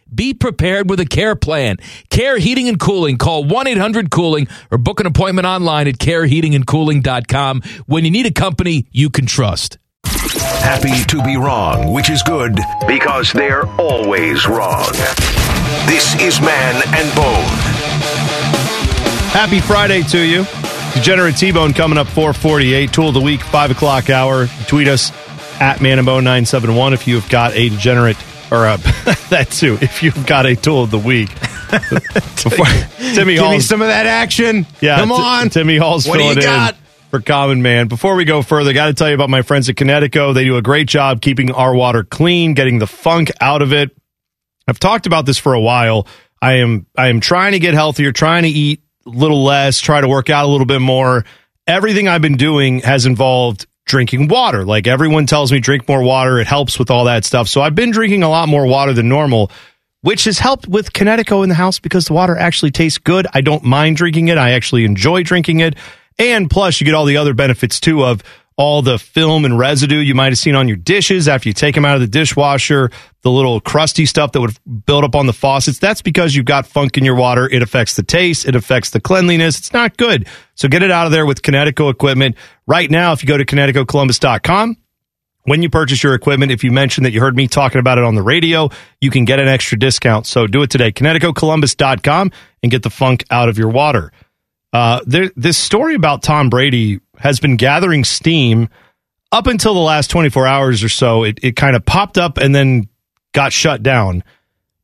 Be 0.13 0.33
prepared 0.33 0.89
with 0.89 0.99
a 0.99 1.05
care 1.05 1.35
plan. 1.35 1.77
Care 2.09 2.37
Heating 2.37 2.67
and 2.67 2.79
Cooling. 2.79 3.17
Call 3.17 3.45
1-800-COOLING 3.45 4.47
or 4.69 4.77
book 4.77 4.99
an 4.99 5.05
appointment 5.05 5.47
online 5.47 5.87
at 5.87 5.97
careheatingandcooling.com 5.97 7.61
when 7.85 8.03
you 8.05 8.11
need 8.11 8.25
a 8.25 8.31
company 8.31 8.87
you 8.91 9.09
can 9.09 9.25
trust. 9.25 9.77
Happy 10.05 11.03
to 11.05 11.23
be 11.23 11.37
wrong, 11.37 11.93
which 11.93 12.09
is 12.09 12.21
good 12.23 12.59
because 12.87 13.31
they're 13.31 13.65
always 13.79 14.47
wrong. 14.47 14.91
This 15.85 16.19
is 16.21 16.39
Man 16.41 16.81
and 16.87 17.15
Bone. 17.15 17.45
Happy 19.31 19.59
Friday 19.61 20.03
to 20.03 20.19
you. 20.19 20.45
Degenerate 20.93 21.37
T-Bone 21.37 21.73
coming 21.73 21.97
up 21.97 22.07
448. 22.07 22.91
Tool 22.91 23.07
of 23.07 23.13
the 23.13 23.21
week, 23.21 23.41
5 23.41 23.71
o'clock 23.71 24.09
hour. 24.09 24.47
Tweet 24.67 24.87
us 24.87 25.11
at 25.61 25.79
Man 25.81 25.99
and 25.99 26.05
Bone 26.05 26.23
971 26.23 26.93
if 26.93 27.07
you've 27.07 27.29
got 27.29 27.53
a 27.53 27.69
degenerate, 27.69 28.17
or 28.51 28.65
uh, 28.67 28.77
that 29.29 29.47
too, 29.51 29.77
if 29.81 30.03
you've 30.03 30.25
got 30.27 30.45
a 30.45 30.55
tool 30.55 30.83
of 30.83 30.91
the 30.91 30.99
week. 30.99 31.29
Before, 31.71 32.65
Timmy 33.15 33.35
Give 33.35 33.49
me 33.49 33.59
some 33.61 33.81
of 33.81 33.87
that 33.87 34.05
action. 34.05 34.65
Yeah, 34.81 34.97
come 34.97 35.09
T- 35.09 35.15
on. 35.15 35.49
Timmy 35.49 35.77
Hall's 35.77 36.05
What 36.05 36.17
do 36.17 36.23
you 36.25 36.33
filling 36.33 36.43
got? 36.45 36.73
in 36.75 36.81
for 37.09 37.21
Common 37.21 37.61
Man. 37.61 37.87
Before 37.87 38.15
we 38.15 38.25
go 38.25 38.41
further, 38.41 38.73
got 38.73 38.87
to 38.87 38.93
tell 38.93 39.07
you 39.07 39.15
about 39.15 39.29
my 39.29 39.41
friends 39.41 39.69
at 39.69 39.75
Kinetico. 39.75 40.33
They 40.33 40.43
do 40.43 40.57
a 40.57 40.61
great 40.61 40.87
job 40.87 41.21
keeping 41.21 41.51
our 41.51 41.73
water 41.73 42.03
clean, 42.03 42.53
getting 42.53 42.79
the 42.79 42.87
funk 42.87 43.31
out 43.39 43.61
of 43.61 43.71
it. 43.73 43.95
I've 44.67 44.79
talked 44.79 45.05
about 45.07 45.25
this 45.25 45.37
for 45.37 45.53
a 45.53 45.61
while. 45.61 46.07
I 46.41 46.55
am 46.55 46.87
I 46.97 47.07
am 47.07 47.19
trying 47.21 47.53
to 47.53 47.59
get 47.59 47.73
healthier, 47.73 48.11
trying 48.11 48.43
to 48.43 48.49
eat 48.49 48.81
a 49.05 49.09
little 49.09 49.43
less, 49.43 49.79
try 49.79 50.01
to 50.01 50.07
work 50.07 50.29
out 50.29 50.45
a 50.45 50.47
little 50.49 50.65
bit 50.65 50.81
more. 50.81 51.25
Everything 51.67 52.07
I've 52.07 52.21
been 52.21 52.37
doing 52.37 52.79
has 52.79 53.05
involved 53.05 53.67
drinking 53.85 54.27
water. 54.27 54.65
Like 54.65 54.87
everyone 54.87 55.25
tells 55.25 55.51
me 55.51 55.59
drink 55.59 55.87
more 55.87 56.03
water, 56.03 56.39
it 56.39 56.47
helps 56.47 56.79
with 56.79 56.91
all 56.91 57.05
that 57.05 57.25
stuff. 57.25 57.47
So 57.47 57.61
I've 57.61 57.75
been 57.75 57.91
drinking 57.91 58.23
a 58.23 58.29
lot 58.29 58.47
more 58.47 58.65
water 58.65 58.93
than 58.93 59.09
normal 59.09 59.51
which 60.01 60.25
has 60.25 60.39
helped 60.39 60.67
with 60.67 60.93
Kinetico 60.93 61.43
in 61.43 61.49
the 61.49 61.55
house 61.55 61.79
because 61.79 62.05
the 62.05 62.13
water 62.13 62.35
actually 62.35 62.71
tastes 62.71 62.97
good. 62.97 63.27
I 63.33 63.41
don't 63.41 63.63
mind 63.63 63.97
drinking 63.97 64.27
it. 64.27 64.37
I 64.37 64.51
actually 64.51 64.83
enjoy 64.85 65.23
drinking 65.23 65.59
it. 65.59 65.75
And 66.19 66.49
plus, 66.49 66.81
you 66.81 66.85
get 66.85 66.93
all 66.93 67.05
the 67.05 67.17
other 67.17 67.33
benefits 67.33 67.79
too 67.79 68.03
of 68.03 68.23
all 68.57 68.81
the 68.81 68.99
film 68.99 69.45
and 69.45 69.57
residue 69.57 69.97
you 69.99 70.13
might 70.13 70.27
have 70.27 70.37
seen 70.37 70.55
on 70.55 70.67
your 70.67 70.77
dishes 70.77 71.27
after 71.27 71.49
you 71.49 71.53
take 71.53 71.73
them 71.73 71.85
out 71.85 71.95
of 71.95 72.01
the 72.01 72.07
dishwasher, 72.07 72.91
the 73.23 73.31
little 73.31 73.59
crusty 73.59 74.05
stuff 74.05 74.33
that 74.33 74.41
would 74.41 74.55
build 74.85 75.03
up 75.03 75.15
on 75.15 75.25
the 75.25 75.33
faucets. 75.33 75.79
That's 75.79 76.01
because 76.01 76.35
you've 76.35 76.45
got 76.45 76.67
funk 76.67 76.97
in 76.97 77.05
your 77.05 77.15
water. 77.15 77.49
It 77.49 77.63
affects 77.63 77.95
the 77.95 78.03
taste, 78.03 78.45
it 78.45 78.55
affects 78.55 78.91
the 78.91 78.99
cleanliness. 78.99 79.57
It's 79.57 79.73
not 79.73 79.97
good. 79.97 80.27
So 80.55 80.67
get 80.67 80.83
it 80.83 80.91
out 80.91 81.05
of 81.05 81.11
there 81.11 81.25
with 81.25 81.41
Kinetico 81.41 81.89
equipment. 81.89 82.35
Right 82.67 82.91
now, 82.91 83.13
if 83.13 83.23
you 83.23 83.27
go 83.27 83.37
to 83.37 83.45
KineticoColumbus.com, 83.45 84.77
When 85.43 85.63
you 85.63 85.69
purchase 85.71 86.03
your 86.03 86.13
equipment, 86.13 86.51
if 86.51 86.63
you 86.63 86.71
mention 86.71 87.03
that 87.05 87.13
you 87.13 87.19
heard 87.19 87.35
me 87.35 87.47
talking 87.47 87.79
about 87.79 87.97
it 87.97 88.03
on 88.03 88.13
the 88.13 88.21
radio, 88.21 88.69
you 88.99 89.09
can 89.09 89.25
get 89.25 89.39
an 89.39 89.47
extra 89.47 89.79
discount. 89.79 90.27
So 90.27 90.45
do 90.45 90.61
it 90.61 90.69
today. 90.69 90.91
KineticoColumbus.com 90.91 92.31
and 92.61 92.71
get 92.71 92.83
the 92.83 92.91
funk 92.91 93.23
out 93.31 93.49
of 93.49 93.57
your 93.57 93.69
water. 93.69 94.11
Uh, 94.71 95.01
there, 95.05 95.31
this 95.35 95.57
story 95.57 95.95
about 95.95 96.21
Tom 96.21 96.49
Brady 96.49 97.01
has 97.21 97.39
been 97.39 97.55
gathering 97.55 98.03
steam 98.03 98.69
up 99.31 99.47
until 99.47 99.73
the 99.73 99.79
last 99.79 100.09
24 100.09 100.45
hours 100.45 100.83
or 100.83 100.89
so. 100.89 101.23
It, 101.23 101.39
it 101.41 101.55
kind 101.55 101.75
of 101.75 101.85
popped 101.85 102.17
up 102.17 102.37
and 102.37 102.53
then 102.53 102.89
got 103.33 103.53
shut 103.53 103.81
down. 103.81 104.23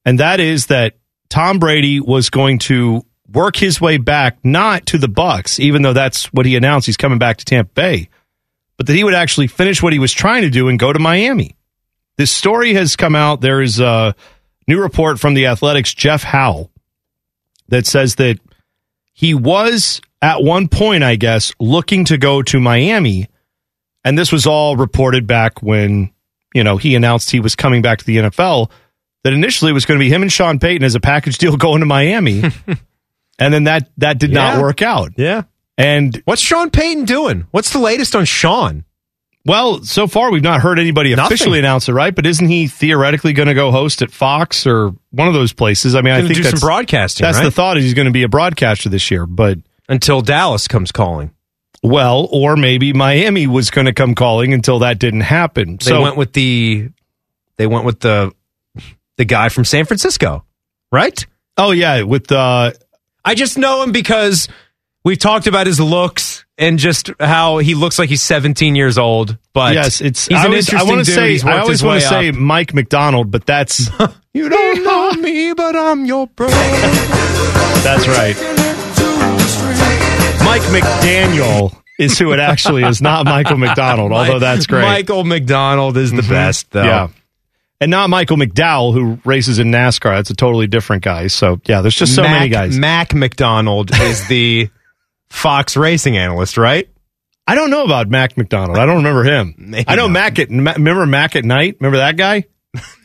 And 0.05 0.19
that 0.19 0.39
is 0.39 0.67
that 0.67 0.95
Tom 1.29 1.59
Brady 1.59 1.99
was 1.99 2.29
going 2.29 2.59
to 2.59 3.05
work 3.31 3.57
his 3.57 3.81
way 3.81 3.97
back, 3.97 4.37
not 4.43 4.85
to 4.87 4.97
the 4.97 5.07
Bucs, 5.07 5.59
even 5.59 5.81
though 5.81 5.93
that's 5.93 6.31
what 6.31 6.45
he 6.45 6.55
announced 6.55 6.85
he's 6.85 6.97
coming 6.97 7.19
back 7.19 7.37
to 7.37 7.45
Tampa 7.45 7.71
Bay, 7.73 8.09
but 8.77 8.87
that 8.87 8.93
he 8.93 9.03
would 9.03 9.13
actually 9.13 9.47
finish 9.47 9.83
what 9.83 9.93
he 9.93 9.99
was 9.99 10.13
trying 10.13 10.43
to 10.43 10.49
do 10.49 10.69
and 10.69 10.79
go 10.79 10.93
to 10.93 10.99
Miami. 10.99 11.57
This 12.15 12.31
story 12.31 12.73
has 12.73 12.95
come 12.95 13.15
out. 13.15 13.41
There 13.41 13.61
is 13.61 13.79
a 13.79 14.15
new 14.67 14.81
report 14.81 15.19
from 15.19 15.33
the 15.33 15.47
Athletic's, 15.47 15.93
Jeff 15.93 16.23
Howe, 16.23 16.69
that 17.67 17.85
says 17.85 18.15
that 18.15 18.39
he 19.19 19.33
was 19.33 19.99
at 20.21 20.43
one 20.43 20.67
point, 20.67 21.03
I 21.03 21.15
guess, 21.15 21.51
looking 21.59 22.05
to 22.05 22.19
go 22.19 22.43
to 22.43 22.59
Miami. 22.59 23.27
And 24.03 24.15
this 24.15 24.31
was 24.31 24.45
all 24.45 24.75
reported 24.75 25.25
back 25.25 25.63
when, 25.63 26.11
you 26.53 26.63
know, 26.63 26.77
he 26.77 26.93
announced 26.93 27.31
he 27.31 27.39
was 27.39 27.55
coming 27.55 27.81
back 27.81 27.97
to 27.97 28.05
the 28.05 28.17
NFL. 28.17 28.69
That 29.23 29.33
initially 29.33 29.71
it 29.71 29.73
was 29.73 29.85
going 29.85 29.99
to 29.99 30.03
be 30.05 30.09
him 30.13 30.21
and 30.21 30.31
Sean 30.31 30.59
Payton 30.59 30.83
as 30.83 30.93
a 30.93 30.99
package 30.99 31.39
deal 31.39 31.57
going 31.57 31.79
to 31.79 31.87
Miami. 31.87 32.43
and 33.39 33.53
then 33.53 33.63
that 33.63 33.89
that 33.97 34.19
did 34.19 34.29
Yeah. 34.31 34.53
not 34.53 34.61
work 34.61 34.83
out. 34.83 35.13
Yeah. 35.17 35.43
And 35.79 36.21
What's 36.25 36.41
Sean 36.41 36.69
Payton 36.69 37.05
doing? 37.05 37.47
What's 37.49 37.71
the 37.73 37.79
latest 37.79 38.15
on 38.15 38.25
Sean? 38.25 38.85
Well, 39.47 39.81
so 39.83 40.07
far 40.07 40.29
we've 40.31 40.43
not 40.43 40.61
heard 40.61 40.77
anybody 40.77 41.15
Nothing. 41.15 41.25
officially 41.33 41.59
announce 41.59 41.87
it, 41.89 41.93
right? 41.93 42.13
But 42.13 42.25
isn't 42.25 42.47
he 42.47 42.67
theoretically 42.67 43.33
going 43.33 43.47
to 43.47 43.53
go 43.53 43.71
host 43.71 44.01
at 44.01 44.11
Fox 44.11 44.67
or 44.67 44.93
one 45.11 45.27
of 45.27 45.33
those 45.33 45.53
places? 45.53 45.95
I 45.95 46.01
mean, 46.01 46.13
I 46.13 46.17
think 46.17 46.29
Gonna 46.29 46.33
think 46.35 46.45
some 46.45 46.51
that's 46.51 46.63
broadcasting, 46.63 47.23
That's 47.23 47.37
right? 47.37 47.45
the 47.45 47.51
thought 47.51 47.77
is 47.77 47.83
he's 47.85 47.93
going 47.93 48.07
to 48.07 48.11
be 48.11 48.23
a 48.23 48.27
broadcaster 48.29 48.89
this 48.89 49.09
year, 49.09 49.25
but 49.25 49.57
Until 49.89 50.21
Dallas 50.21 50.67
comes 50.67 50.91
calling. 50.91 51.31
well, 51.81 52.27
or 52.31 52.57
maybe 52.57 52.91
Miami 52.93 53.47
was 53.47 53.69
going 53.71 53.85
to 53.85 53.93
come 53.93 54.13
calling 54.15 54.53
until 54.53 54.79
that 54.79 54.99
didn't 54.99 55.21
happen. 55.21 55.77
They 55.77 55.85
so 55.85 56.01
went 56.01 56.17
with 56.17 56.33
the 56.33 56.89
they 57.57 57.67
went 57.67 57.85
with 57.85 58.01
the 58.01 58.33
the 59.17 59.25
guy 59.25 59.49
from 59.49 59.63
San 59.65 59.85
Francisco, 59.85 60.43
right? 60.91 61.25
oh 61.57 61.71
yeah, 61.71 62.01
with 62.03 62.31
uh 62.31 62.71
I 63.25 63.33
just 63.35 63.57
know 63.57 63.81
him 63.83 63.91
because 63.91 64.47
we've 65.07 65.17
talked 65.17 65.47
about 65.47 65.67
his 65.67 65.79
looks 65.79 66.45
and 66.57 66.77
just 66.77 67.11
how 67.19 67.59
he 67.59 67.75
looks 67.75 67.97
like 67.97 68.09
he's 68.09 68.21
17 68.21 68.75
years 68.75 68.97
old. 68.97 69.37
But 69.53 69.73
yes, 69.73 70.01
it's 70.01 70.29
I 70.29 70.41
an 70.41 70.47
always, 70.47 70.69
I 70.69 70.73
interesting 70.81 70.95
want 70.95 71.05
to 71.05 71.11
say 71.13 71.49
I 71.49 71.59
always 71.59 71.81
want 71.81 72.01
to 72.01 72.07
say. 72.07 72.31
Mike 72.31 72.73
McDonald, 72.73 73.31
but 73.31 73.45
that's 73.45 73.89
you 74.33 74.49
don't 74.49 74.83
know 74.83 75.13
me, 75.13 75.53
but 75.53 75.77
I'm 75.77 76.05
your 76.05 76.27
brother. 76.27 76.53
that's 77.83 78.05
right. 78.07 78.35
Mike 80.43 80.61
McDaniel 80.63 81.73
is 81.99 82.19
who 82.19 82.31
it 82.33 82.39
actually 82.39 82.83
is, 82.83 83.01
not 83.01 83.25
Michael 83.25 83.57
McDonald. 83.57 84.11
although 84.13 84.39
that's 84.39 84.67
great. 84.67 84.81
Michael 84.81 85.23
McDonald 85.23 85.95
is 85.97 86.11
the 86.11 86.21
Mhm. 86.21 86.29
best, 86.29 86.71
though. 86.71 86.83
Yeah. 86.83 87.07
And 87.79 87.91
not 87.91 88.09
Michael 88.09 88.37
McDowell, 88.37 88.93
who 88.93 89.19
races 89.23 89.59
in 89.59 89.71
NASCAR. 89.71 90.15
That's 90.15 90.29
a 90.31 90.35
totally 90.35 90.67
different 90.67 91.03
guy. 91.03 91.27
So, 91.27 91.59
yeah, 91.65 91.81
there's 91.81 91.95
just 91.95 92.15
so 92.15 92.23
Mac, 92.23 92.31
many 92.31 92.49
guys. 92.49 92.77
Mac 92.77 93.13
McDonald 93.13 93.91
is 93.93 94.27
the 94.27 94.69
Fox 95.29 95.77
racing 95.77 96.17
analyst, 96.17 96.57
right? 96.57 96.89
I 97.45 97.55
don't 97.55 97.69
know 97.69 97.85
about 97.85 98.09
Mac 98.09 98.37
McDonald. 98.37 98.77
I 98.77 98.85
don't 98.85 98.97
remember 98.97 99.23
him. 99.23 99.55
Maybe 99.57 99.85
I 99.87 99.95
know 99.95 100.07
not. 100.07 100.13
Mac 100.13 100.39
at 100.39 100.49
remember 100.49 101.05
Mac 101.05 101.31
Tonight. 101.31 101.77
Remember 101.79 101.97
that 101.97 102.17
guy? 102.17 102.45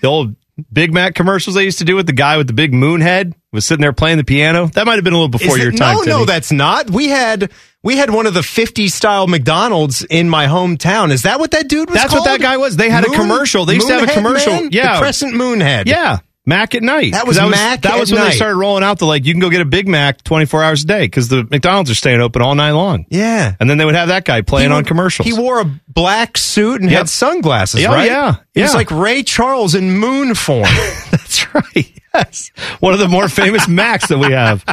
The 0.00 0.08
old 0.08 0.34
Big 0.70 0.92
Mac 0.92 1.14
commercials 1.14 1.54
they 1.54 1.64
used 1.64 1.78
to 1.78 1.84
do 1.84 1.96
with 1.96 2.06
the 2.06 2.12
guy 2.12 2.36
with 2.36 2.46
the 2.46 2.52
big 2.52 2.74
moon 2.74 3.00
head 3.00 3.34
was 3.52 3.64
sitting 3.64 3.80
there 3.80 3.92
playing 3.92 4.18
the 4.18 4.24
piano. 4.24 4.66
That 4.66 4.84
might 4.86 4.96
have 4.96 5.04
been 5.04 5.12
a 5.14 5.16
little 5.16 5.28
before 5.28 5.56
Is 5.56 5.62
your 5.62 5.72
time. 5.72 5.96
No, 5.96 6.02
no, 6.02 6.24
that's 6.24 6.52
not. 6.52 6.90
We 6.90 7.08
had 7.08 7.50
we 7.82 7.96
had 7.96 8.10
one 8.10 8.26
of 8.26 8.34
the 8.34 8.42
50 8.42 8.88
style 8.88 9.26
McDonald's 9.26 10.04
in 10.04 10.28
my 10.28 10.46
hometown. 10.46 11.10
Is 11.10 11.22
that 11.22 11.38
what 11.40 11.52
that 11.52 11.68
dude 11.68 11.88
was? 11.88 11.98
That's 11.98 12.12
what 12.12 12.24
that 12.24 12.40
guy 12.40 12.56
was. 12.58 12.76
They 12.76 12.90
had 12.90 13.04
a 13.04 13.10
commercial. 13.10 13.64
They 13.64 13.74
used 13.74 13.88
to 13.88 13.94
have 13.94 14.08
a 14.08 14.12
commercial. 14.12 14.52
Man? 14.52 14.68
Yeah. 14.72 14.94
the 14.94 15.00
Crescent 15.00 15.34
Moonhead. 15.34 15.86
yeah. 15.86 16.18
Mac 16.44 16.70
Tonight. 16.70 17.12
That 17.12 17.26
was 17.26 17.38
'Cause 17.38 17.50
Mac 17.50 17.82
That 17.82 17.94
at 17.94 18.00
was 18.00 18.10
when 18.10 18.20
night. 18.20 18.30
they 18.30 18.36
started 18.36 18.56
rolling 18.56 18.82
out 18.82 18.98
the 18.98 19.06
like 19.06 19.24
you 19.24 19.32
can 19.32 19.40
go 19.40 19.48
get 19.48 19.60
a 19.60 19.64
Big 19.64 19.86
Mac 19.86 20.24
24 20.24 20.62
hours 20.64 20.82
a 20.82 20.86
day 20.86 21.00
because 21.02 21.28
the 21.28 21.44
McDonald's 21.50 21.90
are 21.90 21.94
staying 21.94 22.20
open 22.20 22.42
all 22.42 22.54
night 22.56 22.72
long. 22.72 23.06
yeah. 23.10 23.54
And 23.60 23.70
then 23.70 23.78
they 23.78 23.84
would 23.84 23.94
have 23.94 24.08
that 24.08 24.24
guy 24.24 24.40
playing 24.42 24.72
on 24.72 24.84
commercials. 24.84 25.26
He 25.26 25.32
wore 25.32 25.60
a 25.60 25.64
black 25.88 26.36
suit 26.36 26.80
and 26.80 26.90
Yep. 26.90 26.98
had 26.98 27.08
sunglasses, 27.08 27.84
Oh, 27.86 27.92
right? 27.92 28.10
yeah. 28.10 28.36
He 28.54 28.62
was 28.62 28.74
like 28.74 28.90
Ray 28.90 29.22
Charles 29.22 29.74
in 29.76 29.92
moon 29.98 30.34
form. 30.34 30.62
That's 31.12 31.54
right. 31.54 31.92
Yes. 32.14 32.50
One 32.80 32.92
of 32.92 32.98
the 32.98 33.08
more 33.08 33.28
famous 33.28 33.68
Macs 33.68 34.08
that 34.08 34.18
we 34.18 34.32
have. 34.32 34.64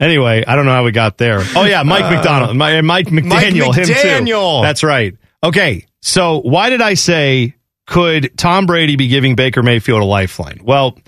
Anyway, 0.00 0.44
I 0.46 0.56
don't 0.56 0.66
know 0.66 0.72
how 0.72 0.84
we 0.84 0.92
got 0.92 1.16
there. 1.18 1.42
Oh 1.54 1.64
yeah, 1.64 1.82
Mike 1.82 2.04
uh, 2.04 2.10
McDonald, 2.10 2.56
My, 2.56 2.80
Mike 2.82 3.06
McDaniel, 3.08 3.74
him 3.74 3.84
McDaniel. 3.84 4.60
too. 4.60 4.66
That's 4.66 4.82
right. 4.82 5.14
Okay, 5.42 5.86
so 6.00 6.40
why 6.40 6.70
did 6.70 6.80
I 6.82 6.94
say 6.94 7.54
could 7.86 8.36
Tom 8.36 8.66
Brady 8.66 8.96
be 8.96 9.08
giving 9.08 9.34
Baker 9.36 9.62
Mayfield 9.62 10.02
a 10.02 10.04
lifeline? 10.04 10.60
Well, 10.62 10.98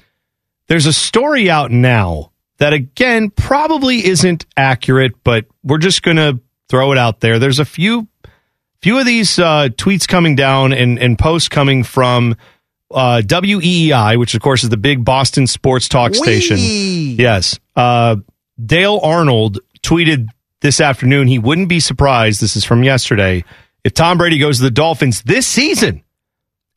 there's 0.69 0.87
a 0.87 0.93
story 0.93 1.51
out 1.51 1.71
now 1.71 2.33
that 2.59 2.73
again 2.73 3.31
probably 3.31 4.05
isn't 4.05 4.47
accurate, 4.57 5.13
but 5.25 5.47
we're 5.63 5.79
just 5.79 6.03
gonna 6.03 6.41
throw 6.69 6.93
it 6.93 6.99
out 6.99 7.21
there. 7.21 7.39
There's 7.39 7.59
a 7.59 7.65
few 7.65 8.09
few 8.81 8.99
of 8.99 9.07
these 9.07 9.39
uh, 9.39 9.69
tweets 9.73 10.07
coming 10.07 10.37
down 10.37 10.73
and, 10.73 10.99
and 10.99 11.19
posts 11.19 11.49
coming 11.49 11.83
from 11.83 12.37
uh, 12.91 13.23
WEEI, 13.25 14.19
which 14.19 14.35
of 14.35 14.41
course 14.41 14.63
is 14.63 14.71
the 14.71 14.77
big 14.77 15.05
Boston 15.05 15.47
sports 15.47 15.89
talk 15.89 16.15
station. 16.15 16.57
Yes. 16.59 17.59
Uh, 17.75 18.17
Dale 18.65 19.01
Arnold 19.03 19.59
tweeted 19.83 20.29
this 20.61 20.81
afternoon 20.81 21.29
he 21.29 21.39
wouldn't 21.39 21.69
be 21.69 21.81
surprised, 21.81 22.41
this 22.41 22.57
is 22.57 22.65
from 22.65 22.83
yesterday, 22.83 23.45
if 23.85 23.95
Tom 23.95 24.19
Brady 24.19 24.39
goes 24.39 24.59
to 24.59 24.65
the 24.65 24.71
Dolphins 24.71 25.23
this 25.23 25.47
season. 25.47 26.03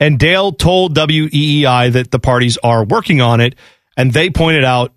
And 0.02 0.18
Dale 0.18 0.52
told 0.52 0.96
WEEI 0.96 1.94
that 1.94 2.10
the 2.10 2.20
parties 2.20 2.58
are 2.64 2.84
working 2.84 3.22
on 3.22 3.40
it. 3.40 3.56
And 3.96 4.12
they 4.12 4.32
pointed 4.32 4.64
out 4.64 4.94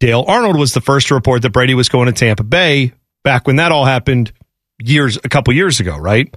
Dale 0.00 0.22
Arnold 0.28 0.58
was 0.58 0.74
the 0.74 0.82
first 0.82 1.08
to 1.08 1.14
report 1.14 1.42
that 1.42 1.50
Brady 1.50 1.74
was 1.74 1.88
going 1.88 2.06
to 2.06 2.12
Tampa 2.12 2.44
Bay 2.44 2.92
back 3.22 3.46
when 3.46 3.56
that 3.56 3.72
all 3.72 3.86
happened 3.86 4.32
years, 4.78 5.16
a 5.24 5.30
couple 5.30 5.54
years 5.54 5.80
ago, 5.80 5.96
right? 5.96 6.32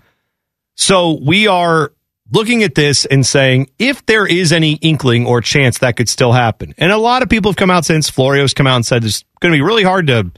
So 0.76 1.20
we 1.22 1.48
are 1.48 1.92
looking 2.32 2.64
at 2.64 2.76
this 2.76 3.06
and 3.06 3.26
saying 3.26 3.70
if 3.78 4.06
there 4.06 4.26
is 4.26 4.54
any 4.54 4.74
inkling 4.76 5.26
or 5.26 5.42
chance 5.42 5.80
that 5.80 5.98
could 5.98 6.08
still 6.08 6.32
happen. 6.32 6.74
And 6.78 6.94
a 6.94 6.98
lot 6.98 7.24
of 7.24 7.30
people 7.30 7.52
have 7.52 7.58
come 7.58 7.72
out 7.72 7.84
since 7.84 8.10
Florio's 8.10 8.54
come 8.54 8.68
out 8.68 8.78
and 8.78 8.86
said 8.86 9.04
it's 9.04 9.26
going 9.42 9.52
to 9.52 9.58
be 9.58 9.62
really 9.62 9.84
hard 9.84 10.08
to 10.08 10.32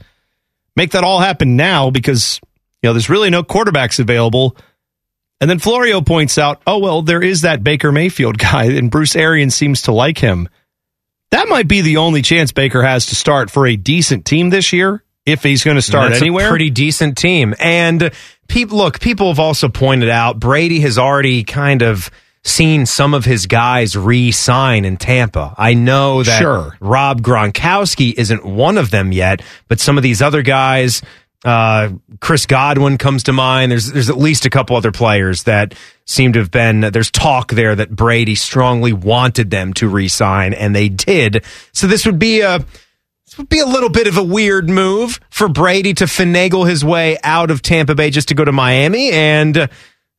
make 0.74 0.90
that 0.92 1.04
all 1.04 1.20
happen 1.20 1.56
now 1.56 1.90
because 1.90 2.40
you 2.82 2.88
know 2.88 2.94
there's 2.94 3.10
really 3.10 3.30
no 3.30 3.44
quarterbacks 3.44 4.00
available. 4.00 4.56
And 5.40 5.48
then 5.48 5.58
Florio 5.58 6.00
points 6.02 6.36
out, 6.38 6.60
oh 6.66 6.78
well, 6.78 7.02
there 7.02 7.22
is 7.22 7.42
that 7.42 7.64
Baker 7.64 7.92
Mayfield 7.92 8.38
guy, 8.38 8.64
and 8.64 8.90
Bruce 8.90 9.16
Arians 9.16 9.54
seems 9.54 9.82
to 9.82 9.92
like 9.92 10.18
him. 10.18 10.48
That 11.30 11.48
might 11.48 11.68
be 11.68 11.80
the 11.80 11.98
only 11.98 12.22
chance 12.22 12.52
Baker 12.52 12.82
has 12.82 13.06
to 13.06 13.14
start 13.14 13.50
for 13.50 13.66
a 13.66 13.76
decent 13.76 14.24
team 14.24 14.50
this 14.50 14.72
year, 14.72 15.04
if 15.24 15.42
he's 15.42 15.62
going 15.62 15.76
to 15.76 15.82
start 15.82 16.10
That's 16.10 16.22
anywhere. 16.22 16.46
A 16.46 16.50
pretty 16.50 16.70
decent 16.70 17.16
team. 17.16 17.54
And 17.60 18.10
people 18.48 18.78
look, 18.78 18.98
people 19.00 19.28
have 19.28 19.38
also 19.38 19.68
pointed 19.68 20.08
out 20.08 20.40
Brady 20.40 20.80
has 20.80 20.98
already 20.98 21.44
kind 21.44 21.82
of 21.82 22.10
seen 22.42 22.86
some 22.86 23.14
of 23.14 23.24
his 23.24 23.46
guys 23.46 23.96
re-sign 23.96 24.84
in 24.84 24.96
Tampa. 24.96 25.54
I 25.58 25.74
know 25.74 26.22
that 26.22 26.38
Sure. 26.40 26.76
Rob 26.80 27.20
Gronkowski 27.22 28.14
isn't 28.16 28.44
one 28.44 28.78
of 28.78 28.90
them 28.90 29.12
yet, 29.12 29.42
but 29.68 29.78
some 29.78 29.98
of 29.98 30.02
these 30.02 30.22
other 30.22 30.42
guys, 30.42 31.02
uh, 31.44 31.90
Chris 32.20 32.46
Godwin 32.46 32.98
comes 32.98 33.24
to 33.24 33.32
mind. 33.32 33.72
There's 33.72 33.92
there's 33.92 34.10
at 34.10 34.18
least 34.18 34.44
a 34.44 34.50
couple 34.50 34.76
other 34.76 34.92
players 34.92 35.44
that 35.44 35.74
seem 36.04 36.32
to 36.34 36.38
have 36.38 36.50
been. 36.50 36.80
There's 36.80 37.10
talk 37.10 37.52
there 37.52 37.74
that 37.74 37.90
Brady 37.90 38.34
strongly 38.34 38.92
wanted 38.92 39.50
them 39.50 39.72
to 39.74 39.88
re-sign, 39.88 40.52
and 40.52 40.74
they 40.76 40.88
did. 40.88 41.44
So 41.72 41.86
this 41.86 42.04
would 42.04 42.18
be 42.18 42.40
a 42.40 42.58
this 42.58 43.38
would 43.38 43.48
be 43.48 43.60
a 43.60 43.66
little 43.66 43.90
bit 43.90 44.06
of 44.06 44.16
a 44.16 44.22
weird 44.22 44.68
move 44.68 45.20
for 45.30 45.48
Brady 45.48 45.94
to 45.94 46.04
finagle 46.04 46.68
his 46.68 46.84
way 46.84 47.16
out 47.22 47.50
of 47.50 47.62
Tampa 47.62 47.94
Bay 47.94 48.10
just 48.10 48.28
to 48.28 48.34
go 48.34 48.44
to 48.44 48.52
Miami 48.52 49.10
and 49.10 49.70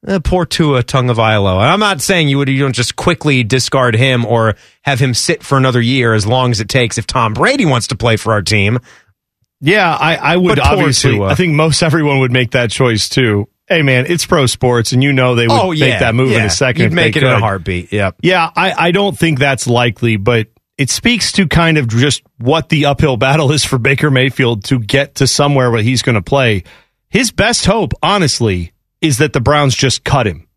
uh, 0.07 0.19
poor 0.23 0.45
Tua 0.45 0.81
Tagovailoa. 0.81 1.57
And 1.57 1.69
I'm 1.69 1.79
not 1.79 2.01
saying 2.01 2.29
you 2.29 2.37
would 2.37 2.49
you 2.49 2.59
don't 2.59 2.73
just 2.73 2.95
quickly 2.95 3.43
discard 3.43 3.95
him 3.95 4.25
or 4.25 4.55
have 4.83 4.99
him 4.99 5.13
sit 5.13 5.43
for 5.43 5.57
another 5.57 5.81
year 5.81 6.13
as 6.13 6.25
long 6.25 6.51
as 6.51 6.59
it 6.59 6.69
takes 6.69 6.97
if 6.97 7.05
Tom 7.05 7.33
Brady 7.33 7.65
wants 7.65 7.87
to 7.87 7.95
play 7.95 8.15
for 8.15 8.33
our 8.33 8.41
team. 8.41 8.79
Yeah, 9.61 9.95
I, 9.95 10.15
I 10.15 10.37
would 10.37 10.57
But 10.57 10.59
obviously. 10.59 11.21
I 11.21 11.35
think 11.35 11.53
most 11.53 11.83
everyone 11.83 12.19
would 12.19 12.31
make 12.31 12.51
that 12.51 12.71
choice 12.71 13.07
too. 13.07 13.47
Hey, 13.67 13.83
man, 13.83 14.05
it's 14.09 14.25
pro 14.25 14.47
sports, 14.47 14.91
and 14.91 15.01
you 15.01 15.13
know 15.13 15.35
they 15.35 15.47
would 15.47 15.57
oh 15.57 15.71
yeah, 15.71 15.85
make 15.85 15.99
that 15.99 16.13
move 16.13 16.33
in 16.33 16.43
a 16.43 16.49
second. 16.49 16.81
You'd 16.81 16.87
if 16.87 16.93
make 16.93 17.15
it 17.15 17.23
in 17.23 17.29
a 17.29 17.39
heartbeat. 17.39 17.93
Yep. 17.93 18.17
Yeah, 18.21 18.49
I, 18.53 18.73
I 18.87 18.91
don't 18.91 19.17
think 19.17 19.39
that's 19.39 19.65
likely, 19.65 20.17
but 20.17 20.47
it 20.77 20.89
speaks 20.89 21.31
to 21.33 21.47
kind 21.47 21.77
of 21.77 21.87
just 21.87 22.23
what 22.37 22.67
the 22.67 22.87
uphill 22.87 23.15
battle 23.15 23.51
is 23.51 23.63
for 23.63 23.77
Baker 23.77 24.11
Mayfield 24.11 24.65
to 24.65 24.79
get 24.79 25.15
to 25.15 25.27
somewhere 25.27 25.71
where 25.71 25.83
he's 25.83 26.01
going 26.01 26.15
to 26.15 26.21
play. 26.21 26.63
His 27.07 27.31
best 27.31 27.65
hope, 27.65 27.93
honestly, 28.01 28.73
is 28.99 29.19
that 29.19 29.31
the 29.31 29.41
Browns 29.41 29.75
just 29.75 30.03
cut 30.03 30.27
him. 30.27 30.47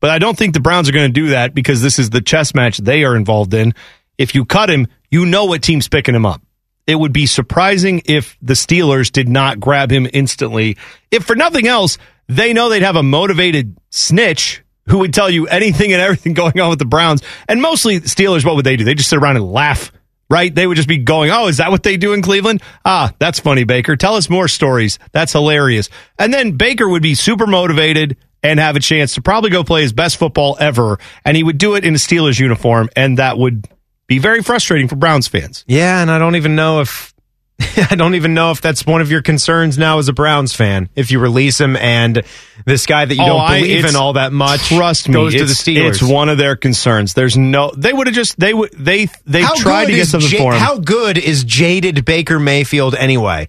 But 0.00 0.10
I 0.10 0.18
don't 0.18 0.36
think 0.36 0.54
the 0.54 0.60
Browns 0.60 0.88
are 0.88 0.92
going 0.92 1.08
to 1.08 1.20
do 1.20 1.28
that 1.28 1.54
because 1.54 1.82
this 1.82 1.98
is 1.98 2.10
the 2.10 2.20
chess 2.20 2.54
match 2.54 2.78
they 2.78 3.04
are 3.04 3.16
involved 3.16 3.54
in. 3.54 3.74
If 4.18 4.34
you 4.34 4.44
cut 4.44 4.70
him, 4.70 4.86
you 5.10 5.26
know 5.26 5.46
what 5.46 5.62
team's 5.62 5.88
picking 5.88 6.14
him 6.14 6.26
up. 6.26 6.42
It 6.86 6.94
would 6.96 7.12
be 7.12 7.26
surprising 7.26 8.02
if 8.04 8.36
the 8.42 8.54
Steelers 8.54 9.12
did 9.12 9.28
not 9.28 9.60
grab 9.60 9.90
him 9.90 10.08
instantly. 10.12 10.76
If 11.10 11.24
for 11.24 11.36
nothing 11.36 11.66
else, 11.66 11.98
they 12.28 12.52
know 12.52 12.68
they'd 12.68 12.82
have 12.82 12.96
a 12.96 13.02
motivated 13.02 13.76
snitch 13.90 14.62
who 14.86 14.98
would 14.98 15.14
tell 15.14 15.30
you 15.30 15.46
anything 15.46 15.92
and 15.92 16.02
everything 16.02 16.34
going 16.34 16.58
on 16.60 16.70
with 16.70 16.78
the 16.78 16.84
Browns. 16.84 17.22
And 17.48 17.62
mostly 17.62 18.00
Steelers, 18.00 18.44
what 18.44 18.56
would 18.56 18.64
they 18.66 18.76
do? 18.76 18.84
They 18.84 18.94
just 18.94 19.10
sit 19.10 19.18
around 19.18 19.36
and 19.36 19.50
laugh, 19.50 19.92
right? 20.28 20.54
They 20.54 20.66
would 20.66 20.76
just 20.76 20.88
be 20.88 20.98
going, 20.98 21.30
Oh, 21.30 21.48
is 21.48 21.58
that 21.58 21.70
what 21.70 21.82
they 21.82 21.96
do 21.96 22.12
in 22.12 22.22
Cleveland? 22.22 22.62
Ah, 22.84 23.12
that's 23.18 23.38
funny, 23.40 23.64
Baker. 23.64 23.96
Tell 23.96 24.14
us 24.14 24.28
more 24.28 24.48
stories. 24.48 24.98
That's 25.12 25.32
hilarious. 25.32 25.88
And 26.18 26.32
then 26.32 26.56
Baker 26.56 26.88
would 26.88 27.02
be 27.02 27.14
super 27.14 27.46
motivated 27.46 28.16
and 28.42 28.58
have 28.58 28.76
a 28.76 28.80
chance 28.80 29.14
to 29.14 29.22
probably 29.22 29.50
go 29.50 29.64
play 29.64 29.82
his 29.82 29.92
best 29.92 30.16
football 30.16 30.56
ever. 30.58 30.98
And 31.24 31.36
he 31.36 31.42
would 31.42 31.58
do 31.58 31.74
it 31.74 31.84
in 31.84 31.94
a 31.94 31.98
Steelers 31.98 32.40
uniform. 32.40 32.88
And 32.96 33.18
that 33.18 33.38
would 33.38 33.68
be 34.10 34.18
very 34.18 34.42
frustrating 34.42 34.88
for 34.88 34.96
Browns 34.96 35.28
fans. 35.28 35.64
Yeah, 35.68 36.02
and 36.02 36.10
I 36.10 36.18
don't 36.18 36.34
even 36.34 36.56
know 36.56 36.80
if 36.80 37.14
I 37.90 37.94
don't 37.94 38.16
even 38.16 38.34
know 38.34 38.50
if 38.50 38.60
that's 38.60 38.84
one 38.84 39.00
of 39.00 39.10
your 39.10 39.22
concerns 39.22 39.78
now 39.78 39.98
as 40.00 40.08
a 40.08 40.12
Browns 40.12 40.52
fan. 40.52 40.88
If 40.96 41.12
you 41.12 41.20
release 41.20 41.60
him 41.60 41.76
and 41.76 42.22
this 42.66 42.86
guy 42.86 43.04
that 43.04 43.14
you 43.14 43.22
Oh, 43.22 43.26
don't 43.26 43.46
believe 43.48 43.78
it's- 43.78 43.90
in 43.94 43.96
all 43.96 44.14
that 44.14 44.32
much 44.32 44.62
Trust 44.68 45.08
me, 45.08 45.12
goes 45.14 45.32
to 45.34 45.44
the 45.44 45.50
it's, 45.52 45.62
Steelers. 45.62 45.88
it's 45.90 46.02
one 46.02 46.28
of 46.28 46.38
their 46.38 46.56
concerns. 46.56 47.14
There's 47.14 47.36
no, 47.36 47.70
they 47.76 47.92
would 47.92 48.08
have 48.08 48.16
just, 48.16 48.36
they 48.40 48.52
would, 48.52 48.72
they, 48.72 49.06
they 49.26 49.42
How 49.42 49.54
tried 49.54 49.84
to 49.86 49.92
get 49.92 50.08
something 50.08 50.28
Ja- 50.30 50.38
for 50.38 50.52
him. 50.54 50.58
How 50.58 50.78
good 50.78 51.16
is 51.16 51.44
jaded 51.44 52.04
Baker 52.04 52.40
Mayfield 52.40 52.96
anyway? 52.96 53.46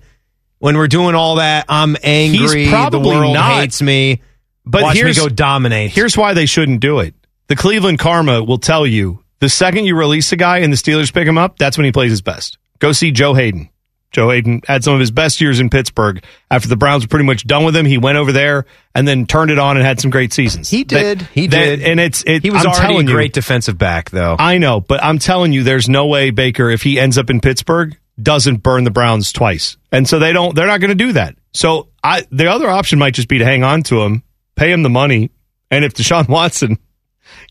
When 0.60 0.78
we're 0.78 0.88
doing 0.90 1.16
all 1.16 1.38
that, 1.38 1.66
I'm 1.70 1.98
angry. 2.04 2.66
He's 2.66 2.70
probably 2.70 3.02
the 3.02 3.08
world 3.08 3.34
not. 3.34 3.62
hates 3.62 3.82
me. 3.82 4.22
But 4.64 4.84
Watch 4.84 4.94
me 4.94 5.00
here's- 5.02 5.18
go 5.18 5.28
dominate. 5.28 5.90
Here's 5.90 6.16
why 6.16 6.36
they 6.36 6.46
shouldn't 6.46 6.82
do 6.82 7.00
it. 7.00 7.16
The 7.48 7.56
Cleveland 7.56 7.98
Karma 7.98 8.44
will 8.44 8.60
tell 8.60 8.86
you 8.86 9.21
the 9.42 9.50
second 9.50 9.84
you 9.86 9.96
release 9.98 10.32
a 10.32 10.38
guy 10.38 10.60
and 10.60 10.72
the 10.72 10.78
Steelers 10.78 11.14
pick 11.14 11.28
him 11.28 11.38
up, 11.38 11.58
that's 11.58 11.78
when 11.78 11.84
he 11.86 11.92
plays 11.92 12.12
his 12.12 12.22
best. 12.22 12.58
Go 12.80 12.94
see 12.94 13.12
Joe 13.12 13.34
Haden. 13.34 13.70
Joe 14.12 14.30
Haden 14.30 14.62
had 14.68 14.84
some 14.84 14.94
of 14.94 15.00
his 15.00 15.10
best 15.12 15.40
years 15.40 15.60
in 15.62 15.70
Pittsburgh. 15.70 16.22
After 16.50 16.68
the 16.68 16.76
Browns 16.76 17.04
were 17.04 17.08
pretty 17.08 17.26
much 17.26 17.46
done 17.48 17.64
with 17.64 17.76
him, 17.76 17.86
he 17.86 17.98
went 17.98 18.18
over 18.18 18.32
there 18.34 18.66
and 18.94 19.08
then 19.08 19.26
turned 19.26 19.52
it 19.52 19.58
on 19.60 19.78
and 19.78 19.86
had 19.86 20.02
some 20.02 20.12
great 20.12 20.34
seasons. 20.34 20.70
He 20.70 20.84
did. 20.84 21.20
That- 21.20 21.28
he 21.28 21.48
that- 21.48 21.58
did. 21.58 21.82
and 21.82 22.00
it's 22.00 22.24
it, 22.28 22.44
he 22.44 22.50
was 22.50 22.62
I'm 22.66 22.72
already 22.72 22.84
a 22.86 22.88
telling 22.90 23.08
you, 23.08 23.14
great 23.14 23.34
defensive 23.34 23.78
back, 23.78 24.10
though. 24.10 24.36
I 24.38 24.58
know, 24.58 24.80
but 24.82 25.02
I'm 25.04 25.18
telling 25.20 25.54
you, 25.54 25.64
there's 25.64 25.88
no 25.88 26.08
way 26.08 26.30
Baker, 26.32 26.70
if 26.70 26.82
he 26.84 27.00
ends 27.00 27.18
up 27.18 27.30
in 27.30 27.40
Pittsburgh, 27.40 27.98
doesn't 28.22 28.58
burn 28.58 28.84
the 28.84 28.92
Browns 28.92 29.32
twice. 29.32 29.78
And 29.94 30.08
so 30.08 30.20
they 30.20 30.34
don't, 30.34 30.56
they're 30.56 30.68
not 30.68 30.82
going 30.82 30.90
to 30.90 30.96
do 30.96 31.14
that. 31.14 31.36
So 31.54 31.88
I, 32.04 32.26
the 32.32 32.48
other 32.48 32.70
option 32.70 33.00
might 33.00 33.14
just 33.14 33.30
be 33.30 33.38
to 33.40 33.46
hang 33.46 33.64
on 33.64 33.84
to 33.84 34.02
him, 34.02 34.24
pay 34.56 34.72
him 34.72 34.84
the 34.84 34.90
money. 34.90 35.32
And 35.72 35.86
if 35.86 35.94
Deshaun 35.94 36.28
Watson 36.28 36.80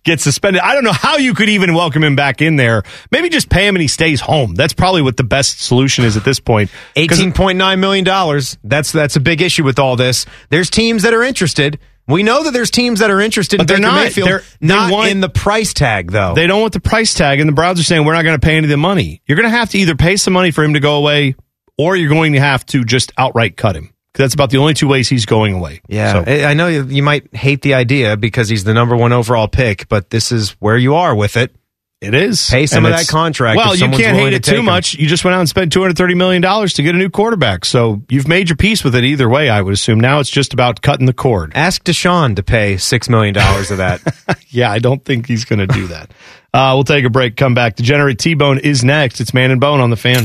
gets 0.05 0.23
suspended, 0.23 0.63
I 0.63 0.75
don't 0.75 0.85
know 0.85 0.93
how 0.93 1.17
you 1.17 1.35
could 1.35 1.49
even 1.49 1.75
welcome 1.75 2.03
him 2.05 2.17
back 2.17 2.41
in 2.43 2.57
there. 2.57 2.83
Maybe 3.11 3.29
just 3.29 3.49
pay 3.49 3.67
him 3.67 3.75
and 3.77 3.83
he 3.83 3.89
stays 3.89 4.21
home. 4.21 4.55
That's 4.55 4.73
probably 4.73 5.03
what 5.03 5.17
the 5.17 5.25
best 5.25 5.61
solution 5.61 6.05
is 6.05 6.17
at 6.17 6.25
this 6.25 6.41
point. 6.41 6.71
Eighteen 6.97 7.33
point 7.33 7.59
nine 7.59 7.81
million 7.81 8.05
dollars. 8.05 8.59
That's 8.65 8.93
that's 8.93 9.17
a 9.17 9.21
big 9.21 9.43
issue 9.43 9.65
with 9.65 9.79
all 9.79 9.97
this. 9.97 10.27
There's 10.51 10.71
teams 10.71 11.03
that 11.03 11.15
are 11.15 11.23
interested. 11.23 11.79
We 12.09 12.25
know 12.25 12.43
that 12.43 12.53
there's 12.53 12.73
teams 12.73 12.99
that 13.01 13.11
are 13.11 13.21
interested 13.21 13.59
But 13.59 13.63
in 13.63 13.67
they're 13.69 13.77
Baker 13.77 13.87
not. 13.93 14.05
Mayfield, 14.05 14.29
They're- 14.29 14.43
they 14.61 14.67
not 14.67 14.91
want- 14.93 15.11
in 15.11 15.21
the 15.21 15.29
price 15.29 15.73
tag 15.73 16.11
though. 16.11 16.35
They 16.35 16.47
don't 16.49 16.61
want 16.61 16.73
the 16.73 16.81
price 16.81 17.15
tag, 17.15 17.39
and 17.39 17.49
the 17.49 17.53
Browns 17.53 17.79
are 17.79 17.85
saying 17.85 18.05
we're 18.05 18.15
not 18.15 18.23
going 18.25 18.41
to 18.41 18.45
pay 18.45 18.57
any 18.57 18.65
of 18.65 18.71
the 18.71 18.77
money. 18.77 19.23
You're 19.27 19.37
going 19.37 19.49
to 19.51 19.57
have 19.57 19.71
to 19.71 19.79
either 19.79 19.95
pay 19.95 20.17
some 20.17 20.33
money 20.33 20.51
for 20.51 20.65
him 20.65 20.75
to 20.75 20.81
go 20.81 20.97
away, 20.97 21.37
or 21.79 21.95
you're 21.95 22.09
going 22.09 22.33
to 22.33 22.41
have 22.41 22.67
to 22.67 22.85
just 22.85 23.13
outright 23.17 23.57
cut 23.57 23.77
him. 23.77 23.93
That's 24.15 24.35
about 24.35 24.51
the 24.51 24.59
only 24.59 24.75
two 24.75 24.89
ways 24.89 25.09
he's 25.09 25.25
going 25.27 25.55
away. 25.55 25.81
yeah, 25.89 26.25
So- 26.25 26.31
I 26.47 26.55
know 26.55 26.67
you, 26.67 26.85
you 26.85 27.03
might 27.03 27.35
hate 27.35 27.63
the 27.63 27.75
idea 27.75 28.17
because 28.17 28.49
he's 28.49 28.65
the 28.65 28.75
number 28.75 28.97
one 28.97 29.13
overall 29.13 29.47
pick, 29.49 29.89
but 29.89 30.11
this 30.11 30.33
is 30.33 30.51
where 30.61 30.77
you 30.77 30.97
are 30.97 31.15
with 31.15 31.37
it. 31.37 31.55
It 32.01 32.15
is. 32.15 32.49
Pay 32.49 32.65
some 32.65 32.87
And 32.87 32.95
of 32.95 32.99
that 32.99 33.09
contract. 33.09 33.59
Well, 33.59 33.77
you 33.77 33.83
can't 33.91 34.17
hate 34.17 34.31
to 34.31 34.37
it 34.37 34.43
too 34.45 34.61
him. 34.61 34.65
much. 34.65 34.95
You 34.95 35.07
just 35.07 35.23
went 35.23 35.35
out 35.35 35.41
and 35.41 35.49
spent 35.51 35.71
two 35.71 35.83
hundred 35.83 35.99
thirty 35.99 36.15
million 36.15 36.41
dollars 36.41 36.73
to 36.75 36.83
get 36.83 36.95
a 36.95 36.99
new 36.99 37.11
quarterback. 37.11 37.67
So 37.67 38.01
you've 38.09 38.27
made 38.27 38.49
your 38.49 38.57
peace 38.57 38.83
with 38.83 38.95
it 38.95 39.05
either 39.05 39.29
way. 39.29 39.51
I 39.51 39.61
would 39.61 39.75
assume 39.75 40.01
now 40.01 40.19
it's 40.19 40.31
just 40.31 40.55
about 40.55 40.81
cutting 40.81 41.05
the 41.05 41.13
cord. 41.13 41.53
Ask 41.55 41.85
Deshaun 41.85 42.37
to 42.37 42.43
pay 42.43 42.79
six 42.79 43.11
million 43.11 43.35
dollars 43.35 43.71
of 43.71 43.77
that. 43.79 44.01
Yeah, 44.53 44.73
I 44.73 44.81
don't 44.81 45.05
think 45.05 45.27
he's 45.29 45.45
going 45.45 45.61
to 45.61 45.67
do 45.69 45.87
that. 45.89 46.11
Uh, 46.53 46.73
we'll 46.75 46.83
take 46.83 47.05
a 47.05 47.11
break. 47.11 47.37
Come 47.37 47.55
back. 47.55 47.77
Degenerate 47.77 48.19
T 48.19 48.35
Bone 48.35 48.59
is 48.59 48.83
next. 48.83 49.21
It's 49.21 49.33
Man 49.33 49.53
and 49.53 49.61
Bone 49.61 49.79
on 49.79 49.91
the 49.91 49.97
fan. 49.97 50.25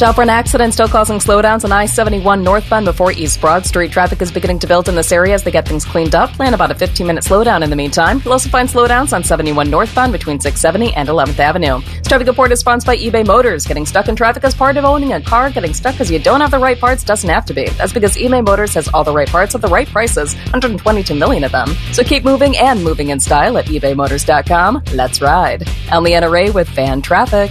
For 0.00 0.22
an 0.22 0.30
accident 0.30 0.72
still 0.72 0.88
causing 0.88 1.18
slowdowns 1.18 1.62
on 1.62 1.72
I 1.72 1.84
71 1.84 2.42
northbound 2.42 2.86
before 2.86 3.12
East 3.12 3.38
Broad 3.38 3.66
Street. 3.66 3.92
Traffic 3.92 4.22
is 4.22 4.32
beginning 4.32 4.58
to 4.60 4.66
build 4.66 4.88
in 4.88 4.94
this 4.94 5.12
area 5.12 5.34
as 5.34 5.44
they 5.44 5.50
get 5.50 5.68
things 5.68 5.84
cleaned 5.84 6.14
up. 6.14 6.30
Plan 6.32 6.54
about 6.54 6.70
a 6.70 6.74
15 6.74 7.06
minute 7.06 7.22
slowdown 7.22 7.62
in 7.62 7.68
the 7.68 7.76
meantime. 7.76 8.20
You'll 8.24 8.32
also 8.32 8.48
find 8.48 8.66
slowdowns 8.66 9.12
on 9.12 9.22
71 9.22 9.68
northbound 9.68 10.12
between 10.12 10.40
670 10.40 10.94
and 10.94 11.06
11th 11.06 11.38
Avenue. 11.38 11.80
This 11.80 12.08
traffic 12.08 12.26
report 12.26 12.50
is 12.50 12.60
sponsored 12.60 12.86
by 12.86 12.96
eBay 12.96 13.26
Motors. 13.26 13.66
Getting 13.66 13.84
stuck 13.84 14.08
in 14.08 14.16
traffic 14.16 14.42
is 14.42 14.54
part 14.54 14.78
of 14.78 14.86
owning 14.86 15.12
a 15.12 15.20
car. 15.20 15.50
Getting 15.50 15.74
stuck 15.74 15.94
because 15.94 16.10
you 16.10 16.18
don't 16.18 16.40
have 16.40 16.50
the 16.50 16.58
right 16.58 16.80
parts 16.80 17.04
doesn't 17.04 17.28
have 17.28 17.44
to 17.44 17.54
be. 17.54 17.68
That's 17.68 17.92
because 17.92 18.16
eBay 18.16 18.42
Motors 18.42 18.72
has 18.74 18.88
all 18.88 19.04
the 19.04 19.12
right 19.12 19.28
parts 19.28 19.54
at 19.54 19.60
the 19.60 19.68
right 19.68 19.86
prices, 19.86 20.34
122 20.34 21.14
million 21.14 21.44
of 21.44 21.52
them. 21.52 21.68
So 21.92 22.02
keep 22.02 22.24
moving 22.24 22.56
and 22.56 22.82
moving 22.82 23.10
in 23.10 23.20
style 23.20 23.58
at 23.58 23.66
ebaymotors.com. 23.66 24.82
Let's 24.94 25.20
ride. 25.20 25.68
I'm 25.90 26.02
Leanna 26.02 26.30
Ray 26.30 26.50
with 26.50 26.68
Fan 26.70 27.02
Traffic. 27.02 27.50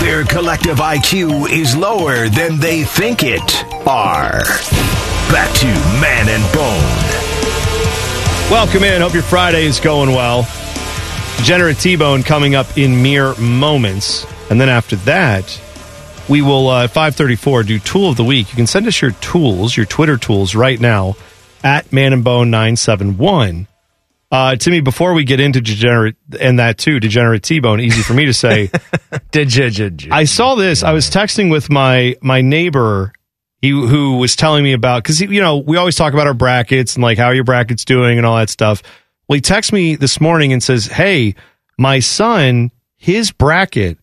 Their 0.00 0.24
collective 0.24 0.78
IQ 0.78 1.50
is 1.50 1.76
lower 1.76 2.28
than 2.28 2.58
they 2.58 2.84
think 2.84 3.22
it 3.22 3.64
are. 3.86 4.42
Back 5.30 5.54
to 5.56 5.66
Man 6.00 6.28
and 6.28 6.52
Bone. 6.54 8.50
Welcome 8.50 8.82
in. 8.82 9.02
Hope 9.02 9.12
your 9.12 9.22
Friday 9.22 9.64
is 9.66 9.78
going 9.78 10.10
well. 10.10 10.48
Degenerate 11.36 11.78
T-Bone 11.78 12.22
coming 12.22 12.54
up 12.54 12.78
in 12.78 13.02
mere 13.02 13.34
moments. 13.36 14.26
And 14.50 14.60
then 14.60 14.68
after 14.68 14.96
that, 14.96 15.60
we 16.28 16.42
will, 16.42 16.68
uh, 16.68 16.84
at 16.84 16.90
534, 16.90 17.62
do 17.62 17.78
Tool 17.78 18.10
of 18.10 18.16
the 18.16 18.24
Week. 18.24 18.50
You 18.50 18.56
can 18.56 18.66
send 18.66 18.86
us 18.86 19.00
your 19.00 19.12
tools, 19.12 19.76
your 19.76 19.86
Twitter 19.86 20.16
tools 20.16 20.54
right 20.54 20.80
now 20.80 21.16
at 21.62 21.92
Man 21.92 22.12
and 22.12 22.24
Bone 22.24 22.50
971. 22.50 23.67
Uh, 24.30 24.56
Timmy, 24.56 24.80
before 24.80 25.14
we 25.14 25.24
get 25.24 25.40
into 25.40 25.60
Degenerate 25.60 26.16
and 26.38 26.58
that 26.58 26.76
too, 26.76 27.00
Degenerate 27.00 27.42
T-Bone, 27.42 27.80
easy 27.80 28.02
for 28.02 28.12
me 28.12 28.26
to 28.26 28.34
say. 28.34 28.70
I 30.12 30.24
saw 30.24 30.54
this. 30.54 30.82
I 30.82 30.92
was 30.92 31.08
texting 31.08 31.50
with 31.50 31.70
my 31.70 32.16
my 32.20 32.42
neighbor, 32.42 33.12
he 33.62 33.70
who 33.70 34.18
was 34.18 34.36
telling 34.36 34.64
me 34.64 34.74
about 34.74 35.02
because 35.02 35.20
you 35.20 35.40
know 35.40 35.56
we 35.58 35.78
always 35.78 35.96
talk 35.96 36.12
about 36.12 36.26
our 36.26 36.34
brackets 36.34 36.94
and 36.94 37.02
like 37.02 37.16
how 37.16 37.30
your 37.30 37.44
brackets 37.44 37.86
doing 37.86 38.18
and 38.18 38.26
all 38.26 38.36
that 38.36 38.50
stuff. 38.50 38.82
Well, 39.28 39.36
he 39.36 39.40
texted 39.40 39.72
me 39.72 39.96
this 39.96 40.20
morning 40.20 40.52
and 40.52 40.62
says, 40.62 40.86
"Hey, 40.86 41.34
my 41.78 42.00
son, 42.00 42.70
his 42.96 43.32
bracket 43.32 43.96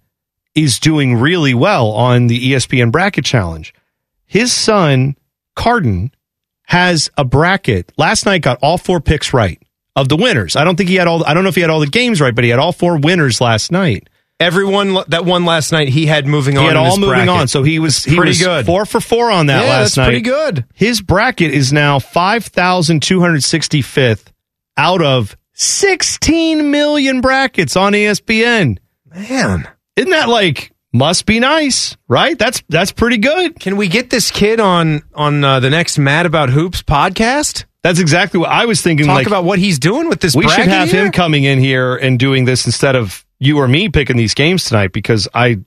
is 0.55 0.79
doing 0.79 1.15
really 1.15 1.53
well 1.53 1.89
on 1.91 2.27
the 2.27 2.51
ESPN 2.51 2.91
bracket 2.91 3.25
challenge. 3.25 3.73
His 4.25 4.51
son, 4.51 5.17
Carden, 5.55 6.11
has 6.63 7.11
a 7.15 7.23
bracket. 7.23 7.91
Last 7.97 8.25
night 8.25 8.41
got 8.41 8.57
all 8.61 8.79
four 8.79 8.99
picks 8.99 9.33
right 9.33 9.61
of 9.95 10.09
the 10.09 10.17
winners. 10.17 10.55
I 10.55 10.63
don't 10.63 10.75
think 10.75 10.89
he 10.89 10.95
had 10.95 11.07
all. 11.07 11.25
I 11.25 11.33
don't 11.33 11.43
know 11.43 11.49
if 11.49 11.55
he 11.55 11.61
had 11.61 11.69
all 11.69 11.79
the 11.79 11.87
games 11.87 12.19
right, 12.21 12.33
but 12.35 12.43
he 12.43 12.49
had 12.49 12.59
all 12.59 12.71
four 12.71 12.97
winners 12.97 13.39
last 13.41 13.71
night." 13.71 14.09
Everyone 14.37 14.97
that 15.07 15.23
won 15.23 15.45
last 15.45 15.71
night, 15.71 15.87
he 15.87 16.07
had 16.07 16.27
moving 16.27 16.57
on. 16.57 16.63
He 16.63 16.67
had 16.67 16.75
all 16.75 16.97
moving 16.97 17.11
bracket. 17.25 17.29
on, 17.29 17.47
so 17.47 17.63
he 17.63 17.79
was 17.79 17.95
That's 17.95 18.05
he 18.05 18.15
pretty 18.17 18.31
was 18.31 18.39
good. 18.43 18.65
four 18.65 18.85
for 18.85 18.99
four 18.99 19.31
on 19.31 19.45
that 19.45 19.63
Yeah, 19.63 19.69
last 19.69 19.81
that's 19.95 19.97
night. 19.97 20.05
pretty 20.07 20.21
good. 20.21 20.65
His 20.73 20.99
bracket 20.99 21.53
is 21.53 21.71
now 21.71 21.99
five 21.99 22.43
thousand 22.43 23.01
two 23.01 23.21
hundred 23.21 23.45
sixty 23.45 23.81
fifth 23.81 24.33
out 24.75 25.01
of 25.01 25.37
sixteen 25.53 26.69
million 26.69 27.21
brackets 27.21 27.77
on 27.77 27.93
ESPN. 27.93 28.77
Man, 29.13 29.69
isn't 29.95 30.11
that 30.11 30.27
like 30.27 30.73
must 30.91 31.25
be 31.25 31.39
nice, 31.39 31.95
right? 32.09 32.37
That's 32.37 32.61
that's 32.67 32.91
pretty 32.91 33.17
good. 33.19 33.57
Can 33.57 33.77
we 33.77 33.87
get 33.87 34.09
this 34.09 34.31
kid 34.31 34.59
on 34.59 35.01
on 35.13 35.45
uh, 35.45 35.61
the 35.61 35.69
next 35.69 35.97
Mad 35.97 36.25
About 36.25 36.49
Hoops 36.49 36.81
podcast? 36.83 37.63
That's 37.85 37.99
exactly 37.99 38.39
what 38.39 38.49
I 38.49 38.65
was 38.65 38.81
thinking. 38.81 39.05
Talk 39.05 39.17
like, 39.17 39.27
about 39.27 39.43
what 39.43 39.59
he's 39.59 39.77
doing 39.77 40.09
with 40.09 40.19
this. 40.19 40.35
we 40.35 40.47
should 40.49 40.65
have 40.65 40.89
him 40.89 41.11
coming 41.11 41.43
in 41.43 41.59
here 41.59 41.95
and 41.95 42.17
doing 42.17 42.45
this 42.45 42.65
instead 42.65 42.95
of 42.95 43.23
you 43.37 43.59
or 43.59 43.67
me 43.67 43.89
picking 43.89 44.17
these 44.17 44.33
games 44.33 44.65
tonight 44.65 44.91
because 44.91 45.27
I 45.35 45.59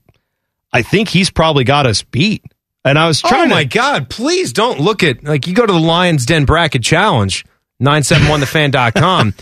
I 0.72 0.82
think 0.82 1.10
he's 1.10 1.30
probably 1.30 1.62
got 1.62 1.86
us 1.86 2.02
beat. 2.02 2.42
And 2.84 2.98
I 2.98 3.06
was 3.06 3.20
trying. 3.20 3.52
Oh 3.52 3.54
my 3.54 3.62
to. 3.62 3.68
God! 3.68 4.10
Please 4.10 4.52
don't 4.52 4.80
look 4.80 5.04
at 5.04 5.22
like 5.22 5.46
you 5.46 5.54
go 5.54 5.64
to 5.64 5.72
the 5.72 5.78
Lions 5.78 6.26
Den 6.26 6.44
bracket 6.44 6.82
challenge 6.82 7.44
nine 7.78 8.02
seven 8.02 8.26
one 8.26 8.40
thefan.com. 8.40 9.34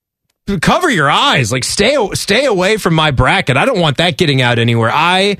Cover 0.60 0.88
your 0.88 1.10
eyes. 1.10 1.50
Like 1.50 1.64
stay 1.64 1.96
stay 2.12 2.46
away 2.46 2.76
from 2.76 2.94
my 2.94 3.10
bracket. 3.10 3.56
I 3.56 3.64
don't 3.64 3.80
want 3.80 3.96
that 3.96 4.16
getting 4.16 4.40
out 4.40 4.60
anywhere. 4.60 4.92
I 4.94 5.36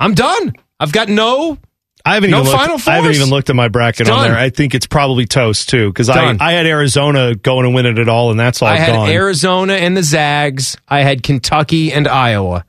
I'm 0.00 0.14
done. 0.14 0.54
I've 0.80 0.90
got 0.90 1.08
no. 1.08 1.58
I 2.04 2.14
haven't 2.14 2.30
no 2.30 2.40
even 2.40 2.50
looked, 2.52 2.60
final 2.60 2.92
I 2.92 2.96
haven't 2.96 3.14
even 3.14 3.30
looked 3.30 3.48
at 3.50 3.56
my 3.56 3.68
bracket 3.68 4.02
It's 4.02 4.10
on 4.10 4.24
done. 4.24 4.30
there. 4.32 4.38
I 4.38 4.50
think 4.50 4.74
it's 4.74 4.86
probably 4.86 5.24
toast 5.24 5.70
too 5.70 5.88
because 5.88 6.10
I, 6.10 6.36
I 6.38 6.52
had 6.52 6.66
Arizona 6.66 7.34
going 7.34 7.64
and 7.66 7.74
winning 7.74 7.92
it 7.92 7.98
at 7.98 8.08
all, 8.10 8.30
and 8.30 8.38
that's 8.38 8.60
all 8.60 8.68
I 8.68 8.76
had 8.76 8.92
gone. 8.92 9.08
Arizona 9.08 9.72
and 9.74 9.96
the 9.96 10.02
Zags. 10.02 10.76
I 10.86 11.00
had 11.02 11.22
Kentucky 11.22 11.92
and 11.92 12.06
Iowa. 12.06 12.64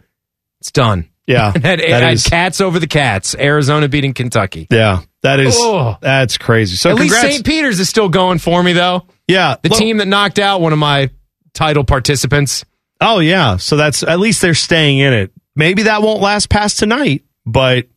It's 0.62 0.72
done. 0.72 1.10
yeah, 1.28 1.52
I 1.56 1.60
had, 1.60 1.82
I 1.82 1.90
had 1.99 2.14
is- 2.14 2.24
Cats 2.24 2.62
over 2.62 2.80
the 2.80 2.88
Cats. 2.88 3.36
Arizona 3.38 3.88
beating 3.90 4.14
Kentucky. 4.14 4.68
yeah, 4.72 5.02
that 5.22 5.40
is 5.41 5.56
Oh. 5.60 5.98
that's 6.02 6.38
crazy. 6.38 6.76
So 6.78 6.91
At 6.91 6.95
least. 6.95 7.20
St. 7.20 7.45
Peter's 7.45 7.80
is 7.80 7.90
still 7.90 8.07
going 8.10 8.38
for 8.40 8.64
me 8.64 8.72
though. 8.74 9.06
yeah, 9.28 9.56
The 9.62 9.70
look- 9.70 9.78
team 9.80 9.98
that 9.98 10.07
knocked 10.07 10.40
out 10.40 10.62
one 10.62 10.72
of 10.72 10.80
my 10.80 11.10
title 11.53 11.84
participants. 11.84 12.64
Oh 13.02 13.20
yeah, 13.20 13.57
so 13.57 13.76
that's 13.76 14.02
at 14.03 14.20
least 14.20 14.41
they're 14.41 14.53
staying 14.53 14.99
in 14.99 15.12
it. 15.12 15.32
Maybe 15.57 15.84
that 15.84 16.02
won't 16.02 16.22
last 16.22 16.49
past 16.49 16.80
tonight, 16.80 17.24
but 17.45 17.88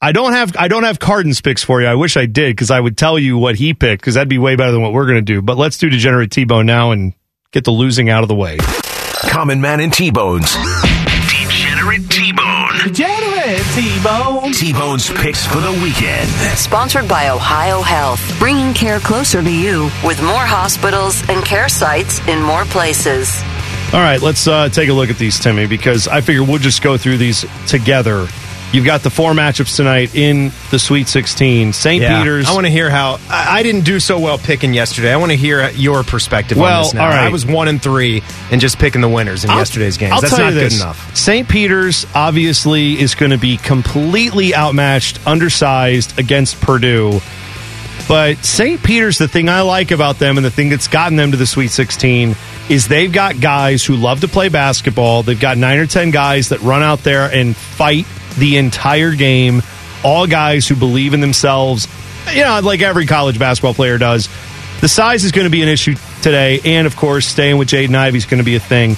I 0.00 0.12
don't 0.12 0.32
have 0.32 0.56
I 0.56 0.68
don't 0.68 0.84
have 0.84 0.98
Cardin's 0.98 1.40
picks 1.40 1.64
for 1.64 1.80
you. 1.80 1.86
I 1.86 1.94
wish 1.94 2.16
I 2.16 2.26
did 2.26 2.54
because 2.54 2.70
I 2.70 2.78
would 2.78 2.98
tell 2.98 3.18
you 3.18 3.38
what 3.38 3.56
he 3.56 3.72
picked 3.72 4.02
because 4.02 4.14
that'd 4.14 4.28
be 4.28 4.38
way 4.38 4.56
better 4.56 4.72
than 4.72 4.82
what 4.82 4.92
we're 4.92 5.06
going 5.06 5.16
to 5.16 5.22
do. 5.22 5.40
But 5.40 5.56
let's 5.56 5.78
do 5.78 5.88
degenerate 5.88 6.30
T-bone 6.30 6.66
now 6.66 6.90
and 6.90 7.14
get 7.50 7.64
the 7.64 7.70
losing 7.70 8.10
out 8.10 8.22
of 8.22 8.28
the 8.28 8.34
way. 8.34 8.58
Common 9.30 9.60
Man 9.60 9.80
and 9.80 9.92
T-Bones. 9.92 10.54
Degenerate 11.28 12.10
T-Bone. 12.10 12.78
Degenerate 12.84 13.62
T-Bone. 13.74 14.52
T-Bone's 14.52 15.10
picks 15.10 15.46
for 15.46 15.60
the 15.60 15.72
weekend. 15.82 16.28
Sponsored 16.58 17.08
by 17.08 17.30
Ohio 17.30 17.80
Health, 17.80 18.20
bringing 18.38 18.74
care 18.74 19.00
closer 19.00 19.42
to 19.42 19.50
you 19.50 19.84
with 20.04 20.22
more 20.22 20.44
hospitals 20.44 21.26
and 21.30 21.44
care 21.44 21.68
sites 21.68 22.20
in 22.28 22.42
more 22.42 22.64
places. 22.66 23.42
All 23.92 24.00
right, 24.00 24.20
let's 24.20 24.46
uh, 24.46 24.68
take 24.68 24.88
a 24.90 24.92
look 24.92 25.10
at 25.10 25.16
these, 25.16 25.40
Timmy, 25.40 25.66
because 25.66 26.06
I 26.08 26.20
figure 26.20 26.44
we'll 26.44 26.58
just 26.58 26.82
go 26.82 26.96
through 26.96 27.16
these 27.16 27.46
together. 27.66 28.26
You've 28.72 28.84
got 28.84 29.02
the 29.02 29.10
four 29.10 29.32
matchups 29.32 29.76
tonight 29.76 30.14
in 30.14 30.50
the 30.70 30.78
Sweet 30.78 31.08
16. 31.08 31.72
St. 31.72 32.02
Peter's. 32.02 32.46
I 32.48 32.52
want 32.52 32.66
to 32.66 32.70
hear 32.70 32.90
how 32.90 33.18
I, 33.30 33.60
I 33.60 33.62
didn't 33.62 33.84
do 33.84 34.00
so 34.00 34.18
well 34.18 34.36
picking 34.38 34.74
yesterday. 34.74 35.12
I 35.12 35.16
want 35.16 35.30
to 35.32 35.36
hear 35.36 35.70
your 35.70 36.02
perspective 36.02 36.58
Well, 36.58 36.78
on 36.78 36.84
this 36.84 36.94
now. 36.94 37.04
all 37.04 37.08
right. 37.10 37.20
I 37.26 37.28
was 37.30 37.46
one 37.46 37.68
and 37.68 37.80
three 37.82 38.22
and 38.50 38.60
just 38.60 38.78
picking 38.78 39.00
the 39.00 39.08
winners 39.08 39.44
in 39.44 39.50
I'll- 39.50 39.58
yesterday's 39.58 39.96
games. 39.96 40.12
I'll 40.12 40.20
That's 40.20 40.34
tell 40.36 40.44
not 40.44 40.54
you 40.54 40.60
good 40.60 40.74
enough. 40.74 41.16
St. 41.16 41.48
Peter's 41.48 42.06
obviously 42.14 43.00
is 43.00 43.14
going 43.14 43.30
to 43.30 43.38
be 43.38 43.56
completely 43.56 44.54
outmatched, 44.54 45.26
undersized 45.26 46.18
against 46.18 46.60
Purdue. 46.60 47.20
But 48.08 48.44
St. 48.44 48.82
Peter's, 48.82 49.16
the 49.18 49.26
thing 49.28 49.48
I 49.48 49.62
like 49.62 49.90
about 49.90 50.18
them 50.18 50.36
and 50.36 50.44
the 50.44 50.50
thing 50.50 50.68
that's 50.68 50.86
gotten 50.88 51.16
them 51.16 51.30
to 51.30 51.36
the 51.36 51.46
Sweet 51.46 51.70
16 51.70 52.36
is 52.68 52.88
they've 52.88 53.12
got 53.12 53.40
guys 53.40 53.84
who 53.84 53.96
love 53.96 54.20
to 54.20 54.28
play 54.28 54.48
basketball. 54.48 55.22
They've 55.22 55.40
got 55.40 55.56
nine 55.56 55.78
or 55.78 55.86
10 55.86 56.10
guys 56.10 56.50
that 56.50 56.60
run 56.60 56.82
out 56.82 57.04
there 57.04 57.22
and 57.32 57.56
fight 57.56 58.04
the 58.38 58.56
entire 58.56 59.14
game. 59.14 59.62
All 60.04 60.26
guys 60.26 60.68
who 60.68 60.76
believe 60.76 61.14
in 61.14 61.20
themselves, 61.20 61.88
you 62.32 62.42
know, 62.42 62.60
like 62.62 62.82
every 62.82 63.06
college 63.06 63.38
basketball 63.38 63.74
player 63.74 63.98
does. 63.98 64.28
The 64.80 64.88
size 64.88 65.24
is 65.24 65.32
going 65.32 65.46
to 65.46 65.50
be 65.50 65.62
an 65.62 65.68
issue 65.68 65.94
today. 66.22 66.60
And 66.64 66.86
of 66.86 66.96
course, 66.96 67.26
staying 67.26 67.58
with 67.58 67.68
Jaden 67.68 67.94
Ivey 67.94 68.18
is 68.18 68.26
going 68.26 68.38
to 68.38 68.44
be 68.44 68.56
a 68.56 68.60
thing. 68.60 68.96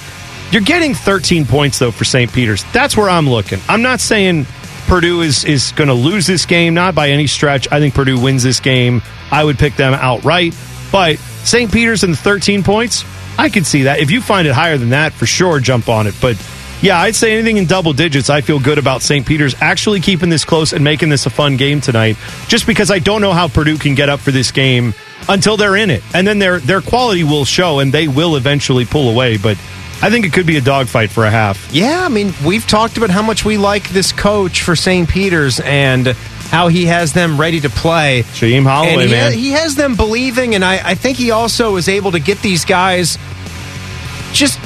You're 0.51 0.61
getting 0.61 0.93
13 0.93 1.45
points, 1.45 1.79
though, 1.79 1.91
for 1.91 2.05
St. 2.05 2.31
Peter's. 2.31 2.63
That's 2.73 2.97
where 2.97 3.09
I'm 3.09 3.29
looking. 3.29 3.59
I'm 3.67 3.81
not 3.81 3.99
saying 3.99 4.45
Purdue 4.87 5.21
is, 5.21 5.45
is 5.45 5.71
going 5.73 5.89
to 5.89 5.93
lose 5.93 6.25
this 6.25 6.47
game, 6.47 6.73
not 6.73 6.95
by 6.95 7.09
any 7.09 7.27
stretch. 7.27 7.71
I 7.71 7.79
think 7.79 7.93
Purdue 7.93 8.19
wins 8.19 8.41
this 8.41 8.59
game. 8.59 9.03
I 9.31 9.43
would 9.43 9.59
pick 9.59 9.75
them 9.75 9.93
outright. 9.93 10.55
But 10.91 11.19
St. 11.19 11.71
Peter's 11.71 12.03
and 12.03 12.13
the 12.13 12.17
13 12.17 12.63
points, 12.63 13.05
I 13.37 13.49
could 13.49 13.67
see 13.67 13.83
that. 13.83 13.99
If 13.99 14.09
you 14.09 14.21
find 14.21 14.47
it 14.47 14.53
higher 14.53 14.77
than 14.77 14.89
that, 14.89 15.13
for 15.13 15.27
sure, 15.27 15.59
jump 15.59 15.87
on 15.87 16.07
it. 16.07 16.15
But 16.19 16.35
yeah, 16.81 16.99
I'd 16.99 17.15
say 17.15 17.33
anything 17.33 17.57
in 17.57 17.65
double 17.65 17.93
digits, 17.93 18.29
I 18.29 18.41
feel 18.41 18.59
good 18.59 18.77
about 18.77 19.01
St. 19.01 19.25
Peter's 19.25 19.55
actually 19.61 19.99
keeping 19.99 20.29
this 20.29 20.45
close 20.45 20.71
and 20.71 20.83
making 20.83 21.09
this 21.09 21.25
a 21.25 21.29
fun 21.29 21.57
game 21.57 21.81
tonight, 21.81 22.17
just 22.47 22.65
because 22.65 22.89
I 22.89 22.99
don't 22.99 23.21
know 23.21 23.33
how 23.33 23.47
Purdue 23.47 23.77
can 23.77 23.95
get 23.95 24.09
up 24.09 24.19
for 24.19 24.31
this 24.31 24.51
game 24.51 24.93
until 25.27 25.57
they're 25.57 25.75
in 25.75 25.89
it. 25.89 26.03
And 26.13 26.25
then 26.25 26.39
their, 26.39 26.59
their 26.59 26.81
quality 26.81 27.23
will 27.23 27.45
show 27.45 27.79
and 27.79 27.91
they 27.91 28.07
will 28.07 28.35
eventually 28.35 28.85
pull 28.85 29.09
away. 29.09 29.37
But 29.37 29.57
I 30.01 30.09
think 30.09 30.25
it 30.25 30.31
could 30.31 30.45
be 30.45 30.55
a 30.55 30.61
dogfight 30.61 31.09
for 31.09 31.25
a 31.25 31.29
half. 31.29 31.69
Yeah, 31.73 32.05
I 32.05 32.07
mean, 32.07 32.33
we've 32.45 32.65
talked 32.65 32.95
about 32.95 33.09
how 33.09 33.21
much 33.21 33.43
we 33.43 33.57
like 33.57 33.89
this 33.89 34.13
coach 34.13 34.61
for 34.61 34.75
St. 34.75 35.09
Peter's 35.09 35.59
and 35.59 36.07
how 36.07 36.69
he 36.69 36.85
has 36.85 37.11
them 37.11 37.37
ready 37.37 37.59
to 37.59 37.69
play. 37.69 38.23
Shaheen 38.23 38.63
Holloway, 38.63 38.93
and 38.93 39.01
he, 39.01 39.11
man. 39.11 39.33
he 39.33 39.51
has 39.51 39.75
them 39.75 39.95
believing, 39.95 40.55
and 40.55 40.63
I, 40.63 40.91
I 40.91 40.95
think 40.95 41.17
he 41.17 41.31
also 41.31 41.75
is 41.75 41.89
able 41.89 42.11
to 42.13 42.19
get 42.19 42.41
these 42.41 42.63
guys 42.63 43.19
just 44.31 44.57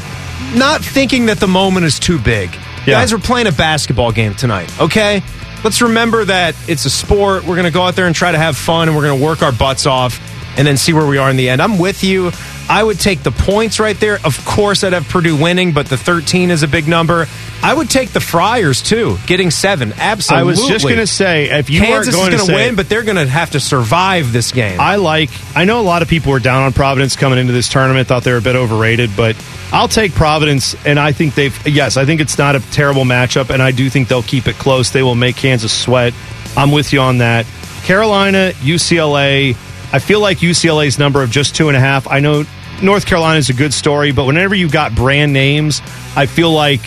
not 0.56 0.82
thinking 0.84 1.28
that 1.28 1.40
the 1.40 1.48
moment 1.48 1.86
is 1.86 2.00
too 2.00 2.20
big. 2.20 2.54
Yeah. 2.86 3.00
Guys, 3.00 3.14
we're 3.14 3.20
playing 3.20 3.48
a 3.48 3.52
basketball 3.52 4.12
game 4.12 4.36
tonight, 4.36 4.70
okay? 4.80 5.22
Let's 5.64 5.82
remember 5.82 6.26
that 6.26 6.56
it's 6.68 6.86
a 6.86 6.90
sport. 6.90 7.44
We're 7.44 7.56
going 7.56 7.64
to 7.66 7.72
go 7.72 7.84
out 7.84 7.96
there 7.96 8.08
and 8.08 8.16
try 8.16 8.32
to 8.32 8.38
have 8.38 8.58
fun, 8.58 8.90
and 8.90 8.98
we're 8.98 9.04
going 9.04 9.20
to 9.20 9.26
work 9.26 9.42
our 9.42 9.54
butts 9.54 9.86
off 9.86 10.20
and 10.58 10.68
then 10.68 10.78
see 10.78 10.94
where 10.94 11.08
we 11.08 11.18
are 11.18 11.30
in 11.30 11.38
the 11.38 11.50
end. 11.50 11.62
I'm 11.62 11.80
with 11.80 12.04
you. 12.04 12.32
I 12.70 12.84
would 12.84 13.00
take 13.00 13.24
the 13.24 13.32
points 13.32 13.80
right 13.80 14.00
there. 14.00 14.20
Of 14.24 14.44
course, 14.46 14.84
I'd 14.84 14.94
have 14.94 15.08
Purdue 15.08 15.36
winning, 15.42 15.74
but 15.74 15.88
the 15.88 15.98
13 15.98 16.52
is 16.52 16.64
a 16.64 16.68
big 16.68 16.88
number. 16.88 17.28
I 17.64 17.74
would 17.74 17.90
take 17.90 18.12
the 18.12 18.20
Friars, 18.20 18.82
too, 18.82 19.18
getting 19.26 19.50
seven. 19.50 19.94
Absolutely. 19.94 20.42
I 20.42 20.44
was 20.44 20.68
just 20.68 20.84
going 20.84 20.98
to 20.98 21.08
say, 21.08 21.50
if 21.50 21.70
you 21.70 21.80
Kansas 21.80 22.14
going 22.14 22.34
is 22.34 22.42
going 22.42 22.48
to 22.50 22.54
win, 22.54 22.76
but 22.76 22.90
they're 22.90 23.04
going 23.04 23.16
to 23.16 23.26
have 23.26 23.52
to 23.52 23.60
survive 23.60 24.34
this 24.34 24.52
game. 24.52 24.82
I 24.82 24.98
like. 24.98 25.30
I 25.56 25.64
know 25.64 25.80
a 25.80 25.82
lot 25.82 26.02
of 26.02 26.10
people 26.10 26.34
were 26.34 26.40
down 26.40 26.64
on 26.64 26.74
Providence 26.74 27.16
coming 27.16 27.40
into 27.40 27.54
this 27.54 27.70
tournament, 27.70 28.08
thought 28.08 28.24
they 28.26 28.32
were 28.32 28.40
a 28.40 28.42
bit 28.42 28.58
overrated, 28.58 29.12
but 29.16 29.36
I'll 29.72 29.88
take 29.88 30.14
Providence, 30.14 30.76
and 30.86 31.00
I 31.00 31.14
think 31.14 31.36
they've. 31.36 31.68
Yes, 31.68 31.96
I 31.96 32.06
think 32.06 32.20
it's 32.20 32.38
not 32.38 32.56
a 32.56 32.60
terrible 32.72 33.06
matchup, 33.06 33.50
and 33.50 33.62
I 33.64 33.72
do 33.72 33.90
think 33.90 34.10
they'll 34.10 34.24
keep 34.24 34.48
it 34.48 34.56
close. 34.56 34.92
They 34.92 35.02
will 35.02 35.16
make 35.16 35.38
Kansas 35.38 35.72
sweat. 35.72 36.14
I'm 36.58 36.72
with 36.72 36.92
you 36.92 37.00
on 37.00 37.20
that. 37.20 37.46
Carolina, 37.84 38.52
UCLA. 38.58 39.52
I 39.94 40.00
feel 40.00 40.20
like 40.20 40.40
UCLA's 40.40 41.00
number 41.00 41.24
of 41.24 41.32
just 41.32 41.56
two 41.56 41.70
and 41.70 41.78
a 41.78 41.80
half. 41.80 42.08
I 42.10 42.20
know 42.20 42.46
North 42.82 43.06
Carolina 43.06 43.38
is 43.38 43.50
a 43.50 43.54
good 43.54 43.74
story, 43.74 44.12
but 44.12 44.26
whenever 44.26 44.54
you've 44.54 44.72
got 44.72 44.94
brand 44.94 45.32
names, 45.32 45.82
I 46.16 46.26
feel 46.26 46.52
like 46.52 46.82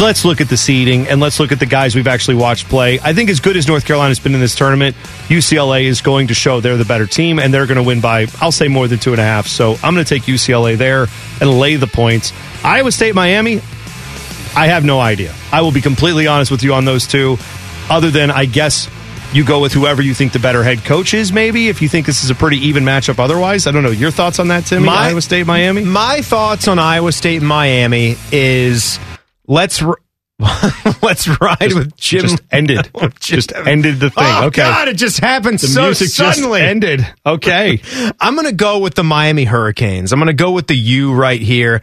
let's 0.00 0.24
look 0.24 0.40
at 0.40 0.48
the 0.48 0.56
seeding 0.56 1.08
and 1.08 1.20
let's 1.20 1.40
look 1.40 1.52
at 1.52 1.58
the 1.58 1.66
guys 1.66 1.94
we've 1.94 2.06
actually 2.06 2.34
watched 2.34 2.68
play. 2.68 2.98
I 3.02 3.12
think 3.12 3.30
as 3.30 3.40
good 3.40 3.56
as 3.56 3.66
North 3.66 3.86
Carolina's 3.86 4.20
been 4.20 4.34
in 4.34 4.40
this 4.40 4.54
tournament, 4.54 4.94
UCLA 5.28 5.84
is 5.84 6.00
going 6.00 6.28
to 6.28 6.34
show 6.34 6.60
they're 6.60 6.76
the 6.76 6.84
better 6.84 7.06
team 7.06 7.38
and 7.38 7.52
they're 7.52 7.66
going 7.66 7.76
to 7.78 7.82
win 7.82 8.00
by, 8.00 8.26
I'll 8.40 8.52
say, 8.52 8.68
more 8.68 8.88
than 8.88 8.98
two 8.98 9.12
and 9.12 9.20
a 9.20 9.24
half. 9.24 9.46
So 9.46 9.76
I'm 9.82 9.94
going 9.94 10.04
to 10.04 10.08
take 10.08 10.24
UCLA 10.24 10.76
there 10.76 11.06
and 11.40 11.58
lay 11.58 11.76
the 11.76 11.86
points. 11.86 12.32
Iowa 12.64 12.92
State, 12.92 13.14
Miami, 13.14 13.56
I 14.54 14.68
have 14.68 14.84
no 14.84 15.00
idea. 15.00 15.34
I 15.52 15.62
will 15.62 15.72
be 15.72 15.80
completely 15.80 16.26
honest 16.26 16.50
with 16.50 16.62
you 16.62 16.74
on 16.74 16.84
those 16.84 17.06
two, 17.06 17.38
other 17.88 18.10
than 18.10 18.30
I 18.30 18.44
guess 18.46 18.88
you 19.32 19.44
go 19.44 19.60
with 19.60 19.72
whoever 19.72 20.02
you 20.02 20.14
think 20.14 20.32
the 20.32 20.38
better 20.38 20.62
head 20.62 20.84
coach 20.84 21.12
is, 21.12 21.32
maybe, 21.32 21.68
if 21.68 21.82
you 21.82 21.88
think 21.88 22.06
this 22.06 22.24
is 22.24 22.30
a 22.30 22.34
pretty 22.34 22.58
even 22.58 22.84
matchup 22.84 23.18
otherwise. 23.18 23.66
I 23.66 23.70
don't 23.72 23.82
know. 23.82 23.90
Your 23.90 24.10
thoughts 24.10 24.38
on 24.38 24.48
that, 24.48 24.64
Timmy? 24.66 24.86
My- 24.86 25.08
Iowa 25.08 25.20
State, 25.20 25.46
Miami? 25.46 25.84
My 25.84 26.20
thoughts 26.22 26.68
on 26.68 26.78
Iowa 26.78 27.12
State 27.12 27.38
and 27.38 27.48
Miami 27.48 28.16
is 28.32 28.98
let's 29.46 29.82
r- 29.82 29.98
let's 31.02 31.26
ride 31.40 31.72
with 31.72 31.96
Jim. 31.96 32.22
just 32.22 32.42
ended. 32.52 32.90
Oh, 32.94 33.08
just 33.20 33.52
ended 33.54 34.00
the 34.00 34.10
thing. 34.10 34.24
Oh, 34.24 34.46
okay. 34.46 34.62
God, 34.62 34.88
it 34.88 34.96
just 34.96 35.18
happened 35.20 35.58
The 35.58 35.66
so 35.68 35.82
music 35.84 36.08
suddenly. 36.08 36.60
just 36.60 36.68
ended. 36.70 37.06
Okay. 37.24 37.80
I'm 38.20 38.34
going 38.34 38.46
to 38.46 38.54
go 38.54 38.78
with 38.78 38.94
the 38.94 39.04
Miami 39.04 39.44
Hurricanes. 39.44 40.12
I'm 40.12 40.18
going 40.18 40.26
to 40.26 40.32
go 40.34 40.52
with 40.52 40.66
the 40.66 40.76
U 40.76 41.14
right 41.14 41.40
here. 41.40 41.80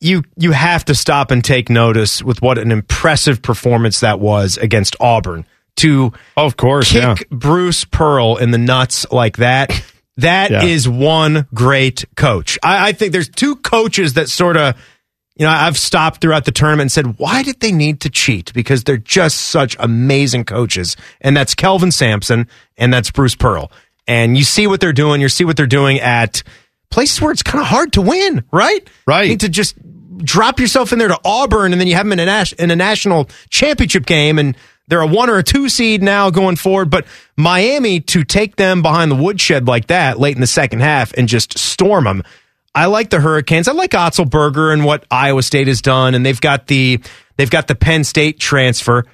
You 0.00 0.24
you 0.36 0.50
have 0.50 0.84
to 0.86 0.96
stop 0.96 1.30
and 1.30 1.44
take 1.44 1.70
notice 1.70 2.22
with 2.24 2.42
what 2.42 2.58
an 2.58 2.72
impressive 2.72 3.40
performance 3.40 4.00
that 4.00 4.18
was 4.18 4.56
against 4.58 4.96
Auburn 4.98 5.46
to 5.76 6.12
of 6.36 6.56
course 6.56 6.90
kick 6.90 7.02
yeah. 7.02 7.14
Bruce 7.30 7.84
Pearl 7.84 8.36
in 8.36 8.50
the 8.50 8.58
nuts 8.58 9.06
like 9.12 9.36
that. 9.36 9.70
That 10.16 10.50
is 10.64 10.86
Yeah. 10.88 10.92
one 10.92 11.46
great 11.54 12.04
coach. 12.16 12.58
I, 12.64 12.88
I 12.88 12.92
think 12.92 13.12
there's 13.12 13.28
two 13.28 13.54
coaches 13.56 14.14
that 14.14 14.28
sort 14.28 14.56
of 14.56 14.74
you 15.42 15.48
know, 15.48 15.54
I've 15.54 15.76
stopped 15.76 16.20
throughout 16.20 16.44
the 16.44 16.52
tournament 16.52 16.82
and 16.82 16.92
said, 16.92 17.18
why 17.18 17.42
did 17.42 17.58
they 17.58 17.72
need 17.72 18.00
to 18.02 18.10
cheat? 18.10 18.52
Because 18.52 18.84
they're 18.84 18.96
just 18.96 19.40
such 19.40 19.74
amazing 19.80 20.44
coaches. 20.44 20.96
And 21.20 21.36
that's 21.36 21.56
Kelvin 21.56 21.90
Sampson 21.90 22.46
and 22.76 22.94
that's 22.94 23.10
Bruce 23.10 23.34
Pearl. 23.34 23.72
And 24.06 24.38
you 24.38 24.44
see 24.44 24.68
what 24.68 24.80
they're 24.80 24.92
doing. 24.92 25.20
You 25.20 25.28
see 25.28 25.44
what 25.44 25.56
they're 25.56 25.66
doing 25.66 25.98
at 25.98 26.44
places 26.90 27.20
where 27.20 27.32
it's 27.32 27.42
kind 27.42 27.60
of 27.60 27.66
hard 27.66 27.94
to 27.94 28.02
win, 28.02 28.44
right? 28.52 28.88
Right. 29.04 29.24
You 29.24 29.30
need 29.30 29.40
to 29.40 29.48
just 29.48 29.74
drop 30.18 30.60
yourself 30.60 30.92
in 30.92 31.00
there 31.00 31.08
to 31.08 31.18
Auburn 31.24 31.72
and 31.72 31.80
then 31.80 31.88
you 31.88 31.96
have 31.96 32.06
them 32.06 32.12
in 32.12 32.20
a, 32.20 32.26
nas- 32.26 32.52
in 32.52 32.70
a 32.70 32.76
national 32.76 33.28
championship 33.50 34.06
game 34.06 34.38
and 34.38 34.56
they're 34.86 35.00
a 35.00 35.08
one 35.08 35.28
or 35.28 35.38
a 35.38 35.42
two 35.42 35.68
seed 35.68 36.04
now 36.04 36.30
going 36.30 36.54
forward. 36.54 36.88
But 36.88 37.04
Miami 37.36 37.98
to 37.98 38.22
take 38.22 38.54
them 38.54 38.80
behind 38.80 39.10
the 39.10 39.16
woodshed 39.16 39.66
like 39.66 39.88
that 39.88 40.20
late 40.20 40.36
in 40.36 40.40
the 40.40 40.46
second 40.46 40.82
half 40.82 41.12
and 41.14 41.26
just 41.26 41.58
storm 41.58 42.04
them. 42.04 42.22
I 42.74 42.86
like 42.86 43.10
the 43.10 43.20
Hurricanes. 43.20 43.68
I 43.68 43.72
like 43.72 43.90
Otzelberger 43.90 44.72
and 44.72 44.84
what 44.84 45.04
Iowa 45.10 45.42
State 45.42 45.68
has 45.68 45.82
done, 45.82 46.14
and 46.14 46.24
they've 46.24 46.40
got 46.40 46.66
the 46.66 47.00
they've 47.36 47.50
got 47.50 47.68
the 47.68 47.74
Penn 47.74 48.04
State 48.04 48.38
transfer. 48.38 49.04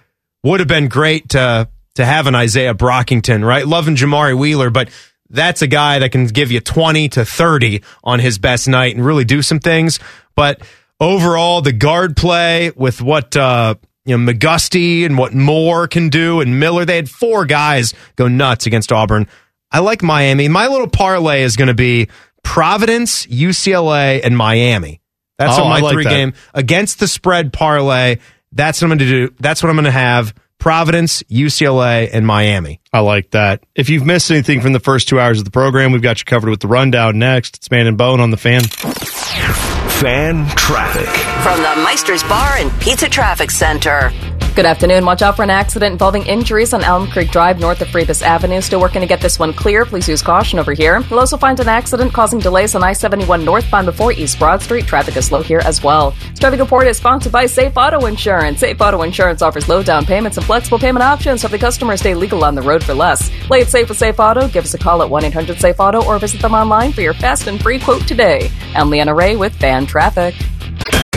Would 0.45 0.61
have 0.61 0.69
been 0.69 0.89
great 0.89 1.31
to 1.31 1.69
to 1.97 2.05
have 2.05 2.29
an 2.29 2.35
Izaiah 2.35 2.75
Brockington, 2.75 3.45
right? 3.45 3.67
Loving 3.67 3.97
Jamari 3.97 4.39
Wheeler, 4.39 4.71
but 4.71 4.89
that's 5.31 5.63
a 5.63 5.67
guy 5.67 5.99
that 5.99 6.13
can 6.13 6.27
give 6.27 6.51
you 6.51 6.61
20 6.61 7.09
to 7.11 7.25
30 7.25 7.83
on 8.05 8.21
his 8.21 8.39
best 8.39 8.69
night 8.69 8.95
and 8.95 9.05
really 9.05 9.25
do 9.25 9.43
some 9.43 9.59
things. 9.59 9.99
But 10.35 10.63
overall, 11.01 11.61
the 11.61 11.73
guard 11.73 12.17
play 12.17 12.71
with 12.75 13.03
what, 13.03 13.37
uh, 13.37 13.75
you 14.05 14.17
know, 14.17 14.33
McGusty 14.33 15.05
and 15.05 15.19
what 15.19 15.35
Moore 15.35 15.87
can 15.87 16.09
do 16.09 16.41
and 16.41 16.59
Miller, 16.59 16.85
they 16.85 16.97
had 16.97 17.11
four 17.11 17.45
guys 17.45 17.95
go 18.17 18.29
nuts 18.29 18.67
against 18.67 18.93
Auburn. 18.93 19.27
I 19.71 19.81
like 19.81 20.03
Miami. 20.03 20.49
My 20.49 20.69
little 20.69 20.89
parlay 20.89 21.43
is 21.43 21.57
going 21.57 21.69
to 21.69 21.75
be 21.75 22.09
Providence, 22.43 23.27
UCLA, 23.27 24.21
and 24.25 24.37
Miami. 24.37 25.01
That's 25.39 25.59
Oh, 25.59 25.65
my 25.69 25.81
like 25.81 25.93
three 25.93 26.05
that. 26.05 26.11
game 26.11 26.33
against 26.55 26.99
the 26.99 27.07
spread 27.09 27.53
parlay. 27.53 28.17
That's 28.53 28.81
what 28.83 28.91
I'm 28.91 28.99
going 28.99 29.09
to 29.11 29.29
do. 29.29 29.35
That's 29.39 29.63
what 29.63 29.71
I'm 29.71 29.77
going 29.77 29.85
to 29.85 29.91
have. 29.91 30.35
Providence, 30.59 31.23
UCLA, 31.25 32.11
and 32.13 32.27
Miami. 32.27 32.81
I 32.93 32.99
like 33.01 33.31
that. 33.31 33.63
If 33.77 33.89
you've 33.91 34.05
missed 34.05 34.31
anything 34.33 34.61
from 34.61 34.73
the 34.73 34.81
first 34.81 35.07
two 35.07 35.21
hours 35.21 35.39
of 35.39 35.45
the 35.45 35.53
program, 35.53 35.93
we've 35.93 36.03
got 36.03 36.19
you 36.19 36.25
covered 36.25 36.51
with 36.51 36.59
the 36.61 36.67
rundown 36.67 37.19
next. 37.21 37.59
It's 37.59 37.71
Man 37.71 37.87
and 37.87 37.97
Bone 37.97 38.19
on 38.21 38.31
the 38.33 38.37
fan. 38.37 38.63
Fan 38.65 40.47
traffic. 40.57 41.09
From 41.45 41.63
the 41.63 41.83
Meister's 41.85 42.23
Bar 42.25 42.57
and 42.57 42.73
Pizza 42.81 43.09
Traffic 43.09 43.51
Center. 43.53 44.11
Good 44.59 44.67
afternoon. 44.67 45.05
Watch 45.05 45.23
out 45.23 45.37
for 45.37 45.45
an 45.45 45.51
accident 45.51 45.93
involving 45.93 46.27
injuries 46.27 46.75
on 46.75 46.83
Alum 46.83 47.09
Creek 47.13 47.31
Drive 47.31 47.61
north 47.61 47.81
of 47.81 47.87
Frebis 47.87 48.23
Avenue. 48.23 48.61
Still 48.61 48.81
working 48.81 49.03
to 49.03 49.07
get 49.07 49.21
this 49.21 49.39
one 49.39 49.53
clear. 49.53 49.85
Please 49.85 50.09
use 50.09 50.21
caution 50.21 50.59
over 50.59 50.73
here. 50.73 50.99
You'll 51.09 51.21
also 51.21 51.37
find 51.37 51.61
an 51.61 51.69
accident 51.69 52.13
causing 52.13 52.41
delays 52.41 52.75
on 52.75 52.83
I 52.83 52.93
71 52.93 53.45
northbound 53.45 53.87
before 53.87 54.13
East 54.13 54.37
Broad 54.37 54.61
Street. 54.61 54.85
Traffic 54.85 55.17
is 55.17 55.27
slow 55.27 55.43
here 55.43 55.61
as 55.61 55.85
well. 55.85 56.11
Traffic 56.41 56.59
report 56.59 56.89
is 56.89 56.97
sponsored 56.97 57.31
by 57.31 57.47
Safe 57.47 57.73
Auto 57.77 58.07
Insurance. 58.07 58.59
Safe 58.59 58.81
Auto 58.81 59.03
Insurance 59.03 59.43
offers 59.43 59.69
low 59.69 59.81
down 59.81 60.05
payments 60.05 60.39
and 60.39 60.45
flexible 60.45 60.81
payment 60.81 61.05
options 61.05 61.43
so 61.43 61.47
the 61.47 61.57
customers 61.57 62.01
stay 62.01 62.17
legal 62.17 62.43
on 62.43 62.57
the 62.57 62.63
road 62.63 62.83
for 62.83 62.95
less. 62.95 63.31
Play 63.47 63.61
it 63.61 63.69
safe 63.69 63.89
with 63.89 63.99
Safe 63.99 64.19
Auto. 64.19 64.49
Give 64.49 64.65
us 64.65 64.75
a 64.75 64.79
call 64.79 65.03
at 65.03 65.09
1 65.09 65.25
800 65.27 65.61
Safe 65.61 65.79
Auto 65.79 66.05
or 66.05 66.19
visit 66.19 66.43
them 66.43 66.55
online 66.55 66.93
for 66.93 67.03
your 67.03 67.15
fast 67.15 67.47
and 67.47 67.63
free 67.63 67.79
quote 67.79 68.09
today. 68.09 68.51
I'm 68.75 68.91
Leanna 68.91 69.15
Ray 69.15 69.37
with 69.37 69.55
Fan 69.55 69.87
Traffic. 69.87 70.35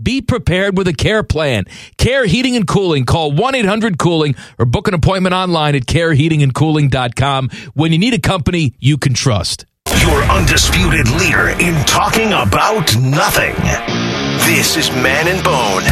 Be 0.00 0.20
prepared 0.20 0.76
with 0.76 0.88
a 0.88 0.92
care 0.92 1.22
plan. 1.22 1.64
Care 1.96 2.26
Heating 2.26 2.56
and 2.56 2.66
Cooling. 2.66 3.04
Call 3.04 3.32
1 3.32 3.54
800 3.54 3.98
Cooling 3.98 4.34
or 4.58 4.64
book 4.64 4.88
an 4.88 4.94
appointment 4.94 5.34
online 5.34 5.74
at 5.74 5.82
careheatingandcooling.com 5.82 7.50
when 7.74 7.92
you 7.92 7.98
need 7.98 8.14
a 8.14 8.20
company 8.20 8.74
you 8.78 8.96
can 8.98 9.14
trust. 9.14 9.66
Your 10.00 10.22
undisputed 10.24 11.08
leader 11.10 11.48
in 11.48 11.84
talking 11.84 12.28
about 12.28 12.96
nothing. 12.96 13.54
This 14.46 14.76
is 14.76 14.90
Man 14.90 15.28
and 15.28 15.44
Bone. 15.44 15.82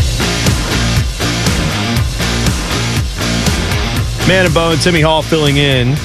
Man 4.26 4.46
and 4.46 4.54
Bone, 4.54 4.78
Timmy 4.78 5.00
Hall 5.00 5.22
filling 5.22 5.58
in. 5.58 5.96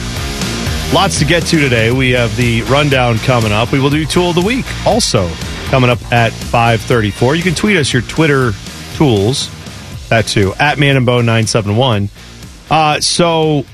Lots 0.93 1.19
to 1.19 1.25
get 1.25 1.45
to 1.47 1.59
today. 1.59 1.91
We 1.91 2.11
have 2.11 2.35
the 2.35 2.61
rundown 2.63 3.17
coming 3.19 3.51
up. 3.51 3.71
We 3.71 3.79
will 3.79 3.89
do 3.89 4.05
Tool 4.05 4.29
of 4.29 4.35
the 4.35 4.41
Week 4.41 4.65
also 4.85 5.29
coming 5.75 5.89
up 5.89 6.09
at 6.09 6.31
534. 6.31 7.35
You 7.35 7.43
can 7.43 7.53
tweet 7.53 7.75
us 7.75 7.91
your 7.91 8.01
Twitter 8.03 8.53
tools. 8.93 9.49
That 10.07 10.25
too. 10.25 10.53
At 10.57 10.79
Man 10.79 10.95
and 10.95 11.05
Bone 11.05 11.25
971. 11.25 12.07
Uh, 12.69 13.01
so 13.01 13.65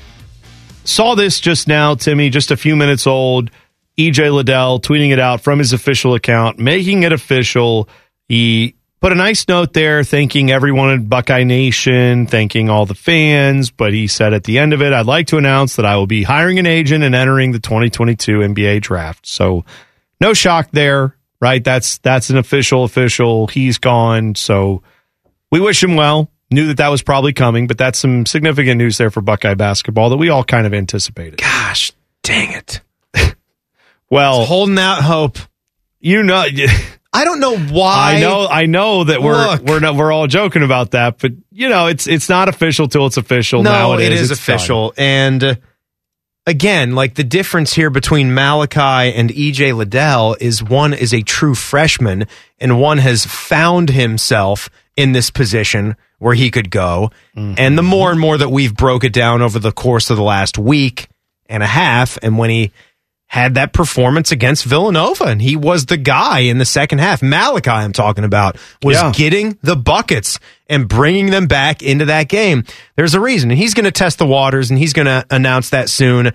saw 0.82 1.14
this 1.14 1.38
just 1.38 1.68
now, 1.68 1.94
Timmy, 1.94 2.28
just 2.28 2.50
a 2.50 2.56
few 2.56 2.74
minutes 2.74 3.06
old. 3.06 3.52
EJ 3.96 4.34
Liddell 4.34 4.80
tweeting 4.80 5.12
it 5.12 5.20
out 5.20 5.42
from 5.42 5.60
his 5.60 5.72
official 5.72 6.14
account, 6.14 6.58
making 6.58 7.04
it 7.04 7.12
official. 7.12 7.88
He 8.26 8.74
put 9.00 9.12
a 9.12 9.14
nice 9.14 9.46
note 9.46 9.72
there, 9.72 10.02
thanking 10.02 10.50
everyone 10.50 10.90
at 10.90 11.08
Buckeye 11.08 11.44
Nation, 11.44 12.26
thanking 12.26 12.68
all 12.68 12.84
the 12.84 12.96
fans. 12.96 13.70
But 13.70 13.92
he 13.92 14.08
said 14.08 14.34
at 14.34 14.42
the 14.42 14.58
end 14.58 14.72
of 14.72 14.82
it, 14.82 14.92
I'd 14.92 15.06
like 15.06 15.28
to 15.28 15.38
announce 15.38 15.76
that 15.76 15.86
I 15.86 15.94
will 15.94 16.08
be 16.08 16.24
hiring 16.24 16.58
an 16.58 16.66
agent 16.66 17.04
and 17.04 17.14
entering 17.14 17.52
the 17.52 17.60
2022 17.60 18.40
NBA 18.40 18.80
draft. 18.80 19.24
So 19.24 19.64
no 20.20 20.34
shock 20.34 20.68
there, 20.72 21.16
right? 21.42 21.62
That's 21.62 21.98
that's 21.98 22.30
an 22.30 22.38
official 22.38 22.84
official. 22.84 23.48
He's 23.48 23.76
gone. 23.76 24.36
So 24.36 24.82
we 25.50 25.60
wish 25.60 25.82
him 25.82 25.96
well. 25.96 26.30
Knew 26.50 26.68
that 26.68 26.76
that 26.76 26.88
was 26.88 27.02
probably 27.02 27.32
coming, 27.32 27.66
but 27.66 27.76
that's 27.78 27.98
some 27.98 28.24
significant 28.26 28.78
news 28.78 28.96
there 28.96 29.10
for 29.10 29.20
Buckeye 29.22 29.54
basketball 29.54 30.10
that 30.10 30.18
we 30.18 30.28
all 30.28 30.44
kind 30.44 30.66
of 30.66 30.72
anticipated. 30.72 31.38
Gosh, 31.38 31.92
dang 32.22 32.52
it. 32.52 32.80
Well, 34.10 34.44
holding 34.44 34.78
out 34.78 35.02
hope. 35.02 35.38
You 35.98 36.22
know, 36.22 36.44
I 37.14 37.24
don't 37.24 37.40
know 37.40 37.56
why. 37.56 38.16
I 38.16 38.20
know, 38.20 38.46
I 38.46 38.66
know 38.66 39.04
that 39.04 39.22
we're 39.22 39.46
Look. 39.52 39.62
we're 39.62 39.80
not, 39.80 39.96
we're 39.96 40.12
all 40.12 40.26
joking 40.26 40.62
about 40.62 40.90
that, 40.90 41.16
but 41.18 41.32
you 41.50 41.70
know, 41.70 41.86
it's 41.86 42.06
it's 42.06 42.28
not 42.28 42.50
official 42.50 42.88
till 42.88 43.06
it's 43.06 43.16
official. 43.16 43.62
No, 43.62 43.70
now 43.70 43.92
it 43.94 44.12
is 44.12 44.30
It's 44.30 44.38
official. 44.38 44.92
And 44.98 45.42
uh, 45.42 45.54
again, 46.46 46.94
like 46.94 47.14
the 47.14 47.24
difference 47.24 47.72
here 47.74 47.90
between 47.90 48.30
Malaki 48.30 49.12
and 49.14 49.30
EJ 49.30 49.76
Liddell 49.76 50.36
is 50.40 50.62
one 50.62 50.92
is 50.92 51.12
a 51.12 51.22
true 51.22 51.54
freshman 51.54 52.26
and 52.58 52.80
one 52.80 52.98
has 52.98 53.24
found 53.24 53.90
himself 53.90 54.68
in 54.96 55.12
this 55.12 55.30
position 55.30 55.96
where 56.18 56.34
he 56.34 56.50
could 56.50 56.70
go. 56.70 57.10
Mm-hmm. 57.36 57.54
And 57.58 57.78
the 57.78 57.82
more 57.82 58.10
and 58.10 58.20
more 58.20 58.38
that 58.38 58.50
we've 58.50 58.74
broke 58.74 59.04
it 59.04 59.12
down 59.12 59.42
over 59.42 59.58
the 59.58 59.72
course 59.72 60.10
of 60.10 60.16
the 60.16 60.22
last 60.22 60.58
week 60.58 61.08
and 61.46 61.62
a 61.62 61.66
half, 61.66 62.18
and 62.22 62.38
when 62.38 62.50
he 62.50 62.72
had 63.32 63.54
that 63.54 63.72
performance 63.72 64.30
against 64.30 64.62
Villanova, 64.66 65.24
and 65.24 65.40
he 65.40 65.56
was 65.56 65.86
the 65.86 65.96
guy 65.96 66.40
in 66.40 66.58
the 66.58 66.66
second 66.66 66.98
half. 66.98 67.22
Malaki, 67.22 67.66
I'm 67.72 67.94
talking 67.94 68.24
about, 68.24 68.58
was 68.82 68.98
Yeah. 68.98 69.10
getting 69.14 69.56
the 69.62 69.74
buckets 69.74 70.38
and 70.68 70.86
bringing 70.86 71.30
them 71.30 71.46
back 71.46 71.82
into 71.82 72.04
that 72.04 72.28
game. 72.28 72.64
There's 72.94 73.14
a 73.14 73.20
reason, 73.20 73.50
and 73.50 73.58
he's 73.58 73.72
going 73.72 73.86
to 73.86 73.90
test 73.90 74.18
the 74.18 74.26
waters, 74.26 74.68
and 74.68 74.78
he's 74.78 74.92
going 74.92 75.06
to 75.06 75.24
announce 75.30 75.70
that 75.70 75.88
soon. 75.88 76.32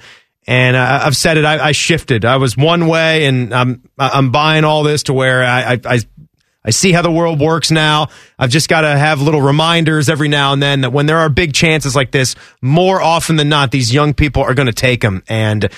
And 0.48 0.76
uh, 0.76 1.02
I've 1.04 1.16
said 1.16 1.38
it. 1.38 1.46
I, 1.46 1.68
I 1.68 1.72
shifted. 1.72 2.26
I 2.26 2.38
was 2.38 2.58
one 2.58 2.88
way, 2.88 3.28
and 3.28 3.54
I'm 3.54 3.84
I'm 4.00 4.32
buying 4.32 4.64
all 4.64 4.82
this 4.82 5.04
to 5.04 5.14
where 5.14 5.44
I 5.44 5.74
I, 5.74 5.80
I 5.86 6.00
I 6.66 6.70
see 6.72 6.92
how 6.94 7.04
the 7.04 7.12
world 7.12 7.40
works 7.40 7.70
now. 7.70 8.08
I've 8.40 8.50
just 8.50 8.70
got 8.70 8.82
to 8.82 8.98
have 8.98 9.22
little 9.22 9.44
reminders 9.44 10.10
every 10.10 10.30
now 10.30 10.52
and 10.52 10.64
then 10.64 10.82
that 10.82 10.90
when 10.92 11.06
there 11.06 11.20
are 11.20 11.30
big 11.30 11.54
chances 11.54 11.96
like 11.96 12.10
this, 12.10 12.36
more 12.60 13.00
often 13.00 13.36
than 13.36 13.50
not, 13.50 13.70
these 13.70 13.94
young 13.94 14.16
people 14.16 14.42
are 14.42 14.56
going 14.56 14.66
to 14.66 14.74
take 14.74 15.02
them. 15.02 15.22
And 15.30 15.70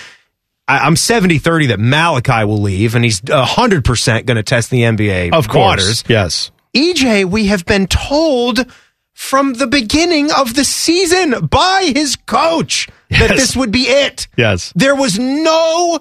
I, 0.69 0.79
I'm 0.85 0.95
70 0.95 1.39
30 1.39 1.67
that 1.67 1.79
Malaki 1.79 2.47
will 2.47 2.61
leave, 2.61 2.95
and 2.95 3.03
he's 3.03 3.21
100% 3.21 4.25
going 4.25 4.35
to 4.37 4.43
test 4.43 4.69
the 4.69 4.81
NBA 4.83 5.33
Of 5.33 5.47
course, 5.47 5.57
waters. 5.81 6.03
yes. 6.07 6.51
EJ, 6.75 7.25
we 7.25 7.47
have 7.47 7.65
been 7.65 7.87
told 7.87 8.65
from 9.13 9.53
the 9.53 9.67
beginning 9.67 10.31
of 10.31 10.53
the 10.53 10.63
season 10.63 11.47
by 11.47 11.91
his 11.93 12.15
coach 12.15 12.87
that 13.09 13.31
this 13.31 13.55
would 13.57 13.71
be 13.71 13.81
it. 13.83 14.27
Yes. 14.37 14.71
There 14.75 14.95
was 14.95 15.17
no 15.19 15.99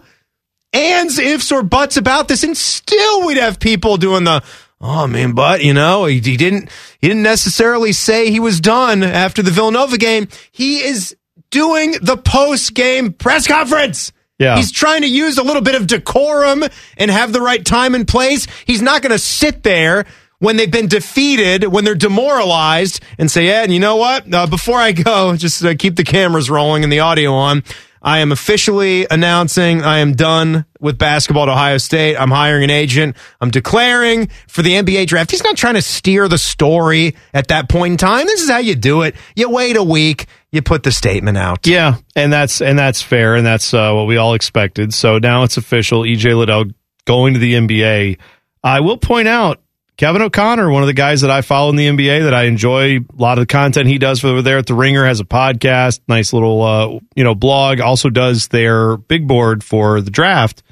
ands, 0.73 1.19
ifs, 1.19 1.51
or 1.51 1.63
buts 1.63 1.97
about 1.97 2.29
this, 2.29 2.45
and 2.45 2.57
still 2.57 3.27
we'd 3.27 3.39
have 3.39 3.59
people 3.59 3.97
doing 3.97 4.25
the 4.25 4.43
oh 4.81 5.07
man, 5.07 5.33
but 5.33 5.65
you 5.65 5.73
know, 5.75 6.05
he, 6.05 6.21
he 6.21 6.37
didn't 6.37 6.69
he 7.01 7.09
didn't 7.09 7.23
necessarily 7.23 7.93
say 7.93 8.31
he 8.31 8.39
was 8.41 8.61
done 8.61 9.03
after 9.03 9.43
the 9.43 9.51
Villanova 9.51 9.97
game. 9.97 10.29
He 10.53 10.81
is 10.81 11.17
doing 11.51 11.95
the 12.03 12.19
post 12.19 12.75
game 12.75 13.13
press 13.15 13.47
conference. 13.49 14.13
Yeah. 14.39 14.57
He's 14.57 14.71
trying 14.71 15.03
to 15.03 15.09
use 15.09 15.37
a 15.39 15.43
little 15.43 15.63
bit 15.63 15.75
of 15.75 15.87
decorum 15.87 16.65
and 16.97 17.11
have 17.11 17.33
the 17.33 17.41
right 17.41 17.65
time 17.65 17.95
and 17.95 18.07
place. 18.07 18.47
He's 18.67 18.83
not 18.83 19.03
going 19.03 19.13
to 19.13 19.19
sit 19.19 19.65
there 19.65 20.07
when 20.39 20.57
they've 20.57 20.71
been 20.71 20.87
defeated, 20.87 21.65
when 21.65 21.85
they're 21.85 21.97
demoralized, 21.97 23.01
and 23.19 23.29
say, 23.29 23.47
"Yeah, 23.47 23.65
and 23.65 23.73
you 23.73 23.81
know 23.81 23.97
what? 23.97 24.33
Uh, 24.33 24.47
before 24.47 24.79
I 24.79 24.93
go, 24.93 25.37
just 25.37 25.65
uh, 25.65 25.75
keep 25.77 25.97
the 25.97 26.05
cameras 26.05 26.49
rolling 26.49 26.85
and 26.85 26.93
the 26.93 27.01
audio 27.01 27.33
on." 27.33 27.65
I 28.03 28.19
am 28.19 28.33
officially 28.33 29.07
announcing 29.11 29.83
I 29.83 29.99
am 29.99 30.13
done 30.13 30.65
with 30.81 30.99
basketball 30.99 31.45
at 31.45 31.49
Ohio 31.49 31.79
State. 31.79 32.17
I'm 32.17 32.31
hiring 32.31 32.65
an 32.65 32.71
agent. 32.71 33.17
I'm 33.41 33.51
declaring 33.51 34.29
for 34.47 34.63
the 34.63 34.73
NBA 34.73 35.07
draft. 35.07 35.31
He's 35.31 35.43
not 35.43 35.57
trying 35.57 35.75
to 35.75 35.83
steer 35.83 36.29
the 36.29 36.39
story 36.39 37.17
at 37.35 37.49
that 37.49 37.69
point 37.69 37.93
in 37.93 37.97
time. 37.97 38.27
This 38.27 38.43
is 38.43 38.51
how 38.51 38.59
you 38.59 38.75
do 38.75 39.03
it. 39.03 39.17
You 39.35 39.51
wait 39.51 39.77
a 39.77 39.83
week, 39.83 40.27
you 40.53 40.63
put 40.63 40.83
the 40.83 40.93
statement 40.93 41.37
out. 41.37 41.67
Yeah, 41.67 41.97
and 42.15 42.33
that's 42.33 42.61
and 42.61 42.79
that's 42.79 43.03
fair, 43.03 43.35
and 43.35 43.45
that's 43.47 43.75
uh, 43.75 43.93
what 43.93 44.07
we 44.07 44.17
all 44.17 44.35
expected. 44.35 44.95
So 44.95 45.19
now 45.19 45.43
it's 45.43 45.57
official. 45.57 46.03
EJ 46.03 46.37
Liddell 46.37 46.67
going 47.05 47.35
to 47.35 47.41
the 47.41 47.55
NBA. 47.55 48.19
I 48.63 48.81
will 48.81 48.99
point 48.99 49.29
out 49.29 49.61
Kevin 49.99 50.23
O'Connor, 50.23 50.71
one 50.71 50.83
of 50.85 50.87
the 50.87 50.95
guys 50.95 51.23
that 51.23 51.31
I 51.31 51.43
follow 51.43 51.71
in 51.71 51.77
the 51.77 51.89
NBA 51.89 52.23
that 52.23 52.33
I 52.33 52.45
enjoy 52.45 52.99
a 52.99 53.05
lot 53.17 53.37
of 53.37 53.43
the 53.43 53.53
content 53.53 53.89
he 53.89 53.99
does 53.99 54.25
over 54.25 54.43
there 54.43 54.57
at 54.57 54.67
the 54.67 54.75
Ringer, 54.75 55.05
has 55.05 55.19
a 55.19 55.25
podcast, 55.25 56.01
nice 56.07 56.33
little 56.33 56.63
uh, 56.63 56.99
you 57.17 57.25
know 57.25 57.35
blog. 57.35 57.81
Also 57.81 58.09
does 58.09 58.49
their 58.49 58.97
big 58.97 59.27
board 59.27 59.63
for 59.63 60.01
the 60.01 60.11
draft. 60.11 60.63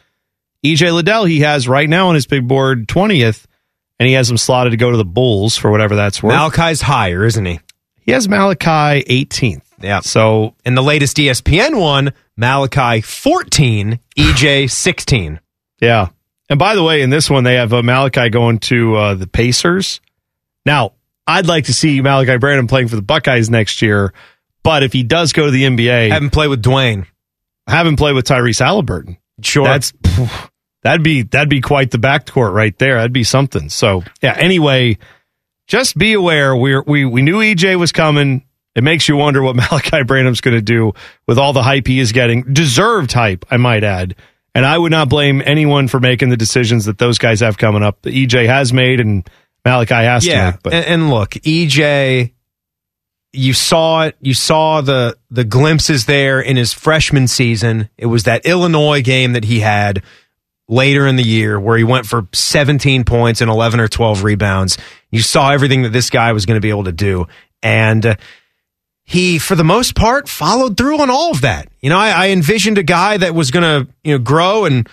EJ 0.64 0.94
Liddell, 0.94 1.24
he 1.24 1.40
has 1.40 1.68
right 1.68 1.88
now 1.88 2.08
on 2.08 2.14
his 2.14 2.26
big 2.26 2.46
board 2.46 2.88
twentieth 2.88 3.46
and 3.98 4.06
he 4.06 4.14
has 4.14 4.30
him 4.30 4.36
slotted 4.36 4.70
to 4.70 4.76
go 4.76 4.90
to 4.90 4.96
the 4.96 5.04
Bulls 5.04 5.56
for 5.56 5.70
whatever 5.70 5.96
that's 5.96 6.22
worth. 6.22 6.34
Malaki's 6.34 6.82
higher, 6.82 7.24
isn't 7.24 7.44
he? 7.44 7.60
he 8.00 8.12
has 8.12 8.28
Malaki 8.28 9.04
18th. 9.06 9.62
Yeah. 9.80 10.00
So 10.00 10.54
In 10.64 10.74
the 10.74 10.82
latest 10.82 11.16
ESPN 11.16 11.80
one, 11.80 12.12
Malaki 12.38 13.04
14, 13.04 13.98
EJ 14.16 14.70
16. 14.70 15.40
Yeah. 15.80 16.08
And 16.48 16.58
by 16.58 16.74
the 16.74 16.82
way, 16.82 17.02
in 17.02 17.10
this 17.10 17.28
one, 17.28 17.44
they 17.44 17.54
have 17.54 17.72
uh, 17.72 17.82
Malaki 17.82 18.30
going 18.30 18.58
to 18.60 18.96
uh, 18.96 19.14
the 19.14 19.26
Pacers. 19.26 20.00
Now, 20.64 20.92
I'd 21.26 21.46
like 21.46 21.64
to 21.64 21.74
see 21.74 22.00
Malaki 22.00 22.38
Branham 22.38 22.66
playing 22.68 22.88
for 22.88 22.96
the 22.96 23.02
Buckeyes 23.02 23.50
next 23.50 23.82
year, 23.82 24.12
but 24.62 24.82
if 24.82 24.92
he 24.92 25.02
does 25.02 25.32
go 25.32 25.46
to 25.46 25.50
the 25.50 25.64
NBA, 25.64 26.10
Have 26.10 26.22
him 26.22 26.30
play 26.30 26.46
with 26.48 26.62
Dwayne. 26.62 27.06
have 27.66 27.86
him 27.86 27.96
play 27.96 28.12
with 28.12 28.26
Tyrese 28.26 28.64
Haliburton. 28.64 29.16
Sure. 29.42 29.64
That's 29.64 29.92
that'd 30.82 31.02
be 31.02 31.22
that'd 31.22 31.48
be 31.48 31.60
quite 31.60 31.90
the 31.90 31.98
backcourt 31.98 32.52
right 32.54 32.76
there. 32.78 32.94
That'd 32.96 33.12
be 33.12 33.24
something. 33.24 33.68
So 33.68 34.02
yeah. 34.22 34.34
Anyway, 34.38 34.98
just 35.66 35.98
be 35.98 36.12
aware. 36.14 36.54
We 36.56 36.78
we 36.80 37.04
we 37.04 37.22
knew 37.22 37.38
EJ 37.40 37.76
was 37.78 37.92
coming. 37.92 38.44
It 38.74 38.84
makes 38.84 39.08
you 39.08 39.16
wonder 39.16 39.42
what 39.42 39.56
Malaki 39.56 40.06
Branham's 40.06 40.40
going 40.40 40.56
to 40.56 40.62
do 40.62 40.92
with 41.26 41.38
all 41.38 41.52
the 41.52 41.62
hype 41.62 41.86
he 41.86 41.98
is 41.98 42.12
getting. 42.12 42.42
Deserved 42.52 43.12
hype, 43.12 43.44
I 43.50 43.56
might 43.56 43.84
add. 43.84 44.14
And 44.56 44.64
I 44.64 44.78
would 44.78 44.90
not 44.90 45.10
blame 45.10 45.42
anyone 45.44 45.86
for 45.86 46.00
making 46.00 46.30
the 46.30 46.36
decisions 46.38 46.86
that 46.86 46.96
those 46.96 47.18
guys 47.18 47.40
have 47.40 47.58
coming 47.58 47.82
up. 47.82 48.00
That 48.02 48.14
EJ 48.14 48.46
has 48.46 48.72
made 48.72 49.00
and 49.00 49.28
Malaki 49.66 49.90
has 49.90 50.24
to 50.24 50.30
yeah. 50.30 50.50
make. 50.52 50.62
But 50.62 50.72
and, 50.72 50.86
and 50.86 51.10
look, 51.10 51.32
EJ, 51.32 52.32
you 53.34 53.52
saw 53.52 54.04
it. 54.04 54.16
You 54.22 54.32
saw 54.32 54.80
the 54.80 55.18
the 55.30 55.44
glimpses 55.44 56.06
there 56.06 56.40
in 56.40 56.56
his 56.56 56.72
freshman 56.72 57.28
season. 57.28 57.90
It 57.98 58.06
was 58.06 58.22
that 58.22 58.46
Illinois 58.46 59.02
game 59.02 59.34
that 59.34 59.44
he 59.44 59.60
had 59.60 60.02
later 60.68 61.06
in 61.06 61.16
the 61.16 61.22
year 61.22 61.60
where 61.60 61.76
he 61.76 61.84
went 61.84 62.06
for 62.06 62.26
17 62.32 63.04
points 63.04 63.42
and 63.42 63.50
11 63.50 63.78
or 63.78 63.88
12 63.88 64.24
rebounds. 64.24 64.78
You 65.10 65.20
saw 65.20 65.50
everything 65.50 65.82
that 65.82 65.90
this 65.90 66.08
guy 66.08 66.32
was 66.32 66.46
going 66.46 66.56
to 66.56 66.62
be 66.62 66.70
able 66.70 66.84
to 66.84 66.92
do. 66.92 67.26
And 67.62 68.06
uh, 68.06 68.16
he, 69.06 69.38
for 69.38 69.54
the 69.54 69.64
most 69.64 69.94
part, 69.94 70.28
followed 70.28 70.76
through 70.76 71.00
on 71.00 71.10
all 71.10 71.30
of 71.30 71.42
that. 71.42 71.68
You 71.80 71.90
know, 71.90 71.98
I, 71.98 72.10
I 72.10 72.28
envisioned 72.30 72.76
a 72.76 72.82
guy 72.82 73.16
that 73.16 73.34
was 73.34 73.52
going 73.52 73.62
to, 73.62 73.90
you 74.02 74.12
know, 74.12 74.18
grow 74.18 74.64
and 74.64 74.88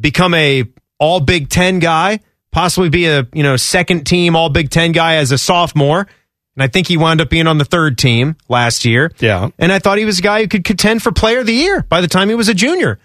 become 0.00 0.32
a 0.32 0.64
all 0.98 1.20
Big 1.20 1.50
Ten 1.50 1.78
guy, 1.78 2.20
possibly 2.50 2.88
be 2.88 3.06
a, 3.06 3.28
you 3.34 3.42
know, 3.42 3.56
second 3.56 4.06
team 4.06 4.34
all 4.34 4.48
Big 4.48 4.70
Ten 4.70 4.92
guy 4.92 5.16
as 5.16 5.32
a 5.32 5.38
sophomore. 5.38 6.08
And 6.56 6.62
I 6.62 6.66
think 6.66 6.88
he 6.88 6.96
wound 6.96 7.20
up 7.20 7.28
being 7.28 7.46
on 7.46 7.58
the 7.58 7.64
third 7.64 7.98
team 7.98 8.36
last 8.48 8.86
year. 8.86 9.12
Yeah. 9.20 9.50
And 9.58 9.70
I 9.70 9.78
thought 9.78 9.98
he 9.98 10.06
was 10.06 10.18
a 10.18 10.22
guy 10.22 10.40
who 10.40 10.48
could 10.48 10.64
contend 10.64 11.02
for 11.02 11.12
player 11.12 11.40
of 11.40 11.46
the 11.46 11.52
year 11.52 11.82
by 11.82 12.00
the 12.00 12.08
time 12.08 12.30
he 12.30 12.34
was 12.34 12.48
a 12.48 12.54
junior. 12.54 12.98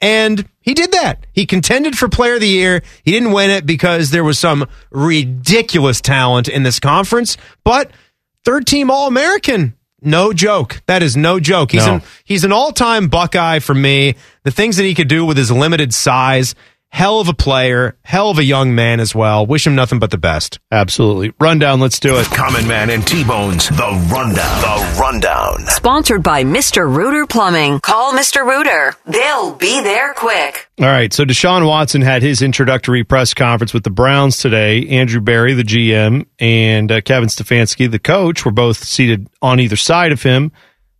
And 0.00 0.46
he 0.60 0.74
did 0.74 0.92
that. 0.92 1.26
He 1.32 1.46
contended 1.46 1.96
for 1.96 2.08
player 2.08 2.34
of 2.34 2.40
the 2.40 2.48
year. 2.48 2.82
He 3.04 3.12
didn't 3.12 3.32
win 3.32 3.50
it 3.50 3.64
because 3.64 4.10
there 4.10 4.24
was 4.24 4.38
some 4.38 4.68
ridiculous 4.90 6.00
talent 6.00 6.48
in 6.48 6.64
this 6.64 6.78
conference, 6.80 7.36
but 7.64 7.90
third 8.44 8.66
team 8.66 8.90
All 8.90 9.06
American. 9.06 9.74
No 10.00 10.32
joke. 10.32 10.80
That 10.86 11.02
is 11.02 11.16
no 11.16 11.40
joke. 11.40 11.72
He's 11.72 11.86
No. 11.86 11.94
an 11.96 12.02
he's 12.24 12.44
an 12.44 12.52
all-time 12.52 13.08
Buckeye 13.08 13.58
for 13.58 13.74
me. 13.74 14.14
The 14.44 14.50
things 14.50 14.76
that 14.76 14.84
he 14.84 14.94
could 14.94 15.08
do 15.08 15.24
with 15.24 15.36
his 15.36 15.50
limited 15.50 15.92
size, 15.92 16.54
hell 16.90 17.20
of 17.20 17.28
a 17.28 17.34
player, 17.34 17.96
hell 18.02 18.30
of 18.30 18.38
a 18.38 18.44
young 18.44 18.74
man 18.74 19.00
as 19.00 19.14
well. 19.14 19.46
Wish 19.46 19.66
him 19.66 19.74
nothing 19.74 19.98
but 19.98 20.10
the 20.10 20.18
best. 20.18 20.58
absolutely. 20.72 21.32
Rundown, 21.40 21.80
let's 21.80 22.00
do 22.00 22.16
it. 22.16 22.26
Common 22.26 22.66
Man 22.66 22.90
and 22.90 23.06
T-Bone's 23.06 23.68
The 23.68 24.08
Rundown. 24.12 24.60
The 24.60 24.98
Rundown. 25.00 25.66
Sponsored 25.66 26.22
by 26.22 26.44
Mr. 26.44 26.86
Rooter 26.92 27.26
Plumbing. 27.26 27.80
Call 27.80 28.12
Mr. 28.12 28.44
Rooter. 28.44 28.94
They'll 29.06 29.54
be 29.54 29.80
there 29.82 30.14
quick. 30.14 30.68
All 30.80 30.86
right. 30.86 31.12
So 31.12 31.24
Deshaun 31.24 31.66
Watson 31.66 32.02
had 32.02 32.22
his 32.22 32.42
introductory 32.42 33.04
press 33.04 33.34
conference 33.34 33.72
with 33.74 33.84
the 33.84 33.90
Browns 33.90 34.38
today. 34.38 34.86
Andrew 34.88 35.20
Berry, 35.20 35.54
the 35.54 35.62
GM, 35.64 36.26
and 36.38 36.90
uh, 36.90 37.00
Kevin 37.02 37.28
Stefanski, 37.28 37.90
the 37.90 37.98
coach, 37.98 38.44
were 38.44 38.50
both 38.52 38.78
seated 38.82 39.28
on 39.42 39.60
either 39.60 39.76
side 39.76 40.12
of 40.12 40.22
him. 40.22 40.52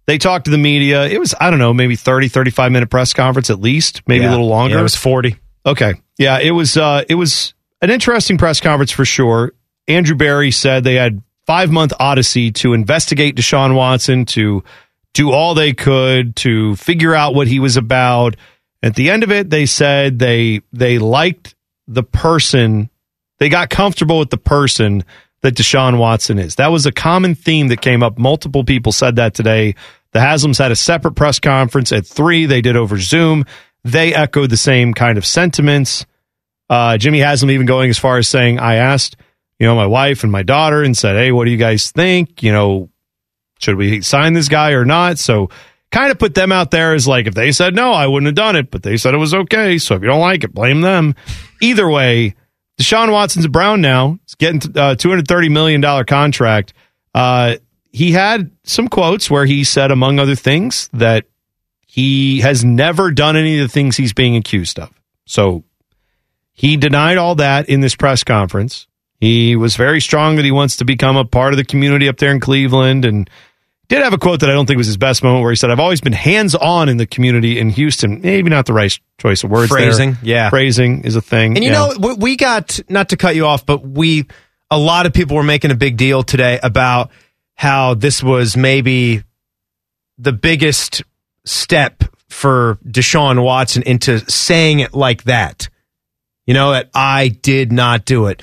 They 0.06 0.16
talked 0.19 0.47
to 0.47 0.51
the 0.51 0.59
media. 0.59 1.05
It 1.06 1.19
was, 1.19 1.35
I 1.39 1.51
don't 1.51 1.59
know, 1.59 1.74
maybe 1.74 1.94
30, 1.94 2.28
35 2.28 2.73
minute 2.73 2.89
press 2.90 3.12
conference 3.12 3.51
at 3.51 3.60
least, 3.60 4.02
maybe 4.06 4.24
a 4.24 4.31
little 4.31 4.48
longer. 4.48 4.74
Yeah, 4.74 4.81
it 4.81 4.85
was 4.85 4.97
40. 4.97 5.36
Okay. 5.69 5.95
Yeah, 6.16 6.40
it 6.40 6.51
was 6.51 6.77
uh 6.77 7.05
it 7.09 7.15
was 7.15 7.55
an 7.82 7.90
interesting 7.90 8.39
press 8.39 8.61
conference 8.61 8.90
for 8.90 9.05
sure. 9.05 9.53
Andrew 9.86 10.16
Berry 10.16 10.51
said 10.51 10.85
they 10.85 10.95
had 10.95 11.23
5-month 11.49 11.93
odyssey 11.99 12.51
to 12.53 12.74
investigate 12.74 13.36
Deshaun 13.36 13.74
Watson 13.74 14.27
to 14.27 14.65
do 15.15 15.31
all 15.31 15.55
they 15.55 15.73
could 15.73 16.36
to 16.36 16.77
figure 16.77 17.15
out 17.15 17.35
what 17.35 17.49
he 17.49 17.61
was 17.61 17.77
about. 17.77 18.36
At 18.82 18.95
the 18.95 19.11
end 19.11 19.23
of 19.23 19.31
it, 19.31 19.51
they 19.51 19.66
said 19.66 20.19
they 20.19 20.62
they 20.73 20.99
liked 20.99 21.55
the 21.86 22.03
person, 22.03 22.90
they 23.39 23.49
got 23.49 23.70
comfortable 23.70 24.19
with 24.19 24.31
the 24.31 24.39
person 24.39 25.05
that 25.43 25.55
Deshaun 25.55 25.99
Watson 25.99 26.39
is. 26.39 26.57
That 26.57 26.69
was 26.69 26.86
a 26.86 26.93
common 26.93 27.35
theme 27.35 27.69
that 27.69 27.81
came 27.81 28.03
up. 28.03 28.19
Multiple 28.19 28.65
people 28.65 28.93
said 28.93 29.16
that 29.16 29.35
today. 29.35 29.74
The 30.12 30.20
Haslams 30.20 30.59
had 30.59 30.73
a 30.73 30.77
separate 30.77 31.15
press 31.15 31.39
conference 31.39 31.93
at 31.93 32.07
three. 32.07 32.47
They 32.47 32.62
did 32.62 32.77
over 32.77 32.99
Zoom. 32.99 33.45
They 33.90 34.15
echoed 34.15 34.51
the 34.51 34.56
same 34.56 34.93
kind 34.93 35.16
of 35.16 35.24
sentiments. 35.24 36.05
Uh, 36.69 36.98
Jimmy 36.98 37.20
Haslam 37.20 37.51
even 37.51 37.66
going 37.66 37.89
as 37.89 37.98
far 37.98 38.19
as 38.19 38.28
saying, 38.28 38.59
I 38.59 38.77
asked, 38.77 39.16
you 39.59 39.66
know, 39.66 39.74
my 39.74 39.86
wife 39.86 40.23
and 40.23 40.31
my 40.31 40.43
daughter 40.43 40.82
and 40.82 40.97
said, 40.97 41.16
Hey, 41.16 41.32
what 41.32 41.47
do 41.47 41.51
you 41.51 41.56
guys 41.56 41.90
think? 41.90 42.43
You 42.43 42.52
know, 42.52 42.90
should 43.59 43.77
we 43.77 44.02
sign 44.02 44.35
this 44.35 44.48
guy 44.48 44.73
or 44.73 44.85
not? 44.85 45.19
So 45.19 45.48
kind 45.90 46.10
of 46.10 46.19
put 46.19 46.35
them 46.35 46.52
out 46.52 46.70
there 46.70 46.93
as 46.94 47.09
like, 47.09 47.27
if 47.27 47.35
they 47.35 47.51
said 47.51 47.74
no, 47.74 47.93
I 47.93 48.06
wouldn't 48.06 48.27
have 48.27 48.35
done 48.35 48.56
it, 48.56 48.70
but 48.70 48.82
they 48.82 48.98
said 48.98 49.15
it 49.15 49.19
was 49.19 49.35
okay. 49.35 49.78
So 49.78 49.94
if 49.94 50.02
you 50.02 50.09
don't 50.09 50.20
like 50.20 50.44
it, 50.44 50.52
blame 50.52 50.82
them. 50.82 51.15
Either 51.62 51.89
way, 51.89 52.35
Deshaun 52.78 53.10
Watson's 53.10 53.47
a 53.47 53.48
Brown 53.48 53.81
now. 53.81 54.19
He's 54.27 54.35
getting 54.35 54.70
a 54.73 54.94
$230 54.94 55.51
million 55.51 56.05
contract. 56.05 56.74
Uh, 57.15 57.56
he 57.90 58.12
had 58.12 58.51
some 58.65 58.89
quotes 58.89 59.31
where 59.31 59.47
he 59.47 59.65
said, 59.65 59.90
among 59.90 60.19
other 60.19 60.35
things, 60.35 60.89
that 60.93 61.24
he 61.99 62.39
has 62.39 62.65
never 62.65 63.11
done 63.11 63.37
any 63.37 63.59
of 63.59 63.69
the 63.69 63.73
things 63.73 63.97
he's 63.97 64.12
being 64.12 64.37
accused 64.37 64.79
of. 64.79 64.89
So 65.27 65.65
he 66.53 66.77
denied 66.77 67.16
all 67.16 67.35
that 67.35 67.69
in 67.69 67.81
this 67.81 67.97
press 67.97 68.23
conference. 68.23 68.87
He 69.19 69.57
was 69.57 69.75
very 69.75 70.01
strong 70.01 70.37
that 70.37 70.45
he 70.45 70.53
wants 70.53 70.77
to 70.77 70.85
become 70.85 71.16
a 71.16 71.25
part 71.25 71.53
of 71.53 71.57
the 71.57 71.65
community 71.65 72.09
up 72.09 72.16
there 72.19 72.31
in 72.31 72.39
Cleveland 72.39 73.05
and 73.05 73.29
did 73.89 74.01
have 74.01 74.12
a 74.12 74.19
quote 74.19 74.39
that 74.41 74.49
I 74.49 74.53
don't 74.53 74.65
think 74.65 74.77
was 74.77 74.87
his 74.87 74.97
best 74.97 75.25
moment 75.25 75.43
where 75.43 75.51
he 75.51 75.57
said, 75.57 75.73
I've 75.73 75.81
always 75.81 76.01
been 76.01 76.12
hands 76.12 76.55
on 76.55 76.89
in 76.89 76.99
the 76.99 77.07
community 77.07 77.59
in 77.59 77.70
Houston. 77.70 78.20
Maybe 78.20 78.49
not 78.49 78.66
the 78.66 78.75
right 78.75 78.97
choice 79.19 79.43
of 79.43 79.51
words. 79.51 79.69
there. 79.69 79.79
Phrasing, 79.79 80.19
yeah. 80.23 80.51
Phrasing 80.51 81.03
is 81.03 81.16
a 81.16 81.20
thing. 81.20 81.57
And 81.57 81.65
you 81.65 81.73
yeah. 81.73 81.95
know, 81.99 82.15
we 82.15 82.37
got 82.37 82.79
not 82.89 83.09
to 83.09 83.16
cut 83.16 83.35
you 83.35 83.45
off, 83.45 83.66
but 83.66 83.85
we 83.85 84.29
a 84.70 84.79
lot 84.79 85.07
of 85.07 85.12
people 85.12 85.37
were 85.37 85.43
making 85.43 85.73
a 85.73 85.75
big 85.77 85.97
deal 85.97 86.23
today 86.23 86.61
about 86.62 87.11
how 87.57 87.95
this 87.95 88.23
was 88.23 88.57
maybe 88.57 89.25
the 90.16 90.33
biggest 90.33 91.03
step 91.49 92.05
for 92.29 92.79
Deshaun 92.87 93.43
Watson 93.43 93.83
into 93.85 94.19
saying 94.31 94.81
it 94.81 94.95
like 94.95 95.25
that. 95.25 95.69
You 96.47 96.55
know, 96.55 96.73
that 96.73 96.91
I 96.95 97.29
did 97.29 97.73
not 97.73 98.05
do 98.05 98.27
it. 98.27 98.43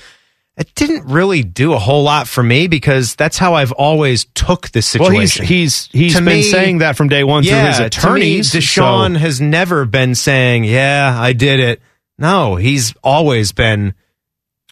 It 0.58 0.74
didn't 0.76 1.06
really 1.12 1.44
do 1.44 1.74
a 1.74 1.80
whole 1.80 2.04
lot 2.04 2.28
for 2.30 2.42
me 2.42 2.68
because 2.68 3.16
that's 3.16 3.38
how 3.38 3.56
I've 3.56 3.74
always 3.74 4.26
took 4.36 4.70
this 4.72 4.96
Well, 4.98 5.10
he's 5.10 5.34
situation. 5.34 5.46
he's 5.56 5.90
he's 5.92 6.14
To 6.14 6.20
been 6.20 6.26
me- 6.38 6.42
saying 6.44 6.78
that 6.78 6.96
from 6.96 7.10
day 7.10 7.24
one 7.26 7.44
through 7.44 7.58
his 7.58 7.80
attorneys. 7.80 8.52
To 8.52 8.58
me, 8.58 8.62
Deshaun 8.62 9.14
so- 9.14 9.20
has 9.20 9.42
never 9.42 9.86
been 9.86 10.16
saying, 10.16 10.64
"Yeah, 10.64 11.14
I 11.20 11.34
did 11.34 11.60
it." 11.60 11.82
No, 12.18 12.56
he's 12.56 12.94
always 13.04 13.52
been 13.52 13.96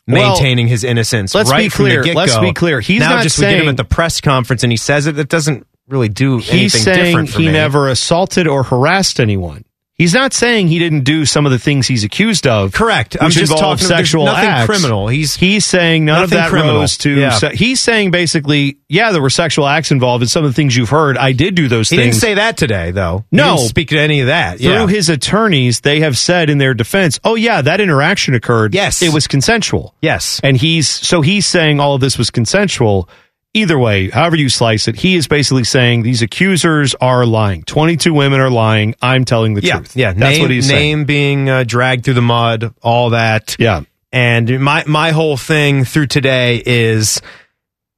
Well, 0.07 0.31
maintaining 0.35 0.67
his 0.67 0.83
innocence. 0.85 1.35
let's 1.35 1.49
right 1.51 1.63
be 1.63 1.67
the 1.67 1.75
clear. 1.75 2.03
Let's 2.13 2.37
be 2.37 2.53
clear. 2.53 2.79
He's 2.79 3.01
now 3.01 3.15
not 3.15 3.23
just 3.23 3.37
we 3.37 3.43
get 3.45 3.51
him 3.53 3.59
saying- 3.61 3.69
at 3.69 3.77
the 3.77 3.83
press 3.83 4.21
conference 4.21 4.63
and 4.63 4.71
he 4.71 4.77
says 4.77 5.07
it. 5.07 5.15
That 5.17 5.27
doesn't 5.27 5.67
really 5.87 6.09
do 6.09 6.35
anything 6.35 6.57
he's 6.59 6.73
saying 6.81 7.25
he 7.27 7.47
me. 7.47 7.51
never 7.51 7.87
assaulted 7.89 8.47
or 8.47 8.63
harassed 8.63 9.19
anyone. 9.19 9.65
He's 9.95 10.13
not 10.15 10.33
saying 10.33 10.69
he 10.69 10.79
didn't 10.79 11.01
do 11.03 11.23
some 11.23 11.45
of 11.45 11.51
the 11.51 11.59
things 11.59 11.85
he's 11.87 12.03
accused 12.03 12.47
of. 12.47 12.73
Correct. 12.73 13.15
I'm 13.21 13.29
just 13.29 13.55
talking- 13.55 13.85
sexual 13.85 14.25
nothing 14.25 14.49
acts. 14.49 14.65
criminal. 14.65 15.07
He's 15.07 15.35
he's 15.35 15.65
saying 15.65 16.03
none 16.03 16.23
of 16.23 16.31
that 16.31 16.49
criminal. 16.49 16.77
rose 16.79 16.97
to. 16.99 17.11
Yeah. 17.11 17.29
se- 17.29 17.55
he's 17.55 17.79
saying 17.79 18.09
basically, 18.09 18.77
yeah, 18.89 19.11
there 19.11 19.21
were 19.21 19.29
sexual 19.29 19.67
acts 19.67 19.91
involved 19.91 20.23
in 20.23 20.27
some 20.27 20.43
of 20.43 20.49
the 20.49 20.55
things 20.55 20.75
you've 20.75 20.89
heard. 20.89 21.15
I 21.15 21.31
did 21.33 21.53
do 21.53 21.67
those 21.67 21.91
He 21.91 21.97
things. 21.97 22.15
didn't 22.15 22.21
say 22.21 22.33
that 22.33 22.57
today, 22.57 22.89
though. 22.89 23.23
He 23.29 23.37
No. 23.37 23.55
didn't 23.57 23.69
speak 23.69 23.89
to 23.89 23.99
any 23.99 24.21
of 24.21 24.27
that. 24.27 24.57
Through 24.59 24.71
yeah. 24.71 24.87
his 24.87 25.09
attorneys, 25.09 25.81
they 25.81 25.99
have 25.99 26.17
said 26.17 26.49
in 26.49 26.57
their 26.57 26.73
defense, 26.73 27.19
"Oh 27.23 27.35
yeah, 27.35 27.61
that 27.61 27.79
interaction 27.79 28.33
occurred. 28.33 28.73
Yes. 28.73 29.03
it 29.03 29.13
was 29.13 29.27
consensual. 29.27 29.93
yes. 30.01 30.41
And 30.43 30.57
he's 30.57 30.87
so 30.89 31.21
he's 31.21 31.45
saying 31.45 31.79
all 31.79 31.93
of 31.93 32.01
this 32.01 32.17
was 32.17 32.31
consensual. 32.31 33.07
Either 33.55 33.77
way, 33.77 34.09
however 34.09 34.35
you 34.35 34.49
slice 34.49 34.87
it, 34.87 34.95
he 34.95 35.15
is 35.15 35.27
basically 35.27 35.63
saying 35.63 36.01
these 36.01 36.23
accusers 36.23 36.95
are 36.95 37.23
lying. 37.23 37.61
Twenty-two 37.63 38.13
women 38.13 38.39
are 38.39 38.49
lying. 38.49 38.95
I'm 38.99 39.25
telling 39.25 39.53
the 39.53 39.61
yeah, 39.61 39.75
truth. 39.77 39.95
Yeah, 39.95 40.13
that's 40.13 40.37
name, 40.37 40.41
what 40.41 40.49
he's 40.49 40.67
saying. 40.67 40.79
name 40.79 41.05
being 41.05 41.49
uh, 41.49 41.63
dragged 41.63 42.03
through 42.03 42.15
the 42.15 42.21
mud, 42.23 42.73
all 42.81 43.11
that. 43.11 43.55
Yeah. 43.59 43.83
And 44.11 44.59
my 44.59 44.83
my 44.87 45.11
whole 45.11 45.37
thing 45.37 45.85
through 45.85 46.07
today 46.07 46.63
is 46.65 47.21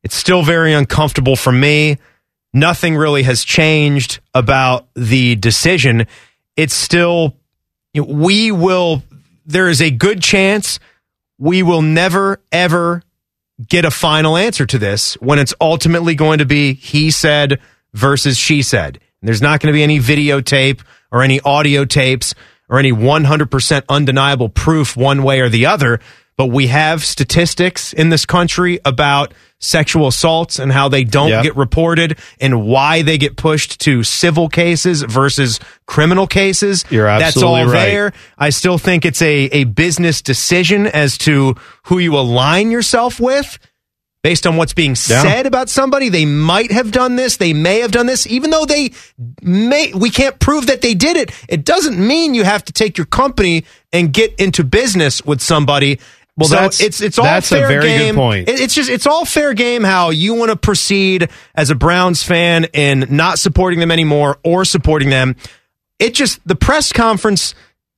it's 0.04 0.16
still 0.16 0.44
very 0.44 0.74
uncomfortable 0.74 1.38
for 1.38 1.54
me. 1.54 2.00
Nothing 2.54 2.96
really 2.98 3.24
has 3.24 3.44
changed 3.44 4.20
about 4.34 4.88
the 4.94 5.36
decision. 5.36 6.08
It's 6.58 6.74
still 6.74 7.36
we 7.94 8.52
will 8.52 9.04
there 9.46 9.70
is 9.70 9.82
a 9.82 9.90
good 9.92 10.22
chance 10.22 10.80
we 11.38 11.64
will 11.64 11.82
never, 11.82 12.42
ever 12.52 13.04
get 13.68 13.86
a 13.86 13.92
final 13.92 14.38
answer 14.38 14.66
to 14.66 14.78
this 14.78 15.16
when 15.16 15.40
it's 15.40 15.54
ultimately 15.62 16.16
going 16.16 16.40
to 16.40 16.46
be 16.46 16.74
he 16.74 17.12
said 17.12 17.60
versus 17.94 18.38
she 18.38 18.62
said. 18.62 19.00
There's 19.22 19.42
not 19.42 19.60
going 19.60 19.74
to 19.74 19.78
be 19.78 19.84
any 19.84 20.00
videotape 20.00 20.82
or 21.12 21.24
any 21.24 21.40
audio 21.42 21.86
tapes 21.86 22.36
or 22.70 22.80
any 22.80 22.92
100% 22.92 23.84
undeniable 23.90 24.50
proof 24.50 24.98
one 24.98 25.24
way 25.24 25.40
or 25.40 25.50
the 25.50 25.66
other. 25.66 26.00
But 26.38 26.48
we 26.48 26.68
have 26.68 27.04
statistics 27.04 27.94
in 27.94 28.10
this 28.10 28.26
country 28.26 28.80
about 28.84 29.34
sexual 29.66 30.08
assaults 30.08 30.60
and 30.60 30.72
how 30.72 30.88
they 30.90 31.04
don't 31.04 31.30
Yep. 31.30 31.44
get 31.44 31.56
reported 31.56 32.18
and 32.40 32.64
why 32.66 33.02
they 33.02 33.18
get 33.18 33.36
pushed 33.36 33.82
to 33.82 34.04
civil 34.04 34.48
cases 34.50 35.02
versus 35.04 35.60
criminal 35.86 36.28
cases. 36.28 36.86
You're 36.90 37.06
That's 37.06 37.42
all 37.42 37.68
there. 37.68 38.14
I 38.38 38.50
still 38.52 38.78
think 38.78 39.06
it's 39.06 39.22
a, 39.22 39.46
a 39.52 39.64
business 39.66 40.22
decision 40.22 40.88
as 40.88 41.18
to 41.20 41.56
who 41.86 42.00
you 42.00 42.16
align 42.18 42.72
yourself 42.72 43.20
with 43.20 43.58
based 44.24 44.48
on 44.48 44.56
what's 44.58 44.74
being 44.74 44.92
Yeah. 45.08 45.22
said 45.22 45.46
about 45.46 45.70
somebody. 45.70 46.10
They 46.10 46.26
might 46.26 46.72
have 46.72 46.92
done 46.92 47.16
this. 47.16 47.38
They 47.38 47.54
may 47.54 47.82
have 47.82 47.92
done 47.92 48.08
this, 48.08 48.26
even 48.26 48.50
though 48.50 48.66
they 48.66 48.90
may, 49.44 49.94
we 49.94 50.10
can't 50.10 50.40
prove 50.40 50.66
that 50.68 50.82
they 50.82 50.96
did 50.96 51.16
it. 51.16 51.30
It 51.48 51.64
doesn't 51.64 51.98
mean 52.00 52.34
you 52.34 52.44
have 52.44 52.66
to 52.66 52.74
take 52.74 52.98
your 52.98 53.06
company 53.06 53.66
and 53.94 54.12
get 54.12 54.34
into 54.40 54.64
business 54.64 55.24
with 55.24 55.42
somebody. 55.42 56.00
Well, 56.38 56.50
So 56.50 56.56
that's- 56.56 56.82
it's 56.82 57.00
it's 57.02 57.18
all 57.18 57.24
that's 57.26 57.52
a 57.52 57.56
fair 57.58 57.68
very 57.68 57.82
good 57.82 57.98
game. 57.98 58.16
point. 58.16 58.50
It- 58.50 58.60
It's 58.60 58.76
just 58.76 58.90
it's 58.90 59.08
all 59.08 59.24
fair 59.26 59.54
game 59.54 59.84
how 59.84 60.10
you 60.10 60.34
want 60.34 60.52
to 60.52 60.58
proceed 60.58 61.30
as 61.56 61.70
a 61.70 61.76
Browns 61.76 62.24
fan 62.24 62.66
in 62.74 63.08
not 63.10 63.40
supporting 63.40 63.80
them 63.80 63.90
anymore 63.92 64.38
or 64.44 64.66
supporting 64.66 65.10
them. 65.10 65.36
It 65.98 66.14
just 66.14 66.40
the 66.46 66.56
press 66.56 66.92
conference. 66.92 67.56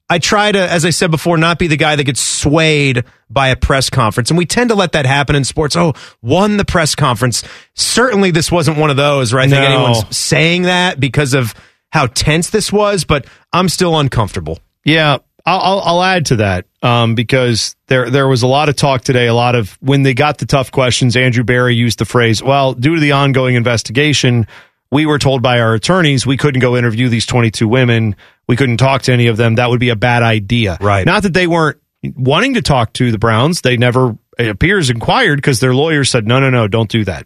I 0.09 0.19
try 0.19 0.53
to, 0.53 0.72
as 0.72 0.85
I 0.85 0.91
said 0.91 1.11
before, 1.11 1.38
not 1.38 1.59
be 1.59 1.68
the 1.68 1.76
guy 1.76 1.97
that 1.97 2.03
gets 2.05 2.22
swayed 2.22 3.03
by 3.30 3.49
a 3.49 3.57
press 3.57 3.89
conference, 3.89 4.30
and 4.31 4.38
we 4.38 4.45
tend 4.45 4.69
to 4.69 4.76
let 4.76 4.93
that 4.93 5.05
happen 5.05 5.35
in 5.35 5.43
sports. 5.43 5.76
Oh, 5.76 5.95
won 6.22 6.55
the 6.55 6.64
press 6.64 6.95
conference. 6.95 7.43
Certainly, 7.73 8.31
this 8.31 8.49
wasn't 8.49 8.77
one 8.77 8.89
of 8.89 8.95
those 8.95 9.34
where 9.34 9.41
I 9.41 9.49
think 9.49 9.59
No. 9.61 9.65
anyone's 9.65 10.15
saying 10.15 10.61
that 10.61 10.99
because 11.01 11.34
of 11.34 11.53
how 11.91 12.07
tense 12.07 12.49
this 12.51 12.72
was. 12.72 13.03
But 13.03 13.26
I'm 13.51 13.68
still 13.68 13.99
uncomfortable. 13.99 14.59
Yeah, 14.85 15.18
I'll, 15.47 15.59
I'll, 15.61 15.79
I'll 15.79 16.03
add 16.03 16.25
to 16.27 16.35
that 16.37 16.65
um, 16.83 17.15
because 17.15 17.77
there 17.87 18.09
there 18.09 18.27
was 18.27 18.43
a 18.43 18.47
lot 18.47 18.67
of 18.67 18.75
talk 18.75 19.03
today. 19.03 19.27
A 19.27 19.33
lot 19.33 19.55
of 19.55 19.77
when 19.81 20.03
they 20.03 20.13
got 20.13 20.39
the 20.39 20.45
tough 20.45 20.71
questions, 20.71 21.15
Andrew 21.15 21.45
Berry 21.45 21.73
used 21.73 21.99
the 21.99 22.05
phrase, 22.05 22.43
"Well, 22.43 22.73
due 22.73 22.95
to 22.95 23.01
the 23.01 23.13
ongoing 23.13 23.55
investigation, 23.55 24.45
we 24.91 25.05
were 25.05 25.17
told 25.17 25.41
by 25.41 25.61
our 25.61 25.73
attorneys 25.73 26.27
we 26.27 26.35
couldn't 26.35 26.59
go 26.59 26.75
interview 26.75 27.07
these 27.07 27.25
22 27.25 27.65
women. 27.65 28.17
We 28.47 28.57
couldn't 28.57 28.77
talk 28.77 29.03
to 29.03 29.13
any 29.13 29.27
of 29.27 29.37
them. 29.37 29.55
That 29.55 29.69
would 29.69 29.79
be 29.79 29.89
a 29.89 29.95
bad 29.95 30.21
idea." 30.21 30.77
Right. 30.81 31.05
Not 31.05 31.23
that 31.23 31.33
they 31.33 31.47
weren't 31.47 31.77
wanting 32.03 32.55
to 32.55 32.61
talk 32.61 32.91
to 32.93 33.09
the 33.09 33.17
Browns. 33.17 33.61
They 33.61 33.77
never, 33.77 34.17
it 34.37 34.49
appears, 34.49 34.89
inquired 34.89 35.37
because 35.37 35.61
their 35.61 35.73
lawyers 35.73 36.11
said, 36.11 36.27
"No, 36.27 36.41
no, 36.41 36.49
no, 36.49 36.67
don't 36.67 36.89
do 36.89 37.05
that." 37.05 37.25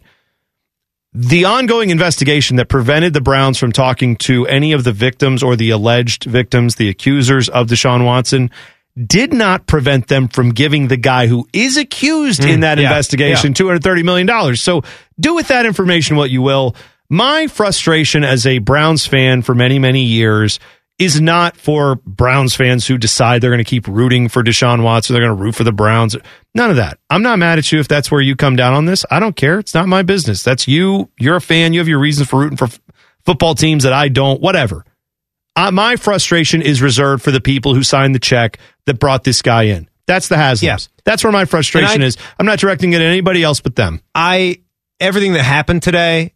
The 1.14 1.44
ongoing 1.44 1.90
investigation 1.90 2.56
that 2.56 2.68
prevented 2.68 3.12
the 3.12 3.20
Browns 3.20 3.58
from 3.58 3.72
talking 3.72 4.16
to 4.16 4.46
any 4.46 4.72
of 4.72 4.84
the 4.84 4.92
victims 4.92 5.42
or 5.42 5.56
the 5.56 5.70
alleged 5.70 6.24
victims, 6.24 6.76
the 6.76 6.88
accusers 6.88 7.48
of 7.50 7.66
Deshaun 7.66 8.04
Watson, 8.04 8.50
did 9.06 9.32
not 9.32 9.66
prevent 9.66 10.08
them 10.08 10.28
from 10.28 10.50
giving 10.50 10.88
the 10.88 10.96
guy 10.96 11.26
who 11.26 11.46
is 11.52 11.76
accused 11.76 12.44
in 12.44 12.58
Mm, 12.58 12.60
that 12.62 12.78
yeah, 12.78 12.88
investigation 12.88 13.54
$230 13.54 14.04
million. 14.04 14.56
So 14.56 14.82
do 15.18 15.34
with 15.34 15.48
that 15.48 15.66
information 15.66 16.16
what 16.16 16.30
you 16.30 16.42
will. 16.42 16.76
My 17.08 17.46
frustration 17.46 18.24
as 18.24 18.46
a 18.46 18.58
Browns 18.58 19.06
fan 19.06 19.42
for 19.42 19.54
many, 19.54 19.78
many 19.78 20.02
years 20.04 20.58
is 21.04 21.20
not 21.20 21.56
for 21.56 21.96
Browns 22.06 22.54
fans 22.54 22.86
who 22.86 22.98
decide 22.98 23.40
they're 23.42 23.50
going 23.50 23.58
to 23.58 23.64
keep 23.68 23.86
rooting 23.88 24.28
for 24.28 24.42
Deshaun 24.42 24.82
Watson. 24.82 25.14
Or 25.14 25.18
they're 25.18 25.26
going 25.28 25.36
to 25.38 25.42
root 25.42 25.54
for 25.54 25.64
the 25.64 25.72
Browns. 25.72 26.16
None 26.54 26.70
of 26.70 26.76
that. 26.76 26.98
I'm 27.10 27.22
not 27.22 27.38
mad 27.38 27.58
at 27.58 27.70
you 27.72 27.80
if 27.80 27.88
that's 27.88 28.10
where 28.10 28.20
you 28.20 28.36
come 28.36 28.56
down 28.56 28.74
on 28.74 28.84
this. 28.84 29.04
I 29.10 29.20
don't 29.20 29.36
care. 29.36 29.58
It's 29.58 29.74
not 29.74 29.88
my 29.88 30.02
business. 30.02 30.42
That's 30.42 30.68
you. 30.68 31.10
You're 31.18 31.36
a 31.36 31.40
fan. 31.40 31.72
You 31.72 31.80
have 31.80 31.88
your 31.88 31.98
reasons 31.98 32.28
for 32.28 32.40
rooting 32.40 32.56
for 32.56 32.66
f- 32.66 32.80
football 33.24 33.54
teams 33.54 33.84
that 33.84 33.92
I 33.92 34.08
don't. 34.08 34.40
Whatever. 34.40 34.84
Uh, 35.54 35.70
my 35.70 35.96
frustration 35.96 36.62
is 36.62 36.80
reserved 36.80 37.22
for 37.22 37.30
the 37.30 37.40
people 37.40 37.74
who 37.74 37.82
signed 37.82 38.14
the 38.14 38.18
check 38.18 38.58
that 38.86 38.98
brought 38.98 39.24
this 39.24 39.42
guy 39.42 39.64
in. 39.64 39.88
That's 40.06 40.28
the 40.28 40.36
Haslam's. 40.36 40.88
Yeah. 40.88 41.02
That's 41.04 41.22
where 41.24 41.32
my 41.32 41.44
frustration 41.44 42.02
I- 42.02 42.06
is. 42.06 42.16
I'm 42.38 42.46
not 42.46 42.58
directing 42.58 42.92
it 42.92 42.96
at 42.96 43.06
anybody 43.06 43.42
else 43.42 43.60
but 43.60 43.76
them. 43.76 44.00
I 44.14 44.60
everything 45.00 45.32
that 45.34 45.42
happened 45.42 45.82
today 45.82 46.32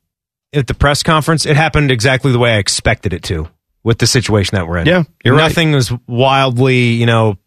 at 0.52 0.66
the 0.66 0.74
press 0.74 1.02
conference, 1.02 1.47
it 1.47 1.56
happened 1.56 1.90
exactly 1.90 2.32
the 2.32 2.38
way 2.38 2.52
I 2.55 2.59
expected 2.59 3.12
it 3.12 3.22
to 3.24 3.48
with 3.86 3.98
the 3.98 4.06
situation 4.06 4.56
that 4.56 4.66
we're 4.66 4.78
in. 4.78 4.86
Yeah, 4.88 5.04
you're 5.24 5.36
right. 5.36 5.48
Nothing 5.48 5.70
was 5.70 5.92
wildly, 6.08 6.88
you 6.88 7.06
know, 7.06 7.38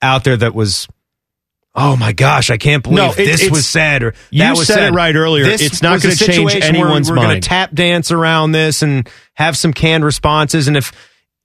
out 0.00 0.22
there 0.22 0.36
that 0.36 0.54
was 0.54 0.86
Oh 1.74 1.96
my 1.96 2.12
gosh! 2.12 2.50
I 2.50 2.56
can't 2.56 2.82
believe 2.82 2.96
No, 2.98 3.10
it- 3.12 3.16
this 3.16 3.50
was 3.50 3.66
said 3.66 4.02
or 4.02 4.14
you 4.30 4.40
that 4.42 4.56
was 4.56 4.66
said 4.68 4.92
it 4.92 4.96
right 4.96 5.14
earlier. 5.14 5.44
This 5.44 5.60
It's 5.60 5.82
not 5.82 6.00
gonna 6.00 6.14
change 6.14 6.34
situation 6.34 6.60
where 6.76 6.84
anyone's 6.86 7.10
We're 7.10 7.16
going 7.16 7.40
to 7.40 7.48
tap 7.48 7.72
dance 7.72 8.10
around 8.10 8.52
this 8.52 8.82
and 8.82 9.08
have 9.34 9.56
some 9.56 9.72
canned 9.72 10.04
responses. 10.04 10.66
And 10.68 10.76
if 10.76 10.92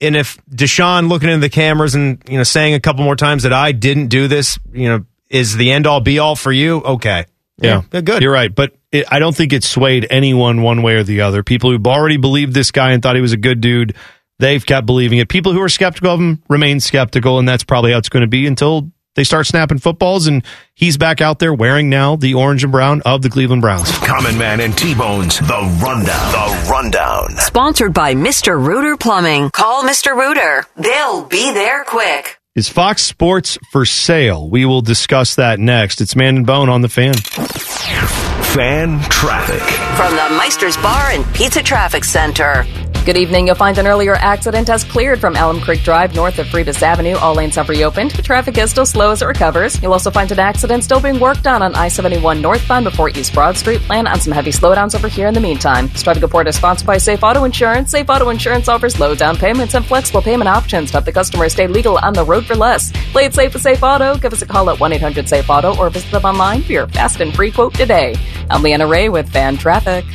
and 0.01 0.15
if 0.15 0.37
Deshaun 0.49 1.09
looking 1.09 1.29
into 1.29 1.41
the 1.41 1.49
cameras 1.49 1.93
and 1.95 2.21
you 2.27 2.37
know 2.37 2.43
saying 2.43 2.73
a 2.73 2.79
couple 2.79 3.03
more 3.03 3.15
times 3.15 3.43
that 3.43 3.53
I 3.53 3.73
didn't 3.73 4.07
do 4.07 4.27
this, 4.27 4.57
you 4.71 4.89
know, 4.89 5.05
is 5.29 5.55
the 5.55 5.71
end 5.71 5.87
all 5.87 5.99
be 5.99 6.19
all 6.19 6.35
for 6.35 6.51
you? 6.51 6.77
Okay, 6.77 7.25
Yeah, 7.61 7.81
good. 7.91 8.21
You're 8.23 8.31
right, 8.33 8.53
but 8.53 8.75
it, 8.91 9.05
I 9.11 9.19
don't 9.19 9.35
think 9.35 9.53
it 9.53 9.63
swayed 9.63 10.07
anyone 10.09 10.61
one 10.61 10.81
way 10.83 10.95
or 10.95 11.03
the 11.03 11.21
other. 11.21 11.43
People 11.43 11.71
who've 11.71 11.85
already 11.85 12.17
believed 12.17 12.53
this 12.53 12.71
guy 12.71 12.91
and 12.93 13.03
thought 13.03 13.15
he 13.15 13.21
was 13.21 13.33
a 13.33 13.37
good 13.37 13.61
dude, 13.61 13.95
they've 14.39 14.65
kept 14.65 14.85
believing 14.85 15.19
it. 15.19 15.29
People 15.29 15.53
who 15.53 15.61
are 15.61 15.69
skeptical 15.69 16.11
of 16.11 16.19
him 16.19 16.41
remain 16.49 16.79
skeptical, 16.79 17.39
and 17.39 17.47
that's 17.47 17.63
probably 17.63 17.91
how 17.91 17.97
it's 17.97 18.09
going 18.09 18.21
to 18.21 18.27
be 18.27 18.47
until 18.47 18.91
they 19.15 19.23
start 19.23 19.45
snapping 19.45 19.77
footballs. 19.77 20.27
And 20.27 20.43
he's 20.73 20.97
back 20.97 21.21
out 21.21 21.39
there 21.39 21.53
wearing 21.53 21.89
now 21.89 22.15
the 22.15 22.33
orange 22.33 22.63
and 22.63 22.71
brown 22.71 23.01
of 23.05 23.21
the 23.21 23.29
Cleveland 23.29 23.61
Browns. 23.61 23.91
Common 23.99 24.37
Man 24.37 24.59
and 24.59 24.77
T-Bones, 24.77 25.39
The 25.39 25.79
Rundown. 25.83 26.31
The 26.31 26.67
Rundown. 26.71 27.37
Sponsored 27.37 27.93
by 27.93 28.15
Mr. 28.15 28.59
Rooter 28.63 28.97
Plumbing. 28.97 29.49
Call 29.51 29.83
Mr. 29.83 30.15
Rooter. 30.15 30.65
They'll 30.75 31.25
be 31.25 31.51
there 31.53 31.83
quick. 31.83 32.39
Is 32.55 32.69
Fox 32.69 33.01
Sports 33.01 33.57
for 33.71 33.83
sale? 33.83 34.47
We 34.47 34.65
will 34.65 34.81
discuss 34.81 35.35
that 35.35 35.59
next. 35.59 36.01
It's 36.01 36.15
Man 36.15 36.37
and 36.37 36.45
Bone 36.45 36.69
on 36.69 36.81
the 36.81 36.89
fan. 36.89 37.15
Fan 37.15 38.99
traffic. 39.09 39.61
From 39.97 40.11
the 40.15 40.37
Meister's 40.37 40.77
Bar 40.77 41.09
and 41.11 41.25
Pizza 41.33 41.63
Traffic 41.63 42.03
Center. 42.03 42.63
Good 43.05 43.17
evening. 43.17 43.47
You'll 43.47 43.57
find 43.57 43.77
an 43.77 43.85
earlier 43.85 44.15
accident 44.15 44.69
has 44.69 44.85
cleared 44.85 45.19
from 45.19 45.35
Alum 45.35 45.59
Creek 45.59 45.83
Drive 45.83 46.15
north 46.15 46.39
of 46.39 46.47
Frebis 46.47 46.81
Avenue. 46.81 47.17
All 47.17 47.35
lanes 47.35 47.55
have 47.55 47.67
reopened. 47.67 48.11
Traffic 48.23 48.57
is 48.57 48.71
still 48.71 48.85
slow 48.85 49.11
as 49.11 49.21
it 49.21 49.25
recovers. 49.25 49.81
You'll 49.83 49.91
also 49.91 50.09
find 50.09 50.31
an 50.31 50.39
accident 50.39 50.85
still 50.85 51.01
being 51.01 51.19
worked 51.19 51.45
on 51.45 51.61
on 51.61 51.75
I-71 51.75 52.39
northbound 52.39 52.85
before 52.85 53.09
East 53.09 53.33
Broad 53.33 53.57
Street. 53.57 53.81
Plan 53.81 54.07
on 54.07 54.21
some 54.21 54.31
heavy 54.31 54.51
slowdowns 54.51 54.95
over 54.95 55.09
here 55.09 55.27
in 55.27 55.33
the 55.33 55.41
meantime. 55.41 55.87
This 55.89 56.03
traffic 56.03 56.23
report 56.23 56.47
is 56.47 56.55
sponsored 56.55 56.87
by 56.87 56.97
Safe 56.97 57.21
Auto 57.21 57.43
Insurance. 57.43 57.91
Safe 57.91 58.09
Auto 58.09 58.29
Insurance 58.29 58.69
offers 58.69 58.97
low 58.97 59.15
down 59.15 59.35
payments 59.35 59.73
and 59.73 59.85
flexible 59.85 60.21
payment 60.21 60.47
options 60.47 60.91
to 60.91 60.93
help 60.93 61.05
the 61.05 61.11
customer 61.11 61.49
stay 61.49 61.67
legal 61.67 61.97
on 61.97 62.13
the 62.13 62.23
road 62.23 62.45
for 62.45 62.55
less. 62.55 62.93
Play 63.11 63.25
it 63.25 63.33
safe 63.33 63.51
with 63.51 63.63
Safe 63.63 63.83
Auto. 63.83 64.15
Give 64.17 64.31
us 64.31 64.43
a 64.43 64.45
call 64.45 64.69
at 64.69 64.79
1-800-SAFE-AUTO 64.79 65.77
or 65.77 65.89
visit 65.89 66.09
them 66.09 66.23
online 66.23 66.61
for 66.61 66.71
your 66.71 66.87
fast 66.87 67.19
and 67.19 67.35
free 67.35 67.51
quote 67.51 67.73
today. 67.73 68.15
I'm 68.49 68.63
Leanna 68.63 68.87
Ray 68.87 69.09
with 69.09 69.29
Fan 69.29 69.57
Traffic. 69.57 70.05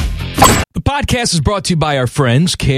The 0.79 0.83
podcast 0.83 1.35
is 1.35 1.41
brought 1.41 1.65
to 1.65 1.71
you 1.71 1.77
by 1.77 1.99
our 1.99 2.07
friends, 2.07 2.55
Care 2.55 2.78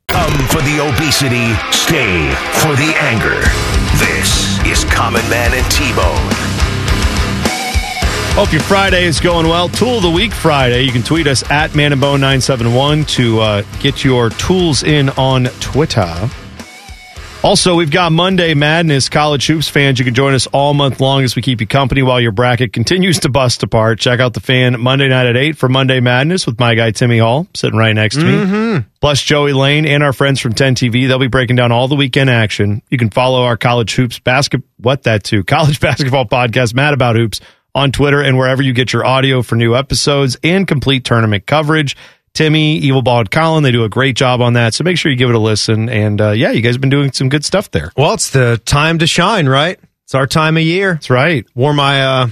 Come 0.11 0.47
for 0.47 0.61
the 0.63 0.77
obesity, 0.91 1.55
stay 1.71 2.29
for 2.59 2.75
the 2.75 2.93
anger. 2.99 3.39
This 3.97 4.59
is 4.65 4.83
Common 4.91 5.21
Man 5.29 5.53
and 5.53 5.71
T-Bone. 5.71 6.51
Hope 8.35 8.51
your 8.51 8.61
Friday 8.61 9.05
is 9.05 9.21
going 9.21 9.47
well. 9.47 9.69
Tool 9.69 9.97
of 9.97 10.03
the 10.03 10.09
Week 10.09 10.33
Friday. 10.33 10.81
You 10.81 10.91
can 10.91 11.01
tweet 11.01 11.27
us 11.27 11.49
at 11.49 11.71
manandbone971 11.71 13.07
to 13.15 13.39
uh, 13.39 13.61
get 13.79 14.03
your 14.03 14.29
tools 14.31 14.83
in 14.83 15.09
on 15.11 15.45
Twitter. 15.61 16.29
Also, 17.43 17.73
we've 17.73 17.89
got 17.89 18.11
Monday 18.11 18.53
Madness. 18.53 19.09
College 19.09 19.47
Hoops 19.47 19.67
fans, 19.67 19.97
you 19.97 20.05
can 20.05 20.13
join 20.13 20.35
us 20.35 20.45
all 20.47 20.75
month 20.75 20.99
long 21.01 21.23
as 21.23 21.35
we 21.35 21.41
keep 21.41 21.59
you 21.59 21.65
company 21.65 22.03
while 22.03 22.21
your 22.21 22.31
bracket 22.31 22.71
continues 22.71 23.21
to 23.21 23.29
bust 23.29 23.63
apart. 23.63 23.99
Check 23.99 24.19
out 24.19 24.35
the 24.35 24.39
fan 24.39 24.79
Monday 24.79 25.07
night 25.07 25.25
at 25.25 25.35
8 25.35 25.57
for 25.57 25.67
Monday 25.67 26.01
Madness 26.01 26.45
with 26.45 26.59
my 26.59 26.75
guy 26.75 26.91
Timmy 26.91 27.17
Hall 27.17 27.47
sitting 27.55 27.79
right 27.79 27.93
next 27.95 28.17
to 28.17 28.23
me. 28.23 28.31
Mm-hmm. 28.31 28.87
Plus 29.01 29.23
Joey 29.23 29.53
Lane 29.53 29.87
and 29.87 30.03
our 30.03 30.13
friends 30.13 30.39
from 30.39 30.53
10 30.53 30.75
TV. 30.75 31.07
They'll 31.07 31.17
be 31.17 31.27
breaking 31.27 31.55
down 31.55 31.71
all 31.71 31.87
the 31.87 31.95
weekend 31.95 32.29
action. 32.29 32.83
You 32.91 32.99
can 32.99 33.09
follow 33.09 33.41
our 33.41 33.57
College 33.57 33.95
Hoops 33.95 34.19
basket 34.19 34.61
what 34.77 35.03
that 35.03 35.23
too. 35.23 35.43
College 35.43 35.79
basketball 35.81 36.25
podcast, 36.27 36.75
Mad 36.75 36.93
About 36.93 37.15
Hoops, 37.15 37.41
on 37.73 37.91
Twitter 37.91 38.21
and 38.21 38.37
wherever 38.37 38.61
you 38.61 38.73
get 38.73 38.93
your 38.93 39.03
audio 39.03 39.41
for 39.41 39.55
new 39.55 39.75
episodes 39.75 40.37
and 40.43 40.67
complete 40.67 41.05
tournament 41.05 41.47
coverage. 41.47 41.97
Timmy, 42.33 42.77
Evil 42.77 43.01
Bald 43.01 43.29
Colin, 43.31 43.63
they 43.63 43.71
do 43.71 43.83
a 43.83 43.89
great 43.89 44.15
job 44.15 44.41
on 44.41 44.53
that. 44.53 44.73
So 44.73 44.83
make 44.83 44.97
sure 44.97 45.11
you 45.11 45.17
give 45.17 45.29
it 45.29 45.35
a 45.35 45.39
listen. 45.39 45.89
And 45.89 46.19
uh, 46.21 46.31
yeah, 46.31 46.51
you 46.51 46.61
guys 46.61 46.75
have 46.75 46.81
been 46.81 46.89
doing 46.89 47.11
some 47.11 47.29
good 47.29 47.43
stuff 47.43 47.71
there. 47.71 47.91
Well, 47.97 48.13
it's 48.13 48.29
the 48.29 48.61
time 48.65 48.99
to 48.99 49.07
shine, 49.07 49.47
right? 49.49 49.79
It's 50.05 50.15
our 50.15 50.27
time 50.27 50.57
of 50.57 50.63
year. 50.63 50.93
That's 50.95 51.09
right. 51.09 51.45
Wore 51.55 51.73
my 51.73 52.03
uh 52.03 52.27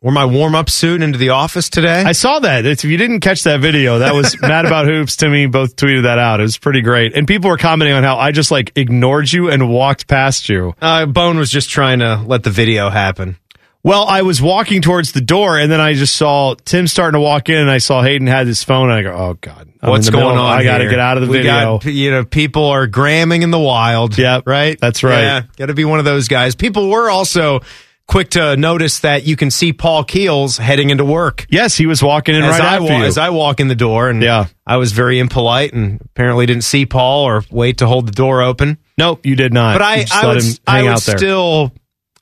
wore 0.00 0.12
my 0.12 0.24
warm 0.26 0.54
up 0.54 0.68
suit 0.68 1.02
into 1.02 1.18
the 1.18 1.30
office 1.30 1.70
today. 1.70 2.02
I 2.02 2.12
saw 2.12 2.38
that. 2.40 2.66
If 2.66 2.84
you 2.84 2.96
didn't 2.96 3.20
catch 3.20 3.44
that 3.44 3.60
video, 3.60 4.00
that 4.00 4.12
was 4.14 4.38
Mad 4.42 4.66
About 4.66 4.86
Hoops. 4.86 5.16
Timmy 5.16 5.46
both 5.46 5.76
tweeted 5.76 6.02
that 6.02 6.18
out. 6.18 6.40
It 6.40 6.42
was 6.44 6.58
pretty 6.58 6.82
great. 6.82 7.16
And 7.16 7.26
people 7.26 7.48
were 7.48 7.56
commenting 7.56 7.96
on 7.96 8.04
how 8.04 8.18
I 8.18 8.30
just 8.30 8.50
like 8.50 8.72
ignored 8.76 9.32
you 9.32 9.50
and 9.50 9.70
walked 9.70 10.06
past 10.06 10.48
you. 10.48 10.74
Uh, 10.80 11.06
Bone 11.06 11.38
was 11.38 11.50
just 11.50 11.70
trying 11.70 12.00
to 12.00 12.22
let 12.26 12.42
the 12.42 12.50
video 12.50 12.90
happen. 12.90 13.36
Well, 13.84 14.04
I 14.06 14.22
was 14.22 14.40
walking 14.40 14.80
towards 14.80 15.12
the 15.12 15.20
door 15.20 15.58
and 15.58 15.70
then 15.70 15.80
I 15.80 15.92
just 15.92 16.16
saw 16.16 16.54
Tim 16.64 16.86
starting 16.86 17.18
to 17.18 17.20
walk 17.22 17.50
in 17.50 17.56
and 17.56 17.70
I 17.70 17.78
saw 17.78 18.02
Hayden 18.02 18.26
had 18.26 18.46
his 18.46 18.64
phone 18.64 18.84
and 18.90 18.94
I 18.98 19.02
go, 19.02 19.12
oh 19.12 19.34
God. 19.40 19.68
I'm 19.82 19.90
What's 19.90 20.08
going 20.08 20.24
middle. 20.26 20.42
on? 20.42 20.58
I 20.58 20.64
got 20.64 20.78
to 20.78 20.88
get 20.88 20.98
out 20.98 21.18
of 21.18 21.24
the 21.24 21.28
We 21.28 21.36
video. 21.38 21.78
got, 21.78 21.84
you 21.84 22.10
know, 22.10 22.24
people 22.24 22.64
are 22.64 22.86
gramming 22.86 23.42
in 23.42 23.50
the 23.50 23.58
wild. 23.58 24.16
Yeah, 24.16 24.40
right. 24.46 24.80
That's 24.80 25.04
right. 25.04 25.20
Yeah, 25.20 25.42
got 25.58 25.66
to 25.66 25.74
be 25.74 25.84
one 25.84 25.98
of 25.98 26.06
those 26.06 26.28
guys. 26.28 26.54
People 26.54 26.88
were 26.88 27.10
also 27.10 27.60
quick 28.06 28.30
to 28.30 28.56
notice 28.56 29.00
that 29.00 29.26
you 29.26 29.36
can 29.36 29.50
see 29.50 29.74
Paul 29.74 30.04
Keels 30.04 30.56
heading 30.56 30.88
into 30.88 31.04
work. 31.04 31.46
Yes, 31.50 31.76
he 31.76 31.84
was 31.84 32.02
walking 32.02 32.34
in 32.34 32.42
as 32.42 32.52
right 32.58 32.60
I 32.62 32.76
after 32.76 32.84
wa- 32.92 32.98
you. 33.00 33.04
As 33.04 33.18
I 33.18 33.28
walk 33.30 33.60
in 33.60 33.68
the 33.68 33.74
door, 33.74 34.08
and 34.08 34.22
Yeah. 34.22 34.46
I 34.66 34.78
was 34.78 34.92
very 34.92 35.18
impolite 35.18 35.74
and 35.74 36.00
apparently 36.00 36.46
didn't 36.46 36.64
see 36.64 36.86
Paul 36.86 37.24
or 37.24 37.44
wait 37.50 37.78
to 37.78 37.86
hold 37.86 38.06
the 38.08 38.12
door 38.12 38.40
open. 38.42 38.78
Nope, 38.96 39.26
you 39.26 39.36
did 39.36 39.52
not. 39.52 39.74
But 39.74 39.82
I, 39.82 40.06
I 40.10 40.26
would, 40.26 40.42
I 40.66 40.82
would 40.84 40.98
still, 41.00 41.72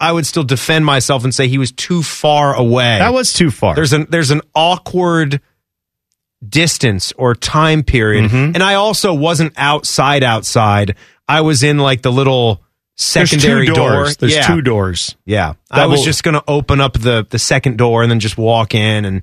I 0.03 0.13
would 0.13 0.27
still 0.27 0.43
defend 0.45 0.85
myself 0.85 1.25
and 1.25 1.35
say 1.35 1.49
he 1.49 1.57
was 1.59 1.73
too 1.73 2.03
far 2.03 2.55
away. 2.55 2.99
That 2.99 3.15
was 3.15 3.33
too 3.33 3.51
far. 3.51 3.75
There's 3.75 3.93
an 3.95 4.07
there's 4.11 4.31
an 4.33 4.43
awkward 4.55 5.41
distance 6.47 7.13
or 7.17 7.35
time 7.35 7.83
period, 7.83 8.25
Mm-hmm. 8.31 8.55
and 8.55 8.63
I 8.63 8.75
also 8.75 9.15
wasn't 9.15 9.53
outside. 9.57 10.23
Outside, 10.23 10.97
I 11.29 11.41
was 11.43 11.63
in 11.63 11.79
like 11.79 12.03
the 12.03 12.13
little 12.13 12.57
There's 12.97 13.31
secondary 13.31 13.67
two 13.69 13.75
door. 13.75 14.09
There's 14.19 14.35
yeah. 14.35 14.47
two 14.47 14.61
doors. 14.61 15.17
Yeah, 15.25 15.55
I 15.71 15.87
was 15.87 16.05
just 16.05 16.23
going 16.25 16.35
to 16.35 16.45
open 16.49 16.81
up 16.81 16.95
the 16.95 17.27
the 17.31 17.39
second 17.39 17.79
door 17.79 18.03
and 18.03 18.11
then 18.11 18.21
just 18.21 18.37
walk 18.37 18.75
in 18.75 19.05
and 19.05 19.23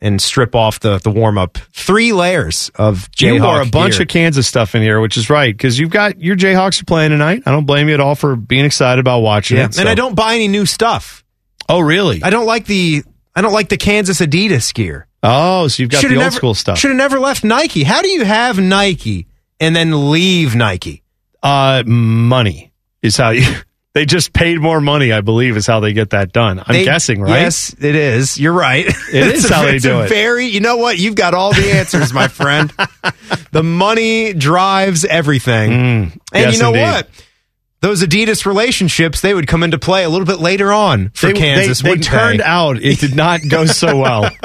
and 0.00 0.20
strip 0.20 0.54
off 0.54 0.80
the 0.80 0.98
the 0.98 1.10
warm 1.10 1.38
up. 1.38 1.58
Three 1.72 2.12
layers 2.12 2.70
of 2.76 3.10
Jayhawk 3.12 3.34
you 3.34 3.42
wore 3.42 3.60
a 3.62 3.66
bunch 3.66 3.94
gear. 3.94 4.02
of 4.02 4.08
Kansas 4.08 4.46
stuff 4.46 4.74
in 4.74 4.82
here, 4.82 5.00
which 5.00 5.16
is 5.16 5.28
right 5.30 5.54
because 5.56 5.78
you've 5.78 5.90
got 5.90 6.20
your 6.20 6.36
Jayhawks 6.36 6.80
are 6.82 6.84
playing 6.84 7.10
tonight. 7.10 7.42
I 7.46 7.50
don't 7.50 7.64
blame 7.66 7.88
you 7.88 7.94
at 7.94 8.00
all 8.00 8.14
for 8.14 8.36
being 8.36 8.64
excited 8.64 9.00
about 9.00 9.20
watching 9.20 9.56
yeah, 9.56 9.66
it. 9.66 9.74
so- 9.74 9.80
and 9.80 9.88
I 9.88 9.94
don't 9.94 10.14
buy 10.14 10.34
any 10.34 10.48
new 10.48 10.66
stuff. 10.66 11.24
Oh, 11.68 11.80
really? 11.80 12.22
I 12.22 12.30
don't 12.30 12.46
like 12.46 12.66
the 12.66 13.02
I 13.36 13.40
don't 13.42 13.52
like 13.52 13.68
the 13.68 13.76
Kansas 13.76 14.20
Adidas 14.20 14.72
gear. 14.74 15.06
Oh, 15.22 15.68
so 15.68 15.82
you've 15.82 15.90
got 15.90 16.00
Shoulda 16.00 16.14
the 16.14 16.20
old 16.20 16.24
never- 16.26 16.36
school 16.36 16.54
stuff. 16.54 16.78
Should 16.78 16.90
have 16.90 16.96
never 16.96 17.18
left 17.18 17.44
Nike. 17.44 17.82
How 17.82 18.02
do 18.02 18.08
you 18.08 18.24
have 18.24 18.58
Nike 18.58 19.26
and 19.60 19.74
then 19.76 20.10
leave 20.10 20.54
Nike? 20.54 21.02
Uh, 21.42 21.82
money 21.86 22.72
is 23.02 23.16
how 23.16 23.30
you. 23.30 23.44
They 23.94 24.04
just 24.04 24.32
paid 24.32 24.60
more 24.60 24.80
money, 24.80 25.12
I 25.12 25.22
believe, 25.22 25.56
is 25.56 25.66
how 25.66 25.80
they 25.80 25.92
get 25.92 26.10
that 26.10 26.32
done. 26.32 26.60
I'm 26.64 26.72
They- 26.74 26.84
guessing, 26.84 27.20
right? 27.20 27.40
Yes, 27.40 27.74
it 27.80 27.94
is. 27.96 28.38
You're 28.38 28.52
right. 28.52 28.86
It's 29.12 29.44
is 29.44 29.50
a- 29.50 29.54
how 29.54 29.62
they 29.64 29.78
do 29.78 30.00
it. 30.00 30.08
Very, 30.08 30.46
you 30.46 30.60
know 30.60 30.76
what? 30.76 30.98
You've 30.98 31.14
got 31.16 31.34
all 31.34 31.52
the 31.52 31.72
answers, 31.72 32.12
my 32.12 32.28
friend. 32.28 32.72
the 33.52 33.62
money 33.62 34.34
drives 34.34 35.04
everything. 35.04 35.72
and 35.72 36.12
Mm, 36.12 36.20
yes, 36.34 36.54
you 36.54 36.60
know 36.62 36.68
indeed. 36.68 36.82
what? 36.82 37.08
Those 37.80 38.02
Adidas 38.02 38.44
relationships, 38.44 39.20
they 39.20 39.32
would 39.32 39.46
come 39.46 39.62
into 39.62 39.78
play 39.78 40.02
a 40.04 40.08
little 40.08 40.26
bit 40.26 40.40
later 40.40 40.72
on 40.72 41.10
for 41.14 41.28
They, 41.28 41.32
Kansas. 41.34 41.80
they, 41.80 41.94
they 41.94 42.00
turned 42.00 42.40
out 42.40 42.76
it 42.82 42.98
did 42.98 43.14
not 43.14 43.40
go 43.48 43.66
so 43.66 43.96
well. 43.98 44.30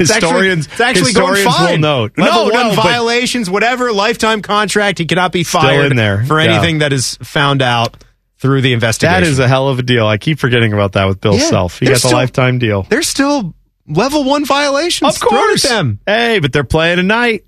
It's 0.00 0.10
actually, 0.12 0.28
historians, 0.30 0.66
it's 0.66 0.80
actually 0.80 1.12
going 1.12 1.34
historians 1.36 1.56
fine. 1.56 1.70
will 1.72 1.78
note. 1.78 2.18
Level 2.18 2.46
no, 2.48 2.52
one 2.54 2.68
no, 2.68 2.74
violations, 2.74 3.50
whatever, 3.50 3.92
lifetime 3.92 4.42
contract. 4.42 4.98
He 4.98 5.06
cannot 5.06 5.32
be 5.32 5.42
fired 5.42 5.90
in 5.90 5.96
there. 5.96 6.24
for 6.24 6.40
Yeah. 6.40 6.52
anything 6.54 6.78
that 6.78 6.92
is 6.92 7.16
found 7.22 7.60
out 7.62 7.96
through 8.38 8.60
the 8.62 8.72
investigation. 8.72 9.22
that 9.22 9.26
is 9.28 9.38
a 9.38 9.48
hell 9.48 9.68
of 9.68 9.78
a 9.78 9.82
deal. 9.82 10.06
I 10.06 10.16
keep 10.18 10.38
forgetting 10.38 10.72
about 10.72 10.92
that 10.92 11.06
with 11.06 11.20
Bill 11.20 11.34
Yeah, 11.36 11.48
Self. 11.50 11.78
He 11.80 11.86
got 11.86 11.92
the 11.94 11.98
still- 11.98 12.12
lifetime 12.12 12.58
deal. 12.58 12.82
They're 12.84 13.02
still 13.02 13.54
level 13.86 14.24
one 14.24 14.44
violations. 14.44 15.14
Of 15.14 15.20
course. 15.20 15.62
Them. 15.62 15.98
Hey, 16.06 16.38
but 16.40 16.52
they're 16.52 16.64
playing 16.64 16.96
tonight. 16.98 17.44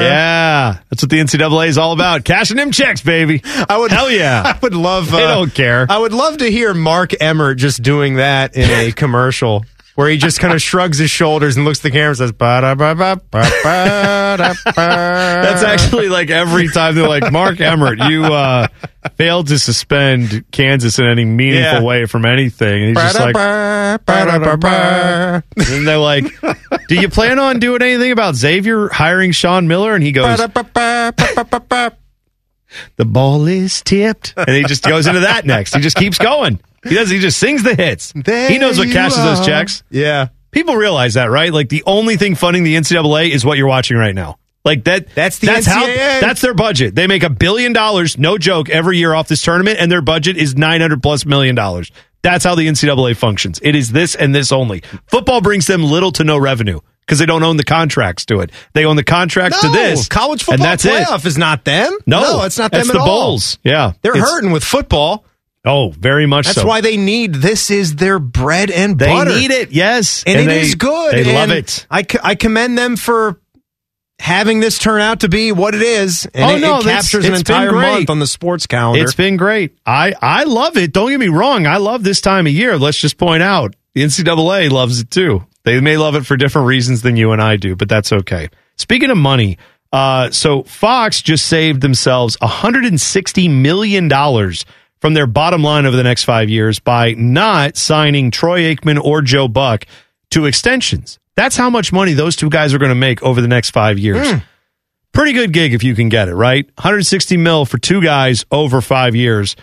Yeah, 0.00 0.78
that's 0.88 1.02
what 1.02 1.10
the 1.10 1.18
NCAA 1.18 1.66
is 1.68 1.76
all 1.78 1.92
about. 1.92 2.24
Cashing 2.24 2.56
them 2.56 2.70
checks, 2.70 3.00
baby. 3.00 3.42
I 3.44 3.76
would 3.76 3.90
Hell 3.90 4.08
yeah. 4.10 4.42
I 4.54 4.58
would 4.62 4.74
love. 4.74 5.10
They 5.10 5.24
uh, 5.24 5.34
don't 5.34 5.52
care. 5.52 5.86
I 5.88 5.98
would 5.98 6.12
love 6.12 6.36
to 6.38 6.48
hear 6.50 6.72
Mark 6.74 7.12
Emmert 7.20 7.58
just 7.58 7.82
doing 7.82 8.16
that 8.16 8.54
in 8.56 8.70
a 8.70 8.92
commercial. 8.96 9.64
Where 9.94 10.08
he 10.08 10.16
just 10.16 10.40
kind 10.40 10.54
of 10.54 10.62
shrugs 10.62 10.96
his 10.96 11.10
shoulders 11.10 11.56
and 11.56 11.66
looks 11.66 11.80
at 11.80 11.82
the 11.82 11.90
camera 11.90 12.08
and 12.08 12.16
says, 12.16 12.32
"Ba-da-ba-ba-ba-ba-da-ba." 12.32 14.72
That's 14.74 15.62
actually 15.62 16.08
like 16.08 16.30
every 16.30 16.68
time 16.68 16.94
they're 16.94 17.06
like, 17.08 17.30
Mark 17.30 17.60
Emmert, 17.60 17.98
you 17.98 18.24
uh, 18.24 18.68
failed 19.16 19.48
to 19.48 19.58
suspend 19.58 20.50
Kansas 20.50 20.98
in 20.98 21.04
any 21.06 21.26
meaningful 21.26 21.80
Yeah. 21.80 21.82
way 21.82 22.06
from 22.06 22.24
anything. 22.24 22.84
And 22.84 22.96
he's 22.96 23.04
just 23.12 23.20
like, 23.20 23.36
and 23.36 24.00
they're 25.86 25.98
like, 25.98 26.24
do 26.88 26.94
you 26.94 27.10
plan 27.10 27.38
on 27.38 27.58
doing 27.58 27.82
anything 27.82 28.12
about 28.12 28.34
Xavier 28.34 28.88
hiring 28.88 29.32
Sean 29.32 29.68
Miller? 29.68 29.94
And 29.94 30.02
he 30.02 30.12
goes, 30.12 30.38
the 32.96 33.04
ball 33.04 33.46
is 33.46 33.82
tipped. 33.82 34.32
And 34.36 34.50
he 34.56 34.64
just 34.64 34.84
goes 34.84 35.06
into 35.06 35.20
that 35.20 35.44
next. 35.44 35.74
He 35.74 35.80
just 35.82 35.96
keeps 35.96 36.16
going. 36.18 36.58
He 36.84 36.94
does. 36.94 37.10
He 37.10 37.18
just 37.20 37.38
sings 37.38 37.62
the 37.62 37.74
hits. 37.74 38.12
There 38.14 38.48
he 38.50 38.58
knows 38.58 38.78
what 38.78 38.90
cashes 38.90 39.18
are. 39.18 39.36
those 39.36 39.46
checks. 39.46 39.82
Yeah. 39.90 40.28
People 40.50 40.76
realize 40.76 41.14
that, 41.14 41.30
right? 41.30 41.52
Like 41.52 41.68
the 41.68 41.82
only 41.86 42.16
thing 42.16 42.34
funding 42.34 42.64
the 42.64 42.74
NCAA 42.76 43.30
is 43.30 43.44
what 43.44 43.56
you're 43.58 43.68
watching 43.68 43.96
right 43.96 44.14
now. 44.14 44.38
Like 44.64 44.84
that. 44.84 45.08
That's 45.14 45.38
the 45.38 45.46
that's 45.48 45.66
how. 45.66 45.84
NCAA. 45.86 46.20
That's 46.20 46.40
their 46.40 46.54
budget. 46.54 46.94
They 46.94 47.06
make 47.06 47.22
a 47.22 47.30
billion 47.30 47.72
dollars, 47.72 48.18
no 48.18 48.38
joke, 48.38 48.68
every 48.68 48.98
year 48.98 49.14
off 49.14 49.28
this 49.28 49.42
tournament, 49.42 49.78
and 49.80 49.90
their 49.90 50.02
budget 50.02 50.36
is 50.36 50.56
nine 50.56 50.80
hundred 50.80 51.02
plus 51.02 51.24
million 51.26 51.54
dollars. 51.54 51.90
That's 52.22 52.44
how 52.44 52.54
the 52.54 52.68
NCAA 52.68 53.16
functions. 53.16 53.58
It 53.62 53.74
is 53.74 53.90
this 53.90 54.14
and 54.14 54.32
this 54.34 54.52
only. 54.52 54.82
Football 55.06 55.40
brings 55.40 55.66
them 55.66 55.82
little 55.82 56.12
to 56.12 56.22
no 56.24 56.38
revenue 56.38 56.78
because 57.00 57.18
they 57.18 57.26
don't 57.26 57.42
own 57.42 57.56
the 57.56 57.64
contracts 57.64 58.24
to 58.26 58.38
it. 58.40 58.50
They 58.74 58.84
own 58.84 58.94
the 58.94 59.02
contracts 59.02 59.60
No, 59.64 59.70
to 59.72 59.74
this. 59.76 60.06
college 60.06 60.44
football 60.44 60.64
and 60.66 60.72
that's 60.72 60.84
playoff 60.86 61.20
it. 61.20 61.26
is 61.26 61.36
not 61.38 61.64
them. 61.64 61.96
No, 62.06 62.44
it's 62.44 62.58
not 62.58 62.70
them 62.70 62.82
at 62.82 62.92
the 62.92 63.00
all. 63.00 63.06
Bulls. 63.06 63.58
Yeah, 63.64 63.92
They're 64.02 64.12
It's- 64.12 64.30
hurting 64.30 64.52
with 64.52 64.62
football. 64.62 65.24
Oh, 65.64 65.90
very 65.90 66.26
much 66.26 66.46
That's 66.46 66.60
so. 66.60 66.66
why 66.66 66.80
they 66.80 66.96
need 66.96 67.34
this 67.34 67.70
is 67.70 67.94
their 67.96 68.18
bread 68.18 68.70
and 68.70 68.98
they 68.98 69.06
butter. 69.06 69.30
They 69.30 69.40
need 69.40 69.50
it. 69.52 69.70
Yes, 69.70 70.24
and, 70.26 70.40
it 70.40 70.46
they, 70.46 70.60
is 70.60 70.74
good. 70.74 71.14
They 71.14 71.32
love 71.32 71.50
and 71.50 71.52
it. 71.52 71.86
I, 71.88 72.04
I 72.22 72.34
commend 72.34 72.76
them 72.76 72.96
for 72.96 73.40
having 74.18 74.60
this 74.60 74.78
turn 74.78 75.00
out 75.00 75.20
to 75.20 75.28
be 75.28 75.52
what 75.52 75.74
it 75.74 75.82
is, 75.82 76.26
and 76.34 76.44
Oh, 76.44 76.56
it, 76.56 76.60
no, 76.60 76.78
it 76.78 76.84
captures 76.84 77.26
an 77.26 77.34
entire 77.34 77.72
month 77.72 78.10
on 78.10 78.18
the 78.18 78.26
sports 78.26 78.66
calendar. 78.66 79.04
It's 79.04 79.14
been 79.14 79.36
great. 79.36 79.76
I 79.86 80.14
I 80.20 80.44
love 80.44 80.76
it. 80.76 80.92
Don't 80.92 81.10
get 81.10 81.20
me 81.20 81.28
wrong. 81.28 81.66
I 81.66 81.76
love 81.76 82.02
this 82.02 82.20
time 82.20 82.46
of 82.46 82.52
year. 82.52 82.76
Let's 82.76 82.98
just 82.98 83.16
point 83.16 83.42
out 83.44 83.76
the 83.94 84.02
NCAA 84.02 84.70
loves 84.70 85.00
it 85.00 85.10
too. 85.12 85.46
They 85.64 85.80
may 85.80 85.96
love 85.96 86.16
it 86.16 86.26
for 86.26 86.36
different 86.36 86.66
reasons 86.66 87.02
than 87.02 87.16
you 87.16 87.30
and 87.30 87.40
I 87.40 87.54
do, 87.54 87.76
but 87.76 87.88
that's 87.88 88.12
okay. 88.12 88.48
Speaking 88.76 89.10
of 89.10 89.16
money, 89.16 89.58
uh, 89.92 90.30
so 90.30 90.64
Fox 90.64 91.22
just 91.22 91.46
saved 91.46 91.82
themselves 91.82 92.36
160 92.40 93.48
million 93.48 94.08
dollars 94.08 94.64
from 95.02 95.14
their 95.14 95.26
bottom 95.26 95.64
line 95.64 95.84
over 95.84 95.96
the 95.96 96.04
next 96.04 96.22
five 96.22 96.48
years 96.48 96.78
by 96.78 97.12
not 97.14 97.76
signing 97.76 98.30
Troy 98.30 98.72
Aikman 98.72 99.02
or 99.02 99.20
Joe 99.20 99.48
Buck 99.48 99.84
to 100.30 100.46
extensions. 100.46 101.18
That's 101.34 101.56
how 101.56 101.68
much 101.70 101.92
money 101.92 102.12
those 102.12 102.36
two 102.36 102.48
guys 102.48 102.72
are 102.72 102.78
going 102.78 102.90
to 102.90 102.94
make 102.94 103.20
over 103.20 103.40
the 103.40 103.48
next 103.48 103.70
five 103.70 103.98
years. 103.98 104.30
Hmm. 104.30 104.38
Pretty 105.12 105.32
good 105.32 105.52
gig 105.52 105.74
if 105.74 105.82
you 105.82 105.96
can 105.96 106.08
get 106.08 106.28
it, 106.28 106.34
right? 106.36 106.64
160 106.76 107.36
mil 107.36 107.66
for 107.66 107.78
two 107.78 108.00
guys 108.00 108.46
over 108.52 108.80
five 108.80 109.16
years. 109.16 109.56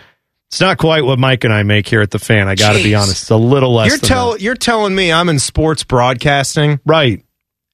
It's 0.48 0.60
not 0.60 0.76
quite 0.76 1.04
what 1.06 1.18
Mike 1.18 1.42
and 1.44 1.54
I 1.54 1.62
make 1.62 1.88
here 1.88 2.02
at 2.02 2.10
the 2.10 2.18
fan. 2.18 2.46
I 2.46 2.54
got 2.54 2.74
to 2.76 2.82
be 2.82 2.94
honest. 2.94 3.22
It's 3.22 3.30
a 3.30 3.36
little 3.36 3.72
less. 3.72 3.88
you're 3.88 3.98
than 3.98 4.08
tell 4.08 4.32
that. 4.32 4.42
you're 4.42 4.54
telling 4.54 4.94
me 4.94 5.10
I'm 5.10 5.30
in 5.30 5.38
sports 5.38 5.84
broadcasting, 5.84 6.80
right? 6.84 7.24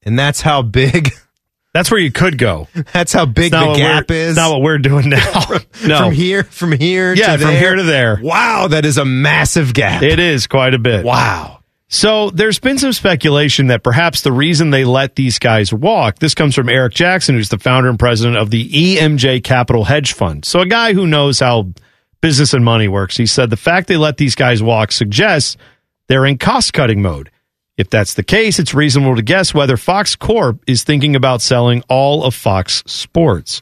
And 0.04 0.16
that's 0.16 0.40
how 0.40 0.62
big. 0.62 1.10
That's 1.76 1.90
where 1.90 2.00
you 2.00 2.10
could 2.10 2.38
go. 2.38 2.68
That's 2.94 3.12
how 3.12 3.26
big 3.26 3.52
the 3.52 3.74
gap 3.74 4.10
is. 4.10 4.34
Not 4.34 4.50
what 4.50 4.62
we're 4.62 4.78
doing 4.78 5.10
now. 5.10 5.32
no, 5.86 5.98
From 5.98 6.12
here, 6.12 6.42
from 6.42 6.72
here, 6.72 7.14
to 7.14 7.20
there. 7.20 7.30
Yeah, 7.32 7.36
from 7.36 7.50
here 7.50 7.74
to 7.74 7.82
there. 7.82 8.18
Wow, 8.22 8.68
that 8.68 8.86
is 8.86 8.96
a 8.96 9.04
massive 9.04 9.74
gap. 9.74 10.02
It 10.02 10.18
is 10.18 10.46
quite 10.46 10.72
a 10.72 10.78
bit. 10.78 11.04
Wow. 11.04 11.60
So 11.88 12.30
there's 12.30 12.58
been 12.58 12.78
some 12.78 12.94
speculation 12.94 13.66
that 13.66 13.82
perhaps 13.82 14.22
the 14.22 14.32
reason 14.32 14.70
they 14.70 14.86
let 14.86 15.16
these 15.16 15.38
guys 15.38 15.70
walk, 15.70 16.18
this 16.18 16.34
comes 16.34 16.54
from 16.54 16.70
Eric 16.70 16.94
Jackson, 16.94 17.34
who's 17.34 17.50
the 17.50 17.58
founder 17.58 17.90
and 17.90 17.98
president 17.98 18.38
of 18.38 18.48
the 18.48 18.66
EMJ 18.70 19.44
Capital 19.44 19.84
Hedge 19.84 20.14
Fund. 20.14 20.46
So 20.46 20.60
a 20.60 20.66
guy 20.66 20.94
who 20.94 21.06
knows 21.06 21.40
how 21.40 21.74
business 22.22 22.54
and 22.54 22.64
money 22.64 22.88
works. 22.88 23.18
He 23.18 23.26
said 23.26 23.50
the 23.50 23.56
fact 23.58 23.86
they 23.86 23.98
let 23.98 24.16
these 24.16 24.34
guys 24.34 24.62
walk 24.62 24.92
suggests 24.92 25.58
they're 26.08 26.24
in 26.24 26.38
cost 26.38 26.72
cutting 26.72 27.02
mode. 27.02 27.30
If 27.76 27.90
that's 27.90 28.14
the 28.14 28.22
case, 28.22 28.58
it's 28.58 28.72
reasonable 28.74 29.16
to 29.16 29.22
guess 29.22 29.52
whether 29.52 29.76
Fox 29.76 30.16
Corp 30.16 30.62
is 30.66 30.82
thinking 30.82 31.14
about 31.14 31.42
selling 31.42 31.82
all 31.88 32.24
of 32.24 32.34
Fox 32.34 32.82
Sports. 32.86 33.60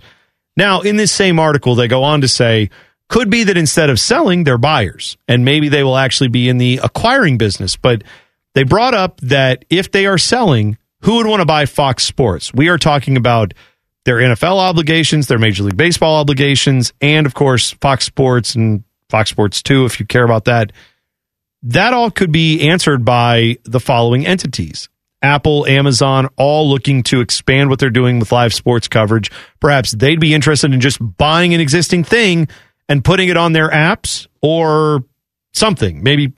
Now, 0.57 0.83
in 0.83 0.97
this 0.97 1.11
same 1.11 1.41
article, 1.41 1.75
they 1.75 1.89
go 1.89 2.05
on 2.05 2.21
to 2.21 2.29
say 2.29 2.71
Could 3.09 3.29
be 3.29 3.45
that 3.45 3.57
instead 3.57 3.91
of 3.91 3.99
selling, 3.99 4.45
they're 4.45 4.59
buyers, 4.59 5.17
and 5.27 5.45
maybe 5.45 5.69
they 5.69 5.83
will 5.83 5.97
actually 5.97 6.29
be 6.29 6.49
in 6.49 6.59
the 6.59 6.81
acquiring 6.83 7.39
business. 7.39 7.77
But 7.77 8.03
they 8.55 8.63
brought 8.63 8.95
up 8.95 9.21
that 9.21 9.65
if 9.69 9.91
they 9.91 10.07
are 10.07 10.19
selling, 10.19 10.79
who 11.01 11.17
would 11.17 11.27
want 11.27 11.41
to 11.41 11.47
buy 11.47 11.67
Fox 11.67 12.05
Sports? 12.05 12.55
We 12.55 12.69
are 12.69 12.79
talking 12.79 13.17
about 13.17 13.53
their 14.05 14.17
NFL 14.17 14.57
obligations, 14.59 15.27
their 15.27 15.39
Major 15.39 15.65
League 15.65 15.77
Baseball 15.77 16.17
obligations, 16.17 16.93
and 17.01 17.27
of 17.27 17.35
course, 17.35 17.73
Fox 17.73 18.05
Sports 18.05 18.55
and 18.55 18.85
Fox 19.09 19.31
Sports 19.31 19.63
2, 19.63 19.85
if 19.87 19.99
you 19.99 20.07
care 20.07 20.25
about 20.25 20.45
that. 20.45 20.73
That 21.65 21.95
all 21.95 22.11
could 22.11 22.31
be 22.31 22.69
answered 22.69 23.05
by 23.05 23.59
the 23.65 23.81
following 23.81 24.27
entities 24.27 24.89
Apple, 25.23 25.67
Amazon, 25.67 26.29
all 26.37 26.69
looking 26.69 27.03
to 27.05 27.21
expand 27.21 27.71
what 27.71 27.79
they're 27.79 27.89
doing 27.89 28.19
with 28.19 28.31
live 28.31 28.53
sports 28.53 28.87
coverage. 28.87 29.31
Perhaps 29.59 29.93
they'd 29.93 30.21
be 30.21 30.35
interested 30.35 30.75
in 30.75 30.81
just 30.81 30.99
buying 31.17 31.55
an 31.55 31.61
existing 31.61 32.05
thing 32.05 32.49
and 32.91 33.03
putting 33.03 33.31
it 33.31 33.39
on 33.39 33.55
their 33.55 33.71
apps 33.71 34.27
or 34.43 35.05
something. 35.55 36.03
Maybe, 36.03 36.35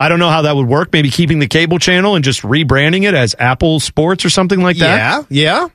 I 0.00 0.08
don't 0.08 0.18
know 0.18 0.30
how 0.30 0.42
that 0.42 0.56
would 0.56 0.66
work. 0.66 0.92
Maybe 0.92 1.08
keeping 1.10 1.38
the 1.38 1.46
cable 1.46 1.78
channel 1.78 2.16
and 2.16 2.24
just 2.24 2.42
rebranding 2.42 3.04
it 3.04 3.14
as 3.14 3.36
Apple 3.38 3.78
Sports 3.78 4.24
or 4.24 4.30
something 4.30 4.60
like 4.60 4.78
that. 4.78 5.26
Yeah, 5.30 5.42
yeah. 5.44 5.68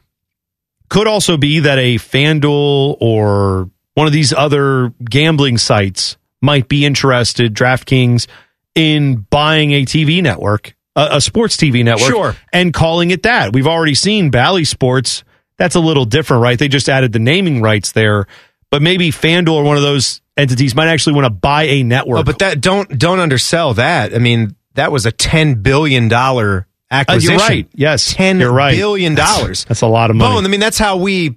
Could 0.89 1.07
also 1.07 1.38
be 1.38 1.61
that 1.61 1.77
a 1.77 1.95
FanDuel 1.95 2.97
or 2.99 3.69
one 3.93 4.07
of 4.07 4.11
these 4.11 4.34
other 4.34 4.89
gambling 5.09 5.57
sites 5.57 6.17
might 6.41 6.67
be 6.67 6.85
interested, 6.85 7.53
DraftKings, 7.53 8.27
in 8.76 9.26
buying 9.30 9.72
a 9.72 9.86
TV 9.86 10.22
network, 10.22 10.76
a, 10.96 11.10
a 11.14 11.22
sports 11.22 11.58
TV 11.58 11.84
network, 11.84 12.10
Sure. 12.10 12.36
and 12.54 12.74
calling 12.74 13.12
it 13.12 13.24
that. 13.24 13.54
We've 13.54 13.68
already 13.68 13.96
seen 13.96 14.30
Bally 14.30 14.64
Sports. 14.64 15.24
That's 15.58 15.76
a 15.76 15.80
little 15.80 16.06
different, 16.06 16.44
right? 16.44 16.58
They 16.58 16.68
just 16.70 16.88
added 16.90 17.12
the 17.12 17.20
naming 17.20 17.62
rights 17.62 17.91
there, 17.91 18.28
but 18.72 18.82
maybe 18.82 19.10
FanDuel 19.12 19.50
or 19.54 19.64
one 19.64 19.76
of 19.78 19.84
those 19.84 20.22
entities 20.38 20.74
might 20.76 20.88
actually 20.88 21.14
want 21.14 21.26
to 21.26 21.30
buy 21.32 21.64
a 21.64 21.84
network. 21.84 22.20
Oh, 22.20 22.24
but 22.24 22.40
that 22.40 22.62
don't 22.62 22.98
don't 22.98 23.20
undersell 23.20 23.74
that. 23.74 24.14
I 24.16 24.20
mean, 24.20 24.56
that 24.76 24.91
was 24.91 25.06
a 25.06 25.12
ten 25.12 25.56
billion 25.56 26.08
dollar 26.08 26.66
Uh, 26.90 26.96
acquisition. 26.96 27.32
you're 27.38 27.40
right. 27.48 27.68
Yes, 27.76 28.14
ten 28.14 28.40
you're 28.40 28.54
right. 28.54 28.76
billion 28.78 29.16
dollars. 29.16 29.66
That's 29.66 29.82
a 29.82 29.88
lot 29.88 30.10
of 30.10 30.16
money. 30.16 30.34
Bone, 30.36 30.46
I 30.46 30.48
mean, 30.48 30.62
that's 30.62 30.78
how 30.78 30.96
we. 30.98 31.36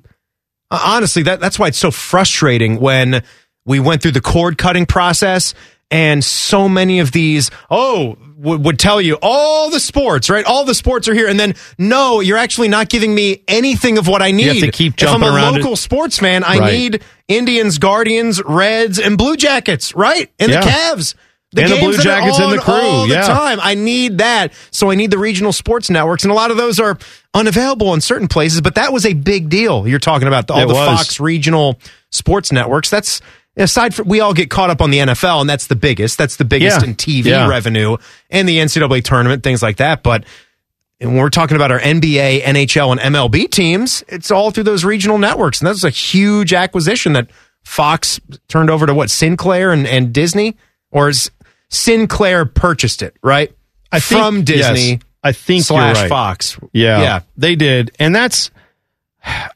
uh, 0.71 0.81
Honestly, 0.85 1.25
that 1.25 1.41
that's 1.41 1.59
why 1.59 1.67
it's 1.69 1.79
so 1.79 1.91
frustrating 1.91 2.79
when 2.79 3.25
we 3.65 3.81
went 3.81 4.03
through 4.03 4.13
the 4.13 4.21
cord 4.21 4.57
cutting 4.57 4.87
process, 4.87 5.55
and 5.93 6.25
so 6.25 6.69
many 6.69 6.99
of 6.99 7.13
these 7.13 7.51
oh 7.71 8.17
would, 8.37 8.65
would 8.65 8.79
tell 8.81 9.01
you 9.01 9.17
all 9.23 9.71
the 9.71 9.79
sports, 9.79 10.29
right? 10.29 10.45
All 10.45 10.65
the 10.65 10.75
sports 10.75 11.07
are 11.07 11.15
here, 11.15 11.29
and 11.29 11.39
then 11.39 11.55
no, 11.79 12.19
you're 12.19 12.39
actually 12.39 12.67
not 12.69 12.89
giving 12.89 13.15
me 13.15 13.45
anything 13.47 13.99
of 13.99 14.09
what 14.09 14.21
I 14.23 14.33
need. 14.33 14.47
have 14.47 14.57
to 14.59 14.73
keep 14.73 15.01
if 15.01 15.09
I'm 15.09 15.23
a 15.23 15.27
around 15.27 15.55
local 15.57 15.75
it. 15.75 15.77
sports 15.77 16.19
fan, 16.19 16.43
I 16.43 16.59
Right. 16.59 16.73
need 16.73 17.03
Indians, 17.29 17.79
Guardians, 17.79 18.43
Reds, 18.45 18.99
and 18.99 19.17
Blue 19.17 19.37
Jackets, 19.37 19.95
right? 19.95 20.29
And 20.41 20.51
Yeah. 20.51 20.61
the 20.63 20.71
Cavs. 20.71 21.15
And 21.55 21.71
the 21.71 21.77
Blue 21.81 21.99
Jackets 21.99 22.39
and 22.39 22.51
the 22.51 22.59
Crew, 22.63 22.73
all 22.73 23.07
the 23.07 23.13
yeah. 23.13 23.27
time. 23.27 23.59
I 23.63 23.75
need 23.75 24.19
that. 24.19 24.55
So 24.71 24.91
I 24.91 24.95
need 24.95 25.11
the 25.11 25.19
regional 25.19 25.53
sports 25.53 25.91
networks, 25.91 26.25
and 26.25 26.33
a 26.33 26.35
lot 26.35 26.51
of 26.51 26.57
those 26.57 26.81
are 26.81 26.97
unavailable 27.35 27.93
in 27.93 28.01
certain 28.01 28.27
places. 28.27 28.63
But 28.63 28.77
that 28.77 28.91
was 28.91 29.05
a 29.05 29.13
big 29.13 29.51
deal. 29.51 29.87
You're 29.87 29.99
talking 29.99 30.29
about 30.29 30.51
all 30.51 30.59
It 30.61 30.67
the 30.67 30.73
was. 30.75 30.99
Fox 30.99 31.21
regional 31.21 31.79
sports 32.11 32.53
networks. 32.53 32.89
That's 32.89 33.21
aside 33.57 33.95
from 33.95 34.09
we 34.09 34.21
all 34.21 34.35
get 34.35 34.51
caught 34.51 34.71
up 34.71 34.81
on 34.81 34.91
the 34.91 34.99
NFL, 34.99 35.41
and 35.41 35.51
that's 35.51 35.67
the 35.67 35.77
biggest. 35.77 36.19
That's 36.19 36.37
the 36.37 36.45
biggest 36.45 36.81
Yeah. 36.83 36.89
in 36.89 36.95
TV 36.95 37.31
Yeah. 37.31 37.49
revenue 37.49 37.97
and 38.31 38.49
the 38.49 38.59
NCAA 38.59 39.01
tournament, 39.03 39.43
things 39.43 39.63
like 39.63 39.77
that. 39.77 40.03
But 40.03 40.25
when 40.99 41.15
we're 41.17 41.31
talking 41.31 41.57
about 41.57 41.71
our 41.73 41.81
NBA, 41.81 42.43
NHL, 42.43 42.93
and 42.93 43.01
MLB 43.01 43.47
teams, 43.51 44.05
it's 44.09 44.31
all 44.31 44.51
through 44.51 44.65
those 44.65 44.85
regional 44.85 45.19
networks, 45.19 45.61
and 45.61 45.67
that's 45.69 45.85
a 45.85 45.91
huge 45.91 46.53
acquisition 46.55 47.13
that 47.15 47.29
Fox 47.65 48.21
turned 48.49 48.71
over 48.71 48.87
to 48.87 48.95
what 48.95 49.11
Sinclair 49.11 49.73
and, 49.73 49.87
and 49.87 50.13
Disney, 50.13 50.57
or 50.91 51.09
is 51.09 51.31
Sinclair 51.69 52.45
purchased 52.45 53.03
it, 53.03 53.17
right? 53.23 53.53
I 53.91 54.01
think- 54.01 54.21
from 54.21 54.43
Disney. 54.45 54.91
yes, 54.91 54.99
I 55.23 55.33
think 55.33 55.65
slash 55.65 55.97
right. 55.97 56.09
Fox. 56.09 56.57
Yeah, 56.73 57.01
yeah. 57.01 57.21
they 57.37 57.55
did, 57.57 57.93
and 57.99 58.15
that's 58.15 58.51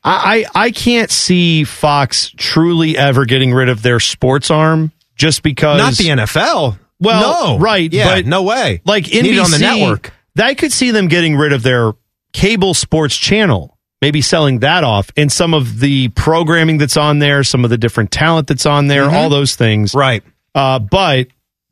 I 0.07 0.45
I 0.55 0.67
I 0.67 0.71
can't 0.71 1.11
see 1.11 1.65
Fox 1.65 2.33
truly 2.37 2.97
ever 2.97 3.25
getting 3.27 3.53
rid 3.53 3.69
of 3.69 3.83
their 3.83 4.01
sports 4.01 4.51
arm 4.51 4.93
just 5.17 5.43
because 5.43 5.79
Not 5.79 5.95
the 5.95 6.05
NFL. 6.23 6.79
Well, 7.01 7.57
no, 7.57 7.59
right, 7.59 7.93
Yeah, 7.93 8.15
but 8.15 8.27
no 8.27 8.43
way. 8.45 8.81
Like 8.87 9.05
NBC 9.05 9.45
on 9.45 9.51
the 9.51 9.59
network. 9.59 10.13
I 10.41 10.55
could 10.55 10.73
see 10.73 10.91
them 10.93 11.09
getting 11.09 11.37
rid 11.37 11.53
of 11.53 11.63
their 11.63 11.93
cable 12.33 12.73
sports 12.75 13.17
channel, 13.17 13.77
maybe 14.01 14.21
selling 14.23 14.61
that 14.61 14.85
off, 14.85 15.11
and 15.17 15.31
some 15.33 15.53
of 15.55 15.81
the 15.81 16.09
programming 16.09 16.79
that's 16.79 16.97
on 16.97 17.19
there, 17.19 17.43
some 17.43 17.65
of 17.65 17.71
the 17.71 17.79
different 17.79 18.11
talent 18.11 18.47
that's 18.47 18.67
on 18.67 18.87
there, 18.87 19.05
Mhm. 19.09 19.13
all 19.13 19.29
those 19.29 19.57
things. 19.57 19.95
Right. 19.95 20.23
Uh, 20.55 20.79
but 20.79 21.29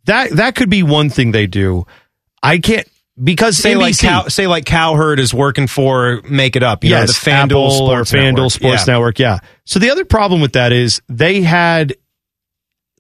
that 0.07 0.31
that 0.33 0.55
could 0.55 0.69
be 0.71 0.83
one 0.83 1.09
thing 1.09 1.33
they 1.33 1.47
do. 1.47 1.87
I 2.43 2.59
can't 2.59 2.87
because 3.23 3.57
Say 3.57 3.75
like 3.77 3.97
Cow, 3.99 4.29
say 4.29 4.47
like 4.47 4.65
Cowherd 4.65 5.21
is 5.21 5.33
working 5.33 5.67
for 5.67 6.21
Make 6.29 6.57
It 6.57 6.63
Up. 6.63 6.83
You 6.85 6.91
yes, 6.91 7.01
know, 7.01 7.07
the 7.07 7.37
FanDuel 7.37 7.45
Apple 7.45 7.71
Sports 7.71 8.15
or 8.15 8.17
FanDuel 8.17 8.33
Network. 8.35 8.51
Sports 8.53 8.87
Yeah. 8.89 8.93
Network. 8.93 9.19
Yeah. 9.19 9.39
So 9.65 9.79
the 9.79 9.91
other 9.91 10.05
problem 10.05 10.41
with 10.41 10.55
that 10.55 10.73
is 10.73 11.01
they 11.09 11.43
had 11.43 11.95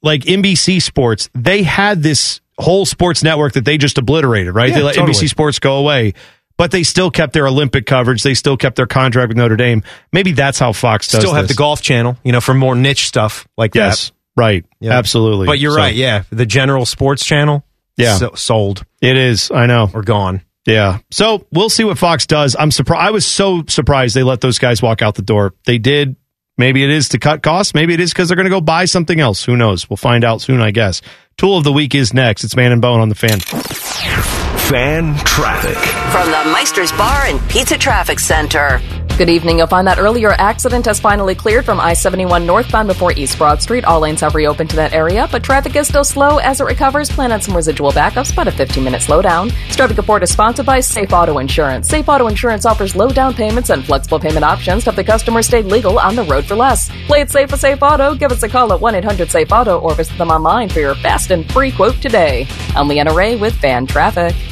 like 0.02 0.22
NBC 0.22 0.80
Sports. 0.82 1.30
They 1.34 1.62
had 1.62 2.02
this 2.02 2.40
whole 2.58 2.86
sports 2.86 3.22
network 3.24 3.54
that 3.54 3.64
they 3.64 3.78
just 3.78 3.98
obliterated. 3.98 4.54
Right? 4.54 4.68
Yeah, 4.70 4.76
they 4.76 4.82
let 4.82 4.94
totally. 4.94 5.14
NBC 5.14 5.28
Sports 5.28 5.58
go 5.58 5.76
away. 5.78 6.14
But 6.56 6.70
they 6.70 6.84
still 6.84 7.10
kept 7.10 7.32
their 7.32 7.48
Olympic 7.48 7.84
coverage. 7.84 8.22
They 8.22 8.34
still 8.34 8.56
kept 8.56 8.76
their 8.76 8.86
contract 8.86 9.26
with 9.26 9.36
Notre 9.36 9.56
Dame. 9.56 9.82
Maybe 10.12 10.30
that's 10.30 10.56
how 10.60 10.72
Fox 10.72 11.08
does. 11.08 11.20
Still 11.20 11.34
have 11.34 11.48
this. 11.48 11.56
the 11.56 11.58
golf 11.58 11.82
channel, 11.82 12.16
you 12.22 12.30
know, 12.30 12.40
for 12.40 12.54
more 12.54 12.76
niche 12.76 13.08
stuff 13.08 13.48
like 13.56 13.74
Yes, 13.74 14.10
that. 14.10 14.14
right. 14.36 14.64
Yeah. 14.78 14.92
Absolutely. 14.96 15.46
But 15.46 15.58
you're 15.58 15.72
So, 15.72 15.78
right. 15.78 15.94
Yeah, 15.96 16.22
the 16.30 16.46
general 16.46 16.86
sports 16.86 17.24
channel. 17.24 17.64
Yeah. 17.96 18.16
so, 18.16 18.32
sold 18.34 18.84
It 19.00 19.16
is. 19.16 19.50
I 19.50 19.66
know. 19.66 19.90
or 19.94 20.02
gone. 20.02 20.42
Yeah. 20.66 20.98
So 21.10 21.46
we'll 21.52 21.70
see 21.70 21.84
what 21.84 21.98
Fox 21.98 22.26
does. 22.26 22.56
I'm 22.58 22.70
surprised. 22.70 23.02
I 23.02 23.10
was 23.10 23.26
so 23.26 23.64
surprised 23.68 24.16
they 24.16 24.22
let 24.22 24.40
those 24.40 24.58
guys 24.58 24.80
walk 24.80 25.02
out 25.02 25.14
the 25.14 25.22
door. 25.22 25.54
They 25.66 25.78
did. 25.78 26.16
Maybe 26.56 26.82
it 26.84 26.90
is 26.90 27.08
to 27.10 27.18
cut 27.18 27.42
costs. 27.42 27.74
Maybe 27.74 27.94
it 27.94 28.00
is 28.00 28.12
because 28.12 28.28
they're 28.28 28.36
going 28.36 28.44
to 28.44 28.50
go 28.50 28.60
buy 28.60 28.84
something 28.84 29.18
else. 29.20 29.44
Who 29.44 29.56
knows? 29.56 29.90
We'll 29.90 29.96
find 29.96 30.24
out 30.24 30.40
soon, 30.40 30.60
I 30.60 30.70
guess. 30.70 31.02
Tool 31.36 31.58
of 31.58 31.64
the 31.64 31.72
week 31.72 31.94
is 31.94 32.14
next. 32.14 32.44
It's 32.44 32.54
Man 32.56 32.70
and 32.72 32.80
Bone 32.80 33.00
on 33.00 33.08
the 33.08 33.14
fan. 33.16 34.43
Fan 34.68 35.14
traffic. 35.26 35.76
From 36.10 36.30
the 36.30 36.50
Meister's 36.50 36.90
Bar 36.92 37.26
and 37.26 37.38
Pizza 37.50 37.76
Traffic 37.76 38.18
Center. 38.18 38.80
Good 39.18 39.28
evening. 39.28 39.58
You'll 39.58 39.68
find 39.68 39.86
that 39.86 39.98
earlier 39.98 40.32
accident 40.32 40.86
has 40.86 40.98
finally 40.98 41.36
cleared 41.36 41.64
from 41.64 41.78
I 41.78 41.92
71 41.92 42.46
northbound 42.46 42.88
before 42.88 43.12
East 43.12 43.38
Broad 43.38 43.62
Street. 43.62 43.84
All 43.84 44.00
lanes 44.00 44.22
have 44.22 44.34
reopened 44.34 44.70
to 44.70 44.76
that 44.76 44.92
area, 44.92 45.28
but 45.30 45.44
traffic 45.44 45.76
is 45.76 45.86
still 45.86 46.02
slow 46.02 46.38
as 46.38 46.60
it 46.60 46.64
recovers. 46.64 47.10
Plan 47.10 47.30
on 47.30 47.40
some 47.40 47.54
residual 47.54 47.92
backups, 47.92 48.32
about 48.32 48.48
a 48.48 48.52
15 48.52 48.82
minute 48.82 49.02
slowdown. 49.02 49.52
This 49.68 49.76
traffic 49.76 49.98
report 49.98 50.24
is 50.24 50.32
sponsored 50.32 50.66
by 50.66 50.80
Safe 50.80 51.12
Auto 51.12 51.38
Insurance. 51.38 51.86
Safe 51.86 52.08
Auto 52.08 52.26
Insurance 52.26 52.64
offers 52.64 52.96
low 52.96 53.08
down 53.10 53.34
payments 53.34 53.70
and 53.70 53.84
flexible 53.84 54.18
payment 54.18 54.44
options 54.44 54.82
to 54.82 54.90
help 54.90 54.96
the 54.96 55.04
customer 55.04 55.42
stay 55.42 55.62
legal 55.62 55.98
on 55.98 56.16
the 56.16 56.24
road 56.24 56.44
for 56.46 56.56
less. 56.56 56.90
Play 57.06 57.20
it 57.20 57.30
safe 57.30 57.52
with 57.52 57.60
Safe 57.60 57.80
Auto. 57.82 58.14
Give 58.16 58.32
us 58.32 58.42
a 58.42 58.48
call 58.48 58.72
at 58.72 58.80
1 58.80 58.94
800 58.96 59.30
Safe 59.30 59.52
Auto 59.52 59.78
or 59.78 59.94
visit 59.94 60.18
them 60.18 60.30
online 60.30 60.70
for 60.70 60.80
your 60.80 60.94
fast 60.96 61.30
and 61.30 61.48
free 61.52 61.70
quote 61.70 62.00
today. 62.02 62.48
I'm 62.74 62.88
Leanna 62.88 63.14
Ray 63.14 63.36
with 63.36 63.54
Fan 63.54 63.86
Traffic. 63.86 64.34